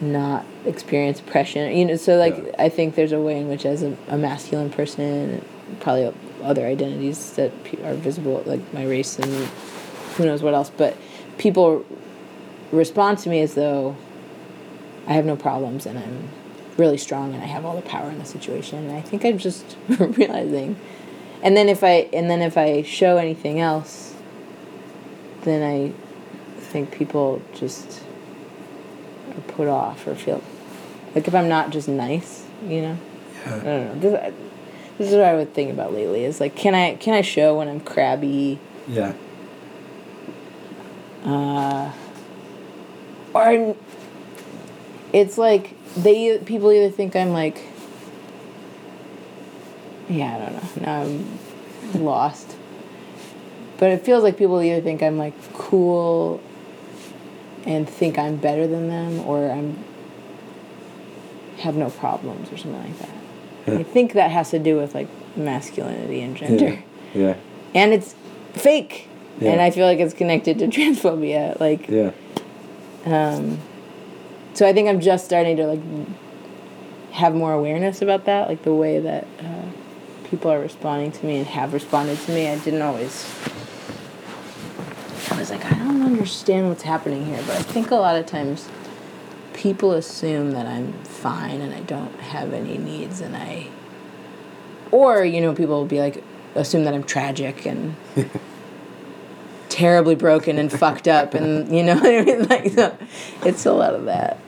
not 0.00 0.44
experience 0.66 1.20
oppression. 1.20 1.74
You 1.76 1.86
know, 1.86 1.96
so 1.96 2.16
like 2.16 2.36
Yeah. 2.36 2.52
I 2.58 2.68
think 2.68 2.94
there's 2.94 3.12
a 3.12 3.20
way 3.20 3.38
in 3.38 3.48
which, 3.48 3.64
as 3.64 3.82
a, 3.82 3.96
a 4.08 4.18
masculine 4.18 4.70
person, 4.70 5.44
probably 5.80 6.12
other 6.42 6.66
identities 6.66 7.32
that 7.32 7.52
are 7.84 7.94
visible, 7.94 8.42
like 8.46 8.60
my 8.72 8.84
race 8.84 9.18
and 9.18 9.48
who 10.16 10.24
knows 10.24 10.42
what 10.42 10.54
else, 10.54 10.70
but 10.70 10.96
people 11.38 11.84
respond 12.72 13.18
to 13.18 13.28
me 13.28 13.40
as 13.40 13.54
though 13.54 13.96
I 15.06 15.14
have 15.14 15.24
no 15.24 15.36
problems 15.36 15.86
and 15.86 15.98
I'm 15.98 16.28
really 16.80 16.98
strong 16.98 17.34
and 17.34 17.42
I 17.42 17.46
have 17.46 17.64
all 17.64 17.76
the 17.76 17.82
power 17.82 18.10
in 18.10 18.18
the 18.18 18.24
situation. 18.24 18.78
And 18.78 18.92
I 18.92 19.02
think 19.02 19.24
I'm 19.24 19.38
just 19.38 19.76
realizing. 19.88 20.76
And 21.42 21.56
then 21.56 21.68
if 21.68 21.84
I 21.84 22.08
and 22.12 22.28
then 22.30 22.42
if 22.42 22.58
I 22.58 22.82
show 22.82 23.16
anything 23.18 23.60
else, 23.60 24.14
then 25.42 25.62
I 25.62 25.92
think 26.60 26.90
people 26.90 27.42
just 27.54 28.02
are 29.30 29.40
put 29.42 29.68
off 29.68 30.06
or 30.06 30.14
feel 30.14 30.42
like 31.14 31.26
if 31.28 31.34
I'm 31.34 31.48
not 31.48 31.70
just 31.70 31.88
nice, 31.88 32.46
you 32.66 32.82
know. 32.82 32.98
Yeah. 33.46 33.54
I 33.54 33.58
don't 33.58 33.64
know. 33.64 33.94
This, 34.00 34.34
this 34.98 35.08
is 35.08 35.14
what 35.14 35.24
I 35.24 35.34
would 35.34 35.54
think 35.54 35.70
about 35.70 35.92
lately. 35.92 36.24
Is 36.24 36.40
like, 36.40 36.54
can 36.54 36.74
I 36.74 36.96
can 36.96 37.14
I 37.14 37.22
show 37.22 37.56
when 37.58 37.68
I'm 37.68 37.80
crabby? 37.80 38.58
Yeah. 38.86 39.14
Uh, 41.24 41.92
or 43.34 43.42
I'm, 43.42 43.74
it's 45.12 45.36
like 45.38 45.74
they 45.96 46.38
people 46.38 46.70
either 46.72 46.90
think 46.90 47.16
I'm 47.16 47.32
like 47.32 47.62
yeah 50.08 50.36
I 50.36 50.38
don't 50.38 50.52
know 50.52 50.86
now 50.86 51.02
I'm 51.02 52.04
lost 52.04 52.56
but 53.78 53.90
it 53.90 54.04
feels 54.04 54.22
like 54.22 54.36
people 54.36 54.60
either 54.62 54.80
think 54.80 55.02
I'm 55.02 55.18
like 55.18 55.34
cool 55.54 56.40
and 57.66 57.88
think 57.88 58.18
I'm 58.18 58.36
better 58.36 58.66
than 58.66 58.88
them 58.88 59.20
or 59.20 59.50
I'm 59.50 59.78
have 61.58 61.76
no 61.76 61.90
problems 61.90 62.50
or 62.52 62.56
something 62.56 62.82
like 62.82 62.98
that 62.98 63.10
I 63.78 63.82
think 63.82 64.14
that 64.14 64.30
has 64.30 64.50
to 64.50 64.58
do 64.58 64.76
with 64.78 64.94
like 64.94 65.08
masculinity 65.36 66.22
and 66.22 66.36
gender 66.36 66.82
Yeah. 67.14 67.20
Yeah. 67.20 67.36
and 67.74 67.92
it's 67.92 68.14
fake 68.52 69.06
and 69.40 69.60
I 69.60 69.70
feel 69.70 69.86
like 69.86 69.98
it's 70.00 70.12
connected 70.14 70.58
to 70.60 70.66
transphobia 70.68 71.58
like 71.60 71.88
Yeah. 71.88 72.10
um, 73.06 73.58
so 74.54 74.66
I 74.66 74.72
think 74.72 74.88
I'm 74.88 75.00
just 75.00 75.24
starting 75.24 75.56
to 75.56 75.66
like 75.66 75.80
have 77.12 77.34
more 77.34 77.52
awareness 77.52 78.02
about 78.02 78.24
that, 78.26 78.48
like 78.48 78.62
the 78.62 78.74
way 78.74 78.98
that 78.98 79.26
uh, 79.40 79.62
people 80.24 80.50
are 80.50 80.60
responding 80.60 81.12
to 81.12 81.26
me 81.26 81.38
and 81.38 81.46
have 81.46 81.72
responded 81.72 82.18
to 82.20 82.32
me. 82.32 82.48
I 82.48 82.58
didn't 82.58 82.82
always. 82.82 83.28
I 85.30 85.38
was 85.38 85.50
like, 85.50 85.64
I 85.64 85.70
don't 85.70 86.02
understand 86.02 86.68
what's 86.68 86.82
happening 86.82 87.24
here, 87.26 87.42
but 87.46 87.56
I 87.56 87.62
think 87.62 87.90
a 87.90 87.96
lot 87.96 88.16
of 88.16 88.26
times 88.26 88.68
people 89.54 89.92
assume 89.92 90.52
that 90.52 90.66
I'm 90.66 90.92
fine 91.04 91.60
and 91.60 91.74
I 91.74 91.80
don't 91.80 92.14
have 92.20 92.52
any 92.52 92.78
needs, 92.78 93.20
and 93.20 93.36
I. 93.36 93.68
Or 94.90 95.24
you 95.24 95.40
know, 95.40 95.54
people 95.54 95.76
will 95.76 95.86
be 95.86 96.00
like, 96.00 96.22
assume 96.54 96.84
that 96.84 96.94
I'm 96.94 97.04
tragic 97.04 97.66
and 97.66 97.96
terribly 99.80 100.14
broken 100.14 100.58
and 100.58 100.70
fucked 100.70 101.08
up, 101.08 101.32
and 101.34 101.74
you 101.74 101.82
know 101.82 101.94
what 101.94 102.06
I 102.06 102.22
mean. 102.22 102.48
Like, 102.48 102.72
so 102.72 102.96
it's 103.44 103.64
a 103.66 103.72
lot 103.72 103.94
of 103.94 104.04
that. 104.04 104.38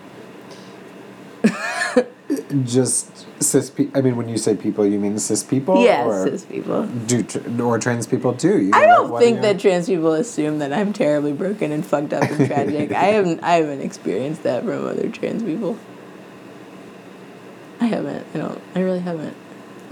Just 2.65 3.27
cis 3.43 3.71
people. 3.71 3.99
I 3.99 4.03
mean, 4.03 4.17
when 4.17 4.29
you 4.29 4.37
say 4.37 4.55
people, 4.55 4.87
you 4.87 4.99
mean 4.99 5.19
cis 5.19 5.43
people? 5.43 5.83
Yeah, 5.83 6.05
or 6.05 6.27
cis 6.29 6.45
people. 6.45 6.87
Do 6.87 7.23
tr- 7.23 7.63
or 7.63 7.79
trans 7.79 8.07
people 8.07 8.35
too? 8.35 8.61
You 8.61 8.71
I 8.75 8.87
don't 8.87 9.19
think 9.19 9.41
that 9.41 9.59
trans 9.59 9.87
people 9.87 10.13
assume 10.13 10.59
that 10.59 10.73
I'm 10.73 10.93
terribly 10.93 11.33
broken 11.33 11.73
and 11.73 11.85
fucked 11.85 12.13
up 12.13 12.23
and 12.23 12.47
tragic. 12.51 12.93
I 12.93 13.05
haven't 13.05 13.43
I 13.43 13.55
haven't 13.55 13.81
experienced 13.81 14.43
that 14.43 14.65
from 14.65 14.87
other 14.87 15.09
trans 15.09 15.43
people. 15.43 15.79
I 17.81 17.87
haven't. 17.87 18.27
I 18.35 18.39
don't. 18.39 18.61
I 18.75 18.81
really 18.81 19.01
haven't. 19.01 19.37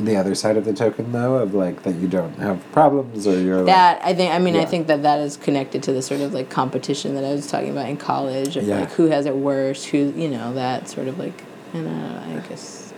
The 0.04 0.16
other 0.16 0.34
side 0.34 0.56
of 0.56 0.64
the 0.64 0.72
token, 0.72 1.12
though, 1.12 1.36
of 1.36 1.54
like 1.54 1.82
that 1.82 1.94
you 1.96 2.08
don't 2.08 2.38
have 2.38 2.60
problems 2.72 3.26
or 3.26 3.38
you're 3.40 3.58
like, 3.58 3.66
That 3.66 4.00
I 4.04 4.14
think. 4.14 4.32
I 4.32 4.38
mean, 4.38 4.56
I 4.56 4.64
think 4.64 4.86
that 4.88 5.02
that 5.02 5.20
is 5.20 5.36
connected 5.36 5.82
to 5.84 5.92
the 5.92 6.02
sort 6.02 6.20
of 6.20 6.32
like 6.34 6.50
competition 6.50 7.14
that 7.14 7.24
I 7.24 7.32
was 7.32 7.46
talking 7.46 7.70
about 7.70 7.88
in 7.88 7.96
college 7.96 8.56
of 8.56 8.64
Yeah. 8.64 8.80
like 8.80 8.90
who 8.92 9.06
has 9.06 9.26
it 9.26 9.36
worse, 9.36 9.84
who 9.84 10.12
you 10.16 10.28
know 10.28 10.52
that 10.54 10.88
sort 10.88 11.08
of 11.08 11.18
like. 11.18 11.44
And 11.72 11.86
uh, 11.86 12.20
I 12.20 12.48
guess 12.48 12.92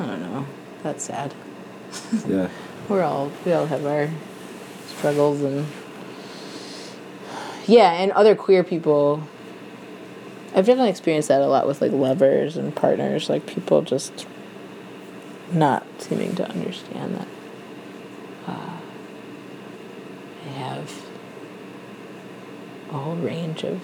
I 0.00 0.06
don't 0.06 0.20
know. 0.22 0.46
That's 0.82 1.04
sad. 1.04 1.32
yeah, 2.28 2.48
We're 2.88 3.02
all 3.02 3.30
we 3.44 3.52
all 3.52 3.66
have 3.66 3.86
our 3.86 4.10
struggles 4.88 5.42
and 5.42 5.66
yeah, 7.66 7.92
and 7.92 8.12
other 8.12 8.34
queer 8.34 8.62
people. 8.64 9.22
I've 10.54 10.64
definitely 10.66 10.90
experienced 10.90 11.28
that 11.28 11.40
a 11.42 11.46
lot 11.46 11.66
with 11.66 11.80
like 11.82 11.92
lovers 11.92 12.56
and 12.56 12.74
partners, 12.74 13.28
like 13.28 13.46
people 13.46 13.82
just 13.82 14.26
not 15.52 15.86
seeming 15.98 16.34
to 16.36 16.48
understand 16.48 17.16
that 17.16 17.28
uh, 18.46 18.76
they 20.44 20.50
have 20.50 20.92
a 22.90 22.92
whole 22.98 23.16
range 23.16 23.64
of 23.64 23.82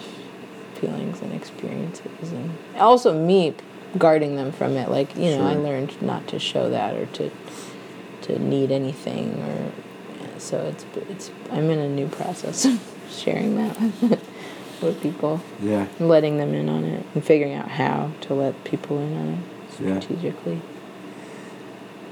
feelings 0.74 1.20
and 1.20 1.32
experiences, 1.32 2.32
and 2.32 2.50
also 2.78 3.12
me 3.18 3.54
guarding 3.98 4.36
them 4.36 4.52
from 4.52 4.76
it. 4.76 4.88
Like 4.90 5.16
you 5.16 5.36
know, 5.36 5.46
I 5.46 5.54
learned 5.54 6.00
not 6.02 6.26
to 6.28 6.38
show 6.38 6.70
that 6.70 6.94
or 6.94 7.06
to 7.06 7.30
to 8.22 8.38
need 8.38 8.70
anything 8.70 9.40
or 9.42 9.72
so 10.42 10.58
it's 10.66 10.84
it's 11.08 11.30
I'm 11.50 11.70
in 11.70 11.78
a 11.78 11.88
new 11.88 12.08
process 12.08 12.64
of 12.64 12.80
sharing 13.10 13.56
that 13.56 13.78
with, 14.82 15.00
people 15.00 15.40
yeah, 15.60 15.86
letting 16.00 16.38
them 16.38 16.52
in 16.54 16.68
on 16.68 16.84
it 16.84 17.06
and 17.14 17.24
figuring 17.24 17.54
out 17.54 17.68
how 17.68 18.10
to 18.22 18.34
let 18.34 18.64
people 18.64 18.98
in 18.98 19.16
on 19.16 19.28
it 19.34 19.38
Yeah. 20.60 20.71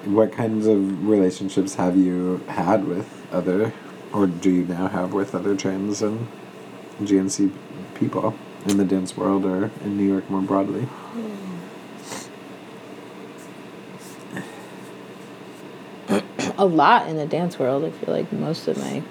What 0.05 0.32
kinds 0.32 0.66
of 0.66 1.06
relationships 1.06 1.74
have 1.74 1.97
you 1.97 2.39
had 2.48 2.86
with 2.86 3.06
other, 3.31 3.74
or 4.12 4.27
do 4.27 4.51
you 4.51 4.64
now 4.64 4.89
have 4.89 5.12
with 5.12 5.35
other 5.35 5.55
trans 5.55 6.01
and 6.01 6.27
GNC 7.02 7.52
people 7.94 8.35
in 8.66 8.78
the 8.78 8.85
dance 8.85 9.16
world 9.16 9.44
or 9.44 9.70
in 9.85 9.98
New 9.98 10.05
York 10.05 10.28
more 10.31 10.40
broadly? 10.40 10.89
A 16.56 16.64
lot 16.64 17.06
in 17.09 17.16
the 17.16 17.27
dance 17.27 17.59
world. 17.59 17.85
I 17.85 17.90
feel 17.90 18.14
like 18.14 18.32
most 18.32 18.68
of 18.68 18.78
my 18.78 19.02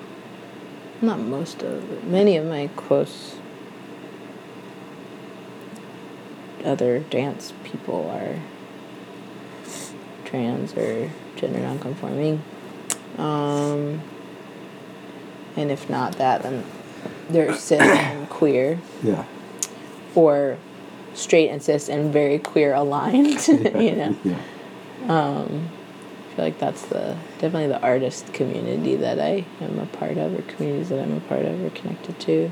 not 1.01 1.19
most 1.19 1.61
of 1.61 2.03
many 2.05 2.35
of 2.35 2.45
my 2.45 2.69
close 2.75 3.35
other 6.65 6.99
dance 6.99 7.53
people 7.63 8.09
are 8.09 8.39
trans 10.29 10.73
or 10.77 11.09
gender 11.35 11.59
nonconforming. 11.59 12.41
Um, 13.17 14.01
and 15.55 15.71
if 15.71 15.89
not 15.89 16.13
that, 16.17 16.43
then 16.43 16.63
they're 17.29 17.53
cis 17.55 17.81
and 17.81 18.29
queer, 18.29 18.79
Yeah. 19.03 19.25
or 20.15 20.57
straight 21.13 21.49
and 21.49 21.61
cis 21.61 21.89
and 21.89 22.13
very 22.13 22.39
queer 22.39 22.73
aligned. 22.73 23.45
you 23.47 23.95
know, 23.95 24.15
Yeah. 24.23 24.37
I 25.07 26.35
feel 26.35 26.45
like 26.45 26.59
that's 26.59 26.83
the 26.83 27.17
definitely 27.39 27.67
the 27.67 27.81
artist 27.81 28.31
community 28.33 28.95
that 28.97 29.19
I 29.19 29.45
am 29.59 29.79
a 29.79 29.85
part 29.87 30.17
of, 30.17 30.37
or 30.37 30.41
communities 30.43 30.89
that 30.89 31.01
I'm 31.01 31.17
a 31.17 31.19
part 31.21 31.43
of, 31.45 31.61
or 31.65 31.69
connected 31.71 32.19
to. 32.21 32.51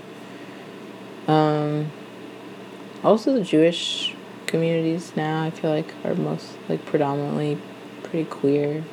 Um, 1.32 1.92
also, 3.04 3.34
the 3.34 3.44
Jewish 3.44 4.16
communities 4.48 5.16
now 5.16 5.44
I 5.44 5.52
feel 5.52 5.70
like 5.70 5.94
are 6.04 6.16
most 6.16 6.58
like 6.68 6.86
predominantly 6.86 7.60
pretty 8.04 8.26
queer. 8.26 8.84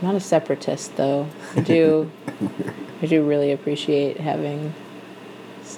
I'm 0.00 0.08
not 0.08 0.14
a 0.14 0.20
separatist 0.20 0.96
though. 0.96 1.28
I 1.54 1.60
do, 1.60 2.10
I 3.02 3.06
do 3.06 3.24
really 3.24 3.52
appreciate 3.52 4.18
having 4.18 4.74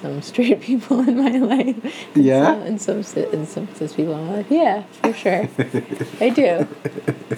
some 0.01 0.21
straight 0.21 0.61
people 0.69 0.99
in 1.07 1.17
my 1.17 1.37
life. 1.37 2.15
and 2.15 2.25
Yeah? 2.25 2.45
some- 2.45 2.61
and 2.63 2.81
some 2.81 3.23
and 3.33 3.47
some 3.47 3.67
cis 3.75 3.93
people 3.93 4.15
in 4.17 4.25
my 4.27 4.33
life. 4.37 4.47
Yeah, 4.49 4.83
for 5.03 5.13
sure. 5.13 5.47
I 6.21 6.29
do. 6.29 6.67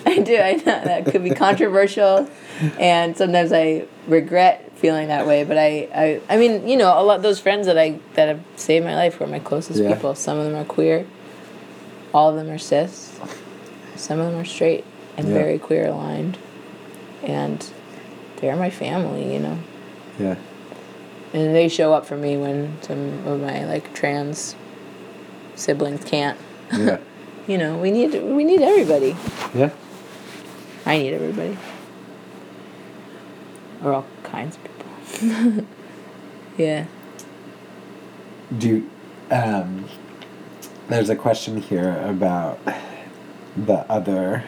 I 0.06 0.20
do. 0.20 0.38
I 0.38 0.54
know 0.54 0.64
that 0.84 1.06
could 1.06 1.24
be 1.24 1.32
controversial, 1.32 2.28
and 2.80 3.16
sometimes 3.18 3.52
I 3.52 3.86
regret 4.08 4.72
feeling 4.76 5.08
that 5.10 5.28
way. 5.28 5.44
But 5.44 5.58
I, 5.58 5.88
I, 5.94 6.22
I 6.30 6.38
mean, 6.38 6.68
you 6.68 6.78
know, 6.78 7.00
a 7.00 7.04
lot 7.04 7.22
those 7.22 7.40
friends 7.40 7.68
that 7.68 7.78
I 7.78 8.00
that 8.14 8.28
have 8.28 8.42
saved 8.56 8.86
my 8.86 8.96
life 8.96 9.20
were 9.20 9.28
my 9.28 9.40
closest 9.40 9.80
Yeah. 9.82 9.94
people. 9.94 10.16
Some 10.16 10.38
of 10.38 10.46
them 10.46 10.56
are 10.56 10.66
queer. 10.66 11.06
All 12.14 12.30
of 12.30 12.36
them 12.36 12.50
are 12.50 12.58
cis. 12.58 13.18
Some 13.96 14.20
of 14.20 14.32
them 14.32 14.40
are 14.42 14.46
straight 14.46 14.84
and 15.18 15.28
Yeah. 15.28 15.34
very 15.34 15.60
queer 15.60 15.88
aligned, 15.88 16.38
and 17.24 17.66
they're 18.38 18.56
my 18.56 18.70
family. 18.70 19.34
You 19.34 19.40
know, 19.40 19.60
Yeah. 20.20 20.36
And 21.34 21.56
they 21.56 21.68
show 21.68 21.94
up 21.94 22.06
for 22.06 22.18
me 22.18 22.38
when 22.38 22.82
some 22.82 23.26
of 23.28 23.42
my 23.42 23.66
like 23.66 23.94
trans 23.94 24.56
siblings 25.56 26.04
can't. 26.04 26.38
Yeah. 26.72 27.00
You 27.48 27.58
know, 27.58 27.76
we 27.76 27.90
need 27.90 28.14
we 28.14 28.44
need 28.44 28.62
everybody. 28.62 29.18
Yeah. 29.54 29.72
I 30.86 31.00
need 31.00 31.12
everybody. 31.12 31.58
Or 33.84 33.94
all 33.94 34.06
kinds 34.24 34.58
of 34.58 34.64
people. 34.64 35.66
yeah. 36.58 36.86
Do 38.58 38.68
you, 38.68 38.90
um, 39.32 39.86
there's 40.88 41.10
a 41.10 41.16
question 41.16 41.58
here 41.62 42.00
about 42.06 42.60
the 43.58 43.80
other, 43.92 44.44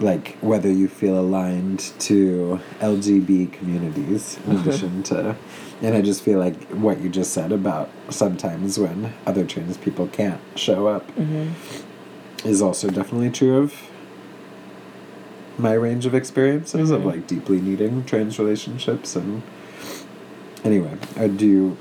like 0.00 0.38
whether 0.40 0.70
you 0.70 0.88
feel 0.88 1.18
aligned 1.18 1.80
to 2.00 2.60
LGB 2.80 3.52
communities 3.52 4.36
in 4.38 4.42
mm-hmm. 4.42 4.68
addition 4.68 5.02
to, 5.04 5.36
and 5.82 5.94
I 5.94 6.02
just 6.02 6.22
feel 6.22 6.38
like 6.38 6.64
what 6.68 7.00
you 7.00 7.08
just 7.08 7.32
said 7.32 7.52
about 7.52 7.90
sometimes 8.08 8.78
when 8.78 9.14
other 9.26 9.44
trans 9.44 9.76
people 9.76 10.06
can't 10.08 10.40
show 10.56 10.86
up 10.88 11.06
mm-hmm. 11.16 12.48
is 12.48 12.62
also 12.62 12.88
definitely 12.88 13.30
true 13.30 13.58
of 13.58 13.74
my 15.58 15.72
range 15.72 16.06
of 16.06 16.14
experiences 16.14 16.90
of 16.90 17.00
mm-hmm. 17.00 17.10
like 17.10 17.26
deeply 17.26 17.60
needing 17.60 18.04
trans 18.04 18.38
relationships 18.38 19.14
and 19.14 19.42
anyway 20.64 20.96
uh, 21.16 21.26
do 21.26 21.46
you 21.46 21.76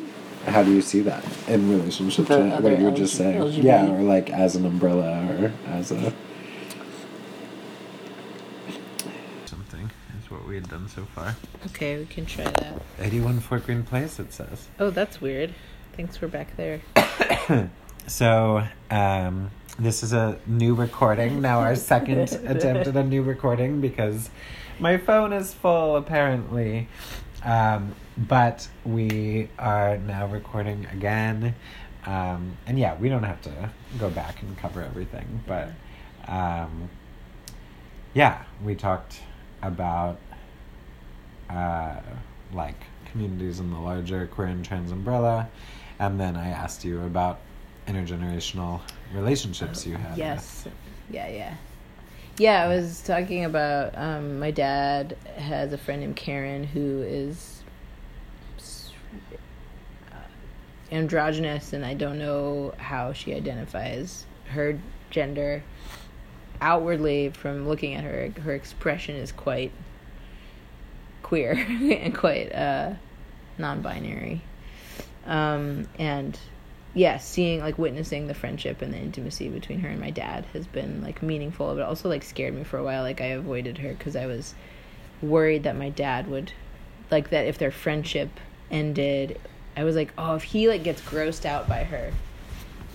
how 0.46 0.64
do 0.64 0.74
you 0.74 0.82
see 0.82 1.02
that 1.02 1.24
in 1.48 1.70
relationship 1.70 2.28
The 2.28 2.38
to 2.38 2.62
what 2.62 2.80
you 2.80 2.86
were 2.86 2.92
just 2.92 3.16
saying? 3.16 3.42
LGBT? 3.42 3.64
yeah 3.64 3.90
or 3.90 4.02
like 4.02 4.30
as 4.30 4.56
an 4.56 4.66
umbrella 4.66 5.26
or 5.30 5.52
as 5.68 5.92
a 5.92 6.14
something 9.46 9.92
done 10.70 10.88
so 10.88 11.06
far 11.06 11.36
Okay, 11.66 11.98
we 11.98 12.06
can 12.06 12.26
try 12.26 12.46
that. 12.46 12.82
81 13.00 13.40
Fort 13.42 13.66
Greene 13.66 13.84
Place 13.84 14.20
it 14.20 14.32
says 14.34 14.68
Oh, 14.80 14.90
that's 14.90 15.20
weird. 15.20 15.54
Thanks, 15.96 16.22
we're 16.22 16.28
back 16.30 16.56
there. 16.56 16.82
So, 18.10 18.64
um, 18.90 19.52
this 19.78 20.02
is 20.02 20.14
a 20.14 20.40
new 20.48 20.74
recording. 20.74 21.42
Now, 21.42 21.60
our 21.60 21.76
second 21.76 22.18
attempt 22.46 22.88
at 22.88 22.96
a 22.96 23.04
new 23.04 23.22
recording 23.22 23.82
because 23.82 24.32
my 24.80 24.98
phone 24.98 25.32
is 25.32 25.54
full, 25.54 25.96
apparently. 25.96 26.88
Um, 27.44 27.94
but 28.18 28.68
we 28.84 29.50
are 29.60 29.98
now 30.00 30.26
recording 30.26 30.88
again. 30.92 31.54
Um, 32.08 32.58
and 32.66 32.80
yeah, 32.80 32.98
we 32.98 33.10
don't 33.10 33.24
have 33.24 33.42
to 33.44 33.70
go 34.00 34.10
back 34.10 34.42
and 34.42 34.58
cover 34.58 34.82
everything. 34.82 35.44
But 35.46 35.70
um, 36.28 36.90
yeah, 38.16 38.44
we 38.64 38.74
talked 38.74 39.20
about 39.62 40.20
uh, 41.50 42.00
like 42.54 42.76
communities 43.12 43.60
in 43.60 43.72
the 43.72 43.80
larger 43.80 44.28
queer 44.28 44.48
and 44.48 44.64
trans 44.64 44.92
umbrella. 44.92 45.50
And 46.00 46.20
then 46.20 46.36
I 46.36 46.50
asked 46.50 46.86
you 46.86 47.02
about 47.02 47.40
intergenerational 47.88 48.82
relationships 49.14 49.86
you 49.86 49.96
had. 49.96 50.18
Yes. 50.18 50.68
Yeah, 51.10 51.28
yeah. 51.28 51.56
Yeah, 52.38 52.64
I 52.64 52.68
was 52.70 53.02
talking 53.02 53.44
about 53.44 53.98
um, 53.98 54.40
my 54.40 54.52
dad 54.52 55.18
has 55.36 55.74
a 55.74 55.78
friend 55.78 56.02
named 56.02 56.16
Karen 56.16 56.64
who 56.64 57.02
is 57.02 57.64
uh, 60.12 60.16
androgynous, 60.92 61.74
and 61.74 61.86
I 61.86 61.96
don't 61.96 62.18
know 62.18 62.74
how 62.78 63.12
she 63.12 63.34
identifies 63.34 64.26
her 64.52 64.80
gender. 65.10 65.64
Outwardly, 66.62 67.30
from 67.30 67.68
looking 67.68 67.96
at 67.96 68.06
her, 68.06 68.30
her 68.42 68.54
expression 68.54 69.16
is 69.16 69.34
quite 69.34 69.74
queer 71.30 71.52
and 71.70 72.14
quite 72.16 72.52
uh, 72.52 72.94
non-binary, 73.60 74.42
um, 75.26 75.88
and 76.00 76.38
yeah, 76.96 77.18
seeing 77.18 77.60
like 77.60 77.78
witnessing 77.78 78.28
the 78.28 78.34
friendship 78.34 78.82
and 78.82 78.92
the 78.92 78.98
intimacy 78.98 79.48
between 79.48 79.80
her 79.82 79.90
and 79.90 80.02
my 80.02 80.10
dad 80.10 80.46
has 80.54 80.66
been 80.66 81.04
like 81.04 81.22
meaningful, 81.22 81.76
but 81.76 81.84
also 81.84 82.10
like 82.10 82.24
scared 82.24 82.56
me 82.56 82.64
for 82.64 82.78
a 82.78 82.84
while. 82.84 83.04
Like 83.04 83.22
I 83.22 83.28
avoided 83.28 83.78
her 83.78 83.94
because 83.94 84.16
I 84.16 84.26
was 84.26 84.56
worried 85.22 85.64
that 85.64 85.78
my 85.78 85.90
dad 85.90 86.28
would, 86.28 86.52
like 87.12 87.30
that 87.30 87.46
if 87.46 87.60
their 87.60 87.72
friendship 87.72 88.30
ended, 88.72 89.40
I 89.78 89.84
was 89.84 89.96
like, 89.96 90.12
oh, 90.18 90.36
if 90.36 90.44
he 90.44 90.68
like 90.68 90.84
gets 90.84 91.02
grossed 91.02 91.46
out 91.46 91.70
by 91.70 91.84
her, 91.84 92.12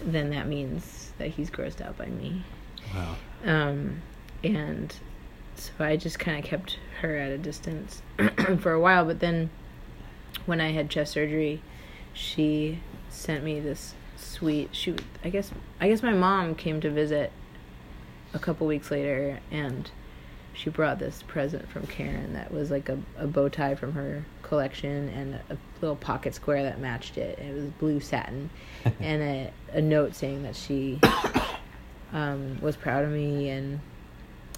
then 0.05 0.31
that 0.31 0.49
means 0.49 1.13
that 1.19 1.29
he's 1.29 1.51
grossed 1.51 1.81
out 1.81 1.97
by 1.97 2.07
me. 2.07 2.43
Wow. 2.93 3.15
Um, 3.45 4.03
and 4.43 4.93
so 5.55 5.73
I 5.79 5.97
just 5.97 6.19
kind 6.19 6.39
of 6.39 6.45
kept 6.45 6.79
her 7.05 7.17
at 7.17 7.31
a 7.31 7.39
distance 7.39 8.03
for 8.59 8.73
a 8.73 8.81
while. 8.81 9.05
But 9.05 9.21
then 9.21 9.51
when 10.47 10.61
I 10.61 10.73
had 10.73 10.91
chest 10.91 11.13
surgery, 11.13 11.63
she 12.13 12.81
sent 13.11 13.45
me 13.45 13.61
this 13.61 13.95
sweet. 14.17 14.71
She, 14.73 14.97
I 15.23 15.31
guess, 15.31 15.51
I 15.81 15.89
guess 15.89 16.03
my 16.03 16.13
mom 16.13 16.55
came 16.55 16.81
to 16.81 16.91
visit 16.91 17.33
a 18.33 18.39
couple 18.39 18.67
weeks 18.67 18.91
later, 18.91 19.41
and 19.51 19.91
she 20.53 20.71
brought 20.71 20.99
this 20.99 21.23
present 21.23 21.69
from 21.69 21.87
Karen 21.87 22.33
that 22.35 22.53
was 22.53 22.71
like 22.71 22.89
a, 22.89 22.99
a 23.17 23.27
bow 23.27 23.49
tie 23.49 23.75
from 23.75 23.93
her 23.93 24.25
collection 24.43 25.09
and 25.11 25.35
a 25.51 25.59
little 25.81 25.97
pocket 25.97 26.35
square 26.35 26.63
that 26.63 26.81
matched 26.81 27.19
it. 27.19 27.39
It 27.39 27.55
was 27.55 27.65
blue 27.65 28.01
satin, 28.01 28.51
and 29.01 29.23
a, 29.23 29.53
a 29.73 29.81
note 29.81 30.15
saying 30.15 30.43
that 30.45 30.57
she 30.57 31.01
um, 32.13 32.59
was 32.61 32.77
proud 32.77 33.05
of 33.05 33.11
me 33.11 33.51
and 33.51 33.81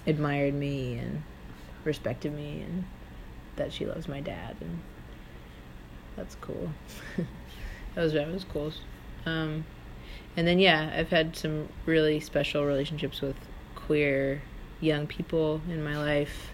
admired 0.05 0.53
me 0.53 0.97
and 0.97 1.23
respected 1.87 2.33
me 2.33 2.61
and 2.61 2.83
that 3.55 3.73
she 3.73 3.85
loves 3.85 4.07
my 4.07 4.21
dad 4.21 4.55
and 4.61 4.79
that's 6.15 6.35
cool. 6.41 6.69
that 7.95 8.01
was 8.01 8.13
that 8.13 8.31
was 8.31 8.43
cool. 8.43 8.73
Um, 9.25 9.65
and 10.35 10.47
then 10.47 10.59
yeah, 10.59 10.91
I've 10.95 11.09
had 11.09 11.35
some 11.35 11.69
really 11.85 12.19
special 12.19 12.65
relationships 12.65 13.21
with 13.21 13.35
queer 13.75 14.41
young 14.81 15.07
people 15.07 15.61
in 15.69 15.83
my 15.83 15.97
life. 15.97 16.51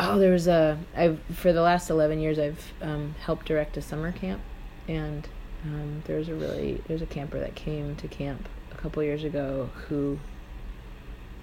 Oh, 0.00 0.18
there 0.18 0.32
was 0.32 0.48
a 0.48 0.78
I've 0.96 1.20
for 1.34 1.52
the 1.52 1.60
last 1.60 1.90
eleven 1.90 2.18
years 2.18 2.38
I've 2.38 2.72
um, 2.80 3.14
helped 3.20 3.46
direct 3.46 3.76
a 3.76 3.82
summer 3.82 4.10
camp, 4.10 4.40
and 4.88 5.28
um, 5.64 6.02
there's 6.06 6.28
a 6.28 6.34
really 6.34 6.82
there's 6.88 7.02
a 7.02 7.06
camper 7.06 7.38
that 7.38 7.54
came 7.54 7.94
to 7.96 8.08
camp 8.08 8.48
a 8.72 8.76
couple 8.76 9.02
years 9.02 9.22
ago 9.22 9.70
who 9.88 10.18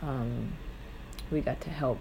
um, 0.01 0.53
we 1.31 1.41
got 1.41 1.59
to 1.61 1.69
help 1.69 1.99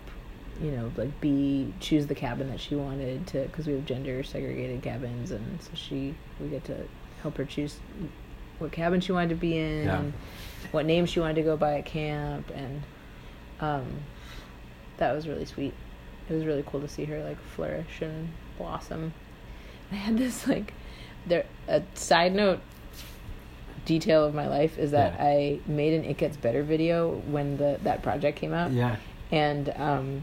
you 0.60 0.70
know 0.72 0.90
like 0.96 1.20
be 1.20 1.72
choose 1.80 2.06
the 2.06 2.14
cabin 2.14 2.48
that 2.50 2.60
she 2.60 2.74
wanted 2.74 3.26
to 3.26 3.40
because 3.44 3.66
we 3.66 3.72
have 3.72 3.84
gender 3.86 4.22
segregated 4.22 4.82
cabins 4.82 5.30
and 5.30 5.62
so 5.62 5.70
she 5.74 6.14
we 6.40 6.48
get 6.48 6.64
to 6.64 6.76
help 7.22 7.36
her 7.36 7.44
choose 7.44 7.78
what 8.58 8.70
cabin 8.72 9.00
she 9.00 9.12
wanted 9.12 9.30
to 9.30 9.34
be 9.36 9.56
in 9.56 9.84
Yeah. 9.86 10.00
and 10.00 10.12
what 10.72 10.84
name 10.84 11.06
she 11.06 11.18
wanted 11.20 11.36
to 11.36 11.42
go 11.42 11.56
by 11.56 11.78
at 11.78 11.86
camp 11.86 12.50
and 12.54 12.82
um, 13.60 13.86
that 14.98 15.12
was 15.14 15.26
really 15.28 15.44
sweet 15.46 15.72
it 16.28 16.34
was 16.34 16.44
really 16.44 16.64
cool 16.66 16.80
to 16.80 16.88
see 16.88 17.04
her 17.06 17.22
like 17.24 17.40
flourish 17.56 18.02
and 18.02 18.28
blossom 18.58 19.14
i 19.90 19.94
had 19.94 20.18
this 20.18 20.46
like 20.46 20.74
there 21.26 21.46
a 21.68 21.82
side 21.94 22.34
note 22.34 22.60
detail 23.86 24.24
of 24.24 24.34
my 24.34 24.46
life 24.46 24.78
is 24.78 24.90
that 24.90 25.14
Yeah. 25.14 25.24
i 25.24 25.60
made 25.66 25.94
an 25.94 26.04
it 26.04 26.18
gets 26.18 26.36
better 26.36 26.62
video 26.62 27.10
when 27.30 27.56
the 27.56 27.78
that 27.82 28.02
project 28.02 28.38
came 28.38 28.52
out 28.52 28.72
Yeah. 28.72 28.96
And 29.32 29.68
um, 29.76 30.22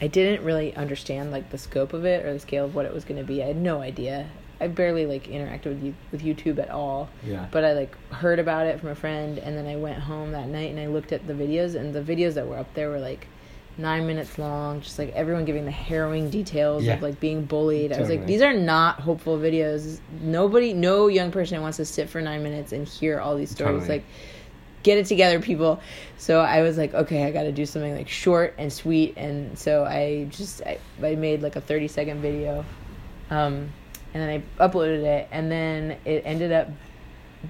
I 0.00 0.08
didn't 0.08 0.44
really 0.44 0.74
understand 0.76 1.30
like 1.32 1.50
the 1.50 1.58
scope 1.58 1.92
of 1.92 2.04
it 2.04 2.24
or 2.24 2.32
the 2.32 2.40
scale 2.40 2.64
of 2.66 2.74
what 2.74 2.84
it 2.86 2.92
was 2.92 3.04
going 3.04 3.18
to 3.20 3.26
be. 3.26 3.42
I 3.42 3.46
had 3.46 3.56
no 3.56 3.80
idea. 3.80 4.28
I 4.60 4.68
barely 4.68 5.04
like 5.06 5.24
interacted 5.24 5.66
with 5.66 5.82
you, 5.82 5.94
with 6.12 6.22
YouTube 6.22 6.58
at 6.58 6.70
all. 6.70 7.08
Yeah. 7.24 7.46
But 7.50 7.64
I 7.64 7.72
like 7.74 7.96
heard 8.10 8.38
about 8.38 8.66
it 8.66 8.80
from 8.80 8.88
a 8.90 8.94
friend, 8.94 9.38
and 9.38 9.56
then 9.56 9.66
I 9.66 9.76
went 9.76 9.98
home 9.98 10.32
that 10.32 10.48
night 10.48 10.70
and 10.70 10.80
I 10.80 10.86
looked 10.86 11.12
at 11.12 11.26
the 11.26 11.34
videos, 11.34 11.74
and 11.74 11.94
the 11.94 12.00
videos 12.00 12.34
that 12.34 12.46
were 12.46 12.56
up 12.56 12.72
there 12.74 12.88
were 12.90 12.98
like 13.00 13.26
nine 13.78 14.06
minutes 14.06 14.38
long, 14.38 14.80
just 14.80 14.98
like 14.98 15.12
everyone 15.12 15.44
giving 15.44 15.66
the 15.66 15.70
harrowing 15.70 16.30
details 16.30 16.84
Yeah. 16.84 16.94
of 16.94 17.02
like 17.02 17.20
being 17.20 17.44
bullied. 17.44 17.92
I 17.92 18.00
was 18.00 18.08
like, 18.08 18.24
these 18.24 18.40
are 18.40 18.54
not 18.54 19.00
hopeful 19.00 19.36
videos. 19.36 20.00
Nobody, 20.22 20.72
no 20.72 21.08
young 21.08 21.30
person 21.30 21.60
wants 21.60 21.76
to 21.76 21.84
sit 21.84 22.08
for 22.08 22.22
nine 22.22 22.42
minutes 22.42 22.72
and 22.72 22.88
hear 22.88 23.20
all 23.20 23.36
these 23.36 23.50
stories. 23.50 23.80
Totally. 23.82 23.98
Like, 23.98 24.04
get 24.86 24.96
it 24.98 25.06
together, 25.06 25.40
people. 25.40 25.80
So 26.16 26.40
I 26.40 26.62
was 26.62 26.78
like, 26.78 26.94
okay, 26.94 27.24
I 27.24 27.32
got 27.32 27.42
to 27.42 27.52
do 27.52 27.66
something 27.66 27.94
like 27.94 28.08
short 28.08 28.54
and 28.56 28.72
sweet, 28.72 29.14
and 29.16 29.58
so 29.58 29.84
I 29.84 30.28
just 30.30 30.62
I, 30.62 30.78
I 31.02 31.16
made 31.16 31.42
like 31.42 31.56
a 31.56 31.60
thirty 31.60 31.88
second 31.88 32.22
video, 32.22 32.64
um, 33.28 33.70
and 34.14 34.22
then 34.22 34.30
I 34.30 34.64
uploaded 34.64 35.02
it, 35.04 35.28
and 35.32 35.50
then 35.50 35.98
it 36.04 36.22
ended 36.24 36.52
up 36.52 36.68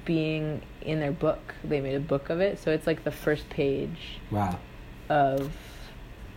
being 0.04 0.62
in 0.80 0.98
their 0.98 1.12
book. 1.12 1.54
They 1.62 1.80
made 1.80 1.94
a 1.94 2.00
book 2.00 2.30
of 2.30 2.40
it, 2.40 2.58
so 2.58 2.70
it's 2.70 2.86
like 2.86 3.04
the 3.04 3.12
first 3.12 3.48
page 3.50 4.18
Wow. 4.30 4.58
of 5.10 5.52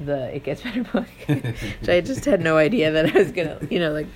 the 0.02 0.36
It 0.36 0.44
Gets 0.44 0.62
Better 0.62 0.84
book. 0.84 1.08
so 1.82 1.94
I 1.94 2.02
just 2.02 2.26
had 2.26 2.42
no 2.42 2.58
idea 2.58 2.92
that 2.92 3.16
I 3.16 3.20
was 3.20 3.32
gonna, 3.32 3.58
you 3.70 3.80
know, 3.80 3.92
like 3.94 4.08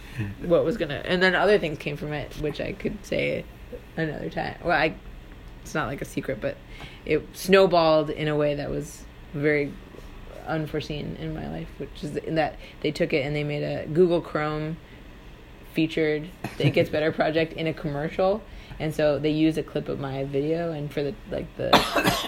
what 0.46 0.66
was 0.66 0.76
gonna, 0.78 1.02
and 1.06 1.24
then 1.24 1.34
other 1.34 1.58
things 1.60 1.78
came 1.78 1.96
from 1.98 2.12
it, 2.14 2.34
which 2.42 2.60
I 2.62 2.74
could 2.74 3.06
say 3.06 3.46
another 3.98 4.30
time. 4.30 4.56
Well, 4.64 4.78
I, 4.78 4.96
it's 5.64 5.74
not 5.74 5.88
like 5.88 6.02
a 6.02 6.06
secret, 6.06 6.40
but 6.42 6.58
it 7.06 7.26
snowballed 7.34 8.10
in 8.10 8.28
a 8.28 8.36
way 8.36 8.56
that 8.56 8.70
was 8.70 9.04
very 9.34 9.72
unforeseen 10.46 11.16
in 11.20 11.34
my 11.34 11.50
life, 11.50 11.70
which 11.78 12.04
is 12.04 12.16
in 12.18 12.36
that 12.36 12.58
they 12.82 12.92
took 12.92 13.14
it 13.14 13.26
and 13.26 13.36
they 13.36 13.44
made 13.44 13.64
a 13.64 13.86
Google 13.88 14.22
Chrome 14.22 14.78
featured 15.74 16.28
the 16.58 16.68
It 16.68 16.72
Gets 16.72 16.90
Better 16.90 17.12
project 17.22 17.54
in 17.54 17.68
a 17.68 17.74
commercial. 17.74 18.44
And 18.80 18.94
so 18.94 19.20
they 19.20 19.30
used 19.30 19.58
a 19.58 19.64
clip 19.64 19.88
of 19.88 20.00
my 20.00 20.24
video, 20.26 20.72
and 20.72 20.92
for 20.92 21.04
the 21.04 21.14
like 21.32 21.46
the 21.58 21.72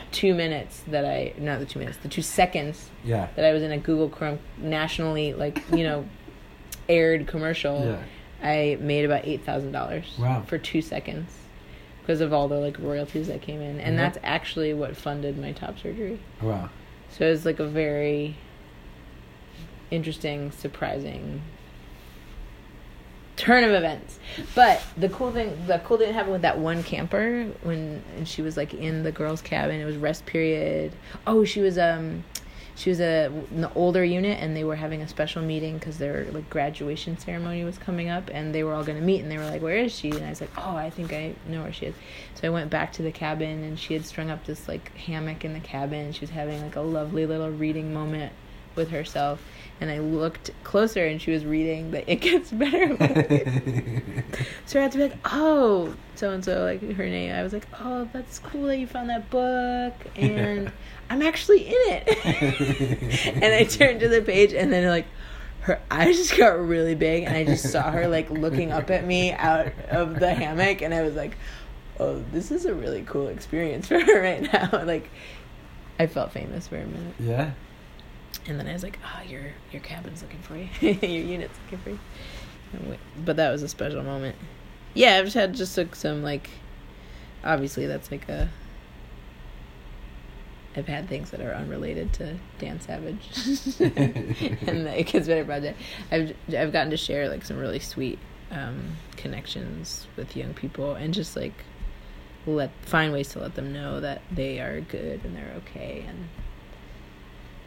two 0.12 0.34
minutes 0.36 0.82
that 0.88 1.04
I 1.04 1.34
not 1.38 1.60
the 1.60 1.66
two 1.66 1.80
minutes, 1.80 1.98
the 1.98 2.08
two 2.08 2.22
seconds 2.22 2.90
Yeah. 3.04 3.28
that 3.36 3.44
I 3.46 3.52
was 3.52 3.64
in 3.64 3.72
a 3.72 3.78
Google 3.78 4.10
Chrome 4.10 4.40
nationally 4.58 5.34
like 5.34 5.62
you 5.72 5.84
know 5.84 6.08
aired 6.88 7.28
commercial, 7.28 7.84
Yeah. 7.84 8.48
I 8.48 8.78
made 8.80 9.06
about 9.06 9.26
eight 9.26 9.44
thousand 9.44 9.72
dollars 9.72 10.16
Wow. 10.20 10.44
for 10.48 10.58
two 10.58 10.82
seconds 10.82 11.30
because 12.06 12.22
of 12.22 12.32
all 12.32 12.48
the 12.48 12.56
like 12.60 12.78
royalties 12.80 13.28
that 13.28 13.42
came 13.42 13.62
in, 13.62 13.80
and 13.80 13.96
Mhm. 13.96 13.98
that's 13.98 14.18
actually 14.24 14.74
what 14.76 14.96
funded 14.96 15.38
my 15.40 15.52
top 15.52 15.80
surgery. 15.80 16.20
Wow. 16.40 16.70
So 17.10 17.26
it 17.26 17.32
was 17.32 17.46
like 17.46 17.60
a 17.60 17.66
very 17.66 18.36
interesting, 19.90 20.52
surprising 20.52 21.42
turn 23.38 23.64
of 23.64 23.72
events. 23.72 24.20
But 24.54 24.82
the 24.96 25.10
cool 25.10 25.32
thing, 25.32 25.58
the 25.68 25.80
cool 25.80 25.98
thing 25.98 26.14
happened 26.14 26.34
with 26.34 26.42
that 26.44 26.60
one 26.60 26.84
camper 26.84 27.46
when 27.64 28.02
and 28.16 28.28
she 28.28 28.42
was 28.42 28.56
like 28.56 28.74
in 28.74 29.02
the 29.04 29.12
girls' 29.12 29.42
cabin. 29.42 29.82
It 29.82 29.86
was 29.86 29.98
rest 29.98 30.26
period. 30.28 30.92
Oh, 31.26 31.44
she 31.44 31.60
was 31.62 31.78
um, 31.78 32.24
she 32.76 32.90
was 32.90 33.00
a 33.00 33.32
in 33.52 33.62
the 33.62 33.74
older 33.74 34.04
unit, 34.04 34.40
and 34.42 34.56
they 34.56 34.64
were 34.64 34.76
having 34.76 35.02
a 35.02 35.08
special 35.08 35.42
meeting 35.42 35.78
because 35.78 35.98
their 35.98 36.26
like 36.32 36.50
graduation 36.50 37.18
ceremony 37.18 37.64
was 37.64 37.78
coming 37.78 38.10
up, 38.10 38.30
and 38.34 38.54
they 38.54 38.64
were 38.64 38.74
all 38.74 38.84
going 38.84 39.00
to 39.00 39.04
meet, 39.04 39.22
and 39.22 39.32
they 39.32 39.38
were 39.38 39.46
like, 39.46 39.62
"Where 39.62 39.78
is 39.78 39.94
she?" 39.96 40.10
And 40.12 40.26
I 40.26 40.30
was 40.30 40.42
like, 40.42 40.52
"Oh, 40.58 40.76
I 40.76 40.90
think 40.90 41.14
I 41.14 41.36
know 41.48 41.64
where 41.64 41.74
she 41.74 41.88
is." 41.88 41.96
So 42.36 42.48
I 42.48 42.50
went 42.50 42.70
back 42.70 42.92
to 42.94 43.02
the 43.02 43.12
cabin, 43.12 43.64
and 43.64 43.80
she 43.80 43.94
had 43.94 44.06
strung 44.06 44.30
up 44.30 44.46
this 44.46 44.68
like 44.68 44.96
hammock 44.98 45.46
in 45.46 45.54
the 45.54 45.60
cabin. 45.62 46.12
She 46.12 46.22
was 46.22 46.32
having 46.32 46.62
like 46.62 46.76
a 46.76 46.82
lovely 46.82 47.26
little 47.26 47.50
reading 47.50 47.94
moment 47.94 48.34
with 48.76 48.90
herself, 48.90 49.42
and 49.80 49.90
I 49.90 50.00
looked 50.00 50.52
closer, 50.66 51.06
and 51.06 51.22
she 51.22 51.32
was 51.32 51.46
reading 51.46 51.92
the 51.92 52.10
"It 52.12 52.18
Gets 52.18 52.52
Better." 52.52 52.98
So 54.66 54.80
I 54.80 54.84
had 54.84 54.92
to 54.94 54.98
be 54.98 55.04
like, 55.06 55.18
oh, 55.26 55.94
so 56.16 56.32
and 56.32 56.44
so, 56.44 56.64
like 56.64 56.82
her 56.94 57.06
name. 57.06 57.32
I 57.34 57.44
was 57.44 57.54
like, 57.54 57.68
oh, 57.80 58.10
that's 58.12 58.40
cool 58.40 58.64
that 58.64 58.78
you 58.78 58.88
found 58.88 59.10
that 59.10 59.30
book, 59.30 59.94
and 60.16 60.72
I'm 61.10 61.22
actually 61.22 61.68
in 61.68 61.76
it. 61.76 63.26
and 63.36 63.54
I 63.54 63.64
turned 63.64 64.00
to 64.02 64.10
the 64.10 64.22
page, 64.22 64.54
and 64.54 64.72
then 64.72 64.88
like 64.88 65.06
her 65.66 65.82
eyes 65.90 66.16
just 66.16 66.38
got 66.38 66.60
really 66.60 66.94
big, 66.94 67.24
and 67.24 67.36
I 67.36 67.44
just 67.44 67.72
saw 67.72 67.90
her 67.90 68.08
like 68.08 68.30
looking 68.30 68.72
up 68.72 68.92
at 68.92 69.06
me 69.06 69.32
out 69.32 69.74
of 69.90 70.20
the 70.20 70.34
hammock, 70.34 70.82
and 70.82 70.94
I 70.94 71.02
was 71.02 71.16
like, 71.16 71.38
oh, 72.00 72.24
this 72.32 72.52
is 72.52 72.66
a 72.66 72.74
really 72.74 73.04
cool 73.04 73.28
experience 73.28 73.88
for 73.88 74.00
her 74.00 74.22
right 74.22 74.42
now. 74.42 74.70
like, 74.86 75.10
I 76.00 76.06
felt 76.06 76.32
famous 76.32 76.68
for 76.68 76.78
a 76.78 76.86
minute, 76.86 77.16
yeah. 77.20 77.52
and 78.46 78.60
then 78.60 78.68
I 78.68 78.74
was 78.74 78.84
like, 78.84 79.00
oh, 79.04 79.24
your 79.28 79.54
your 79.72 79.82
cabin's 79.82 80.22
looking 80.22 80.42
for 80.42 80.56
you, 80.56 80.70
your 80.82 81.26
unit's 81.26 81.58
looking 81.66 81.80
for 81.80 81.90
you. 81.90 82.00
But 83.24 83.38
that 83.38 83.52
was 83.52 83.64
a 83.64 83.68
special 83.68 84.04
moment. 84.04 84.36
Yeah, 84.94 85.18
I've 85.18 85.26
just 85.26 85.36
had 85.36 85.54
just 85.56 85.78
like 85.78 85.96
some 85.96 86.22
like, 86.22 86.50
obviously 87.44 87.88
that's 87.88 88.12
like 88.12 88.30
a. 88.30 88.50
I've 90.78 90.88
had 90.88 91.08
things 91.08 91.32
that 91.32 91.40
are 91.42 91.54
unrelated 91.54 92.12
to 92.14 92.36
Dan 92.60 92.80
Savage 92.82 93.30
and 93.80 94.86
the 94.86 95.04
Gets 95.06 95.28
Better 95.28 95.46
project. 95.46 95.80
I've 96.12 96.36
I've 96.50 96.72
gotten 96.74 96.90
to 96.92 96.98
share 96.98 97.30
like 97.30 97.46
some 97.46 97.58
really 97.58 97.80
sweet 97.80 98.20
um, 98.52 98.98
connections 99.18 100.08
with 100.18 100.36
young 100.36 100.54
people 100.54 100.94
and 100.96 101.14
just 101.14 101.36
like 101.36 101.54
let 102.46 102.72
find 102.82 103.12
ways 103.12 103.30
to 103.30 103.40
let 103.40 103.56
them 103.56 103.74
know 103.74 104.00
that 104.00 104.22
they 104.32 104.60
are 104.60 104.80
good 104.82 105.24
and 105.26 105.36
they're 105.36 105.54
okay 105.58 106.06
and 106.08 106.30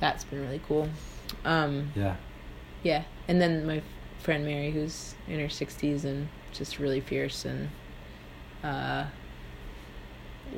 that's 0.00 0.22
been 0.24 0.40
really 0.40 0.60
cool. 0.68 0.88
Um, 1.44 1.90
Yeah. 1.96 2.14
yeah, 2.84 3.02
and 3.26 3.40
then 3.40 3.66
my 3.66 3.82
friend 4.20 4.44
Mary, 4.44 4.70
who's 4.70 5.14
in 5.26 5.40
her 5.40 5.48
sixties 5.48 6.04
and 6.04 6.28
just 6.52 6.78
really 6.78 7.00
fierce 7.00 7.44
and 7.44 7.68
uh, 8.62 9.06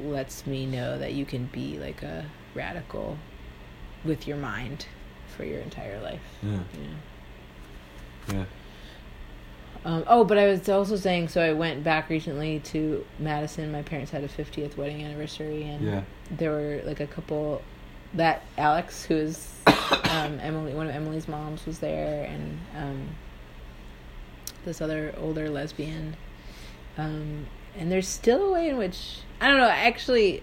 lets 0.03 0.47
me 0.47 0.67
know 0.67 0.99
that 0.99 1.15
you 1.15 1.25
can 1.25 1.47
be 1.47 1.79
like 1.79 2.03
a 2.03 2.27
radical 2.55 3.19
with 4.05 4.27
your 4.27 4.37
mind 4.37 4.87
for 5.37 5.45
your 5.45 5.61
entire 5.61 6.01
life. 6.01 6.21
Yeah. 6.43 6.59
Yeah. 8.29 8.35
Yeah. 8.35 8.45
Um, 9.85 10.05
oh, 10.07 10.25
but 10.25 10.37
I 10.37 10.47
was 10.47 10.69
also 10.69 10.97
saying, 10.97 11.29
so 11.29 11.41
I 11.41 11.53
went 11.55 11.83
back 11.83 12.11
recently 12.11 12.61
to 12.61 13.05
Madison. 13.19 13.73
My 13.73 13.83
parents 13.83 14.11
had 14.11 14.23
a 14.25 14.29
50th 14.29 14.77
wedding 14.77 15.03
anniversary, 15.03 15.63
and 15.63 15.85
Yeah. 15.87 16.03
there 16.31 16.51
were 16.51 16.83
like 16.85 17.01
a 17.01 17.07
couple. 17.07 17.63
That 18.13 18.43
Alex, 18.59 19.05
who 19.05 19.15
is 19.15 19.55
um, 19.67 20.39
Emily, 20.43 20.75
one 20.75 20.89
of 20.89 20.95
Emily's 20.95 21.29
moms, 21.29 21.65
was 21.65 21.79
there, 21.79 22.25
and 22.25 22.59
um, 22.77 23.09
this 24.65 24.81
other 24.81 25.15
older 25.17 25.49
lesbian. 25.49 26.17
Um, 26.99 27.47
and 27.79 27.91
there's 27.91 28.09
still 28.09 28.49
a 28.49 28.53
way 28.53 28.69
in 28.69 28.77
which 28.77 29.19
I 29.41 29.47
don't 29.49 29.59
know. 29.59 29.69
Actually, 29.69 30.43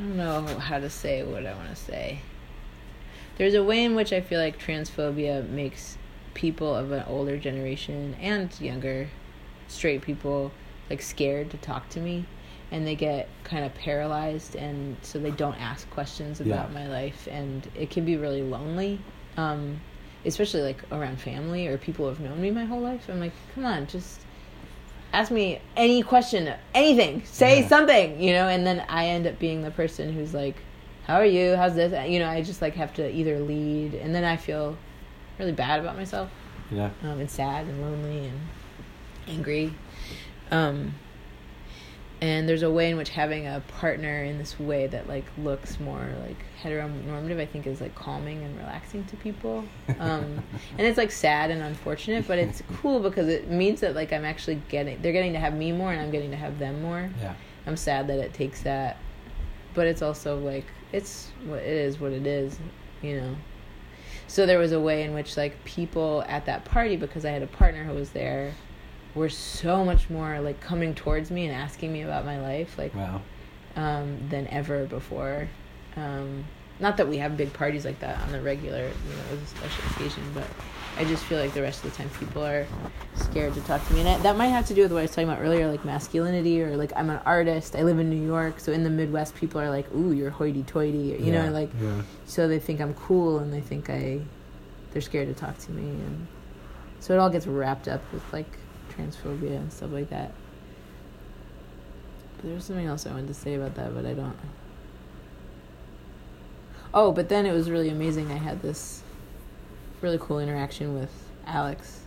don't 0.00 0.16
know 0.16 0.58
how 0.58 0.78
to 0.78 0.90
say 0.90 1.22
what 1.22 1.46
I 1.46 1.54
want 1.54 1.70
to 1.70 1.76
say. 1.76 2.20
There's 3.36 3.54
a 3.54 3.62
way 3.64 3.84
in 3.84 3.94
which 3.94 4.12
I 4.12 4.20
feel 4.20 4.40
like 4.40 4.58
transphobia 4.58 5.48
makes 5.48 5.96
people 6.34 6.74
of 6.74 6.92
an 6.92 7.04
older 7.08 7.36
generation 7.38 8.14
and 8.20 8.58
younger 8.60 9.08
straight 9.68 10.02
people 10.02 10.52
like 10.88 11.00
scared 11.02 11.50
to 11.50 11.56
talk 11.58 11.88
to 11.90 12.00
me 12.00 12.24
and 12.72 12.86
they 12.86 12.94
get 12.94 13.28
kind 13.44 13.64
of 13.64 13.74
paralyzed 13.74 14.54
and 14.56 14.96
so 15.02 15.18
they 15.18 15.30
don't 15.30 15.60
ask 15.60 15.88
questions 15.90 16.40
about 16.40 16.68
Yeah. 16.70 16.74
my 16.74 16.88
life 16.88 17.28
and 17.30 17.66
it 17.74 17.90
can 17.90 18.04
be 18.04 18.16
really 18.16 18.42
lonely 18.42 19.00
um 19.36 19.80
especially 20.24 20.62
like 20.62 20.82
around 20.92 21.20
family 21.20 21.66
or 21.66 21.78
people 21.78 22.04
who 22.04 22.10
have 22.10 22.20
known 22.20 22.40
me 22.40 22.50
my 22.50 22.64
whole 22.64 22.80
life 22.80 23.08
i'm 23.08 23.20
like 23.20 23.32
come 23.54 23.64
on 23.64 23.86
just 23.86 24.19
ask 25.12 25.30
me 25.30 25.60
any 25.76 26.02
question 26.02 26.52
anything 26.74 27.22
say 27.24 27.60
Yeah. 27.62 27.68
something 27.68 28.20
you 28.22 28.32
know 28.32 28.48
and 28.48 28.66
then 28.66 28.84
i 28.88 29.06
end 29.06 29.26
up 29.26 29.38
being 29.38 29.62
the 29.62 29.70
person 29.70 30.12
who's 30.12 30.32
like 30.34 30.56
how 31.06 31.16
are 31.16 31.24
you 31.24 31.56
how's 31.56 31.74
this 31.74 31.92
you 32.08 32.18
know 32.20 32.28
i 32.28 32.42
just 32.42 32.62
like 32.62 32.74
have 32.74 32.94
to 32.94 33.10
either 33.10 33.38
lead 33.40 33.94
and 33.94 34.14
then 34.14 34.22
i 34.24 34.36
feel 34.36 34.76
really 35.38 35.52
bad 35.52 35.80
about 35.80 35.96
myself 35.96 36.30
Yeah. 36.70 36.90
um, 37.02 37.18
and 37.20 37.30
sad 37.30 37.66
and 37.66 37.80
lonely 37.82 38.28
and 38.28 38.40
angry. 39.28 39.72
Um, 40.50 40.94
and 42.20 42.48
there's 42.48 42.62
a 42.62 42.70
way 42.70 42.90
in 42.90 42.96
which 42.96 43.08
having 43.10 43.46
a 43.46 43.62
partner 43.78 44.22
in 44.24 44.38
this 44.38 44.58
way 44.60 44.86
that 44.88 45.08
like 45.08 45.24
looks 45.38 45.80
more 45.80 46.06
like 46.26 46.36
heteronormative, 46.62 47.40
I 47.40 47.46
think, 47.46 47.66
is 47.66 47.80
like 47.80 47.94
calming 47.94 48.42
and 48.44 48.56
relaxing 48.58 49.04
to 49.06 49.16
people. 49.16 49.64
Um, 49.98 50.42
and 50.78 50.86
it's 50.86 50.98
like 50.98 51.10
sad 51.10 51.50
and 51.50 51.62
unfortunate, 51.62 52.26
but 52.28 52.38
it's 52.38 52.62
cool 52.80 53.00
because 53.00 53.28
it 53.28 53.48
means 53.50 53.80
that 53.80 53.94
like 53.94 54.12
I'm 54.12 54.24
actually 54.24 54.60
getting 54.68 55.00
they're 55.02 55.12
getting 55.12 55.32
to 55.34 55.38
have 55.38 55.54
me 55.54 55.72
more 55.72 55.92
and 55.92 56.00
I'm 56.00 56.10
getting 56.10 56.30
to 56.30 56.36
have 56.36 56.58
them 56.58 56.82
more. 56.82 57.10
Yeah. 57.20 57.34
I'm 57.66 57.76
sad 57.76 58.06
that 58.08 58.18
it 58.18 58.32
takes 58.34 58.62
that, 58.62 58.96
but 59.74 59.86
it's 59.86 60.02
also 60.02 60.38
like 60.38 60.64
it's 60.92 61.30
what 61.44 61.58
it 61.60 61.66
is 61.68 61.98
what 62.00 62.12
it 62.12 62.26
is, 62.26 62.58
you 63.02 63.20
know. 63.20 63.36
So 64.26 64.46
there 64.46 64.58
was 64.58 64.72
a 64.72 64.80
way 64.80 65.02
in 65.02 65.12
which 65.14 65.36
like 65.36 65.62
people 65.64 66.24
at 66.28 66.46
that 66.46 66.64
party 66.64 66.96
because 66.96 67.24
I 67.24 67.30
had 67.30 67.42
a 67.42 67.46
partner 67.48 67.84
who 67.84 67.94
was 67.94 68.10
there 68.10 68.54
were 69.14 69.28
so 69.28 69.84
much 69.84 70.08
more 70.08 70.40
like 70.40 70.60
coming 70.60 70.94
towards 70.94 71.30
me 71.32 71.46
and 71.46 71.54
asking 71.54 71.92
me 71.92 72.02
about 72.02 72.24
my 72.24 72.40
life 72.40 72.78
like 72.78 72.94
Wow. 72.94 73.22
um, 73.76 74.18
than 74.28 74.46
ever 74.48 74.84
before. 74.86 75.48
Um, 76.00 76.44
not 76.78 76.96
that 76.96 77.06
we 77.08 77.18
have 77.18 77.36
big 77.36 77.52
parties 77.52 77.84
like 77.84 78.00
that 78.00 78.18
on 78.22 78.32
the 78.32 78.40
regular, 78.40 78.78
you 78.78 78.84
know, 78.84 79.22
it 79.32 79.40
was 79.40 79.42
a 79.42 79.46
special 79.56 79.84
occasion, 79.90 80.22
but 80.32 80.46
I 80.96 81.04
just 81.04 81.22
feel 81.24 81.38
like 81.38 81.52
the 81.52 81.60
rest 81.60 81.84
of 81.84 81.90
the 81.90 81.96
time 81.96 82.08
people 82.18 82.42
are 82.44 82.66
scared 83.14 83.52
to 83.54 83.60
talk 83.62 83.86
to 83.86 83.92
me. 83.92 84.00
And 84.00 84.08
I, 84.08 84.18
that 84.18 84.36
might 84.36 84.46
have 84.46 84.66
to 84.68 84.74
do 84.74 84.82
with 84.82 84.92
what 84.92 85.00
I 85.00 85.02
was 85.02 85.10
talking 85.10 85.28
about 85.28 85.42
earlier, 85.42 85.70
like 85.70 85.84
masculinity 85.84 86.62
or 86.62 86.76
like 86.78 86.92
I'm 86.96 87.10
an 87.10 87.20
artist, 87.26 87.76
I 87.76 87.82
live 87.82 87.98
in 87.98 88.08
New 88.08 88.24
York, 88.26 88.60
so 88.60 88.72
in 88.72 88.82
the 88.82 88.88
Midwest 88.90 89.34
people 89.34 89.60
are 89.60 89.68
like, 89.68 89.92
ooh, 89.94 90.12
you're 90.12 90.30
hoity 90.30 90.62
toity, 90.62 90.98
you 90.98 91.16
yeah. 91.32 91.46
know, 91.46 91.52
like, 91.52 91.70
Yeah. 91.82 92.00
so 92.24 92.48
they 92.48 92.58
think 92.58 92.80
I'm 92.80 92.94
cool 92.94 93.40
and 93.40 93.52
they 93.52 93.60
think 93.60 93.90
I, 93.90 94.20
they're 94.92 95.02
scared 95.02 95.28
to 95.28 95.34
talk 95.34 95.58
to 95.58 95.72
me. 95.72 95.82
And 95.82 96.26
so 97.00 97.12
it 97.12 97.18
all 97.18 97.28
gets 97.30 97.46
wrapped 97.46 97.88
up 97.88 98.00
with 98.10 98.22
like 98.32 98.48
transphobia 98.96 99.56
and 99.56 99.70
stuff 99.70 99.92
like 99.92 100.08
that. 100.08 100.32
But 102.36 102.46
there 102.46 102.54
was 102.54 102.64
something 102.64 102.86
else 102.86 103.06
I 103.06 103.10
wanted 103.10 103.28
to 103.28 103.34
say 103.34 103.54
about 103.54 103.74
that, 103.74 103.94
but 103.94 104.06
I 104.06 104.14
don't. 104.14 104.36
Oh, 106.92 107.12
but 107.12 107.28
then 107.28 107.46
it 107.46 107.52
was 107.52 107.70
really 107.70 107.88
amazing. 107.88 108.32
I 108.32 108.36
had 108.36 108.62
this 108.62 109.02
really 110.00 110.18
cool 110.20 110.40
interaction 110.40 110.94
with 110.98 111.12
Alex, 111.46 112.00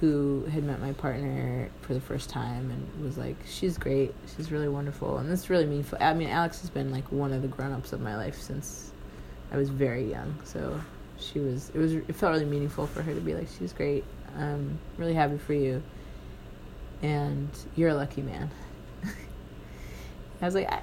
who 0.00 0.44
had 0.52 0.64
met 0.64 0.80
my 0.80 0.92
partner 0.92 1.70
for 1.80 1.94
the 1.94 2.00
first 2.00 2.28
time 2.28 2.70
and 2.70 3.04
was 3.04 3.16
like, 3.16 3.36
"She's 3.46 3.78
great. 3.78 4.14
She's 4.36 4.52
really 4.52 4.68
wonderful." 4.68 5.18
And 5.18 5.30
it's 5.30 5.48
really 5.48 5.64
meaningful. 5.64 5.98
I 6.00 6.12
mean, 6.12 6.28
Alex 6.28 6.60
has 6.60 6.68
been 6.68 6.90
like 6.90 7.10
one 7.10 7.32
of 7.32 7.40
the 7.40 7.48
grown-ups 7.48 7.92
of 7.92 8.00
my 8.00 8.16
life 8.16 8.38
since 8.38 8.92
I 9.50 9.56
was 9.56 9.70
very 9.70 10.10
young. 10.10 10.34
So 10.44 10.78
she 11.18 11.38
was. 11.38 11.70
It 11.70 11.78
was. 11.78 11.94
It 11.94 12.14
felt 12.14 12.32
really 12.32 12.44
meaningful 12.44 12.86
for 12.86 13.02
her 13.02 13.14
to 13.14 13.20
be 13.20 13.34
like, 13.34 13.48
"She's 13.58 13.72
great. 13.72 14.04
I'm 14.36 14.78
really 14.98 15.14
happy 15.14 15.38
for 15.38 15.54
you." 15.54 15.82
And 17.00 17.48
you're 17.76 17.90
a 17.90 17.94
lucky 17.94 18.22
man. 18.22 18.50
I 20.42 20.44
was 20.44 20.54
like, 20.54 20.70
I, 20.70 20.80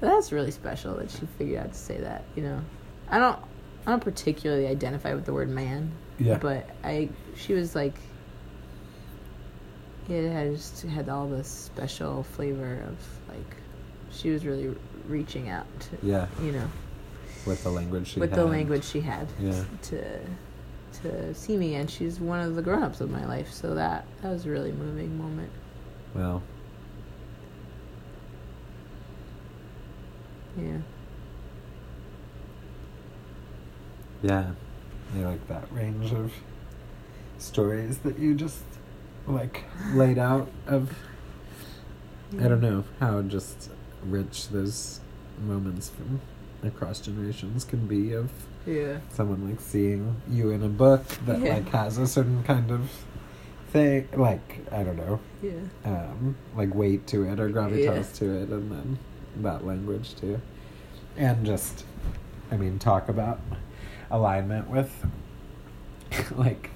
that's 0.00 0.32
really 0.32 0.50
special 0.50 0.94
that 0.96 1.10
she 1.10 1.26
figured 1.38 1.58
out 1.64 1.72
to 1.72 1.78
say 1.78 1.98
that. 1.98 2.24
You 2.34 2.42
know, 2.42 2.60
I 3.08 3.18
don't, 3.18 3.38
I 3.86 3.90
don't 3.90 4.02
particularly 4.02 4.66
identify 4.66 5.14
with 5.14 5.24
the 5.24 5.32
word 5.32 5.48
man, 5.48 5.92
Yeah. 6.18 6.38
but 6.38 6.68
I, 6.84 7.08
she 7.36 7.52
was 7.54 7.74
like, 7.74 7.94
it 10.08 10.30
had 10.30 10.54
just 10.54 10.82
had 10.82 11.08
all 11.08 11.26
this 11.26 11.48
special 11.48 12.22
flavor 12.22 12.80
of 12.88 13.34
like, 13.34 13.56
she 14.10 14.30
was 14.30 14.46
really 14.46 14.74
reaching 15.08 15.48
out 15.48 15.66
to, 15.80 15.88
Yeah. 16.06 16.26
you 16.42 16.52
know, 16.52 16.68
With 17.46 17.62
the 17.64 17.70
language 17.70 18.08
she 18.08 18.20
with 18.20 18.30
had. 18.30 18.38
the 18.38 18.44
language 18.46 18.84
she 18.84 19.00
had 19.00 19.26
Yeah. 19.40 19.64
to 19.84 20.20
to 21.02 21.34
see 21.34 21.58
me, 21.58 21.74
and 21.74 21.90
she's 21.90 22.18
one 22.18 22.40
of 22.40 22.54
the 22.56 22.62
grown-ups 22.62 23.02
of 23.02 23.10
my 23.10 23.26
life, 23.26 23.52
so 23.52 23.74
that 23.74 24.06
that 24.22 24.30
was 24.30 24.46
a 24.46 24.50
really 24.50 24.72
moving 24.72 25.18
moment. 25.18 25.50
Well, 26.14 26.42
Yeah. 30.56 30.78
yeah. 34.22 34.50
I 35.14 35.18
like 35.20 35.46
that 35.48 35.70
range 35.72 36.12
of 36.12 36.32
stories 37.38 37.98
that 37.98 38.18
you 38.18 38.34
just 38.34 38.62
like 39.26 39.64
laid 39.92 40.18
out 40.18 40.48
of 40.66 40.92
I 42.40 42.48
don't 42.48 42.60
know 42.60 42.84
how 43.00 43.22
just 43.22 43.70
rich 44.04 44.48
those 44.48 45.00
moments 45.44 45.90
from 45.90 46.20
across 46.66 47.00
generations 47.00 47.64
can 47.64 47.86
be 47.86 48.12
of 48.12 48.30
Yeah. 48.66 48.98
someone 49.12 49.48
like 49.48 49.60
seeing 49.60 50.16
you 50.30 50.50
in 50.50 50.62
a 50.62 50.68
book 50.68 51.06
that 51.26 51.40
Yeah. 51.40 51.54
like 51.54 51.68
has 51.68 51.98
a 51.98 52.06
certain 52.06 52.42
kind 52.42 52.70
of 52.70 52.90
thing 53.70 54.08
like 54.16 54.60
I 54.72 54.82
don't 54.82 54.96
know 54.96 55.20
Yeah. 55.42 55.52
um, 55.84 56.36
like 56.56 56.74
weight 56.74 57.06
to 57.08 57.24
it 57.24 57.38
or 57.38 57.50
gravitas 57.50 57.84
Yeah. 57.84 58.02
to 58.14 58.30
it, 58.42 58.48
and 58.48 58.72
then 58.72 58.98
that 59.42 59.66
language 59.66 60.14
too, 60.16 60.40
and 61.16 61.44
just, 61.46 61.84
I 62.50 62.56
mean, 62.56 62.78
talk 62.78 63.08
about 63.08 63.40
alignment 64.10 64.68
with 64.70 64.90
like 66.36 66.70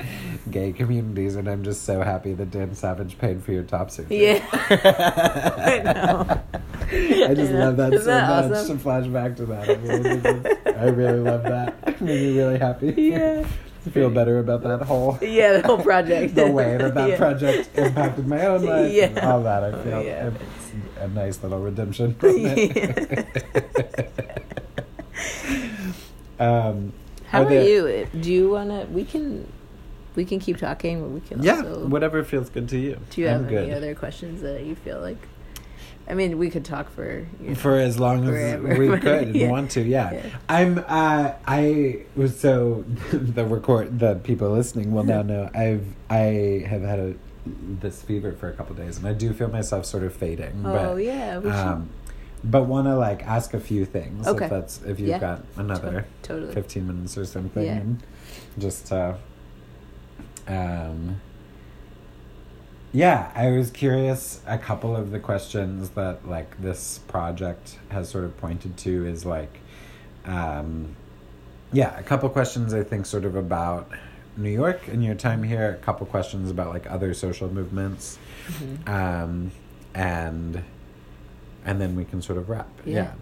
gay 0.50 0.72
communities, 0.72 1.36
and 1.36 1.48
I'm 1.48 1.62
just 1.64 1.82
so 1.84 2.02
happy 2.02 2.32
that 2.34 2.50
Dan 2.50 2.74
Savage 2.74 3.18
paid 3.18 3.42
for 3.42 3.52
your 3.52 3.62
top 3.64 3.90
surg. 3.90 4.06
Yeah. 4.10 4.44
I 4.52 5.82
know. 5.84 6.40
I 6.92 7.34
just 7.34 7.50
I 7.50 7.54
know. 7.54 7.58
love 7.66 7.76
that 7.76 7.92
Isn't 7.92 8.04
so 8.04 8.10
that 8.10 8.48
much. 8.50 8.58
awesome? 8.60 8.78
To 8.78 8.82
flash 8.82 9.06
back 9.06 9.36
to 9.36 9.46
that, 9.46 9.68
I 9.68 9.74
really, 9.74 10.76
I 10.76 10.84
really 10.86 11.20
love 11.20 11.42
that. 11.44 11.76
It 11.86 12.00
made 12.00 12.20
me 12.20 12.38
really 12.38 12.58
happy. 12.58 12.92
Yeah. 12.96 13.46
Feel 13.92 14.10
better 14.10 14.38
about 14.38 14.62
that 14.62 14.82
whole 14.82 15.18
Yeah, 15.22 15.58
the 15.58 15.66
whole 15.66 15.78
project. 15.78 16.34
the 16.34 16.46
way 16.50 16.76
that 16.76 16.94
that 16.94 17.08
Yeah. 17.16 17.16
project 17.16 17.70
impacted 17.78 18.26
my 18.26 18.44
own 18.46 18.62
life 18.64 18.84
and 18.86 18.92
Yeah. 19.16 19.30
all 19.32 19.42
that. 19.42 19.64
I 19.64 19.72
feel 19.82 20.02
Yeah. 20.02 20.28
it's 20.30 20.72
a 21.00 21.08
nice 21.08 21.42
little 21.42 21.60
redemption. 21.60 22.14
um, 26.38 26.92
How 27.26 27.42
are, 27.42 27.48
there- 27.48 27.64
you? 27.64 28.06
Do 28.20 28.30
you 28.32 28.50
wanna? 28.50 28.86
We 28.90 29.04
can, 29.04 29.46
we 30.16 30.24
can 30.24 30.38
keep 30.40 30.58
talking, 30.58 31.00
but 31.00 31.08
we 31.10 31.20
can 31.20 31.42
Yeah, 31.42 31.58
also. 31.58 31.86
whatever 31.86 32.22
feels 32.24 32.50
good 32.50 32.68
to 32.70 32.78
you. 32.78 32.98
do 33.10 33.22
you 33.22 33.28
I'm 33.28 33.40
have 33.40 33.48
good. 33.48 33.64
any 33.64 33.72
other 33.74 33.94
questions 33.94 34.42
that 34.42 34.62
you 34.64 34.74
feel 34.74 35.00
like? 35.00 35.18
I 36.08 36.14
mean, 36.14 36.38
we 36.38 36.50
could 36.50 36.64
talk 36.64 36.90
for. 36.90 37.26
You 37.40 37.50
know, 37.50 37.54
For 37.54 37.78
as 37.78 37.98
long 38.00 38.24
as 38.24 38.30
Forever. 38.30 38.78
we 38.78 38.88
could 39.00 39.28
and 39.28 39.36
Yeah. 39.36 39.48
want 39.50 39.70
to, 39.72 39.82
yeah. 39.82 40.12
Yeah. 40.12 40.26
I'm. 40.48 40.84
Uh, 40.88 41.32
I 41.46 42.04
was 42.16 42.38
so 42.38 42.84
the 43.12 43.44
record. 43.44 43.98
The 44.00 44.16
people 44.16 44.50
listening 44.50 44.92
will 44.92 45.04
now 45.04 45.22
know. 45.22 45.48
I've. 45.54 45.84
I 46.08 46.64
have 46.68 46.82
had 46.82 46.98
a 46.98 47.14
this 47.46 48.02
fever 48.02 48.32
for 48.32 48.48
a 48.48 48.52
couple 48.52 48.74
days, 48.76 48.98
and 48.98 49.06
I 49.06 49.12
do 49.12 49.32
feel 49.32 49.48
myself 49.48 49.86
sort 49.86 50.02
of 50.02 50.12
fading. 50.12 50.62
Oh 50.64 50.94
but, 50.94 51.02
yeah. 51.02 51.38
We 51.38 51.50
um, 51.50 51.88
but 52.42 52.64
want 52.64 52.86
to 52.88 52.96
like 52.96 53.22
ask 53.24 53.54
a 53.54 53.60
few 53.60 53.84
things. 53.84 54.26
Okay. 54.26 54.44
If 54.46 54.50
that's 54.50 54.82
if 54.82 54.98
you've 54.98 55.10
Yeah. 55.10 55.18
got 55.20 55.44
another 55.56 56.06
totally. 56.22 56.52
fifteen 56.52 56.86
minutes 56.88 57.16
or 57.16 57.24
something, 57.24 58.00
just 58.58 58.90
uh, 58.92 59.14
um. 60.48 61.20
Yeah, 62.92 63.30
I 63.34 63.50
was 63.50 63.70
curious. 63.70 64.40
A 64.46 64.58
couple 64.58 64.96
of 64.96 65.10
the 65.12 65.20
questions 65.20 65.90
that 65.90 66.26
like 66.28 66.60
this 66.60 66.98
project 67.06 67.76
has 67.90 68.08
sort 68.08 68.24
of 68.24 68.36
pointed 68.38 68.76
to 68.78 69.06
is 69.06 69.24
like, 69.24 69.60
um, 70.26 70.96
yeah, 71.72 71.96
a 71.98 72.02
couple 72.02 72.28
questions 72.30 72.74
I 72.74 72.82
think 72.82 73.06
sort 73.06 73.24
of 73.24 73.36
about 73.36 73.88
New 74.36 74.50
York 74.50 74.88
and 74.88 75.04
your 75.04 75.14
time 75.14 75.44
here. 75.44 75.70
A 75.80 75.84
couple 75.84 76.04
questions 76.06 76.50
about 76.50 76.70
like 76.70 76.90
other 76.90 77.14
social 77.14 77.48
movements, 77.48 78.18
Mhm. 78.48 78.88
um, 78.88 79.50
and 79.94 80.62
and 81.64 81.80
then 81.80 81.94
we 81.94 82.04
can 82.04 82.22
sort 82.22 82.38
of 82.38 82.48
wrap. 82.48 82.68
Yeah. 82.84 83.12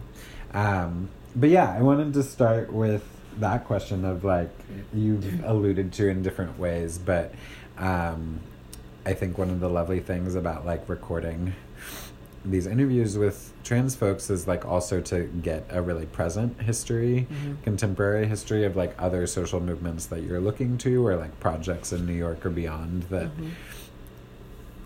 Yeah. 0.53 0.81
Um, 0.85 1.09
but 1.35 1.49
yeah, 1.49 1.71
I 1.77 1.81
wanted 1.83 2.13
to 2.13 2.23
start 2.23 2.73
with 2.73 3.03
that 3.37 3.65
question 3.65 4.03
of 4.03 4.23
like 4.23 4.49
you've 4.93 5.43
alluded 5.45 5.93
to 5.93 6.07
in 6.07 6.23
different 6.23 6.57
ways, 6.57 6.97
but 6.97 7.33
um, 7.77 8.39
I 9.05 9.13
think 9.13 9.37
one 9.37 9.49
of 9.49 9.59
the 9.59 9.69
lovely 9.69 9.99
things 9.99 10.35
about 10.35 10.65
like 10.65 10.87
recording 10.87 11.53
these 12.45 12.65
interviews 12.67 13.17
with 13.17 13.51
trans 13.63 13.95
folks 13.95 14.29
is 14.29 14.47
like 14.47 14.65
also 14.65 15.01
to 15.01 15.23
get 15.41 15.65
a 15.69 15.81
really 15.81 16.05
present 16.05 16.61
history, 16.61 17.27
Mhm. 17.29 17.61
contemporary 17.63 18.27
history 18.27 18.63
of 18.65 18.75
like 18.77 18.95
other 18.97 19.27
social 19.27 19.59
movements 19.59 20.05
that 20.07 20.23
you're 20.23 20.39
looking 20.39 20.77
to 20.79 21.05
or 21.05 21.15
like 21.17 21.37
projects 21.39 21.91
in 21.91 22.05
New 22.05 22.13
York 22.13 22.45
or 22.45 22.49
beyond 22.49 23.03
that 23.03 23.35
Mhm. 23.37 23.49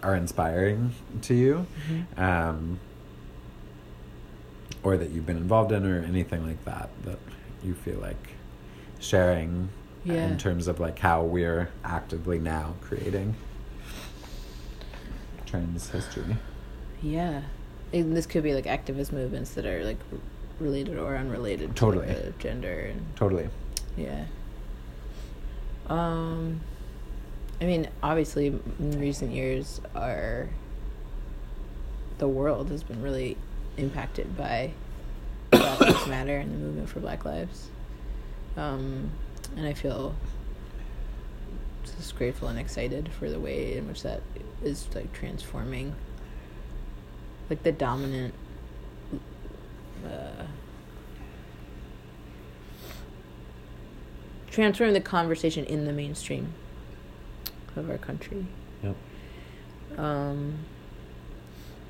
are 0.01 0.15
inspiring 0.15 0.91
to 1.21 1.33
you. 1.35 1.65
Mhm. 1.89 2.19
Um, 2.19 2.79
or 4.83 4.97
that 4.97 5.11
you've 5.11 5.25
been 5.25 5.37
involved 5.37 5.71
in 5.71 5.85
or 5.85 5.99
anything 6.01 6.45
like 6.45 6.63
that 6.65 6.89
that 7.05 7.19
you 7.63 7.73
feel 7.73 7.99
like 7.99 8.29
sharing 8.99 9.69
Yeah. 10.03 10.27
in 10.27 10.37
terms 10.37 10.67
of 10.67 10.79
like 10.79 10.99
how 10.99 11.23
we're 11.23 11.69
actively 11.85 12.39
now 12.39 12.73
creating 12.81 13.35
trans 15.53 15.89
history 15.91 16.35
Yeah. 17.03 17.41
And 17.93 18.17
this 18.17 18.25
could 18.25 18.41
be 18.41 18.55
like 18.55 18.65
activist 18.65 19.11
movements 19.11 19.51
that 19.53 19.67
are 19.67 19.83
like 19.85 19.99
related 20.59 20.97
or 20.97 21.15
unrelated 21.15 21.75
Totally. 21.75 22.07
to 22.07 22.13
like, 22.25 22.39
gender 22.39 22.79
and 22.91 23.15
totally 23.15 23.49
yeah. 23.95 24.25
Um 25.87 26.61
I 27.61 27.65
mean, 27.65 27.87
obviously 28.01 28.47
in 28.47 28.99
recent 28.99 29.31
years 29.31 29.79
our 29.95 30.49
the 32.17 32.27
world 32.27 32.69
has 32.69 32.81
been 32.83 33.01
really 33.03 33.37
impacted 33.77 34.35
by 34.35 34.71
Black 35.51 35.79
Lives 35.79 36.07
Matter 36.07 36.37
and 36.37 36.51
the 36.51 36.57
movement 36.57 36.89
for 36.89 36.99
Black 36.99 37.25
Lives. 37.25 37.67
Um 38.57 39.11
and 39.55 39.67
I 39.67 39.73
feel 39.73 40.15
just 41.83 42.15
grateful 42.15 42.47
and 42.47 42.57
excited 42.59 43.09
for 43.11 43.29
the 43.29 43.39
way 43.39 43.75
in 43.77 43.87
which 43.87 44.03
that 44.03 44.21
is 44.63 44.87
like 44.95 45.11
transforming 45.13 45.95
like 47.49 47.63
the 47.63 47.71
dominant 47.71 48.33
uh, 50.05 50.43
transforming 54.49 54.93
the 54.93 55.01
conversation 55.01 55.65
in 55.65 55.85
the 55.85 55.93
mainstream 55.93 56.53
of 57.75 57.89
our 57.89 57.97
country. 57.97 58.45
yep 58.83 58.95
Um, 59.97 60.59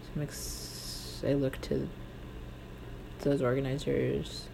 so 0.04 0.10
I'm 0.16 0.22
ex- 0.22 1.24
I 1.26 1.34
look 1.34 1.60
to 1.62 1.88
those 3.22 3.42
organizers. 3.42 4.48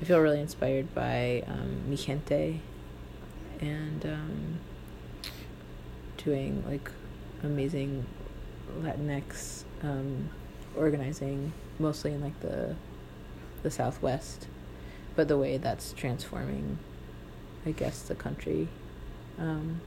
I 0.00 0.04
feel 0.04 0.18
really 0.20 0.40
inspired 0.40 0.94
by 0.94 1.42
um, 1.46 1.82
Mijente 1.88 2.58
and 3.60 4.04
um, 4.06 4.58
doing 6.24 6.64
like 6.66 6.90
amazing 7.42 8.04
Latinx 8.80 9.64
um, 9.82 10.30
organizing, 10.76 11.52
mostly 11.78 12.12
in 12.12 12.20
like 12.20 12.38
the 12.40 12.74
the 13.62 13.70
Southwest, 13.70 14.46
but 15.16 15.28
the 15.28 15.38
way 15.38 15.56
that's 15.56 15.92
transforming, 15.92 16.78
I 17.64 17.70
guess, 17.70 18.02
the 18.02 18.14
country. 18.14 18.68
Um, 19.38 19.80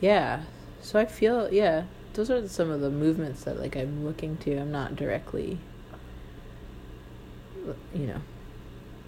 yeah, 0.00 0.42
so 0.80 0.98
I 0.98 1.06
feel 1.06 1.52
yeah, 1.52 1.84
those 2.14 2.30
are 2.30 2.46
some 2.48 2.70
of 2.70 2.80
the 2.80 2.90
movements 2.90 3.44
that 3.44 3.60
like 3.60 3.76
I'm 3.76 4.04
looking 4.04 4.36
to. 4.38 4.56
I'm 4.56 4.72
not 4.72 4.96
directly, 4.96 5.58
you 7.94 8.06
know, 8.06 8.20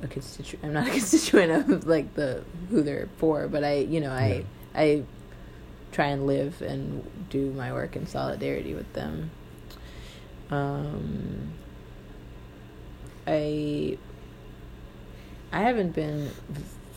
a 0.02 0.08
constituent. 0.08 0.64
I'm 0.64 0.72
not 0.72 0.88
a 0.88 0.90
constituent 0.98 1.70
of 1.70 1.86
like 1.86 2.14
the 2.14 2.44
who 2.68 2.82
they're 2.82 3.08
for, 3.16 3.48
but 3.48 3.64
I, 3.64 3.78
you 3.78 4.00
know, 4.00 4.10
I 4.10 4.44
I 4.74 5.04
try 5.92 6.06
and 6.06 6.26
live 6.26 6.62
and 6.62 7.28
do 7.30 7.50
my 7.52 7.72
work 7.72 7.96
in 7.96 8.06
solidarity 8.06 8.74
with 8.74 8.92
them. 8.92 9.30
Um, 10.50 11.52
I 13.26 13.98
I 15.52 15.62
haven't 15.62 15.92
been 15.94 16.30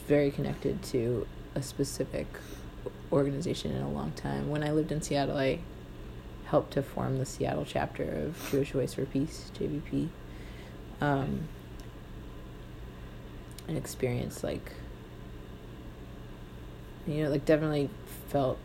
very 0.07 0.31
connected 0.31 0.83
to 0.83 1.27
a 1.55 1.61
specific 1.61 2.27
organization 3.11 3.71
in 3.71 3.81
a 3.81 3.89
long 3.89 4.11
time. 4.11 4.49
When 4.49 4.63
I 4.63 4.71
lived 4.71 4.91
in 4.91 5.01
Seattle, 5.01 5.37
I 5.37 5.59
helped 6.45 6.73
to 6.73 6.83
form 6.83 7.17
the 7.17 7.25
Seattle 7.25 7.65
chapter 7.65 8.03
of 8.03 8.49
Jewish 8.51 8.71
Voice 8.71 8.93
for 8.93 9.05
Peace 9.05 9.51
(JVP), 9.57 10.09
um, 11.01 11.47
and 13.67 13.77
experienced 13.77 14.43
like 14.43 14.71
you 17.07 17.23
know 17.23 17.29
like 17.29 17.45
definitely 17.45 17.89
felt 18.29 18.57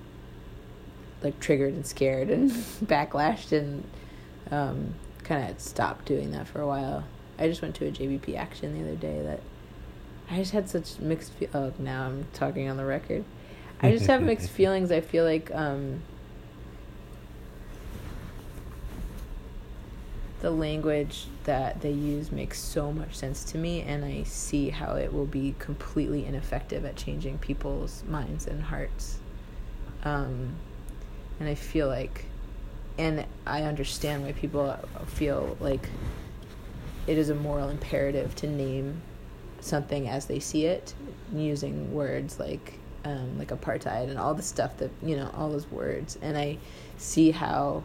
like 1.22 1.38
triggered 1.40 1.74
and 1.74 1.86
scared 1.86 2.30
and 2.30 2.50
backlashed 2.84 3.52
and 3.52 3.84
um, 4.50 4.94
kind 5.24 5.50
of 5.50 5.60
stopped 5.60 6.04
doing 6.04 6.30
that 6.32 6.46
for 6.46 6.60
a 6.60 6.66
while. 6.66 7.04
I 7.38 7.48
just 7.48 7.62
went 7.62 7.74
to 7.76 7.86
a 7.86 7.90
JVP 7.90 8.36
action 8.36 8.74
the 8.74 8.86
other 8.86 8.96
day 8.96 9.22
that 9.22 9.40
I 10.30 10.36
just 10.38 10.52
had 10.52 10.68
such 10.68 10.98
mixed. 10.98 11.32
Fe- 11.34 11.48
oh, 11.54 11.72
now 11.78 12.06
I'm 12.06 12.26
talking 12.32 12.68
on 12.68 12.76
the 12.76 12.84
record. 12.84 13.24
I 13.80 13.92
just 13.92 14.06
have 14.06 14.22
mixed 14.22 14.50
feelings. 14.50 14.90
I 14.90 15.00
feel 15.00 15.24
like 15.24 15.50
um, 15.54 16.02
the 20.40 20.50
language 20.50 21.26
that 21.44 21.80
they 21.80 21.90
use 21.90 22.30
makes 22.30 22.60
so 22.60 22.92
much 22.92 23.16
sense 23.16 23.44
to 23.44 23.58
me, 23.58 23.82
and 23.82 24.04
I 24.04 24.22
see 24.22 24.70
how 24.70 24.94
it 24.94 25.12
will 25.12 25.26
be 25.26 25.54
completely 25.58 26.26
ineffective 26.26 26.84
at 26.84 26.96
changing 26.96 27.38
people's 27.38 28.04
minds 28.08 28.46
and 28.46 28.62
hearts. 28.62 29.18
Um, 30.04 30.54
and 31.40 31.48
I 31.48 31.54
feel 31.54 31.88
like, 31.88 32.24
and 32.98 33.26
I 33.46 33.62
understand 33.62 34.24
why 34.24 34.32
people 34.32 34.78
feel 35.06 35.56
like 35.60 35.88
it 37.06 37.18
is 37.18 37.30
a 37.30 37.34
moral 37.34 37.68
imperative 37.68 38.34
to 38.36 38.46
name 38.46 39.02
something 39.60 40.08
as 40.08 40.26
they 40.26 40.38
see 40.38 40.66
it, 40.66 40.94
using 41.34 41.92
words 41.92 42.38
like 42.38 42.78
um, 43.04 43.38
like 43.38 43.48
apartheid 43.48 44.08
and 44.10 44.18
all 44.18 44.34
the 44.34 44.42
stuff 44.42 44.76
that 44.78 44.90
you 45.02 45.16
know, 45.16 45.30
all 45.34 45.50
those 45.50 45.70
words. 45.70 46.18
And 46.20 46.36
I 46.36 46.58
see 46.96 47.30
how, 47.30 47.82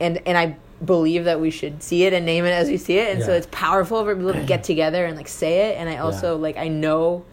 and 0.00 0.20
and 0.26 0.36
I 0.38 0.56
believe 0.84 1.24
that 1.24 1.40
we 1.40 1.50
should 1.50 1.82
see 1.82 2.04
it 2.04 2.12
and 2.12 2.26
name 2.26 2.44
it 2.44 2.50
as 2.50 2.68
we 2.68 2.76
see 2.76 2.98
it, 2.98 3.14
and 3.14 3.22
so 3.22 3.32
it's 3.32 3.48
powerful 3.50 4.04
for 4.04 4.14
people 4.14 4.32
to 4.34 4.42
get 4.42 4.64
together 4.72 5.04
and 5.06 5.16
like 5.16 5.28
say 5.28 5.70
it. 5.70 5.76
And 5.78 5.88
I 5.88 5.98
also 5.98 6.34
Yeah. 6.36 6.42
like 6.42 6.56
I 6.56 6.68
know, 6.68 7.24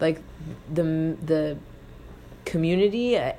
like 0.00 0.20
the 0.72 1.16
the 1.24 1.56
community, 2.44 3.16
uh, 3.16 3.32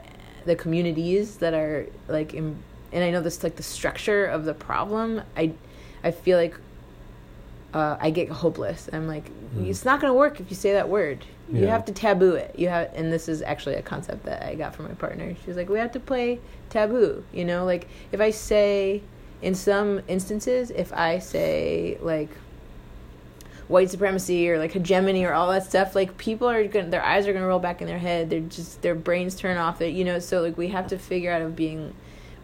the 0.45 0.55
communities 0.55 1.37
that 1.37 1.53
are 1.53 1.87
like, 2.07 2.33
in, 2.33 2.55
and 2.91 3.03
I 3.03 3.11
know 3.11 3.21
this 3.21 3.43
like 3.43 3.55
the 3.55 3.63
structure 3.63 4.25
of 4.25 4.45
the 4.45 4.53
problem. 4.53 5.21
I 5.35 5.53
I 6.03 6.11
feel 6.11 6.37
like 6.37 6.55
uh, 7.73 7.97
I 7.99 8.09
get 8.09 8.29
hopeless. 8.29 8.89
I'm 8.91 9.07
like, 9.07 9.29
Mm. 9.55 9.69
it's 9.69 9.83
not 9.83 9.99
going 9.99 10.11
to 10.11 10.17
work 10.17 10.39
if 10.39 10.49
you 10.49 10.55
say 10.55 10.71
that 10.73 10.87
word. 10.87 11.25
You 11.51 11.61
Yeah. 11.65 11.71
have 11.71 11.83
to 11.85 11.91
taboo 11.93 12.35
it. 12.35 12.55
You 12.57 12.69
have, 12.69 12.89
and 12.95 13.11
this 13.11 13.27
is 13.27 13.41
actually 13.41 13.75
a 13.75 13.81
concept 13.81 14.23
that 14.25 14.43
I 14.45 14.55
got 14.55 14.73
from 14.73 14.85
my 14.87 14.93
partner. 14.93 15.35
She 15.43 15.47
was 15.47 15.57
like, 15.57 15.67
we 15.69 15.77
have 15.77 15.91
to 15.91 15.99
play 15.99 16.39
taboo. 16.71 17.23
You 17.31 17.45
know, 17.45 17.65
like 17.65 17.87
if 18.11 18.19
I 18.19 18.31
say, 18.31 19.01
in 19.41 19.53
some 19.55 20.01
instances, 20.07 20.71
if 20.71 20.91
I 20.93 21.19
say 21.19 21.97
like 22.01 22.29
white 23.67 23.89
supremacy 23.89 24.49
or 24.49 24.57
like 24.59 24.71
hegemony 24.73 25.23
or 25.23 25.33
all 25.33 25.49
that 25.51 25.63
stuff, 25.65 25.95
like 25.95 26.17
people 26.17 26.49
are 26.49 26.67
to 26.67 26.81
their 26.83 27.03
eyes 27.03 27.27
are 27.27 27.33
to 27.33 27.39
roll 27.39 27.59
back 27.59 27.81
in 27.81 27.87
their 27.87 27.99
head. 27.99 28.29
They're 28.29 28.39
just 28.41 28.81
their 28.81 28.95
brains 28.95 29.35
turn 29.35 29.57
off. 29.57 29.79
That 29.79 29.91
you 29.91 30.03
know, 30.03 30.19
so 30.19 30.41
like 30.41 30.57
we 30.57 30.69
have 30.69 30.87
to 30.87 30.97
figure 30.97 31.31
out 31.31 31.41
of 31.41 31.55
being 31.55 31.93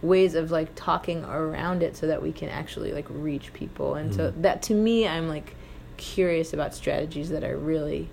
ways 0.01 0.35
of 0.35 0.51
like 0.51 0.69
talking 0.75 1.23
around 1.25 1.81
it 1.81 1.97
so 1.97 2.05
that 2.07 2.21
we 2.21 2.31
can 2.31 2.49
actually 2.49 2.93
like 2.93 3.07
reach 3.09 3.51
people 3.53 3.95
and 3.95 4.13
so 4.13 4.29
Mhm. 4.31 4.41
that 4.43 4.61
to 4.61 4.75
me 4.75 5.07
i'm 5.07 5.27
like 5.27 5.55
curious 5.97 6.53
about 6.53 6.75
strategies 6.75 7.29
that 7.29 7.43
are 7.43 7.57
really 7.57 8.07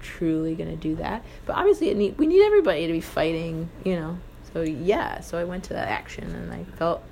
truly 0.00 0.56
to 0.70 0.76
do 0.76 0.96
that 0.96 1.22
but 1.44 1.54
obviously 1.54 1.90
it 1.90 1.96
need, 1.98 2.16
we 2.16 2.26
need 2.26 2.42
everybody 2.42 2.86
to 2.86 2.92
be 2.94 3.02
fighting 3.02 3.68
you 3.84 3.96
know 3.96 4.16
so 4.56 4.62
yeah 4.62 5.20
so 5.20 5.36
i 5.36 5.44
went 5.44 5.62
to 5.64 5.74
that 5.74 5.88
action 5.88 6.34
and 6.34 6.50
i 6.50 6.64
felt 6.78 7.02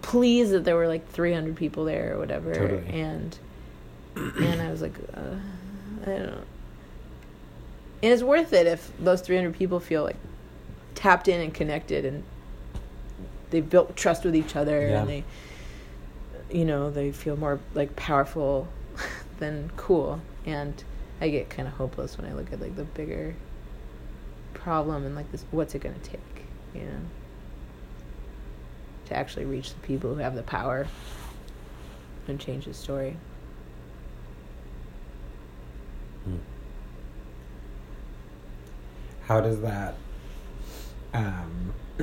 pleased 0.00 0.52
that 0.52 0.64
there 0.64 0.74
were 0.76 0.88
like 0.88 1.06
300 1.10 1.54
people 1.54 1.84
there 1.84 2.14
or 2.14 2.18
whatever. 2.18 2.54
Totally. 2.54 2.86
And 2.88 3.38
and 4.16 4.62
I 4.62 4.70
was 4.70 4.80
like, 4.80 4.94
uh, 5.12 5.34
I 6.02 6.04
don't 6.06 6.26
know. 6.26 6.42
And 8.02 8.12
it's 8.12 8.22
worth 8.22 8.54
it 8.54 8.66
if 8.66 8.90
those 8.98 9.20
300 9.20 9.54
people 9.54 9.78
feel 9.78 10.02
like 10.02 10.16
tapped 10.94 11.28
in 11.28 11.42
and 11.42 11.52
connected 11.52 12.06
and 12.06 12.24
they 13.50 13.60
built 13.60 13.94
trust 13.96 14.24
with 14.24 14.34
each 14.34 14.56
other 14.56 14.80
Yeah. 14.88 15.00
and 15.00 15.08
they 15.10 15.24
you 16.50 16.64
know 16.64 16.90
they 16.90 17.12
feel 17.12 17.36
more 17.36 17.60
like 17.74 17.94
powerful 17.96 18.68
than 19.38 19.70
cool 19.76 20.22
and 20.46 20.82
i 21.20 21.28
get 21.28 21.50
kind 21.50 21.68
of 21.68 21.74
hopeless 21.74 22.16
when 22.16 22.30
i 22.30 22.32
look 22.34 22.50
at 22.52 22.60
like 22.60 22.76
the 22.76 22.84
bigger 22.84 23.34
problem 24.66 25.06
and 25.06 25.14
like 25.14 25.30
this 25.30 25.44
what's 25.52 25.76
it 25.76 25.78
going 25.78 25.94
to 25.94 26.10
take 26.10 26.18
you 26.74 26.80
know 26.80 26.98
to 29.04 29.16
actually 29.16 29.44
reach 29.44 29.72
the 29.72 29.78
people 29.86 30.12
who 30.12 30.20
have 30.20 30.34
the 30.34 30.42
power 30.42 30.88
and 32.26 32.40
change 32.40 32.64
the 32.64 32.74
story 32.74 33.16
Hmm. 36.24 36.38
How 39.26 39.40
does 39.40 39.60
that 39.60 39.94
um 41.14 41.72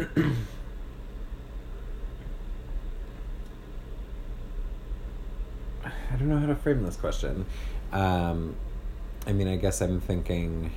I 5.86 6.16
don't 6.18 6.30
know 6.30 6.40
how 6.40 6.46
to 6.46 6.56
frame 6.56 6.84
this 6.84 6.96
question. 6.96 7.46
Um 7.92 8.56
I 9.28 9.34
mean, 9.34 9.50
I 9.50 9.58
guess 9.58 9.82
I'm 9.82 10.00
thinking 10.00 10.72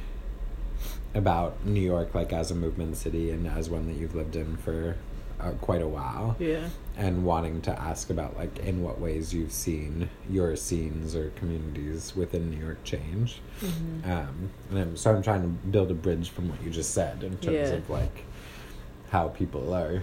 about 1.17 1.65
New 1.65 1.81
York 1.81 2.15
like 2.15 2.33
as 2.33 2.51
a 2.51 2.55
movement 2.55 2.97
city 2.97 3.31
and 3.31 3.47
as 3.47 3.71
one 3.71 3.87
that 3.87 3.95
you've 3.95 4.15
lived 4.15 4.37
in 4.37 4.57
for 4.59 4.97
uh, 5.41 5.51
quite 5.61 5.83
a 5.83 5.89
while 5.89 6.35
yeah 6.39 6.69
and 6.97 7.25
wanting 7.25 7.61
to 7.61 7.71
ask 7.81 8.09
about 8.09 8.37
like 8.37 8.59
in 8.61 8.83
what 8.83 8.99
ways 8.99 9.35
you've 9.35 9.53
seen 9.53 10.09
your 10.31 10.57
scenes 10.57 11.15
or 11.15 11.29
communities 11.31 12.17
within 12.17 12.51
New 12.51 12.57
York 12.57 12.83
change. 12.85 13.41
mm-hmm. 13.61 14.11
Um, 14.11 14.51
and 14.71 14.79
I'm, 14.79 14.97
so 14.97 15.15
I'm 15.15 15.23
trying 15.23 15.43
to 15.43 15.49
build 15.49 15.91
a 15.91 15.95
bridge 15.95 16.31
from 16.31 16.49
what 16.49 16.63
you 16.63 16.71
just 16.71 16.93
said 16.93 17.23
in 17.23 17.37
terms 17.39 17.69
Yeah. 17.69 17.75
of 17.75 17.91
like 17.91 18.25
how 19.11 19.29
people 19.29 19.75
are. 19.75 20.03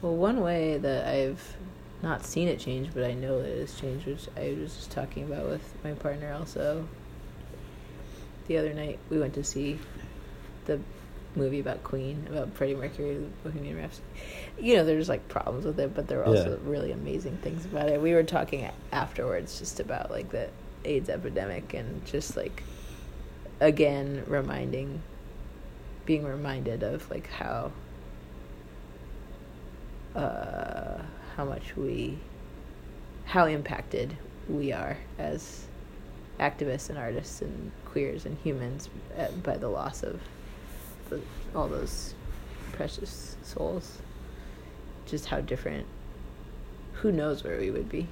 Well, 0.00 0.16
one 0.16 0.40
way 0.40 0.78
that 0.78 1.06
I've 1.06 1.56
not 2.02 2.24
seen 2.24 2.48
it 2.48 2.58
change, 2.58 2.94
but 2.94 3.04
I 3.04 3.12
know 3.12 3.38
it 3.40 3.58
has 3.58 3.78
changed, 3.78 4.06
which 4.06 4.26
I 4.38 4.56
was 4.58 4.74
just 4.74 4.90
talking 4.90 5.24
about 5.24 5.50
with 5.50 5.74
my 5.84 5.92
partner 5.92 6.32
also. 6.32 6.88
The 8.50 8.58
other 8.58 8.74
night, 8.74 8.98
we 9.08 9.16
went 9.20 9.34
to 9.34 9.44
see 9.44 9.78
the 10.64 10.80
movie 11.36 11.60
about 11.60 11.84
Queen, 11.84 12.26
about 12.28 12.52
Freddie 12.54 12.74
Mercury, 12.74 13.14
the 13.14 13.48
Bohemian 13.48 13.76
Rhapsody. 13.76 14.04
You 14.58 14.74
know, 14.74 14.84
there's 14.84 15.08
like 15.08 15.28
problems 15.28 15.64
with 15.64 15.78
it, 15.78 15.94
but 15.94 16.08
there 16.08 16.18
are 16.22 16.24
also 16.24 16.58
Yeah. 16.60 16.68
really 16.68 16.90
amazing 16.90 17.36
things 17.36 17.64
about 17.64 17.88
it. 17.88 18.02
We 18.02 18.12
were 18.12 18.24
talking 18.24 18.68
afterwards 18.90 19.60
just 19.60 19.78
about 19.78 20.10
like 20.10 20.30
the 20.30 20.48
AIDS 20.84 21.08
epidemic 21.08 21.74
and 21.74 22.04
just 22.04 22.36
like, 22.36 22.64
again, 23.60 24.24
reminding, 24.26 25.00
being 26.04 26.24
reminded 26.24 26.82
of 26.82 27.08
like 27.08 27.28
how 27.28 27.70
uh, 30.16 31.02
how 31.36 31.44
much 31.44 31.76
we, 31.76 32.18
how 33.26 33.46
impacted 33.46 34.16
we 34.48 34.72
are 34.72 34.98
as 35.20 35.68
activists 36.40 36.88
and 36.88 36.98
artists 36.98 37.42
and 37.42 37.70
queers 37.84 38.24
and 38.24 38.36
humans 38.38 38.88
uh, 39.18 39.28
by 39.42 39.56
the 39.56 39.68
loss 39.68 40.02
of 40.02 40.20
the, 41.10 41.20
all 41.54 41.68
those 41.68 42.14
precious 42.72 43.36
souls. 43.42 43.98
Just 45.06 45.26
how 45.26 45.40
different. 45.40 45.86
Who 46.94 47.12
knows 47.12 47.44
where 47.44 47.58
we 47.58 47.70
would 47.70 47.88
be 47.88 48.06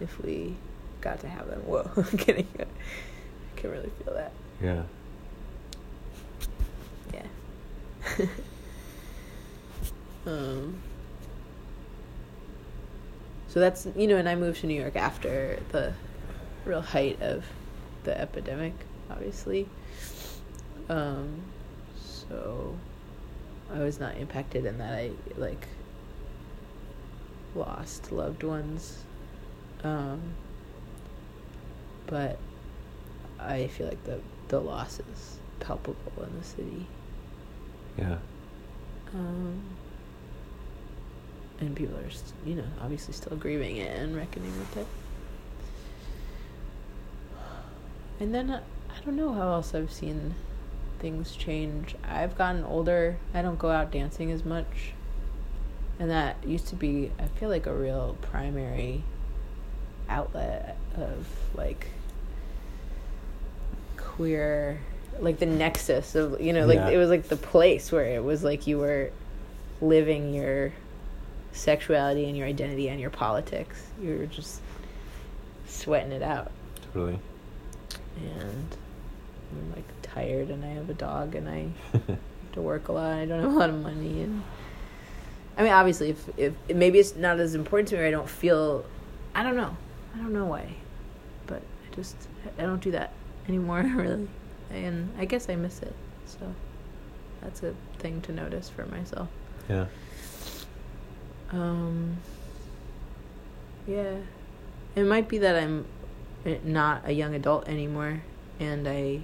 if 0.00 0.22
we 0.22 0.56
got 1.00 1.20
to 1.20 1.28
have 1.28 1.48
them? 1.48 1.60
Whoa, 1.66 1.90
I'm 1.96 2.18
kidding. 2.18 2.48
I 2.58 2.64
can 3.56 3.70
really 3.70 3.90
feel 4.02 4.14
that. 4.14 4.32
Yeah. 4.62 4.82
Yeah. 7.12 8.26
um. 10.26 10.80
So 13.48 13.60
that's 13.60 13.86
you 13.96 14.06
know, 14.06 14.16
and 14.16 14.28
I 14.28 14.34
moved 14.34 14.60
to 14.60 14.66
New 14.66 14.78
York 14.78 14.96
after 14.96 15.58
the 15.72 15.94
real 16.66 16.82
height 16.82 17.20
of 17.22 17.44
the 18.04 18.18
epidemic, 18.20 18.74
obviously. 19.10 19.68
Um, 20.88 21.42
so 21.98 22.76
I 23.72 23.78
was 23.80 23.98
not 23.98 24.16
impacted 24.16 24.66
in 24.66 24.78
that 24.78 24.94
I 24.94 25.10
like 25.36 25.66
lost 27.54 28.12
loved 28.12 28.42
ones. 28.42 28.98
Um, 29.82 30.20
but 32.06 32.38
I 33.38 33.66
feel 33.68 33.88
like 33.88 34.04
the 34.04 34.20
the 34.48 34.60
loss 34.60 35.00
is 35.12 35.38
palpable 35.60 36.22
in 36.22 36.38
the 36.38 36.44
city. 36.44 36.86
Yeah. 37.98 38.18
Um, 39.14 39.62
and 41.60 41.74
people 41.74 41.96
are, 41.96 42.48
you 42.48 42.56
know, 42.56 42.64
obviously 42.80 43.14
still 43.14 43.36
grieving 43.36 43.78
it 43.78 43.98
and 43.98 44.14
reckoning 44.14 44.56
with 44.58 44.76
it. 44.76 44.86
And 48.20 48.34
then 48.34 48.50
uh, 48.50 48.62
I 48.90 49.04
don't 49.04 49.16
know 49.16 49.32
how 49.32 49.52
else 49.52 49.74
I've 49.74 49.92
seen 49.92 50.34
things 50.98 51.36
change. 51.36 51.94
I've 52.08 52.36
gotten 52.38 52.64
older. 52.64 53.18
I 53.34 53.42
don't 53.42 53.58
go 53.58 53.70
out 53.70 53.90
dancing 53.92 54.30
as 54.30 54.44
much. 54.44 54.92
And 55.98 56.10
that 56.10 56.36
used 56.46 56.68
to 56.68 56.76
be, 56.76 57.10
I 57.18 57.26
feel 57.26 57.48
like, 57.48 57.66
a 57.66 57.74
real 57.74 58.16
primary 58.22 59.02
outlet 60.08 60.76
of 60.96 61.26
like 61.54 61.88
queer, 63.96 64.78
like 65.20 65.38
the 65.38 65.46
nexus 65.46 66.14
of, 66.14 66.40
you 66.40 66.52
know, 66.52 66.66
like 66.66 66.76
Yeah. 66.76 66.90
it 66.90 66.96
was 66.96 67.10
like 67.10 67.28
the 67.28 67.36
place 67.36 67.90
where 67.92 68.04
it 68.04 68.22
was 68.22 68.44
like 68.44 68.66
you 68.66 68.78
were 68.78 69.10
living 69.80 70.32
your 70.34 70.72
sexuality 71.52 72.26
and 72.28 72.36
your 72.36 72.46
identity 72.46 72.88
and 72.88 73.00
your 73.00 73.10
politics. 73.10 73.82
You 74.00 74.18
were 74.18 74.26
just 74.26 74.60
sweating 75.66 76.12
it 76.12 76.22
out 76.22 76.50
Totally. 76.92 77.18
And 78.16 78.76
I'm 79.52 79.72
like 79.74 79.84
tired 80.02 80.50
and 80.50 80.64
I 80.64 80.68
have 80.68 80.90
a 80.90 80.94
dog 80.94 81.34
and 81.34 81.48
I 81.48 81.68
have 81.92 82.18
to 82.52 82.60
work 82.60 82.88
a 82.88 82.92
lot 82.92 83.12
and 83.12 83.32
I 83.32 83.36
don't 83.36 83.44
have 83.44 83.54
a 83.54 83.58
lot 83.58 83.70
of 83.70 83.80
money 83.82 84.22
and 84.22 84.42
I 85.56 85.62
mean 85.62 85.72
obviously 85.72 86.10
if 86.10 86.28
if 86.38 86.54
maybe 86.74 86.98
it's 86.98 87.16
not 87.16 87.38
as 87.38 87.54
important 87.54 87.88
to 87.90 87.96
me 87.96 88.02
or 88.02 88.06
I 88.06 88.10
don't 88.10 88.28
feel 88.28 88.84
I 89.34 89.42
don't 89.42 89.56
know. 89.56 89.76
I 90.14 90.18
don't 90.18 90.32
know 90.32 90.46
why. 90.46 90.74
But 91.46 91.60
I 91.60 91.94
just 91.94 92.16
I 92.58 92.62
don't 92.62 92.80
do 92.82 92.90
that 92.92 93.12
anymore 93.48 93.82
really. 93.94 94.28
And 94.70 95.12
I 95.18 95.26
guess 95.26 95.48
I 95.48 95.56
miss 95.56 95.82
it. 95.82 95.94
So 96.26 96.38
that's 97.42 97.62
a 97.62 97.74
thing 97.98 98.20
to 98.22 98.32
notice 98.32 98.68
for 98.68 98.86
myself. 98.86 99.28
yeah. 99.68 99.86
Um, 101.52 102.16
yeah. 103.86 104.16
It 104.96 105.04
might 105.04 105.28
be 105.28 105.38
that 105.38 105.54
I'm 105.54 105.84
not 106.64 107.02
a 107.04 107.12
young 107.12 107.34
adult 107.34 107.68
anymore, 107.68 108.22
and 108.60 108.86
I, 108.88 109.20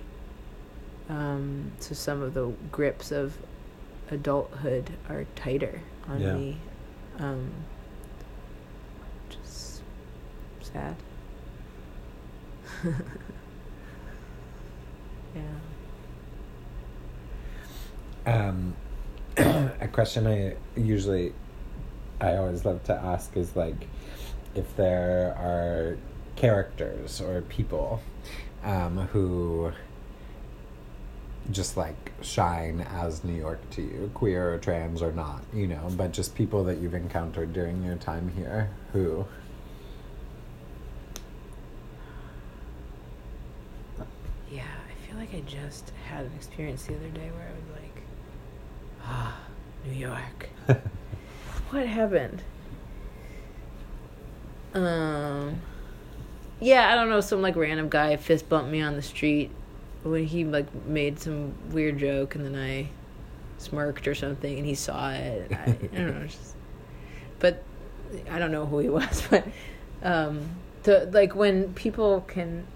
um, 1.08 1.72
so 1.78 1.94
some 1.94 2.20
of 2.22 2.34
the 2.34 2.52
grips 2.70 3.12
of 3.12 3.36
adulthood 4.10 4.90
are 5.08 5.24
tighter 5.36 5.80
on 6.08 6.20
Yeah. 6.20 6.34
me. 6.34 6.56
Um, 7.18 7.50
just 9.30 9.82
sad. 10.60 10.96
yeah. 15.34 15.42
Um, 18.26 18.74
a 19.36 19.88
question 19.92 20.26
I 20.26 20.56
usually, 20.78 21.32
I 22.20 22.36
always 22.36 22.64
love 22.64 22.82
to 22.84 22.94
ask 22.94 23.36
is 23.36 23.54
like, 23.56 23.88
if 24.54 24.76
there 24.76 25.34
are 25.38 25.96
characters 26.36 27.20
or 27.20 27.42
people 27.42 28.02
um, 28.64 29.08
who 29.08 29.72
just 31.50 31.76
like 31.76 32.12
shine 32.22 32.80
as 32.80 33.24
New 33.24 33.34
York 33.34 33.58
to 33.70 33.82
you, 33.82 34.10
queer 34.14 34.54
or 34.54 34.58
trans 34.58 35.02
or 35.02 35.12
not, 35.12 35.42
you 35.52 35.66
know, 35.66 35.88
but 35.96 36.12
just 36.12 36.34
people 36.34 36.64
that 36.64 36.78
you've 36.78 36.94
encountered 36.94 37.52
during 37.52 37.82
your 37.82 37.96
time 37.96 38.32
here 38.36 38.70
who. 38.92 39.24
Yeah, 44.50 44.62
I 44.62 45.06
feel 45.08 45.18
like 45.18 45.34
I 45.34 45.40
just 45.40 45.92
had 46.08 46.26
an 46.26 46.32
experience 46.36 46.84
the 46.84 46.94
other 46.94 47.08
day 47.08 47.30
where 47.30 47.48
I 47.48 47.52
was 47.52 47.82
like, 47.82 48.02
ah, 49.04 49.40
New 49.84 49.94
York. 49.94 50.48
what 51.70 51.86
happened? 51.86 52.42
Um, 54.74 55.60
yeah, 56.62 56.90
I 56.90 56.94
don't 56.94 57.10
know. 57.10 57.20
Some 57.20 57.42
like 57.42 57.56
random 57.56 57.88
guy 57.88 58.16
fist 58.16 58.48
bumped 58.48 58.70
me 58.70 58.80
on 58.80 58.94
the 58.94 59.02
street 59.02 59.50
when 60.02 60.24
he 60.24 60.44
like 60.44 60.72
made 60.86 61.18
some 61.18 61.52
weird 61.70 61.98
joke, 61.98 62.34
and 62.34 62.44
then 62.44 62.54
I 62.54 62.88
smirked 63.58 64.06
or 64.08 64.14
something, 64.14 64.56
and 64.58 64.66
he 64.66 64.74
saw 64.74 65.10
it. 65.10 65.50
I, 65.52 65.62
I 65.64 65.96
don't 65.96 66.20
know, 66.20 66.26
just, 66.26 66.54
but 67.38 67.62
I 68.30 68.38
don't 68.38 68.52
know 68.52 68.66
who 68.66 68.78
he 68.78 68.88
was, 69.00 69.22
but 69.30 69.46
um, 70.02 70.48
to 70.84 71.08
like 71.12 71.34
when 71.34 71.72
people 71.74 72.22
can 72.28 72.66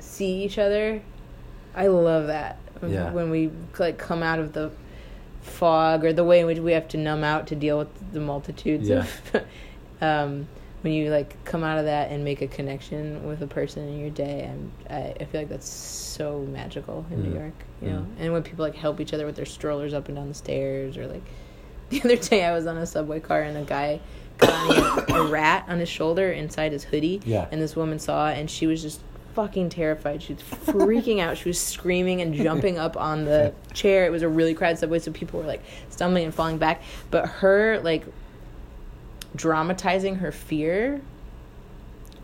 see 0.00 0.44
each 0.44 0.58
other, 0.58 1.00
I 1.74 1.86
love 1.88 2.26
that. 2.28 2.58
When- 2.80 2.92
Yeah. 2.92 3.10
When 3.12 3.30
we 3.30 3.50
like 3.78 3.98
come 3.98 4.22
out 4.22 4.38
of 4.38 4.52
the 4.52 4.70
fog 5.42 6.04
or 6.04 6.12
the 6.12 6.24
way 6.24 6.40
in 6.40 6.46
which 6.46 6.58
we 6.58 6.72
have 6.72 6.88
to 6.88 6.96
numb 6.98 7.24
out 7.24 7.46
to 7.48 7.56
deal 7.56 7.78
with 7.78 8.12
the 8.12 8.20
multitudes 8.20 8.88
Yeah. 8.88 9.06
of 9.34 9.44
um, 10.00 10.48
when 10.88 10.96
you 10.96 11.10
like 11.10 11.44
come 11.44 11.62
out 11.64 11.78
of 11.78 11.84
that 11.84 12.10
and 12.10 12.24
make 12.24 12.40
a 12.40 12.46
connection 12.46 13.26
with 13.26 13.42
a 13.42 13.46
person 13.46 13.86
in 13.86 14.00
your 14.00 14.08
day 14.08 14.40
and 14.44 14.72
I, 14.88 15.14
I 15.20 15.24
feel 15.26 15.42
like 15.42 15.50
that's 15.50 15.68
so 15.68 16.46
magical 16.50 17.04
in 17.10 17.18
Mm. 17.18 17.24
New 17.24 17.34
York 17.38 17.52
you 17.82 17.90
know 17.90 17.98
Mm. 17.98 18.06
and 18.20 18.32
when 18.32 18.42
people 18.42 18.64
like 18.64 18.74
help 18.74 18.98
each 18.98 19.12
other 19.12 19.26
with 19.26 19.36
their 19.36 19.44
strollers 19.44 19.92
up 19.92 20.08
and 20.08 20.16
down 20.16 20.28
the 20.28 20.34
stairs 20.34 20.96
or 20.96 21.06
like 21.06 21.22
the 21.90 22.00
other 22.02 22.16
day 22.16 22.42
I 22.44 22.52
was 22.54 22.66
on 22.66 22.78
a 22.78 22.86
subway 22.86 23.20
car 23.20 23.42
and 23.42 23.58
a 23.58 23.64
guy 23.64 24.00
got 24.38 25.10
a, 25.10 25.14
a 25.16 25.26
rat 25.28 25.66
on 25.68 25.78
his 25.78 25.90
shoulder 25.90 26.32
inside 26.32 26.72
his 26.72 26.84
hoodie 26.84 27.20
Yeah. 27.26 27.48
and 27.52 27.60
this 27.60 27.76
woman 27.76 27.98
saw 27.98 28.30
it 28.30 28.38
and 28.38 28.50
she 28.50 28.66
was 28.66 28.80
just 28.80 29.00
fucking 29.34 29.68
terrified 29.68 30.22
she 30.22 30.32
was 30.32 30.42
freaking 30.42 31.20
out 31.20 31.36
she 31.36 31.50
was 31.50 31.60
screaming 31.60 32.22
and 32.22 32.32
jumping 32.34 32.78
up 32.78 32.96
on 32.96 33.26
the 33.26 33.52
chair 33.74 34.06
it 34.06 34.10
was 34.10 34.22
a 34.22 34.28
really 34.28 34.54
crowded 34.54 34.78
subway 34.78 34.98
so 34.98 35.12
people 35.12 35.38
were 35.38 35.46
like 35.46 35.62
stumbling 35.90 36.24
and 36.24 36.34
falling 36.34 36.56
back 36.56 36.80
but 37.10 37.26
her 37.26 37.78
like 37.80 38.04
dramatizing 39.36 40.16
her 40.16 40.32
fear 40.32 41.00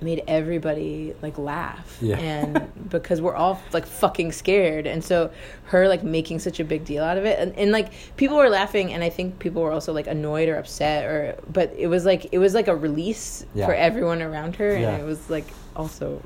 made 0.00 0.22
everybody 0.26 1.14
like 1.22 1.38
laugh 1.38 1.96
Yeah. 2.00 2.18
and 2.18 2.72
because 2.90 3.22
we're 3.22 3.34
all 3.36 3.60
like 3.72 3.86
fucking 3.86 4.32
scared 4.32 4.86
and 4.86 5.02
so 5.02 5.30
her 5.66 5.88
like 5.88 6.02
making 6.02 6.40
such 6.40 6.60
a 6.60 6.64
big 6.64 6.84
deal 6.84 7.02
out 7.02 7.16
of 7.16 7.24
it 7.24 7.38
and, 7.38 7.56
and 7.56 7.72
like 7.72 7.90
people 8.16 8.36
were 8.36 8.50
laughing 8.50 8.92
and 8.92 9.02
i 9.02 9.08
think 9.08 9.38
people 9.38 9.62
were 9.62 9.70
also 9.72 9.92
like 9.94 10.06
annoyed 10.06 10.48
or 10.48 10.56
upset 10.56 11.04
or 11.06 11.38
but 11.50 11.72
it 11.78 11.86
was 11.86 12.04
like 12.04 12.26
it 12.32 12.38
was 12.38 12.52
like 12.54 12.68
a 12.68 12.76
release 12.76 13.46
Yeah. 13.54 13.64
for 13.66 13.72
everyone 13.74 14.20
around 14.20 14.56
her 14.56 14.76
Yeah. 14.76 14.90
and 14.90 15.02
it 15.02 15.06
was 15.06 15.30
like 15.30 15.46
also 15.74 16.20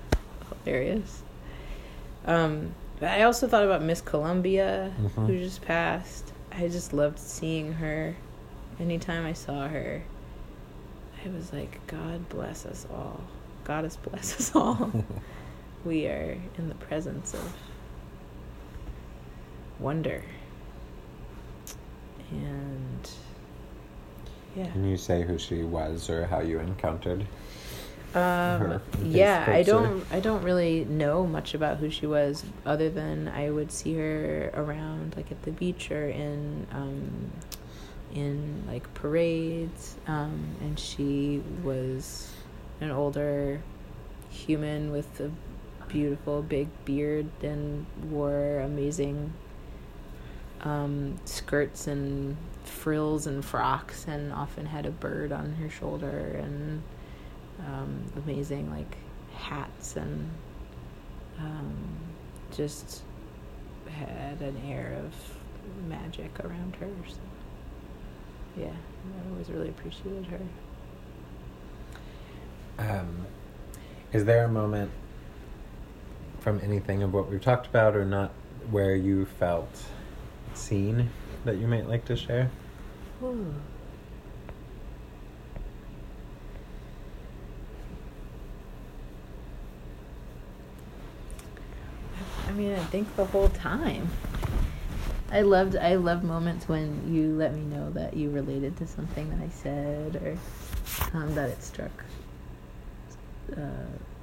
hilarious 0.64 1.22
um 2.26 2.72
i 3.02 3.22
also 3.22 3.46
thought 3.46 3.64
about 3.64 3.82
miss 3.82 4.00
colombia 4.00 4.92
Mhm. 5.00 5.26
who 5.26 5.38
just 5.38 5.62
passed 5.62 6.32
i 6.52 6.66
just 6.66 6.92
loved 6.92 7.18
seeing 7.18 7.74
her 7.74 8.16
anytime 8.80 9.24
i 9.24 9.34
saw 9.34 9.68
her 9.68 10.02
I 11.24 11.28
was 11.30 11.52
like, 11.52 11.84
God 11.86 12.28
bless 12.28 12.66
us 12.66 12.86
all. 12.90 13.20
Goddess 13.64 13.96
bless 13.96 14.38
us 14.38 14.54
all. 14.54 14.92
we 15.84 16.06
are 16.06 16.38
in 16.56 16.68
the 16.68 16.74
presence 16.76 17.34
of 17.34 17.52
wonder. 19.78 20.22
And 22.30 23.10
yeah. 24.56 24.70
Can 24.70 24.88
you 24.88 24.96
say 24.96 25.22
who 25.22 25.38
she 25.38 25.62
was 25.62 26.10
or 26.10 26.26
how 26.26 26.40
you 26.40 26.58
encountered? 26.58 27.26
Um, 28.14 28.60
her 28.60 28.82
yeah, 29.04 29.44
I 29.46 29.62
don't 29.62 30.04
I 30.10 30.20
don't 30.20 30.42
really 30.42 30.86
know 30.86 31.26
much 31.26 31.52
about 31.52 31.76
who 31.76 31.90
she 31.90 32.06
was 32.06 32.42
other 32.64 32.88
than 32.88 33.28
I 33.28 33.50
would 33.50 33.70
see 33.70 33.94
her 33.96 34.50
around 34.54 35.14
like 35.14 35.30
at 35.30 35.42
the 35.42 35.50
beach 35.50 35.90
or 35.90 36.08
in 36.08 36.66
um 36.72 37.30
in 38.14 38.64
like 38.66 38.92
parades 38.94 39.96
um 40.06 40.56
and 40.60 40.78
she 40.78 41.42
was 41.62 42.32
an 42.80 42.90
older 42.90 43.60
human 44.30 44.90
with 44.90 45.20
a 45.20 45.30
beautiful 45.88 46.42
big 46.42 46.68
beard 46.84 47.26
and 47.42 47.86
wore 48.10 48.60
amazing 48.60 49.32
um 50.62 51.18
skirts 51.24 51.86
and 51.86 52.36
frills 52.64 53.26
and 53.26 53.44
frocks 53.44 54.06
and 54.06 54.32
often 54.32 54.66
had 54.66 54.86
a 54.86 54.90
bird 54.90 55.32
on 55.32 55.54
her 55.54 55.70
shoulder 55.70 56.38
and 56.42 56.82
um, 57.66 58.04
amazing 58.24 58.70
like 58.70 58.96
hats 59.34 59.96
and 59.96 60.30
um, 61.38 61.76
just 62.54 63.02
had 63.88 64.40
an 64.40 64.56
air 64.66 65.00
of 65.04 65.14
magic 65.88 66.30
around 66.40 66.76
her. 66.76 66.88
So, 67.08 67.16
yeah, 68.58 68.66
I 68.68 69.30
always 69.30 69.48
really 69.48 69.68
appreciated 69.68 70.26
her. 70.26 70.40
Um, 72.78 73.26
is 74.12 74.24
there 74.24 74.44
a 74.44 74.48
moment 74.48 74.90
from 76.40 76.60
anything 76.62 77.02
of 77.02 77.12
what 77.12 77.30
we've 77.30 77.42
talked 77.42 77.66
about 77.66 77.96
or 77.96 78.04
not 78.04 78.32
where 78.70 78.94
you 78.94 79.26
felt 79.38 79.84
seen 80.54 81.10
that 81.44 81.56
you 81.56 81.66
might 81.66 81.88
like 81.88 82.04
to 82.06 82.16
share? 82.16 82.50
Ooh. 83.22 83.54
I 92.46 92.52
mean, 92.52 92.72
I 92.72 92.84
think 92.84 93.14
the 93.16 93.26
whole 93.26 93.50
time. 93.50 94.08
I 95.30 95.42
loved 95.42 95.76
I 95.76 95.96
love 95.96 96.24
moments 96.24 96.68
when 96.68 97.12
you 97.12 97.36
let 97.36 97.54
me 97.54 97.60
know 97.62 97.90
that 97.90 98.14
you 98.14 98.30
related 98.30 98.76
to 98.78 98.86
something 98.86 99.28
that 99.30 99.40
I 99.40 99.50
said 99.50 100.16
or 100.16 101.18
um, 101.18 101.34
that 101.34 101.50
it 101.50 101.62
struck 101.62 101.90
uh, 103.56 103.60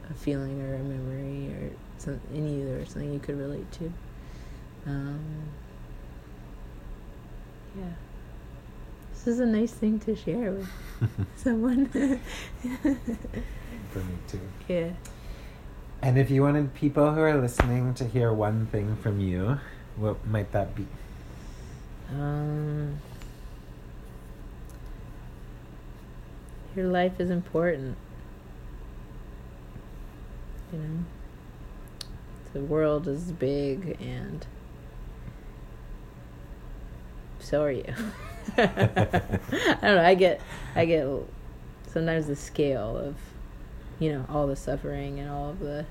a 0.10 0.14
feeling 0.16 0.62
or 0.62 0.76
a 0.76 0.80
memory 0.80 1.54
or 1.54 1.72
some, 1.98 2.20
in 2.34 2.60
you 2.60 2.74
or 2.76 2.86
something 2.86 3.14
you 3.14 3.20
could 3.20 3.38
relate 3.38 3.72
to. 3.74 3.94
Um, 4.88 5.20
yeah. 7.78 7.84
This 9.14 9.28
is 9.28 9.40
a 9.40 9.46
nice 9.46 9.72
thing 9.72 10.00
to 10.02 10.16
share 10.16 10.52
with 10.52 10.70
someone. 11.36 11.88
For 13.92 14.00
me 14.00 14.16
too. 14.28 14.40
yeah. 14.68 14.90
And 16.02 16.18
if 16.18 16.30
you 16.30 16.44
wanted 16.44 16.74
people 16.74 17.14
who 17.14 17.22
are 17.22 17.40
listening 17.40 17.94
to 17.96 18.06
hear 18.06 18.32
one 18.32 18.68
thing 18.68 18.96
from 18.98 19.20
you, 19.20 19.60
what 19.96 20.26
might 20.28 20.52
that 20.52 20.76
be? 20.76 20.86
Um, 22.12 23.00
your 26.76 26.88
life 26.88 27.20
is 27.20 27.30
important. 27.30 27.98
You 30.74 30.80
know, 30.80 31.06
the 32.54 32.60
world 32.62 33.08
is 33.08 33.32
big, 33.32 33.98
and 34.02 34.46
so 37.40 37.64
are 37.64 37.72
you. 37.72 37.94
I 38.58 38.66
don't 38.66 39.82
know. 39.82 40.04
I 40.04 40.16
get, 40.16 40.42
I 40.76 40.86
get 40.86 41.08
sometimes 41.88 42.28
the 42.28 42.36
scale 42.36 42.98
of, 42.98 43.16
you 44.00 44.12
know, 44.12 44.26
all 44.30 44.48
the 44.48 44.56
suffering 44.56 45.20
and 45.20 45.30
all 45.30 45.50
of 45.52 45.60
the 45.60 45.86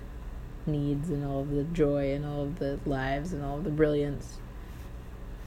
needs 0.66 1.11
and 1.11 1.24
all 1.24 1.41
of 1.41 1.51
the 1.51 1.65
joy 1.65 2.12
and 2.12 2.24
all 2.24 2.43
of 2.43 2.59
the 2.59 2.78
lives 2.86 3.32
and 3.32 3.45
all 3.45 3.59
of 3.59 3.65
the 3.65 3.70
brilliance. 3.70 4.39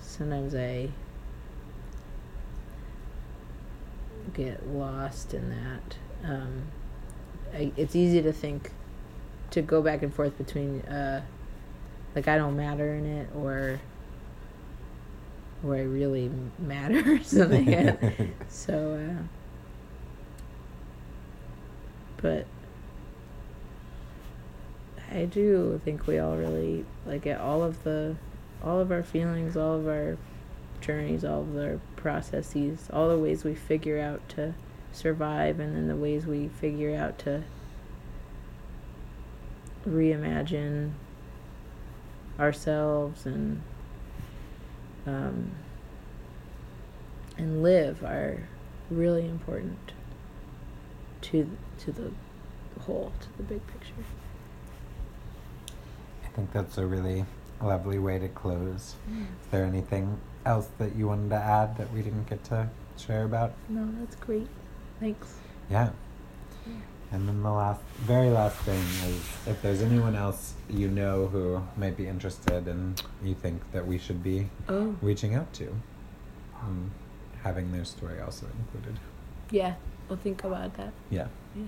Sometimes 0.02 0.56
I 0.56 0.90
get 4.34 4.68
lost 4.68 5.34
in 5.34 5.50
that. 5.50 5.98
Um, 6.24 6.64
I, 7.54 7.72
it's 7.78 7.96
easy 7.96 8.22
to 8.22 8.34
think, 8.34 8.72
to 9.52 9.62
go 9.62 9.82
back 9.82 10.04
and 10.04 10.14
forth 10.14 10.38
between, 10.38 10.82
uh, 10.82 11.24
like 12.16 12.28
I 12.28 12.38
don't 12.38 12.56
matter 12.56 12.94
in 12.94 13.06
it 13.06 13.30
or, 13.36 13.80
where 15.62 15.78
I 15.78 15.84
really 15.84 16.32
matter 16.60 17.14
or 17.16 17.24
something. 17.24 18.34
so, 18.50 19.18
uh, 19.20 19.24
but 22.22 22.48
I 25.12 25.26
do 25.26 25.80
think 25.86 26.06
we 26.06 26.20
all 26.20 26.36
really 26.36 26.86
like 27.06 27.26
it, 27.26 27.40
all 27.40 27.64
of 27.64 27.84
the, 27.84 28.16
all 28.64 28.80
of 28.80 28.92
our 28.92 29.04
feelings, 29.04 29.56
all 29.56 29.76
of 29.76 29.88
our 29.88 30.18
journeys, 30.82 31.24
all 31.24 31.42
of 31.42 31.58
our 31.58 31.80
processes, 31.96 32.88
all 32.92 33.10
the 33.10 33.18
ways 33.18 33.44
we 33.44 33.56
figure 33.56 34.00
out 34.00 34.28
to 34.30 34.54
survive, 34.92 35.60
and 35.60 35.76
then 35.76 35.88
the 35.88 35.96
ways 35.96 36.26
we 36.26 36.50
figure 36.50 36.96
out 36.96 37.18
to 37.20 37.44
reimagine 39.88 40.92
ourselves 42.40 43.26
and 43.26 43.62
um, 45.06 45.52
and 47.38 47.64
live 47.64 48.04
are 48.04 48.44
really 48.90 49.26
important 49.26 49.94
to 51.22 51.50
to 51.80 51.92
the 51.92 52.12
whole, 52.82 53.12
to 53.22 53.38
the 53.38 53.44
big 53.44 53.66
picture. 53.68 53.94
I 56.38 56.40
think 56.42 56.54
that's 56.54 56.78
a 56.78 56.86
really 56.86 57.26
lovely 57.64 57.98
way 57.98 58.20
to 58.20 58.28
close. 58.28 58.94
Is 59.10 59.48
there 59.50 59.66
anything 59.66 60.20
else 60.46 60.68
that 60.78 60.96
you 60.96 61.08
wanted 61.08 61.30
to 61.32 61.36
add 61.36 61.76
that 61.80 61.92
we 61.92 62.04
didn't 62.04 62.30
get 62.30 62.44
to 62.46 62.70
share 62.96 63.24
about? 63.24 63.54
No, 63.70 63.90
that's 64.00 64.16
great. 64.18 64.48
Thanks. 65.00 65.34
Yeah. 65.68 65.90
And 67.12 67.28
then 67.28 67.42
the 67.42 67.52
last, 67.52 67.82
very 68.02 68.30
last 68.30 68.56
thing 68.58 68.78
is 69.10 69.16
if 69.48 69.60
there's 69.64 69.82
anyone 69.82 70.14
else 70.16 70.54
you 70.70 70.90
know 70.90 71.26
who 71.26 71.64
might 71.76 71.98
be 71.98 72.06
interested 72.06 72.68
and 72.68 73.02
you 73.24 73.34
think 73.34 73.60
that 73.72 73.88
we 73.88 73.98
should 73.98 74.22
be 74.22 74.48
Oh, 74.70 74.96
reaching 75.02 75.34
out 75.34 75.52
to. 75.54 75.74
um, 76.62 76.92
having 77.44 77.72
their 77.72 77.86
story 77.86 78.22
also 78.22 78.46
included. 78.60 79.00
Yeah, 79.50 79.74
we'll 80.08 80.20
think 80.20 80.44
about 80.44 80.76
that. 80.78 80.94
Yeah. 81.10 81.28
Yeah. 81.56 81.64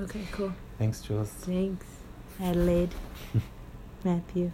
Okay, 0.00 0.22
cool. 0.32 0.52
Thanks, 0.78 1.02
Jules. 1.02 1.28
Thanks, 1.28 1.86
Adelaide. 2.40 2.94
Matthew. 4.04 4.50